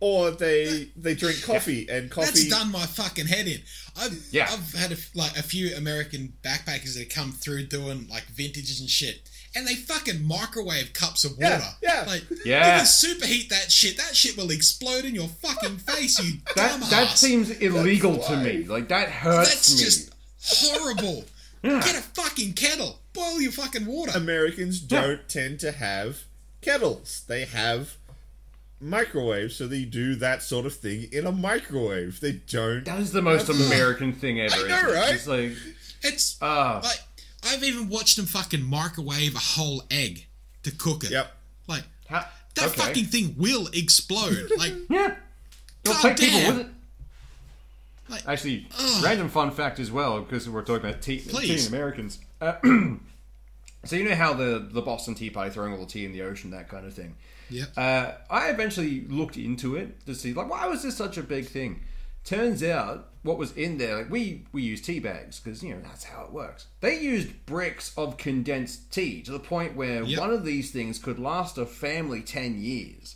Or 0.00 0.30
they 0.30 0.88
they 0.96 1.14
drink 1.22 1.42
coffee, 1.42 1.88
and 1.90 2.10
coffee. 2.10 2.26
That's 2.26 2.48
done 2.48 2.70
my 2.70 2.84
fucking 2.84 3.26
head 3.26 3.46
in. 3.46 3.60
I've 3.98 4.26
Yeah. 4.30 4.48
I've 4.50 4.74
had 4.74 4.92
a, 4.92 4.96
like 5.14 5.36
a 5.38 5.42
few 5.42 5.74
American 5.74 6.34
backpackers 6.42 6.96
that 6.98 7.08
come 7.08 7.32
through 7.32 7.66
doing 7.66 8.06
like 8.08 8.24
vintages 8.26 8.80
and 8.80 8.90
shit, 8.90 9.22
and 9.54 9.66
they 9.66 9.74
fucking 9.74 10.22
microwave 10.26 10.92
cups 10.92 11.24
of 11.24 11.32
water. 11.38 11.62
Yeah, 11.82 12.02
yeah. 12.02 12.04
Like 12.06 12.24
Yeah. 12.44 12.74
you 12.74 12.78
can 12.80 12.84
superheat 12.86 13.48
that 13.48 13.72
shit. 13.72 13.96
That 13.96 14.14
shit 14.14 14.36
will 14.36 14.50
explode 14.50 15.06
in 15.06 15.14
your 15.14 15.28
fucking 15.28 15.78
face. 15.78 16.22
You 16.22 16.40
That 16.56 16.78
dumbass. 16.78 16.90
that 16.90 17.08
seems 17.16 17.50
illegal 17.52 18.18
to 18.18 18.36
me. 18.36 18.64
Like 18.64 18.88
that 18.88 19.08
hurts 19.08 19.48
That's 19.48 19.78
me. 19.78 19.84
just 19.84 20.10
horrible. 20.44 21.24
Yeah. 21.62 21.80
Get 21.80 21.96
a 21.96 22.02
fucking 22.02 22.52
kettle. 22.52 22.98
Boil 23.14 23.40
your 23.40 23.50
fucking 23.52 23.86
water. 23.86 24.12
Americans 24.14 24.78
don't 24.78 25.26
tend 25.26 25.58
to 25.60 25.72
have 25.72 26.24
kettles. 26.60 27.24
They 27.26 27.46
have 27.46 27.96
microwaves, 28.80 29.56
so 29.56 29.66
they 29.66 29.84
do 29.84 30.14
that 30.16 30.42
sort 30.42 30.66
of 30.66 30.74
thing 30.74 31.08
in 31.12 31.26
a 31.26 31.32
microwave. 31.32 32.20
They 32.20 32.32
don't. 32.32 32.84
That 32.84 33.00
is 33.00 33.12
the 33.12 33.22
most 33.22 33.46
That's- 33.46 33.66
American 33.66 34.12
thing 34.12 34.40
ever. 34.40 34.54
I 34.64 34.68
know, 34.68 34.92
right? 34.94 35.14
It's 35.14 35.26
like 35.26 35.52
it's 36.02 36.40
uh, 36.42 36.80
like 36.84 37.00
I've 37.44 37.62
even 37.64 37.88
watched 37.88 38.16
them 38.16 38.26
fucking 38.26 38.62
microwave 38.62 39.34
a 39.34 39.38
whole 39.38 39.82
egg 39.90 40.26
to 40.62 40.70
cook 40.70 41.04
it. 41.04 41.10
Yep. 41.10 41.32
Like 41.68 41.84
ha- 42.10 42.30
that 42.54 42.68
okay. 42.68 42.80
fucking 42.80 43.04
thing 43.06 43.34
will 43.38 43.68
explode. 43.72 44.50
Like 44.58 44.74
yeah. 44.88 45.14
They'll 45.84 45.94
God 45.94 46.02
take 46.16 46.18
people 46.18 46.48
with 46.52 46.60
it. 46.60 46.66
Like- 48.08 48.26
Actually, 48.28 48.66
Ugh. 48.78 49.04
random 49.04 49.28
fun 49.28 49.50
fact 49.50 49.78
as 49.80 49.90
well, 49.90 50.20
because 50.20 50.48
we're 50.48 50.62
talking 50.62 50.88
about 50.88 51.02
tea, 51.02 51.18
tea 51.20 51.28
Please. 51.30 51.66
and 51.66 51.74
Americans. 51.74 52.18
Uh, 52.40 52.54
so 53.86 53.96
you 53.96 54.08
know 54.08 54.14
how 54.14 54.34
the 54.34 54.68
the 54.70 54.82
Boston 54.82 55.14
Tea 55.14 55.30
Party 55.30 55.50
throwing 55.50 55.72
all 55.72 55.78
the 55.80 55.86
tea 55.86 56.04
in 56.04 56.12
the 56.12 56.22
ocean, 56.22 56.50
that 56.50 56.68
kind 56.68 56.86
of 56.86 56.94
thing. 56.94 57.16
Yeah. 57.48 57.64
Uh, 57.76 58.12
I 58.30 58.48
eventually 58.50 59.02
looked 59.08 59.36
into 59.36 59.76
it 59.76 60.04
to 60.06 60.14
see 60.14 60.32
like 60.32 60.50
why 60.50 60.66
was 60.66 60.82
this 60.82 60.96
such 60.96 61.16
a 61.16 61.22
big 61.22 61.46
thing. 61.46 61.80
Turns 62.24 62.62
out 62.64 63.10
what 63.22 63.38
was 63.38 63.52
in 63.52 63.78
there, 63.78 63.98
like 63.98 64.10
we 64.10 64.44
we 64.52 64.62
use 64.62 64.80
tea 64.80 64.98
bags 64.98 65.38
because 65.38 65.62
you 65.62 65.74
know 65.74 65.80
that's 65.80 66.04
how 66.04 66.24
it 66.24 66.32
works. 66.32 66.66
They 66.80 66.98
used 67.00 67.46
bricks 67.46 67.92
of 67.96 68.16
condensed 68.16 68.90
tea 68.92 69.22
to 69.22 69.30
the 69.32 69.38
point 69.38 69.76
where 69.76 70.02
Yep. 70.02 70.18
one 70.18 70.30
of 70.30 70.44
these 70.44 70.72
things 70.72 70.98
could 70.98 71.18
last 71.20 71.56
a 71.56 71.66
family 71.66 72.22
ten 72.22 72.60
years, 72.60 73.14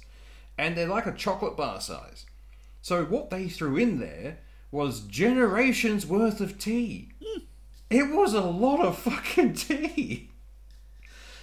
and 0.57 0.77
they're 0.77 0.87
like 0.87 1.07
a 1.07 1.13
chocolate 1.13 1.57
bar 1.57 1.81
size. 1.81 2.25
So 2.83 3.05
what 3.05 3.31
they 3.31 3.49
threw 3.49 3.77
in 3.77 3.99
there 3.99 4.39
was 4.71 5.01
generations 5.01 6.07
worth 6.07 6.41
of 6.41 6.59
tea. 6.59 7.11
It 7.91 8.15
was 8.15 8.33
a 8.35 8.41
lot 8.43 8.81
of 8.81 8.97
fucking 8.99 9.55
tea. 9.55 10.30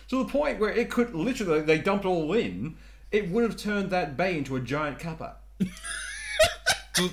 To 0.09 0.23
the 0.23 0.29
point 0.29 0.59
where 0.59 0.71
it 0.71 0.89
could 0.89 1.13
literally, 1.13 1.61
they 1.61 1.79
dumped 1.79 2.05
all 2.05 2.31
in, 2.33 2.77
it 3.11 3.29
would 3.29 3.43
have 3.43 3.57
turned 3.57 3.89
that 3.89 4.15
bay 4.15 4.37
into 4.37 4.55
a 4.55 4.61
giant. 4.61 5.03
Well, 5.03 5.35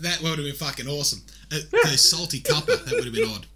that 0.00 0.20
would 0.22 0.38
have 0.38 0.38
been 0.38 0.54
fucking 0.54 0.88
awesome. 0.88 1.22
Uh, 1.52 1.58
the 1.70 1.98
salty 1.98 2.40
cuppa, 2.40 2.84
that 2.84 2.92
would 2.92 3.04
have 3.04 3.14
been 3.14 3.28
odd. 3.28 3.46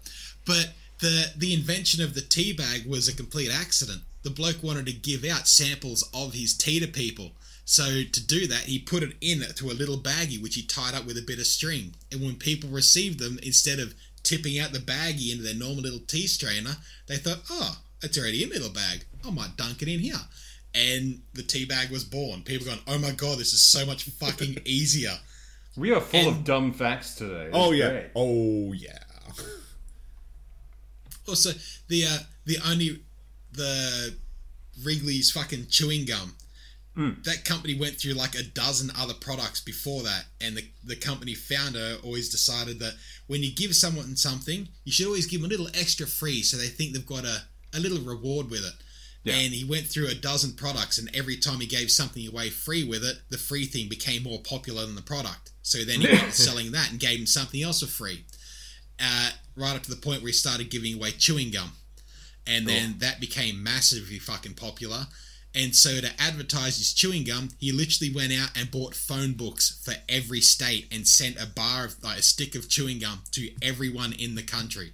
But 0.45 0.73
the 0.99 1.31
the 1.35 1.53
invention 1.53 2.03
of 2.03 2.13
the 2.13 2.21
tea 2.21 2.53
bag 2.53 2.85
was 2.85 3.07
a 3.07 3.15
complete 3.15 3.51
accident. 3.51 4.01
The 4.23 4.29
bloke 4.29 4.63
wanted 4.63 4.85
to 4.87 4.93
give 4.93 5.23
out 5.23 5.47
samples 5.47 6.07
of 6.13 6.33
his 6.33 6.55
tea 6.55 6.79
to 6.79 6.87
people. 6.87 7.31
So 7.63 8.03
to 8.03 8.27
do 8.27 8.47
that, 8.47 8.63
he 8.65 8.79
put 8.79 9.03
it 9.03 9.15
in 9.21 9.41
to 9.41 9.71
a 9.71 9.73
little 9.73 9.97
baggie 9.97 10.41
which 10.41 10.55
he 10.55 10.61
tied 10.61 10.93
up 10.93 11.05
with 11.05 11.17
a 11.17 11.23
bit 11.25 11.39
of 11.39 11.47
string. 11.47 11.95
And 12.11 12.21
when 12.21 12.35
people 12.35 12.69
received 12.69 13.19
them, 13.19 13.39
instead 13.41 13.79
of 13.79 13.95
tipping 14.23 14.59
out 14.59 14.71
the 14.71 14.79
baggie 14.79 15.31
into 15.31 15.43
their 15.43 15.55
normal 15.55 15.83
little 15.83 15.99
tea 15.99 16.27
strainer, 16.27 16.77
they 17.07 17.17
thought, 17.17 17.43
"Oh, 17.49 17.79
it's 18.05 18.17
already 18.17 18.43
in 18.43 18.49
a 18.49 18.53
little 18.53 18.69
bag. 18.71 19.05
I 19.25 19.29
might 19.31 19.57
dunk 19.57 19.81
it 19.81 19.87
in 19.87 19.99
here." 19.99 20.15
And 20.73 21.21
the 21.33 21.43
tea 21.43 21.65
bag 21.65 21.89
was 21.89 22.03
born. 22.03 22.43
People 22.43 22.67
going, 22.67 22.79
"Oh 22.87 22.97
my 22.97 23.11
god, 23.11 23.37
this 23.39 23.53
is 23.53 23.61
so 23.61 23.85
much 23.85 24.03
fucking 24.05 24.59
easier." 24.65 25.17
We 25.77 25.91
are 25.91 25.99
full 26.01 26.29
of 26.29 26.43
dumb 26.45 26.71
facts 26.71 27.15
today. 27.15 27.49
Oh 27.51 27.71
yeah. 27.71 27.89
great. 27.89 28.11
Oh 28.15 28.73
yeah. 28.73 28.99
Also, 31.27 31.49
the 31.87 32.05
uh, 32.05 32.17
the 32.45 32.57
only 32.69 32.99
the 33.51 34.15
Wrigley's 34.83 35.31
fucking 35.31 35.67
chewing 35.69 36.05
gum. 36.05 36.35
That 37.23 37.43
company 37.43 37.73
went 37.77 37.99
through 37.99 38.13
like 38.13 38.35
a 38.35 38.43
dozen 38.43 38.89
other 38.97 39.13
products 39.15 39.59
before 39.59 40.03
that, 40.03 40.25
and 40.39 40.55
the 40.55 40.65
the 40.83 40.95
company 40.95 41.33
founder 41.33 41.97
always 42.03 42.29
decided 42.29 42.79
that 42.79 42.93
when 43.27 43.43
you 43.43 43.51
give 43.53 43.75
someone 43.75 44.15
something, 44.15 44.69
you 44.85 44.91
should 44.93 45.07
always 45.07 45.25
give 45.25 45.41
them 45.41 45.49
a 45.49 45.51
little 45.51 45.67
extra 45.73 46.07
free, 46.07 46.41
so 46.41 46.55
they 46.57 46.67
think 46.67 46.93
they've 46.93 47.05
got 47.05 47.25
a 47.25 47.41
a 47.75 47.79
little 47.79 47.99
reward 47.99 48.49
with 48.49 48.65
it. 48.65 48.73
Yeah. 49.23 49.33
And 49.33 49.53
he 49.53 49.63
went 49.63 49.87
through 49.87 50.07
a 50.07 50.13
dozen 50.13 50.53
products, 50.53 50.99
and 50.99 51.09
every 51.15 51.37
time 51.37 51.59
he 51.59 51.65
gave 51.65 51.89
something 51.89 52.27
away 52.27 52.49
free 52.51 52.83
with 52.83 53.03
it, 53.03 53.17
the 53.29 53.39
free 53.39 53.65
thing 53.65 53.89
became 53.89 54.21
more 54.21 54.39
popular 54.39 54.85
than 54.85 54.95
the 54.95 55.01
product. 55.01 55.51
So 55.63 55.79
then 55.83 56.01
he 56.01 56.07
went 56.07 56.33
selling 56.33 56.71
that 56.73 56.91
and 56.91 56.99
gave 56.99 57.19
him 57.19 57.25
something 57.25 57.61
else 57.63 57.81
for 57.81 57.87
free 57.87 58.23
uh, 58.99 59.29
right 59.55 59.75
up 59.75 59.83
to 59.83 59.89
the 59.89 59.95
point 59.95 60.21
where 60.21 60.29
he 60.29 60.33
started 60.33 60.69
giving 60.69 60.93
away 60.95 61.11
chewing 61.11 61.51
gum. 61.51 61.71
And 62.47 62.67
then 62.67 62.95
that 62.99 63.19
became 63.19 63.63
massively 63.63 64.19
fucking 64.19 64.53
popular. 64.53 65.07
And 65.55 65.73
so 65.73 65.99
to 66.01 66.11
advertise 66.19 66.77
his 66.77 66.93
chewing 66.93 67.23
gum, 67.23 67.49
he 67.59 67.71
literally 67.71 68.13
went 68.13 68.33
out 68.33 68.51
and 68.55 68.69
bought 68.69 68.93
phone 68.93 69.33
books 69.33 69.81
for 69.83 69.93
every 70.07 70.41
state 70.41 70.87
and 70.91 71.07
sent 71.07 71.41
a 71.41 71.47
bar 71.47 71.85
of 71.85 72.03
like 72.03 72.19
a 72.19 72.21
stick 72.21 72.53
of 72.53 72.69
chewing 72.69 72.99
gum 72.99 73.23
to 73.31 73.49
everyone 73.61 74.13
in 74.13 74.35
the 74.35 74.43
country. 74.43 74.91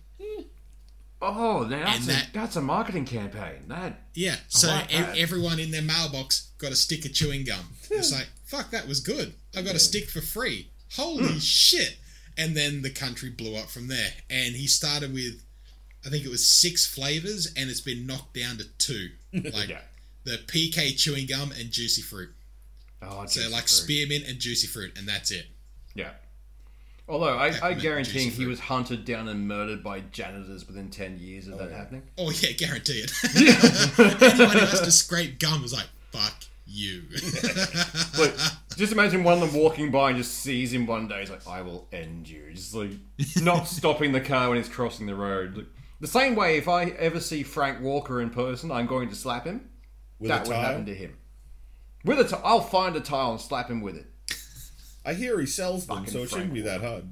Oh, 1.21 1.65
that's, 1.65 1.99
And 1.99 2.03
a, 2.09 2.13
that- 2.13 2.27
that's 2.33 2.55
a 2.55 2.61
marketing 2.61 3.05
campaign. 3.05 3.63
That 3.67 4.01
Yeah, 4.13 4.37
so 4.47 4.67
like 4.69 4.91
e- 4.93 4.97
that. 4.97 5.17
everyone 5.17 5.59
in 5.59 5.71
their 5.71 5.81
mailbox 5.81 6.49
got 6.57 6.71
a 6.71 6.75
stick 6.75 7.05
of 7.05 7.13
chewing 7.13 7.43
gum. 7.43 7.75
It's 7.89 8.11
like, 8.11 8.27
fuck, 8.45 8.71
that 8.71 8.87
was 8.87 8.99
good. 8.99 9.33
I 9.55 9.61
got 9.61 9.75
a 9.75 9.79
stick 9.79 10.09
for 10.09 10.21
free. 10.21 10.69
Holy 10.95 11.27
hmm. 11.27 11.37
shit. 11.37 11.97
And 12.37 12.55
then 12.57 12.81
the 12.81 12.89
country 12.89 13.29
blew 13.29 13.55
up 13.55 13.67
from 13.69 13.87
there. 13.87 14.09
And 14.29 14.55
he 14.55 14.65
started 14.67 15.13
with, 15.13 15.43
I 16.05 16.09
think 16.09 16.25
it 16.25 16.29
was 16.31 16.47
six 16.47 16.85
flavors, 16.87 17.53
and 17.55 17.69
it's 17.69 17.81
been 17.81 18.07
knocked 18.07 18.33
down 18.33 18.57
to 18.57 18.65
two. 18.77 19.09
Like 19.53 19.69
Yeah. 19.69 19.81
the 20.23 20.37
PK 20.47 20.97
chewing 20.97 21.27
gum 21.27 21.51
and 21.51 21.71
juicy 21.71 22.01
fruit. 22.01 22.29
oh, 23.01 23.25
So 23.27 23.41
like 23.49 23.63
fruit. 23.63 23.69
spearmint 23.69 24.25
and 24.27 24.39
juicy 24.39 24.67
fruit, 24.67 24.97
and 24.97 25.07
that's 25.07 25.29
it. 25.31 25.45
Yeah. 25.93 26.11
Although 27.11 27.37
I, 27.37 27.53
I 27.61 27.73
guarantee 27.75 28.29
he 28.29 28.45
was 28.45 28.61
hunted 28.61 29.03
down 29.03 29.27
and 29.27 29.45
murdered 29.45 29.83
by 29.83 29.99
janitors 29.99 30.65
within 30.65 30.89
ten 30.89 31.19
years 31.19 31.47
of 31.47 31.57
that 31.57 31.69
oh, 31.69 31.75
happening. 31.75 32.03
Oh 32.17 32.31
yeah, 32.31 32.53
guarantee 32.53 33.03
it. 33.05 33.11
Anyone 34.33 34.57
who 34.57 34.65
has 34.65 34.79
to 34.79 34.91
scrape 34.91 35.37
gum 35.37 35.65
is 35.65 35.73
like, 35.73 35.89
fuck 36.11 36.45
you. 36.65 37.03
Like, 38.17 38.33
just 38.77 38.93
imagine 38.93 39.25
one 39.25 39.33
of 39.33 39.51
them 39.51 39.61
walking 39.61 39.91
by 39.91 40.11
and 40.11 40.17
just 40.17 40.35
sees 40.35 40.71
him 40.71 40.85
one 40.85 41.09
day. 41.09 41.19
He's 41.19 41.29
like, 41.29 41.45
"I 41.45 41.61
will 41.61 41.85
end 41.91 42.29
you." 42.29 42.53
Just 42.53 42.73
like 42.73 42.91
not 43.41 43.67
stopping 43.67 44.13
the 44.13 44.21
car 44.21 44.47
when 44.47 44.57
he's 44.57 44.69
crossing 44.69 45.05
the 45.05 45.15
road. 45.15 45.57
Like, 45.57 45.67
the 45.99 46.07
same 46.07 46.33
way, 46.35 46.57
if 46.57 46.69
I 46.69 46.85
ever 46.85 47.19
see 47.19 47.43
Frank 47.43 47.81
Walker 47.81 48.21
in 48.21 48.29
person, 48.29 48.71
I'm 48.71 48.87
going 48.87 49.09
to 49.09 49.15
slap 49.15 49.45
him. 49.45 49.69
With 50.17 50.29
that 50.29 50.47
would 50.47 50.55
happen 50.55 50.85
to 50.85 50.95
him. 50.95 51.17
With 52.05 52.19
a 52.19 52.23
tile, 52.23 52.41
I'll 52.43 52.61
find 52.61 52.95
a 52.95 53.01
tile 53.01 53.31
and 53.31 53.41
slap 53.41 53.69
him 53.69 53.81
with 53.81 53.97
it. 53.97 54.10
I 55.05 55.13
hear 55.13 55.39
he 55.39 55.45
sells 55.45 55.87
them, 55.87 55.97
Fucking 55.97 56.13
so 56.13 56.19
it 56.23 56.29
shouldn't 56.29 56.51
Frank 56.51 56.53
be 56.53 56.61
that 56.61 56.81
hard. 56.81 57.05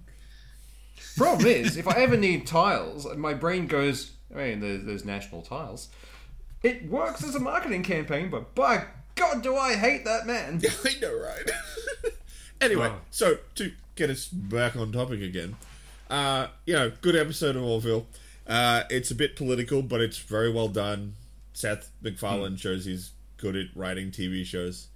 Problem 1.18 1.48
is, 1.48 1.78
if 1.78 1.88
I 1.88 1.94
ever 2.02 2.18
need 2.18 2.46
tiles, 2.46 3.08
my 3.18 3.34
brain 3.34 3.68
goes, 3.68 4.12
I 4.34 4.38
mean, 4.38 4.60
there's, 4.60 4.84
there's 4.86 5.06
national 5.06 5.42
tiles. 5.42 5.90
It 6.62 6.88
works 6.90 7.24
as 7.24 7.36
a 7.36 7.40
marketing 7.40 7.84
campaign, 7.84 8.30
but 8.30 8.54
by 8.54 8.86
God, 9.16 9.42
do 9.42 9.56
I 9.56 9.74
hate 9.76 10.06
that 10.06 10.28
man. 10.28 10.62
I 10.86 11.00
know, 11.02 11.14
right? 11.18 11.50
anyway, 12.62 12.90
Oh. 12.92 13.00
so 13.12 13.38
to 13.56 13.72
get 13.96 14.10
us 14.10 14.28
back 14.28 14.76
on 14.76 14.92
topic 14.92 15.22
again, 15.22 15.56
uh, 16.10 16.48
you 16.66 16.74
know, 16.74 16.92
good 17.02 17.16
episode 17.16 17.56
of 17.56 17.64
Orville. 17.64 18.08
Uh, 18.48 18.84
it's 18.90 19.12
a 19.12 19.16
bit 19.16 19.36
political, 19.36 19.82
but 19.82 20.02
it's 20.02 20.18
very 20.18 20.52
well 20.52 20.68
done. 20.68 21.14
Seth 21.54 21.92
MacFarlane 22.02 22.56
shows 22.56 22.86
he's 22.86 23.12
good 23.38 23.56
at 23.56 23.68
writing 23.76 24.12
TV 24.12 24.44
shows. 24.46 24.88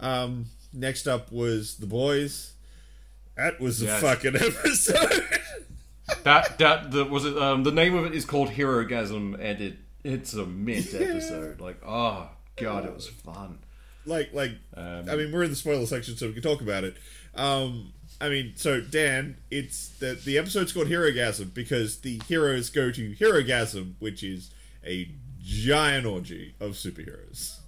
Um, 0.00 0.46
next 0.72 1.06
up 1.06 1.30
was 1.32 1.76
The 1.76 1.86
Boys. 1.86 2.52
That 3.36 3.60
was 3.60 3.80
a 3.82 3.86
Yes. 3.86 4.00
fucking 4.02 4.36
episode. 4.40 5.22
That 6.24 6.58
that 6.58 6.90
the 6.90 7.04
was 7.04 7.24
it. 7.24 7.38
Um, 7.38 7.62
the 7.62 7.70
name 7.72 7.94
of 7.94 8.04
it 8.04 8.14
is 8.14 8.24
called 8.24 8.50
Hero 8.50 8.84
Herogasm, 8.84 9.34
and 9.40 9.60
it 9.60 9.76
it's 10.04 10.34
a 10.34 10.44
mint 10.44 10.92
episode. 10.94 11.60
Like, 11.60 11.80
oh 11.86 12.28
god, 12.56 12.84
it 12.84 12.92
was 12.94 13.08
fun. 13.08 13.58
like 14.06 14.32
like 14.34 14.52
Um, 14.76 15.08
I 15.08 15.16
mean 15.16 15.30
we're 15.32 15.44
in 15.44 15.50
the 15.50 15.56
spoiler 15.56 15.86
section 15.86 16.16
so 16.16 16.26
we 16.26 16.32
can 16.34 16.42
talk 16.42 16.60
about 16.60 16.84
it. 16.84 16.96
Um 17.34 17.92
I 18.20 18.28
mean 18.28 18.52
so 18.56 18.80
Dan, 18.80 19.36
it's 19.50 19.88
the 20.00 20.14
the 20.14 20.36
episode's 20.36 20.72
called 20.72 20.88
Hero 20.88 21.10
Herogasm 21.10 21.54
because 21.54 22.00
the 22.00 22.20
heroes 22.26 22.68
go 22.70 22.90
to 22.90 23.12
Hero 23.12 23.40
Herogasm, 23.40 23.94
which 24.00 24.22
is 24.24 24.50
a 24.84 25.08
giant 25.40 26.06
orgy 26.06 26.54
of 26.60 26.72
superheroes. 26.72 27.59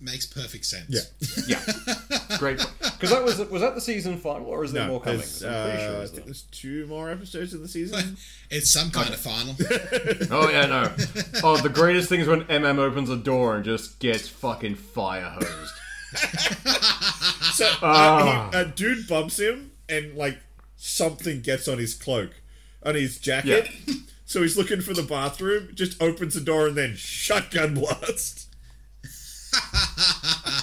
Yeah, 0.00 0.10
Makes 0.12 0.26
perfect 0.26 0.64
sense. 0.66 0.86
Yeah. 0.88 1.00
yeah, 1.46 2.38
great. 2.38 2.58
Because 2.80 3.10
that 3.10 3.22
was 3.24 3.38
was 3.50 3.62
that 3.62 3.74
the 3.74 3.80
season 3.80 4.18
final, 4.18 4.46
or 4.48 4.64
is 4.64 4.72
there 4.72 4.84
No, 4.84 4.92
more 4.92 5.00
coming? 5.00 5.18
there's, 5.18 5.42
I'm 5.42 5.52
pretty 5.70 5.82
uh, 5.82 5.90
sure. 5.92 6.02
I 6.02 6.06
think 6.06 6.24
there's 6.26 6.42
two 6.50 6.86
more 6.86 7.10
episodes 7.10 7.54
of 7.54 7.60
the 7.60 7.68
season. 7.68 8.16
It's 8.50 8.70
some 8.70 8.90
kind 8.90 9.08
of 9.12 9.18
final. 9.20 9.54
Oh 10.30 10.48
yeah, 10.50 10.66
no. 10.66 10.92
Oh, 11.42 11.56
the 11.56 11.68
greatest 11.68 12.08
thing 12.08 12.20
is 12.20 12.28
when 12.28 12.42
MM 12.44 12.78
opens 12.78 13.10
a 13.10 13.16
door 13.16 13.56
and 13.56 13.64
just 13.64 13.98
gets 13.98 14.28
fucking 14.28 14.76
fire 14.76 15.22
hosed. 15.40 15.74
so 17.54 17.68
uh, 17.82 18.50
he, 18.50 18.56
a 18.58 18.64
dude 18.66 19.08
bumps 19.08 19.38
him 19.38 19.72
and 19.88 20.14
like 20.14 20.38
something 20.76 21.40
gets 21.40 21.66
on 21.68 21.78
his 21.78 21.94
cloak, 21.94 22.30
on 22.84 22.94
his 22.94 23.18
jacket. 23.18 23.68
So 24.24 24.42
he's 24.42 24.56
looking 24.56 24.80
for 24.80 24.94
the 24.94 25.02
bathroom, 25.02 25.70
just 25.74 26.00
opens 26.02 26.34
the 26.34 26.40
door 26.40 26.68
and 26.68 26.76
then 26.76 26.94
shotgun 26.96 27.74
blast. 27.74 28.53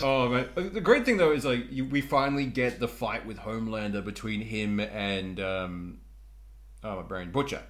Oh 0.00 0.28
man, 0.28 0.48
the 0.54 0.80
great 0.80 1.04
thing 1.04 1.16
though 1.16 1.32
is 1.32 1.44
like 1.44 1.72
you, 1.72 1.84
we 1.84 2.00
finally 2.00 2.46
get 2.46 2.78
the 2.78 2.86
fight 2.86 3.26
with 3.26 3.38
Homelander 3.38 4.04
between 4.04 4.40
him 4.40 4.78
and 4.78 5.40
um, 5.40 5.98
oh 6.84 6.96
my 6.96 7.02
brain 7.02 7.32
Butcher, 7.32 7.62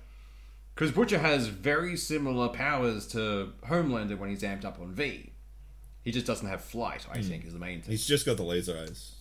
because 0.74 0.92
Butcher 0.92 1.18
has 1.18 1.46
very 1.46 1.96
similar 1.96 2.48
powers 2.48 3.06
to 3.08 3.52
Homelander 3.66 4.18
when 4.18 4.28
he's 4.28 4.42
amped 4.42 4.66
up 4.66 4.78
on 4.78 4.92
V. 4.92 5.32
He 6.02 6.12
just 6.12 6.26
doesn't 6.26 6.46
have 6.46 6.62
flight. 6.62 7.06
I 7.10 7.22
think 7.22 7.46
is 7.46 7.54
the 7.54 7.58
main 7.58 7.80
thing. 7.80 7.92
He's 7.92 8.06
just 8.06 8.26
got 8.26 8.36
the 8.36 8.42
laser 8.44 8.78
eyes. 8.78 9.14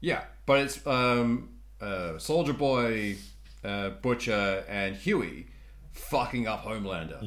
Yeah, 0.00 0.24
but 0.46 0.60
it's 0.60 0.86
um, 0.86 1.50
uh, 1.80 2.18
Soldier 2.18 2.52
Boy, 2.54 3.16
uh, 3.62 3.90
Butcher, 3.90 4.64
and 4.68 4.96
Hughie 4.96 5.46
fucking 5.92 6.46
up 6.48 6.64
Homelander, 6.64 7.20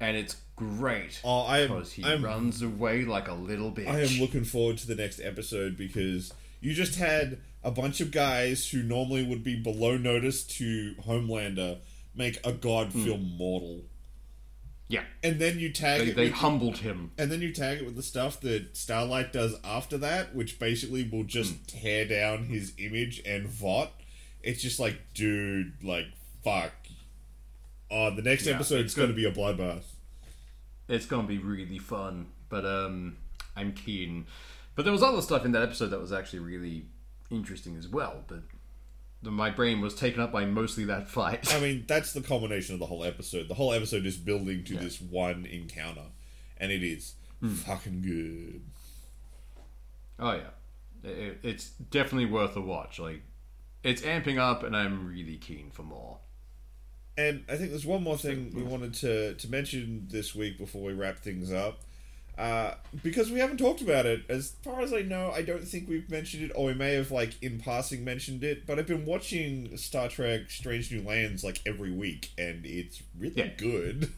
and 0.00 0.16
it's 0.16 0.36
great 0.56 1.20
Oh, 1.24 1.40
I 1.42 1.60
am. 1.60 1.68
because 1.68 1.92
he 1.92 2.04
I'm 2.04 2.24
runs 2.24 2.62
away 2.62 3.04
like 3.04 3.28
a 3.28 3.34
little 3.34 3.72
bitch. 3.72 3.88
I 3.88 4.00
am 4.00 4.20
looking 4.20 4.44
forward 4.44 4.78
to 4.78 4.86
the 4.86 4.94
next 4.94 5.20
episode 5.20 5.76
because 5.76 6.32
you 6.60 6.74
just 6.74 6.96
had 6.96 7.40
a 7.64 7.70
bunch 7.70 8.00
of 8.00 8.10
guys 8.10 8.68
who 8.68 8.82
normally 8.82 9.24
would 9.24 9.42
be 9.44 9.56
below 9.56 9.96
notice 9.96 10.44
to 10.44 10.94
Homelander 11.06 11.78
make 12.14 12.38
a 12.46 12.52
god 12.52 12.92
feel 12.92 13.16
mortal, 13.18 13.82
yeah, 14.88 15.02
and 15.22 15.38
then 15.40 15.58
you 15.58 15.72
tag 15.72 16.00
they, 16.02 16.06
it 16.08 16.16
they 16.16 16.24
with, 16.26 16.34
humbled 16.34 16.78
him. 16.78 17.10
and 17.16 17.32
then 17.32 17.40
you 17.40 17.52
tag 17.52 17.78
it 17.78 17.86
with 17.86 17.96
the 17.96 18.02
stuff 18.02 18.40
that 18.40 18.76
Starlight 18.76 19.32
does 19.32 19.54
after 19.64 19.96
that, 19.98 20.34
which 20.34 20.58
basically 20.58 21.08
will 21.10 21.24
just 21.24 21.52
Hmm. 21.54 21.62
tear 21.66 22.04
down 22.04 22.44
his 22.44 22.72
image 22.78 23.22
and 23.24 23.46
Vought. 23.48 23.92
It's 24.42 24.60
just 24.60 24.78
like, 24.78 24.98
dude, 25.14 25.72
like 25.82 26.06
fuck. 26.44 26.72
Oh, 27.90 28.14
the 28.14 28.22
next 28.22 28.46
Yeah, 28.46 28.54
episode's 28.54 28.94
going 28.94 29.08
to 29.08 29.14
be 29.14 29.24
a 29.24 29.32
bloodbath. 29.32 29.84
It's 30.92 31.06
gonna 31.06 31.26
be 31.26 31.38
really 31.38 31.78
fun, 31.78 32.26
but 32.50 32.66
um, 32.66 33.16
I'm 33.56 33.72
keen. 33.72 34.26
But 34.74 34.84
there 34.84 34.92
was 34.92 35.02
other 35.02 35.22
stuff 35.22 35.46
in 35.46 35.52
that 35.52 35.62
episode 35.62 35.86
that 35.86 36.00
was 36.00 36.12
actually 36.12 36.40
really 36.40 36.84
interesting 37.30 37.76
as 37.78 37.88
well. 37.88 38.24
But 38.28 38.42
my 39.22 39.48
brain 39.48 39.80
was 39.80 39.94
taken 39.94 40.20
up 40.20 40.32
by 40.32 40.44
mostly 40.44 40.84
that 40.84 41.08
fight. 41.08 41.54
I 41.54 41.60
mean, 41.60 41.84
that's 41.88 42.12
the 42.12 42.20
culmination 42.20 42.74
of 42.74 42.78
the 42.78 42.86
whole 42.86 43.04
episode. 43.04 43.48
The 43.48 43.54
whole 43.54 43.72
episode 43.72 44.04
is 44.04 44.18
building 44.18 44.64
to 44.64 44.76
this 44.76 45.00
one 45.00 45.46
encounter, 45.46 46.08
and 46.58 46.70
it 46.70 46.82
is 46.82 47.14
fucking 47.42 48.02
good. 48.02 48.62
Oh 50.18 50.32
yeah, 50.32 51.10
it, 51.10 51.38
it's 51.42 51.70
definitely 51.70 52.26
worth 52.26 52.54
a 52.54 52.60
watch. 52.60 52.98
Like, 52.98 53.22
it's 53.82 54.02
amping 54.02 54.38
up, 54.38 54.62
and 54.62 54.76
I'm 54.76 55.08
really 55.08 55.38
keen 55.38 55.70
for 55.70 55.84
more. 55.84 56.18
And 57.16 57.44
I 57.48 57.56
think 57.56 57.70
there's 57.70 57.84
one 57.84 58.02
more 58.02 58.16
thing 58.16 58.52
we 58.54 58.62
wanted 58.62 58.94
to, 58.94 59.34
to 59.34 59.48
mention 59.50 60.06
this 60.10 60.34
week 60.34 60.56
before 60.58 60.82
we 60.82 60.92
wrap 60.94 61.18
things 61.18 61.52
up. 61.52 61.80
Uh, 62.38 62.74
because 63.02 63.30
we 63.30 63.38
haven't 63.38 63.58
talked 63.58 63.82
about 63.82 64.06
it. 64.06 64.22
As 64.30 64.54
far 64.64 64.80
as 64.80 64.94
I 64.94 65.02
know, 65.02 65.30
I 65.30 65.42
don't 65.42 65.68
think 65.68 65.88
we've 65.88 66.08
mentioned 66.08 66.44
it, 66.44 66.52
or 66.54 66.66
we 66.68 66.74
may 66.74 66.94
have, 66.94 67.10
like, 67.10 67.34
in 67.42 67.60
passing 67.60 68.04
mentioned 68.04 68.42
it. 68.42 68.66
But 68.66 68.78
I've 68.78 68.86
been 68.86 69.04
watching 69.04 69.76
Star 69.76 70.08
Trek 70.08 70.50
Strange 70.50 70.90
New 70.90 71.02
Lands, 71.02 71.44
like, 71.44 71.60
every 71.66 71.92
week, 71.92 72.30
and 72.38 72.64
it's 72.64 73.02
really 73.18 73.34
Yeah. 73.36 73.50
good. 73.58 74.12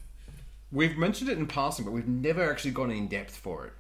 We've 0.70 0.97
mentioned 0.97 1.28
it 1.30 1.38
in 1.38 1.47
passing, 1.49 1.84
but 1.84 1.90
we've 1.90 2.07
never 2.07 2.49
actually 2.49 2.70
gone 2.70 2.92
in 2.92 3.09
depth 3.09 3.36
for 3.36 3.66
it. 3.66 3.72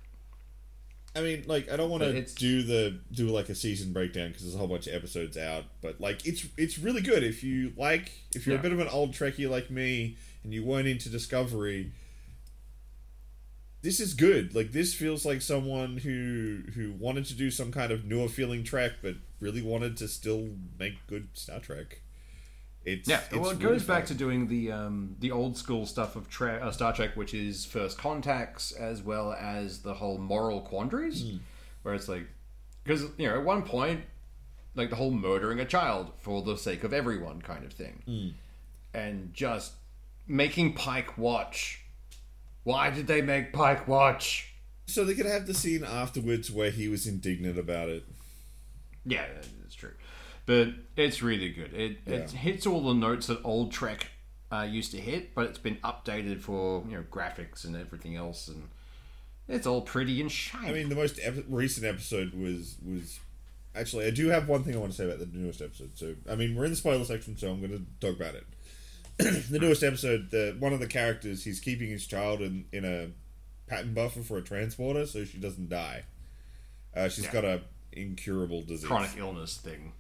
I 1.16 1.20
mean, 1.20 1.44
like, 1.46 1.70
I 1.70 1.76
don't 1.76 1.90
want 1.90 2.02
to 2.02 2.22
do 2.22 2.62
the 2.64 2.98
do 3.12 3.28
like 3.28 3.48
a 3.48 3.54
season 3.54 3.92
breakdown 3.92 4.28
because 4.28 4.42
there's 4.42 4.54
a 4.54 4.58
whole 4.58 4.66
bunch 4.66 4.88
of 4.88 4.94
episodes 4.94 5.36
out. 5.36 5.64
But 5.80 6.00
like, 6.00 6.26
it's 6.26 6.44
it's 6.56 6.78
really 6.78 7.02
good 7.02 7.22
if 7.22 7.44
you 7.44 7.72
like 7.76 8.10
if 8.34 8.46
you're 8.46 8.54
Yeah. 8.56 8.60
a 8.60 8.62
bit 8.62 8.72
of 8.72 8.80
an 8.80 8.88
old 8.88 9.12
Trekkie 9.12 9.48
like 9.48 9.70
me 9.70 10.16
and 10.42 10.52
you 10.52 10.64
weren't 10.64 10.88
into 10.88 11.08
Discovery. 11.08 11.92
This 13.82 14.00
is 14.00 14.14
good. 14.14 14.54
Like, 14.54 14.72
this 14.72 14.94
feels 14.94 15.24
like 15.26 15.42
someone 15.42 15.98
who 15.98 16.62
who 16.74 16.92
wanted 16.98 17.26
to 17.26 17.34
do 17.34 17.50
some 17.50 17.70
kind 17.70 17.92
of 17.92 18.04
newer 18.04 18.28
feeling 18.28 18.64
Trek, 18.64 18.92
but 19.02 19.14
really 19.40 19.62
wanted 19.62 19.96
to 19.98 20.08
still 20.08 20.48
make 20.78 21.06
good 21.06 21.28
Star 21.34 21.60
Trek. 21.60 22.00
It's 22.84 23.08
Yeah, 23.08 23.20
it's 23.30 23.32
well, 23.36 23.50
it 23.50 23.58
really 23.58 23.74
goes 23.78 23.84
back 23.84 24.06
to 24.06 24.14
doing 24.14 24.46
the 24.48 24.70
um, 24.72 25.16
the 25.20 25.30
old 25.30 25.56
school 25.56 25.86
stuff 25.86 26.16
of 26.16 26.28
tra- 26.28 26.60
uh, 26.62 26.70
Star 26.70 26.92
Trek, 26.92 27.16
which 27.16 27.32
is 27.34 27.64
first 27.64 27.96
contacts 27.98 28.72
as 28.72 29.02
well 29.02 29.32
as 29.32 29.80
the 29.80 29.94
whole 29.94 30.18
moral 30.18 30.60
quandaries, 30.60 31.22
Hmm. 31.22 31.36
where 31.82 31.94
it's 31.94 32.08
like, 32.08 32.26
because 32.82 33.02
you 33.16 33.26
know, 33.28 33.34
at 33.38 33.44
one 33.44 33.62
point, 33.62 34.02
like 34.74 34.90
the 34.90 34.96
whole 34.96 35.10
murdering 35.12 35.60
a 35.60 35.64
child 35.64 36.12
for 36.18 36.42
the 36.42 36.56
sake 36.56 36.84
of 36.84 36.92
everyone 36.92 37.40
kind 37.40 37.64
of 37.64 37.72
thing, 37.72 38.02
Hmm. 38.06 38.28
and 38.98 39.32
just 39.32 39.72
making 40.26 40.74
Pike 40.74 41.16
watch. 41.16 41.80
Why 42.64 42.90
did 42.90 43.06
they 43.06 43.20
make 43.22 43.52
Pike 43.52 43.88
watch? 43.88 44.50
so 44.86 45.02
they 45.02 45.14
could 45.14 45.24
have 45.24 45.46
the 45.46 45.54
scene 45.54 45.82
afterwards 45.82 46.50
where 46.50 46.70
he 46.70 46.88
was 46.88 47.06
indignant 47.06 47.58
about 47.58 47.88
it. 47.88 48.04
Yeah, 49.06 49.24
that's 49.62 49.74
true. 49.74 49.92
But 50.46 50.68
it's 50.96 51.22
really 51.22 51.50
good. 51.50 51.72
It, 51.72 51.98
it 52.06 52.30
hits 52.32 52.66
all 52.66 52.82
the 52.82 52.92
notes 52.94 53.28
that 53.28 53.40
old 53.44 53.72
Trek 53.72 54.08
uh, 54.52 54.66
used 54.70 54.90
to 54.92 54.98
hit, 54.98 55.34
but 55.34 55.46
it's 55.46 55.58
been 55.58 55.76
updated 55.76 56.40
for 56.42 56.84
you 56.88 56.96
know 56.96 57.04
graphics 57.10 57.64
and 57.64 57.74
everything 57.74 58.14
else, 58.16 58.48
and 58.48 58.68
it's 59.48 59.66
all 59.66 59.80
pretty 59.80 60.20
and 60.20 60.30
shiny. 60.30 60.68
I 60.68 60.72
mean, 60.72 60.88
the 60.90 60.94
most 60.96 61.18
ep- 61.22 61.44
recent 61.48 61.86
episode 61.86 62.34
was 62.34 62.76
was 62.86 63.18
actually. 63.74 64.06
I 64.06 64.10
do 64.10 64.28
have 64.28 64.46
one 64.48 64.62
thing 64.64 64.74
I 64.74 64.78
want 64.78 64.92
to 64.92 64.96
say 64.98 65.06
about 65.06 65.18
the 65.18 65.26
newest 65.32 65.62
episode. 65.62 65.92
So, 65.94 66.14
I 66.30 66.34
mean, 66.34 66.54
we're 66.54 66.66
in 66.66 66.70
the 66.72 66.76
spoiler 66.76 67.04
section, 67.04 67.38
so 67.38 67.50
I'm 67.50 67.60
going 67.60 67.72
to 68.00 68.06
talk 68.06 68.20
about 68.20 68.34
it. 68.34 68.44
the 69.50 69.58
newest 69.58 69.82
episode, 69.82 70.30
the 70.30 70.56
one 70.58 70.72
of 70.74 70.80
the 70.80 70.86
characters, 70.86 71.44
he's 71.44 71.58
keeping 71.60 71.88
his 71.88 72.06
child 72.06 72.42
in 72.42 72.66
in 72.70 72.84
a 72.84 73.08
pattern 73.66 73.94
buffer 73.94 74.20
for 74.20 74.36
a 74.36 74.42
transporter, 74.42 75.06
so 75.06 75.24
she 75.24 75.38
doesn't 75.38 75.70
die. 75.70 76.02
Uh, 76.94 77.08
she's 77.08 77.24
Yeah. 77.24 77.32
got 77.32 77.44
a 77.44 77.62
incurable 77.92 78.60
disease. 78.60 78.86
chronic 78.86 79.12
illness 79.16 79.56
thing. 79.56 79.92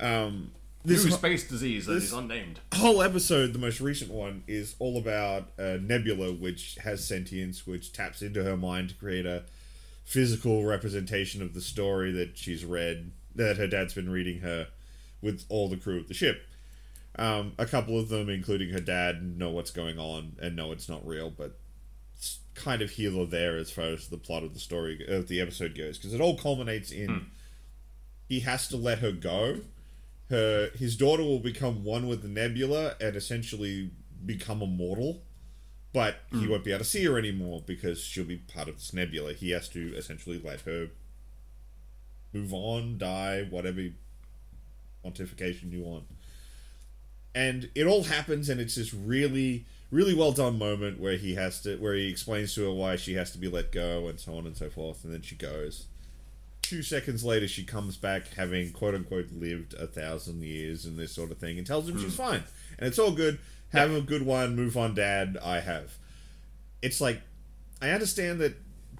Um, 0.00 0.52
This 0.84 1.04
New 1.04 1.12
space 1.12 1.48
disease 1.48 1.86
that 1.86 1.94
is 1.96 2.12
unnamed. 2.12 2.60
whole 2.74 3.02
episode, 3.02 3.52
the 3.52 3.58
most 3.58 3.80
recent 3.80 4.10
one, 4.10 4.44
is 4.46 4.74
all 4.78 4.98
about 4.98 5.48
uh, 5.58 5.78
Nebula, 5.80 6.32
which 6.32 6.76
has 6.82 7.06
sentience, 7.06 7.66
which 7.66 7.92
taps 7.92 8.20
into 8.20 8.44
her 8.44 8.56
mind 8.56 8.90
to 8.90 8.94
create 8.94 9.24
a 9.24 9.44
physical 10.04 10.64
representation 10.64 11.40
of 11.40 11.54
the 11.54 11.62
story 11.62 12.12
that 12.12 12.36
she's 12.36 12.64
read, 12.64 13.12
that 13.34 13.56
her 13.56 13.66
dad's 13.66 13.94
been 13.94 14.10
reading 14.10 14.40
her 14.40 14.68
with 15.22 15.44
all 15.48 15.68
the 15.68 15.78
crew 15.78 15.98
of 15.98 16.08
the 16.08 16.14
ship. 16.14 16.42
Um, 17.16 17.52
a 17.58 17.64
couple 17.64 17.98
of 17.98 18.10
them, 18.10 18.28
including 18.28 18.70
her 18.70 18.80
dad, 18.80 19.38
know 19.38 19.50
what's 19.50 19.70
going 19.70 19.98
on 19.98 20.36
and 20.42 20.54
know 20.54 20.72
it's 20.72 20.88
not 20.88 21.06
real, 21.06 21.30
but 21.30 21.56
it's 22.16 22.40
kind 22.54 22.82
of 22.82 22.90
here 22.90 23.16
or 23.16 23.24
there 23.24 23.56
as 23.56 23.70
far 23.70 23.86
as 23.86 24.08
the 24.08 24.18
plot 24.18 24.42
of 24.42 24.52
the 24.52 24.60
story 24.60 25.02
of 25.08 25.28
the 25.28 25.40
episode 25.40 25.74
goes, 25.76 25.96
because 25.96 26.12
it 26.12 26.20
all 26.20 26.36
culminates 26.36 26.90
in 26.90 27.30
he 28.28 28.40
has 28.40 28.68
to 28.68 28.76
let 28.76 28.98
her 28.98 29.12
go 29.12 29.60
her 30.30 30.70
his 30.76 30.96
daughter 30.96 31.22
will 31.22 31.38
become 31.38 31.84
one 31.84 32.06
with 32.08 32.22
the 32.22 32.28
nebula 32.28 32.94
and 33.00 33.14
essentially 33.16 33.90
become 34.24 34.62
immortal 34.62 35.22
but 35.94 36.16
he 36.32 36.38
hmm. 36.38 36.50
won't 36.50 36.64
be 36.64 36.72
able 36.72 36.80
to 36.80 36.84
see 36.84 37.04
her 37.04 37.16
anymore 37.16 37.62
because 37.64 38.02
she'll 38.02 38.24
be 38.24 38.36
part 38.36 38.68
of 38.68 38.74
this 38.74 38.92
nebula. 38.92 39.32
He 39.32 39.52
has 39.52 39.68
to 39.70 39.94
essentially 39.94 40.42
let 40.44 40.62
her 40.62 40.88
move 42.34 42.52
on 42.52 42.98
die 42.98 43.46
whatever 43.48 43.80
quantification 45.04 45.70
you 45.70 45.82
want. 45.82 46.04
And 47.32 47.70
it 47.76 47.86
all 47.86 48.02
happens 48.02 48.48
and 48.48 48.60
it's 48.60 48.74
this 48.74 48.92
really 48.92 49.66
really 49.92 50.14
well 50.14 50.32
done 50.32 50.58
moment 50.58 50.98
where 50.98 51.16
he 51.16 51.36
has 51.36 51.60
to 51.62 51.76
where 51.76 51.94
he 51.94 52.08
explains 52.08 52.52
to 52.56 52.64
her 52.64 52.72
why 52.72 52.96
she 52.96 53.14
has 53.14 53.30
to 53.30 53.38
be 53.38 53.46
let 53.46 53.70
go 53.70 54.08
and 54.08 54.18
so 54.18 54.36
on 54.36 54.46
and 54.46 54.56
so 54.56 54.68
forth 54.68 55.04
and 55.04 55.14
then 55.14 55.22
she 55.22 55.36
goes 55.36 55.86
two 56.64 56.82
seconds 56.82 57.22
later 57.24 57.46
she 57.46 57.62
comes 57.62 57.96
back 57.96 58.28
having 58.36 58.72
quote 58.72 58.94
unquote 58.94 59.30
lived 59.32 59.74
a 59.74 59.86
thousand 59.86 60.42
years 60.42 60.84
and 60.84 60.98
this 60.98 61.12
sort 61.12 61.30
of 61.30 61.38
thing 61.38 61.58
and 61.58 61.66
tells 61.66 61.88
him 61.88 61.98
she's 61.98 62.16
fine. 62.16 62.42
And 62.78 62.88
it's 62.88 62.98
all 62.98 63.12
good. 63.12 63.38
Have 63.72 63.92
a 63.92 64.00
good 64.00 64.22
one. 64.22 64.56
Move 64.56 64.76
on 64.76 64.94
dad. 64.94 65.36
I 65.42 65.60
have. 65.60 65.96
It's 66.82 67.00
like 67.00 67.20
i 67.82 67.90
understand 67.90 68.40
that 68.40 68.54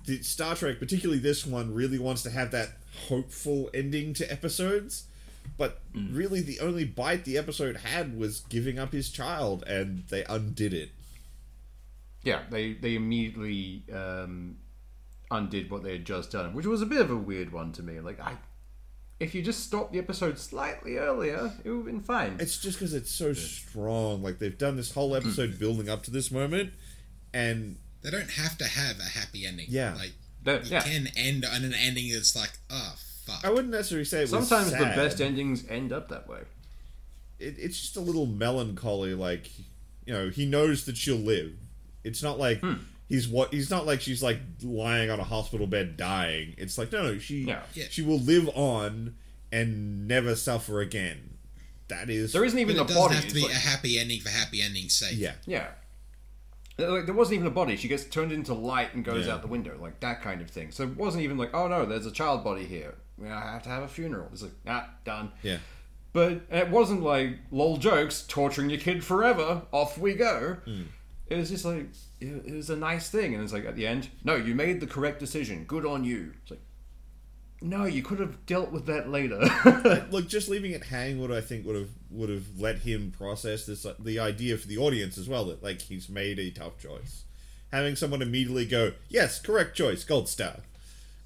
the 0.04 0.20
star 0.22 0.56
trek 0.56 0.80
particularly 0.80 1.20
this 1.20 1.46
one 1.46 1.72
really 1.72 1.98
wants 1.98 2.24
to 2.24 2.30
have 2.30 2.50
that 2.50 2.70
hopeful 3.08 3.70
ending 3.72 4.12
to 4.12 4.30
episodes 4.30 5.04
but 5.56 5.80
really 5.94 6.40
the 6.40 6.60
only 6.60 6.84
bite 6.84 7.24
the 7.24 7.38
episode 7.38 7.76
had 7.78 8.18
was 8.18 8.40
giving 8.48 8.78
up 8.78 8.92
his 8.92 9.10
child 9.10 9.62
and 9.66 10.04
they 10.08 10.24
undid 10.24 10.74
it. 10.74 10.90
Yeah, 12.22 12.40
they 12.50 12.72
they 12.72 12.94
immediately 12.94 13.82
um, 13.92 14.56
undid 15.34 15.70
what 15.70 15.82
they 15.82 15.92
had 15.92 16.04
just 16.04 16.30
done, 16.32 16.54
which 16.54 16.66
was 16.66 16.80
a 16.82 16.86
bit 16.86 17.00
of 17.00 17.10
a 17.10 17.16
weird 17.16 17.52
one 17.52 17.72
to 17.72 17.82
me. 17.82 18.00
Like 18.00 18.20
I, 18.20 18.34
if 19.20 19.34
you 19.34 19.42
just 19.42 19.64
stopped 19.64 19.92
the 19.92 19.98
episode 19.98 20.38
slightly 20.38 20.96
earlier, 20.96 21.52
it 21.64 21.68
would 21.70 21.76
have 21.78 21.84
been 21.86 22.00
fine. 22.00 22.36
It's 22.40 22.58
just 22.58 22.78
because 22.78 22.94
it's 22.94 23.10
so 23.10 23.32
strong. 23.32 24.22
Like 24.22 24.38
they've 24.38 24.56
done 24.56 24.76
this 24.76 24.92
whole 24.92 25.14
episode 25.14 25.58
building 25.58 25.88
up 25.88 26.02
to 26.04 26.10
this 26.10 26.30
moment, 26.30 26.72
and 27.32 27.76
They 28.02 28.10
don't 28.10 28.30
have 28.30 28.56
to 28.58 28.64
have 28.64 28.98
a 29.00 29.18
happy 29.18 29.46
ending. 29.46 29.66
Yeah. 29.68 29.94
Like 29.94 30.12
That- 30.42 30.64
you 30.66 30.72
yeah. 30.72 30.82
can 30.82 31.08
end 31.16 31.44
on 31.44 31.64
an 31.64 31.74
ending 31.74 32.12
that's 32.12 32.36
like, 32.36 32.52
oh 32.70 32.94
fuck. 33.24 33.44
I 33.44 33.50
wouldn't 33.50 33.70
necessarily 33.70 34.04
say 34.04 34.18
it 34.18 34.30
was 34.30 34.48
Sometimes 34.48 34.70
the 34.72 34.78
best 34.78 35.20
endings 35.20 35.64
end 35.68 35.92
up 35.92 36.08
that 36.10 36.28
way. 36.28 36.40
It, 37.38 37.56
it's 37.58 37.80
just 37.80 37.96
a 37.96 38.00
little 38.00 38.26
melancholy. 38.26 39.14
Like 39.14 39.50
you 40.06 40.12
know, 40.12 40.28
he 40.28 40.44
knows 40.44 40.84
that 40.84 40.96
she'll 40.98 41.16
live. 41.16 41.52
It's 42.04 42.22
not 42.22 42.38
like 42.38 42.60
Hmm. 42.60 42.74
He's 43.08 43.28
what. 43.28 43.52
He's 43.52 43.70
not 43.70 43.86
like 43.86 44.00
she's 44.00 44.22
like 44.22 44.38
lying 44.62 45.10
on 45.10 45.20
a 45.20 45.24
hospital 45.24 45.66
bed 45.66 45.96
dying. 45.96 46.54
It's 46.58 46.78
like 46.78 46.92
no, 46.92 47.02
no, 47.02 47.18
she 47.18 47.42
Yeah. 47.44 47.62
Yeah. 47.74 47.86
she 47.90 48.02
will 48.02 48.18
live 48.20 48.48
on 48.54 49.14
and 49.52 50.08
never 50.08 50.34
suffer 50.34 50.80
again. 50.80 51.38
That 51.88 52.08
is 52.10 52.32
There 52.32 52.44
isn't 52.44 52.58
even 52.58 52.76
a 52.76 52.80
doesn't 52.80 52.96
body. 52.96 53.14
have 53.14 53.28
to 53.28 53.34
be 53.34 53.42
like- 53.42 53.52
a 53.52 53.54
happy 53.58 53.98
ending 53.98 54.20
for 54.20 54.30
happy 54.30 54.62
ending's 54.62 54.94
sake. 54.94 55.14
yeah. 55.18 55.34
yeah. 55.46 55.68
Like, 56.76 57.06
there 57.06 57.14
wasn't 57.14 57.34
even 57.34 57.46
a 57.46 57.50
body. 57.50 57.76
She 57.76 57.86
gets 57.86 58.04
turned 58.04 58.32
into 58.32 58.52
light 58.52 58.94
and 58.94 59.04
goes 59.04 59.26
Yeah. 59.26 59.34
out 59.34 59.42
the 59.42 59.48
window, 59.48 59.76
like 59.80 60.00
that 60.00 60.22
kind 60.22 60.40
of 60.40 60.50
thing. 60.50 60.72
So 60.72 60.82
it 60.82 60.96
wasn't 60.96 61.22
even 61.22 61.38
like, 61.38 61.54
oh 61.54 61.68
no, 61.68 61.86
there's 61.86 62.06
a 62.06 62.10
child 62.10 62.42
body 62.42 62.64
here. 62.64 62.94
I 63.22 63.28
have 63.52 63.62
to 63.62 63.68
have 63.68 63.84
a 63.84 63.88
funeral. 63.88 64.28
It's 64.32 64.42
like, 64.42 64.52
ah, 64.66 64.88
done. 65.04 65.30
Yeah. 65.42 65.58
But 66.12 66.42
it 66.50 66.70
wasn't 66.70 67.02
like 67.02 67.38
lol 67.52 67.76
jokes, 67.76 68.24
torturing 68.26 68.70
your 68.70 68.80
kid 68.80 69.04
forever. 69.04 69.62
Off 69.70 69.98
we 69.98 70.14
go. 70.14 70.56
Hmm. 70.64 70.82
It 71.28 71.36
was 71.36 71.50
just 71.50 71.64
like 71.64 71.86
it, 72.20 72.26
it 72.46 72.54
was 72.54 72.70
a 72.70 72.76
nice 72.76 73.08
thing, 73.10 73.34
and 73.34 73.42
it's 73.42 73.52
like 73.52 73.64
at 73.64 73.76
the 73.76 73.86
end, 73.86 74.08
no, 74.22 74.34
you 74.36 74.54
made 74.54 74.80
the 74.80 74.86
correct 74.86 75.20
decision. 75.20 75.64
Good 75.64 75.84
on 75.86 76.04
you. 76.04 76.32
It's 76.42 76.50
like, 76.52 76.60
no, 77.62 77.84
you 77.84 78.02
could 78.02 78.18
have 78.20 78.44
dealt 78.46 78.72
with 78.72 78.86
that 78.86 79.08
later. 79.10 79.40
Look, 80.10 80.28
just 80.28 80.48
leaving 80.48 80.72
it 80.72 80.84
hang 80.84 81.18
would 81.20 81.30
I 81.30 81.40
think 81.40 81.64
would 81.66 81.76
have 81.76 81.90
would 82.10 82.28
have 82.28 82.44
let 82.58 82.78
him 82.80 83.12
process 83.16 83.64
this 83.66 83.86
the 83.98 84.18
idea 84.18 84.56
for 84.58 84.68
the 84.68 84.76
audience 84.78 85.16
as 85.18 85.28
well 85.28 85.46
that 85.46 85.62
like 85.62 85.80
he's 85.82 86.08
made 86.08 86.38
a 86.38 86.50
tough 86.50 86.78
choice. 86.78 87.24
Having 87.72 87.96
someone 87.96 88.22
immediately 88.22 88.66
go, 88.66 88.92
"Yes, 89.08 89.40
correct 89.40 89.76
choice, 89.76 90.04
gold 90.04 90.28
star," 90.28 90.56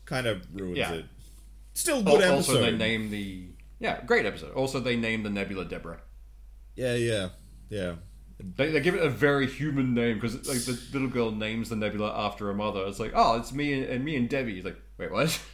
kind 0.04 0.26
of 0.26 0.46
ruins 0.54 0.78
Yeah. 0.78 0.92
it. 0.94 1.04
Still 1.74 2.02
good 2.02 2.22
also, 2.24 2.52
episode. 2.54 2.62
they 2.62 2.76
name 2.76 3.10
the 3.10 3.44
yeah, 3.80 4.00
great 4.04 4.24
episode. 4.26 4.52
Also, 4.54 4.80
they 4.80 4.96
name 4.96 5.22
the 5.24 5.30
Nebula 5.30 5.64
Deborah. 5.64 6.00
yeah, 6.76 6.94
yeah, 6.94 7.28
yeah. 7.68 7.94
They, 8.40 8.70
they 8.70 8.80
give 8.80 8.94
it 8.94 9.02
a 9.02 9.10
very 9.10 9.46
human 9.48 9.94
name 9.94 10.20
because 10.20 10.34
like 10.48 10.64
the 10.64 10.80
little 10.92 11.08
girl 11.08 11.32
names 11.32 11.70
the 11.70 11.76
nebula 11.76 12.12
after 12.16 12.46
her 12.46 12.54
mother. 12.54 12.84
It's 12.86 13.00
like, 13.00 13.12
oh, 13.14 13.36
it's 13.36 13.52
me 13.52 13.72
and, 13.72 13.84
and 13.84 14.04
me 14.04 14.14
and 14.16 14.28
Debbie. 14.28 14.58
It's 14.58 14.64
like, 14.64 14.80
wait, 14.96 15.10
what? 15.10 15.40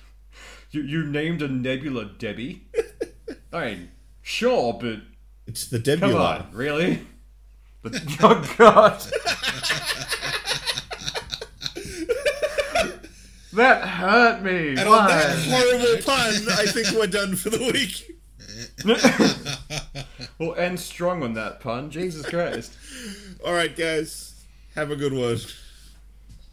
You, 0.71 0.83
you 0.83 1.07
named 1.07 1.41
a 1.41 1.47
nebula 1.47 2.05
Debbie. 2.19 2.67
I 3.53 3.67
mean, 3.67 3.91
sure, 4.23 4.73
but 4.73 4.99
It's 5.47 5.69
the 5.69 5.79
come 5.79 6.17
on, 6.17 6.49
really? 6.53 7.07
But, 7.83 7.95
oh 8.23 8.55
god. 8.59 8.99
that 13.53 13.83
hurt 13.87 14.43
me. 14.43 14.71
And 14.71 14.81
on 14.81 15.07
that 15.07 15.39
horrible 15.39 16.03
pun, 16.03 16.59
I 16.59 16.67
think 16.67 16.91
we're 16.91 17.07
done 17.07 17.37
for 17.37 17.51
the 17.51 17.59
week. 17.59 18.19
we'll 20.39 20.55
end 20.57 20.81
strong 20.81 21.23
on 21.23 21.35
that 21.35 21.61
pun. 21.61 21.91
Jesus 21.91 22.27
Christ. 22.29 22.73
All 23.45 23.53
right, 23.53 23.75
guys. 23.75 24.45
Have 24.75 24.91
a 24.91 24.97
good 24.97 25.13
one. 25.13 25.39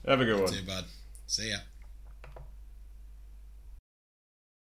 Have 0.08 0.22
a 0.22 0.26
good 0.26 0.40
one. 0.40 0.52
Too 0.52 0.66
bad. 0.66 0.86
See 1.28 1.50
ya. 1.50 1.58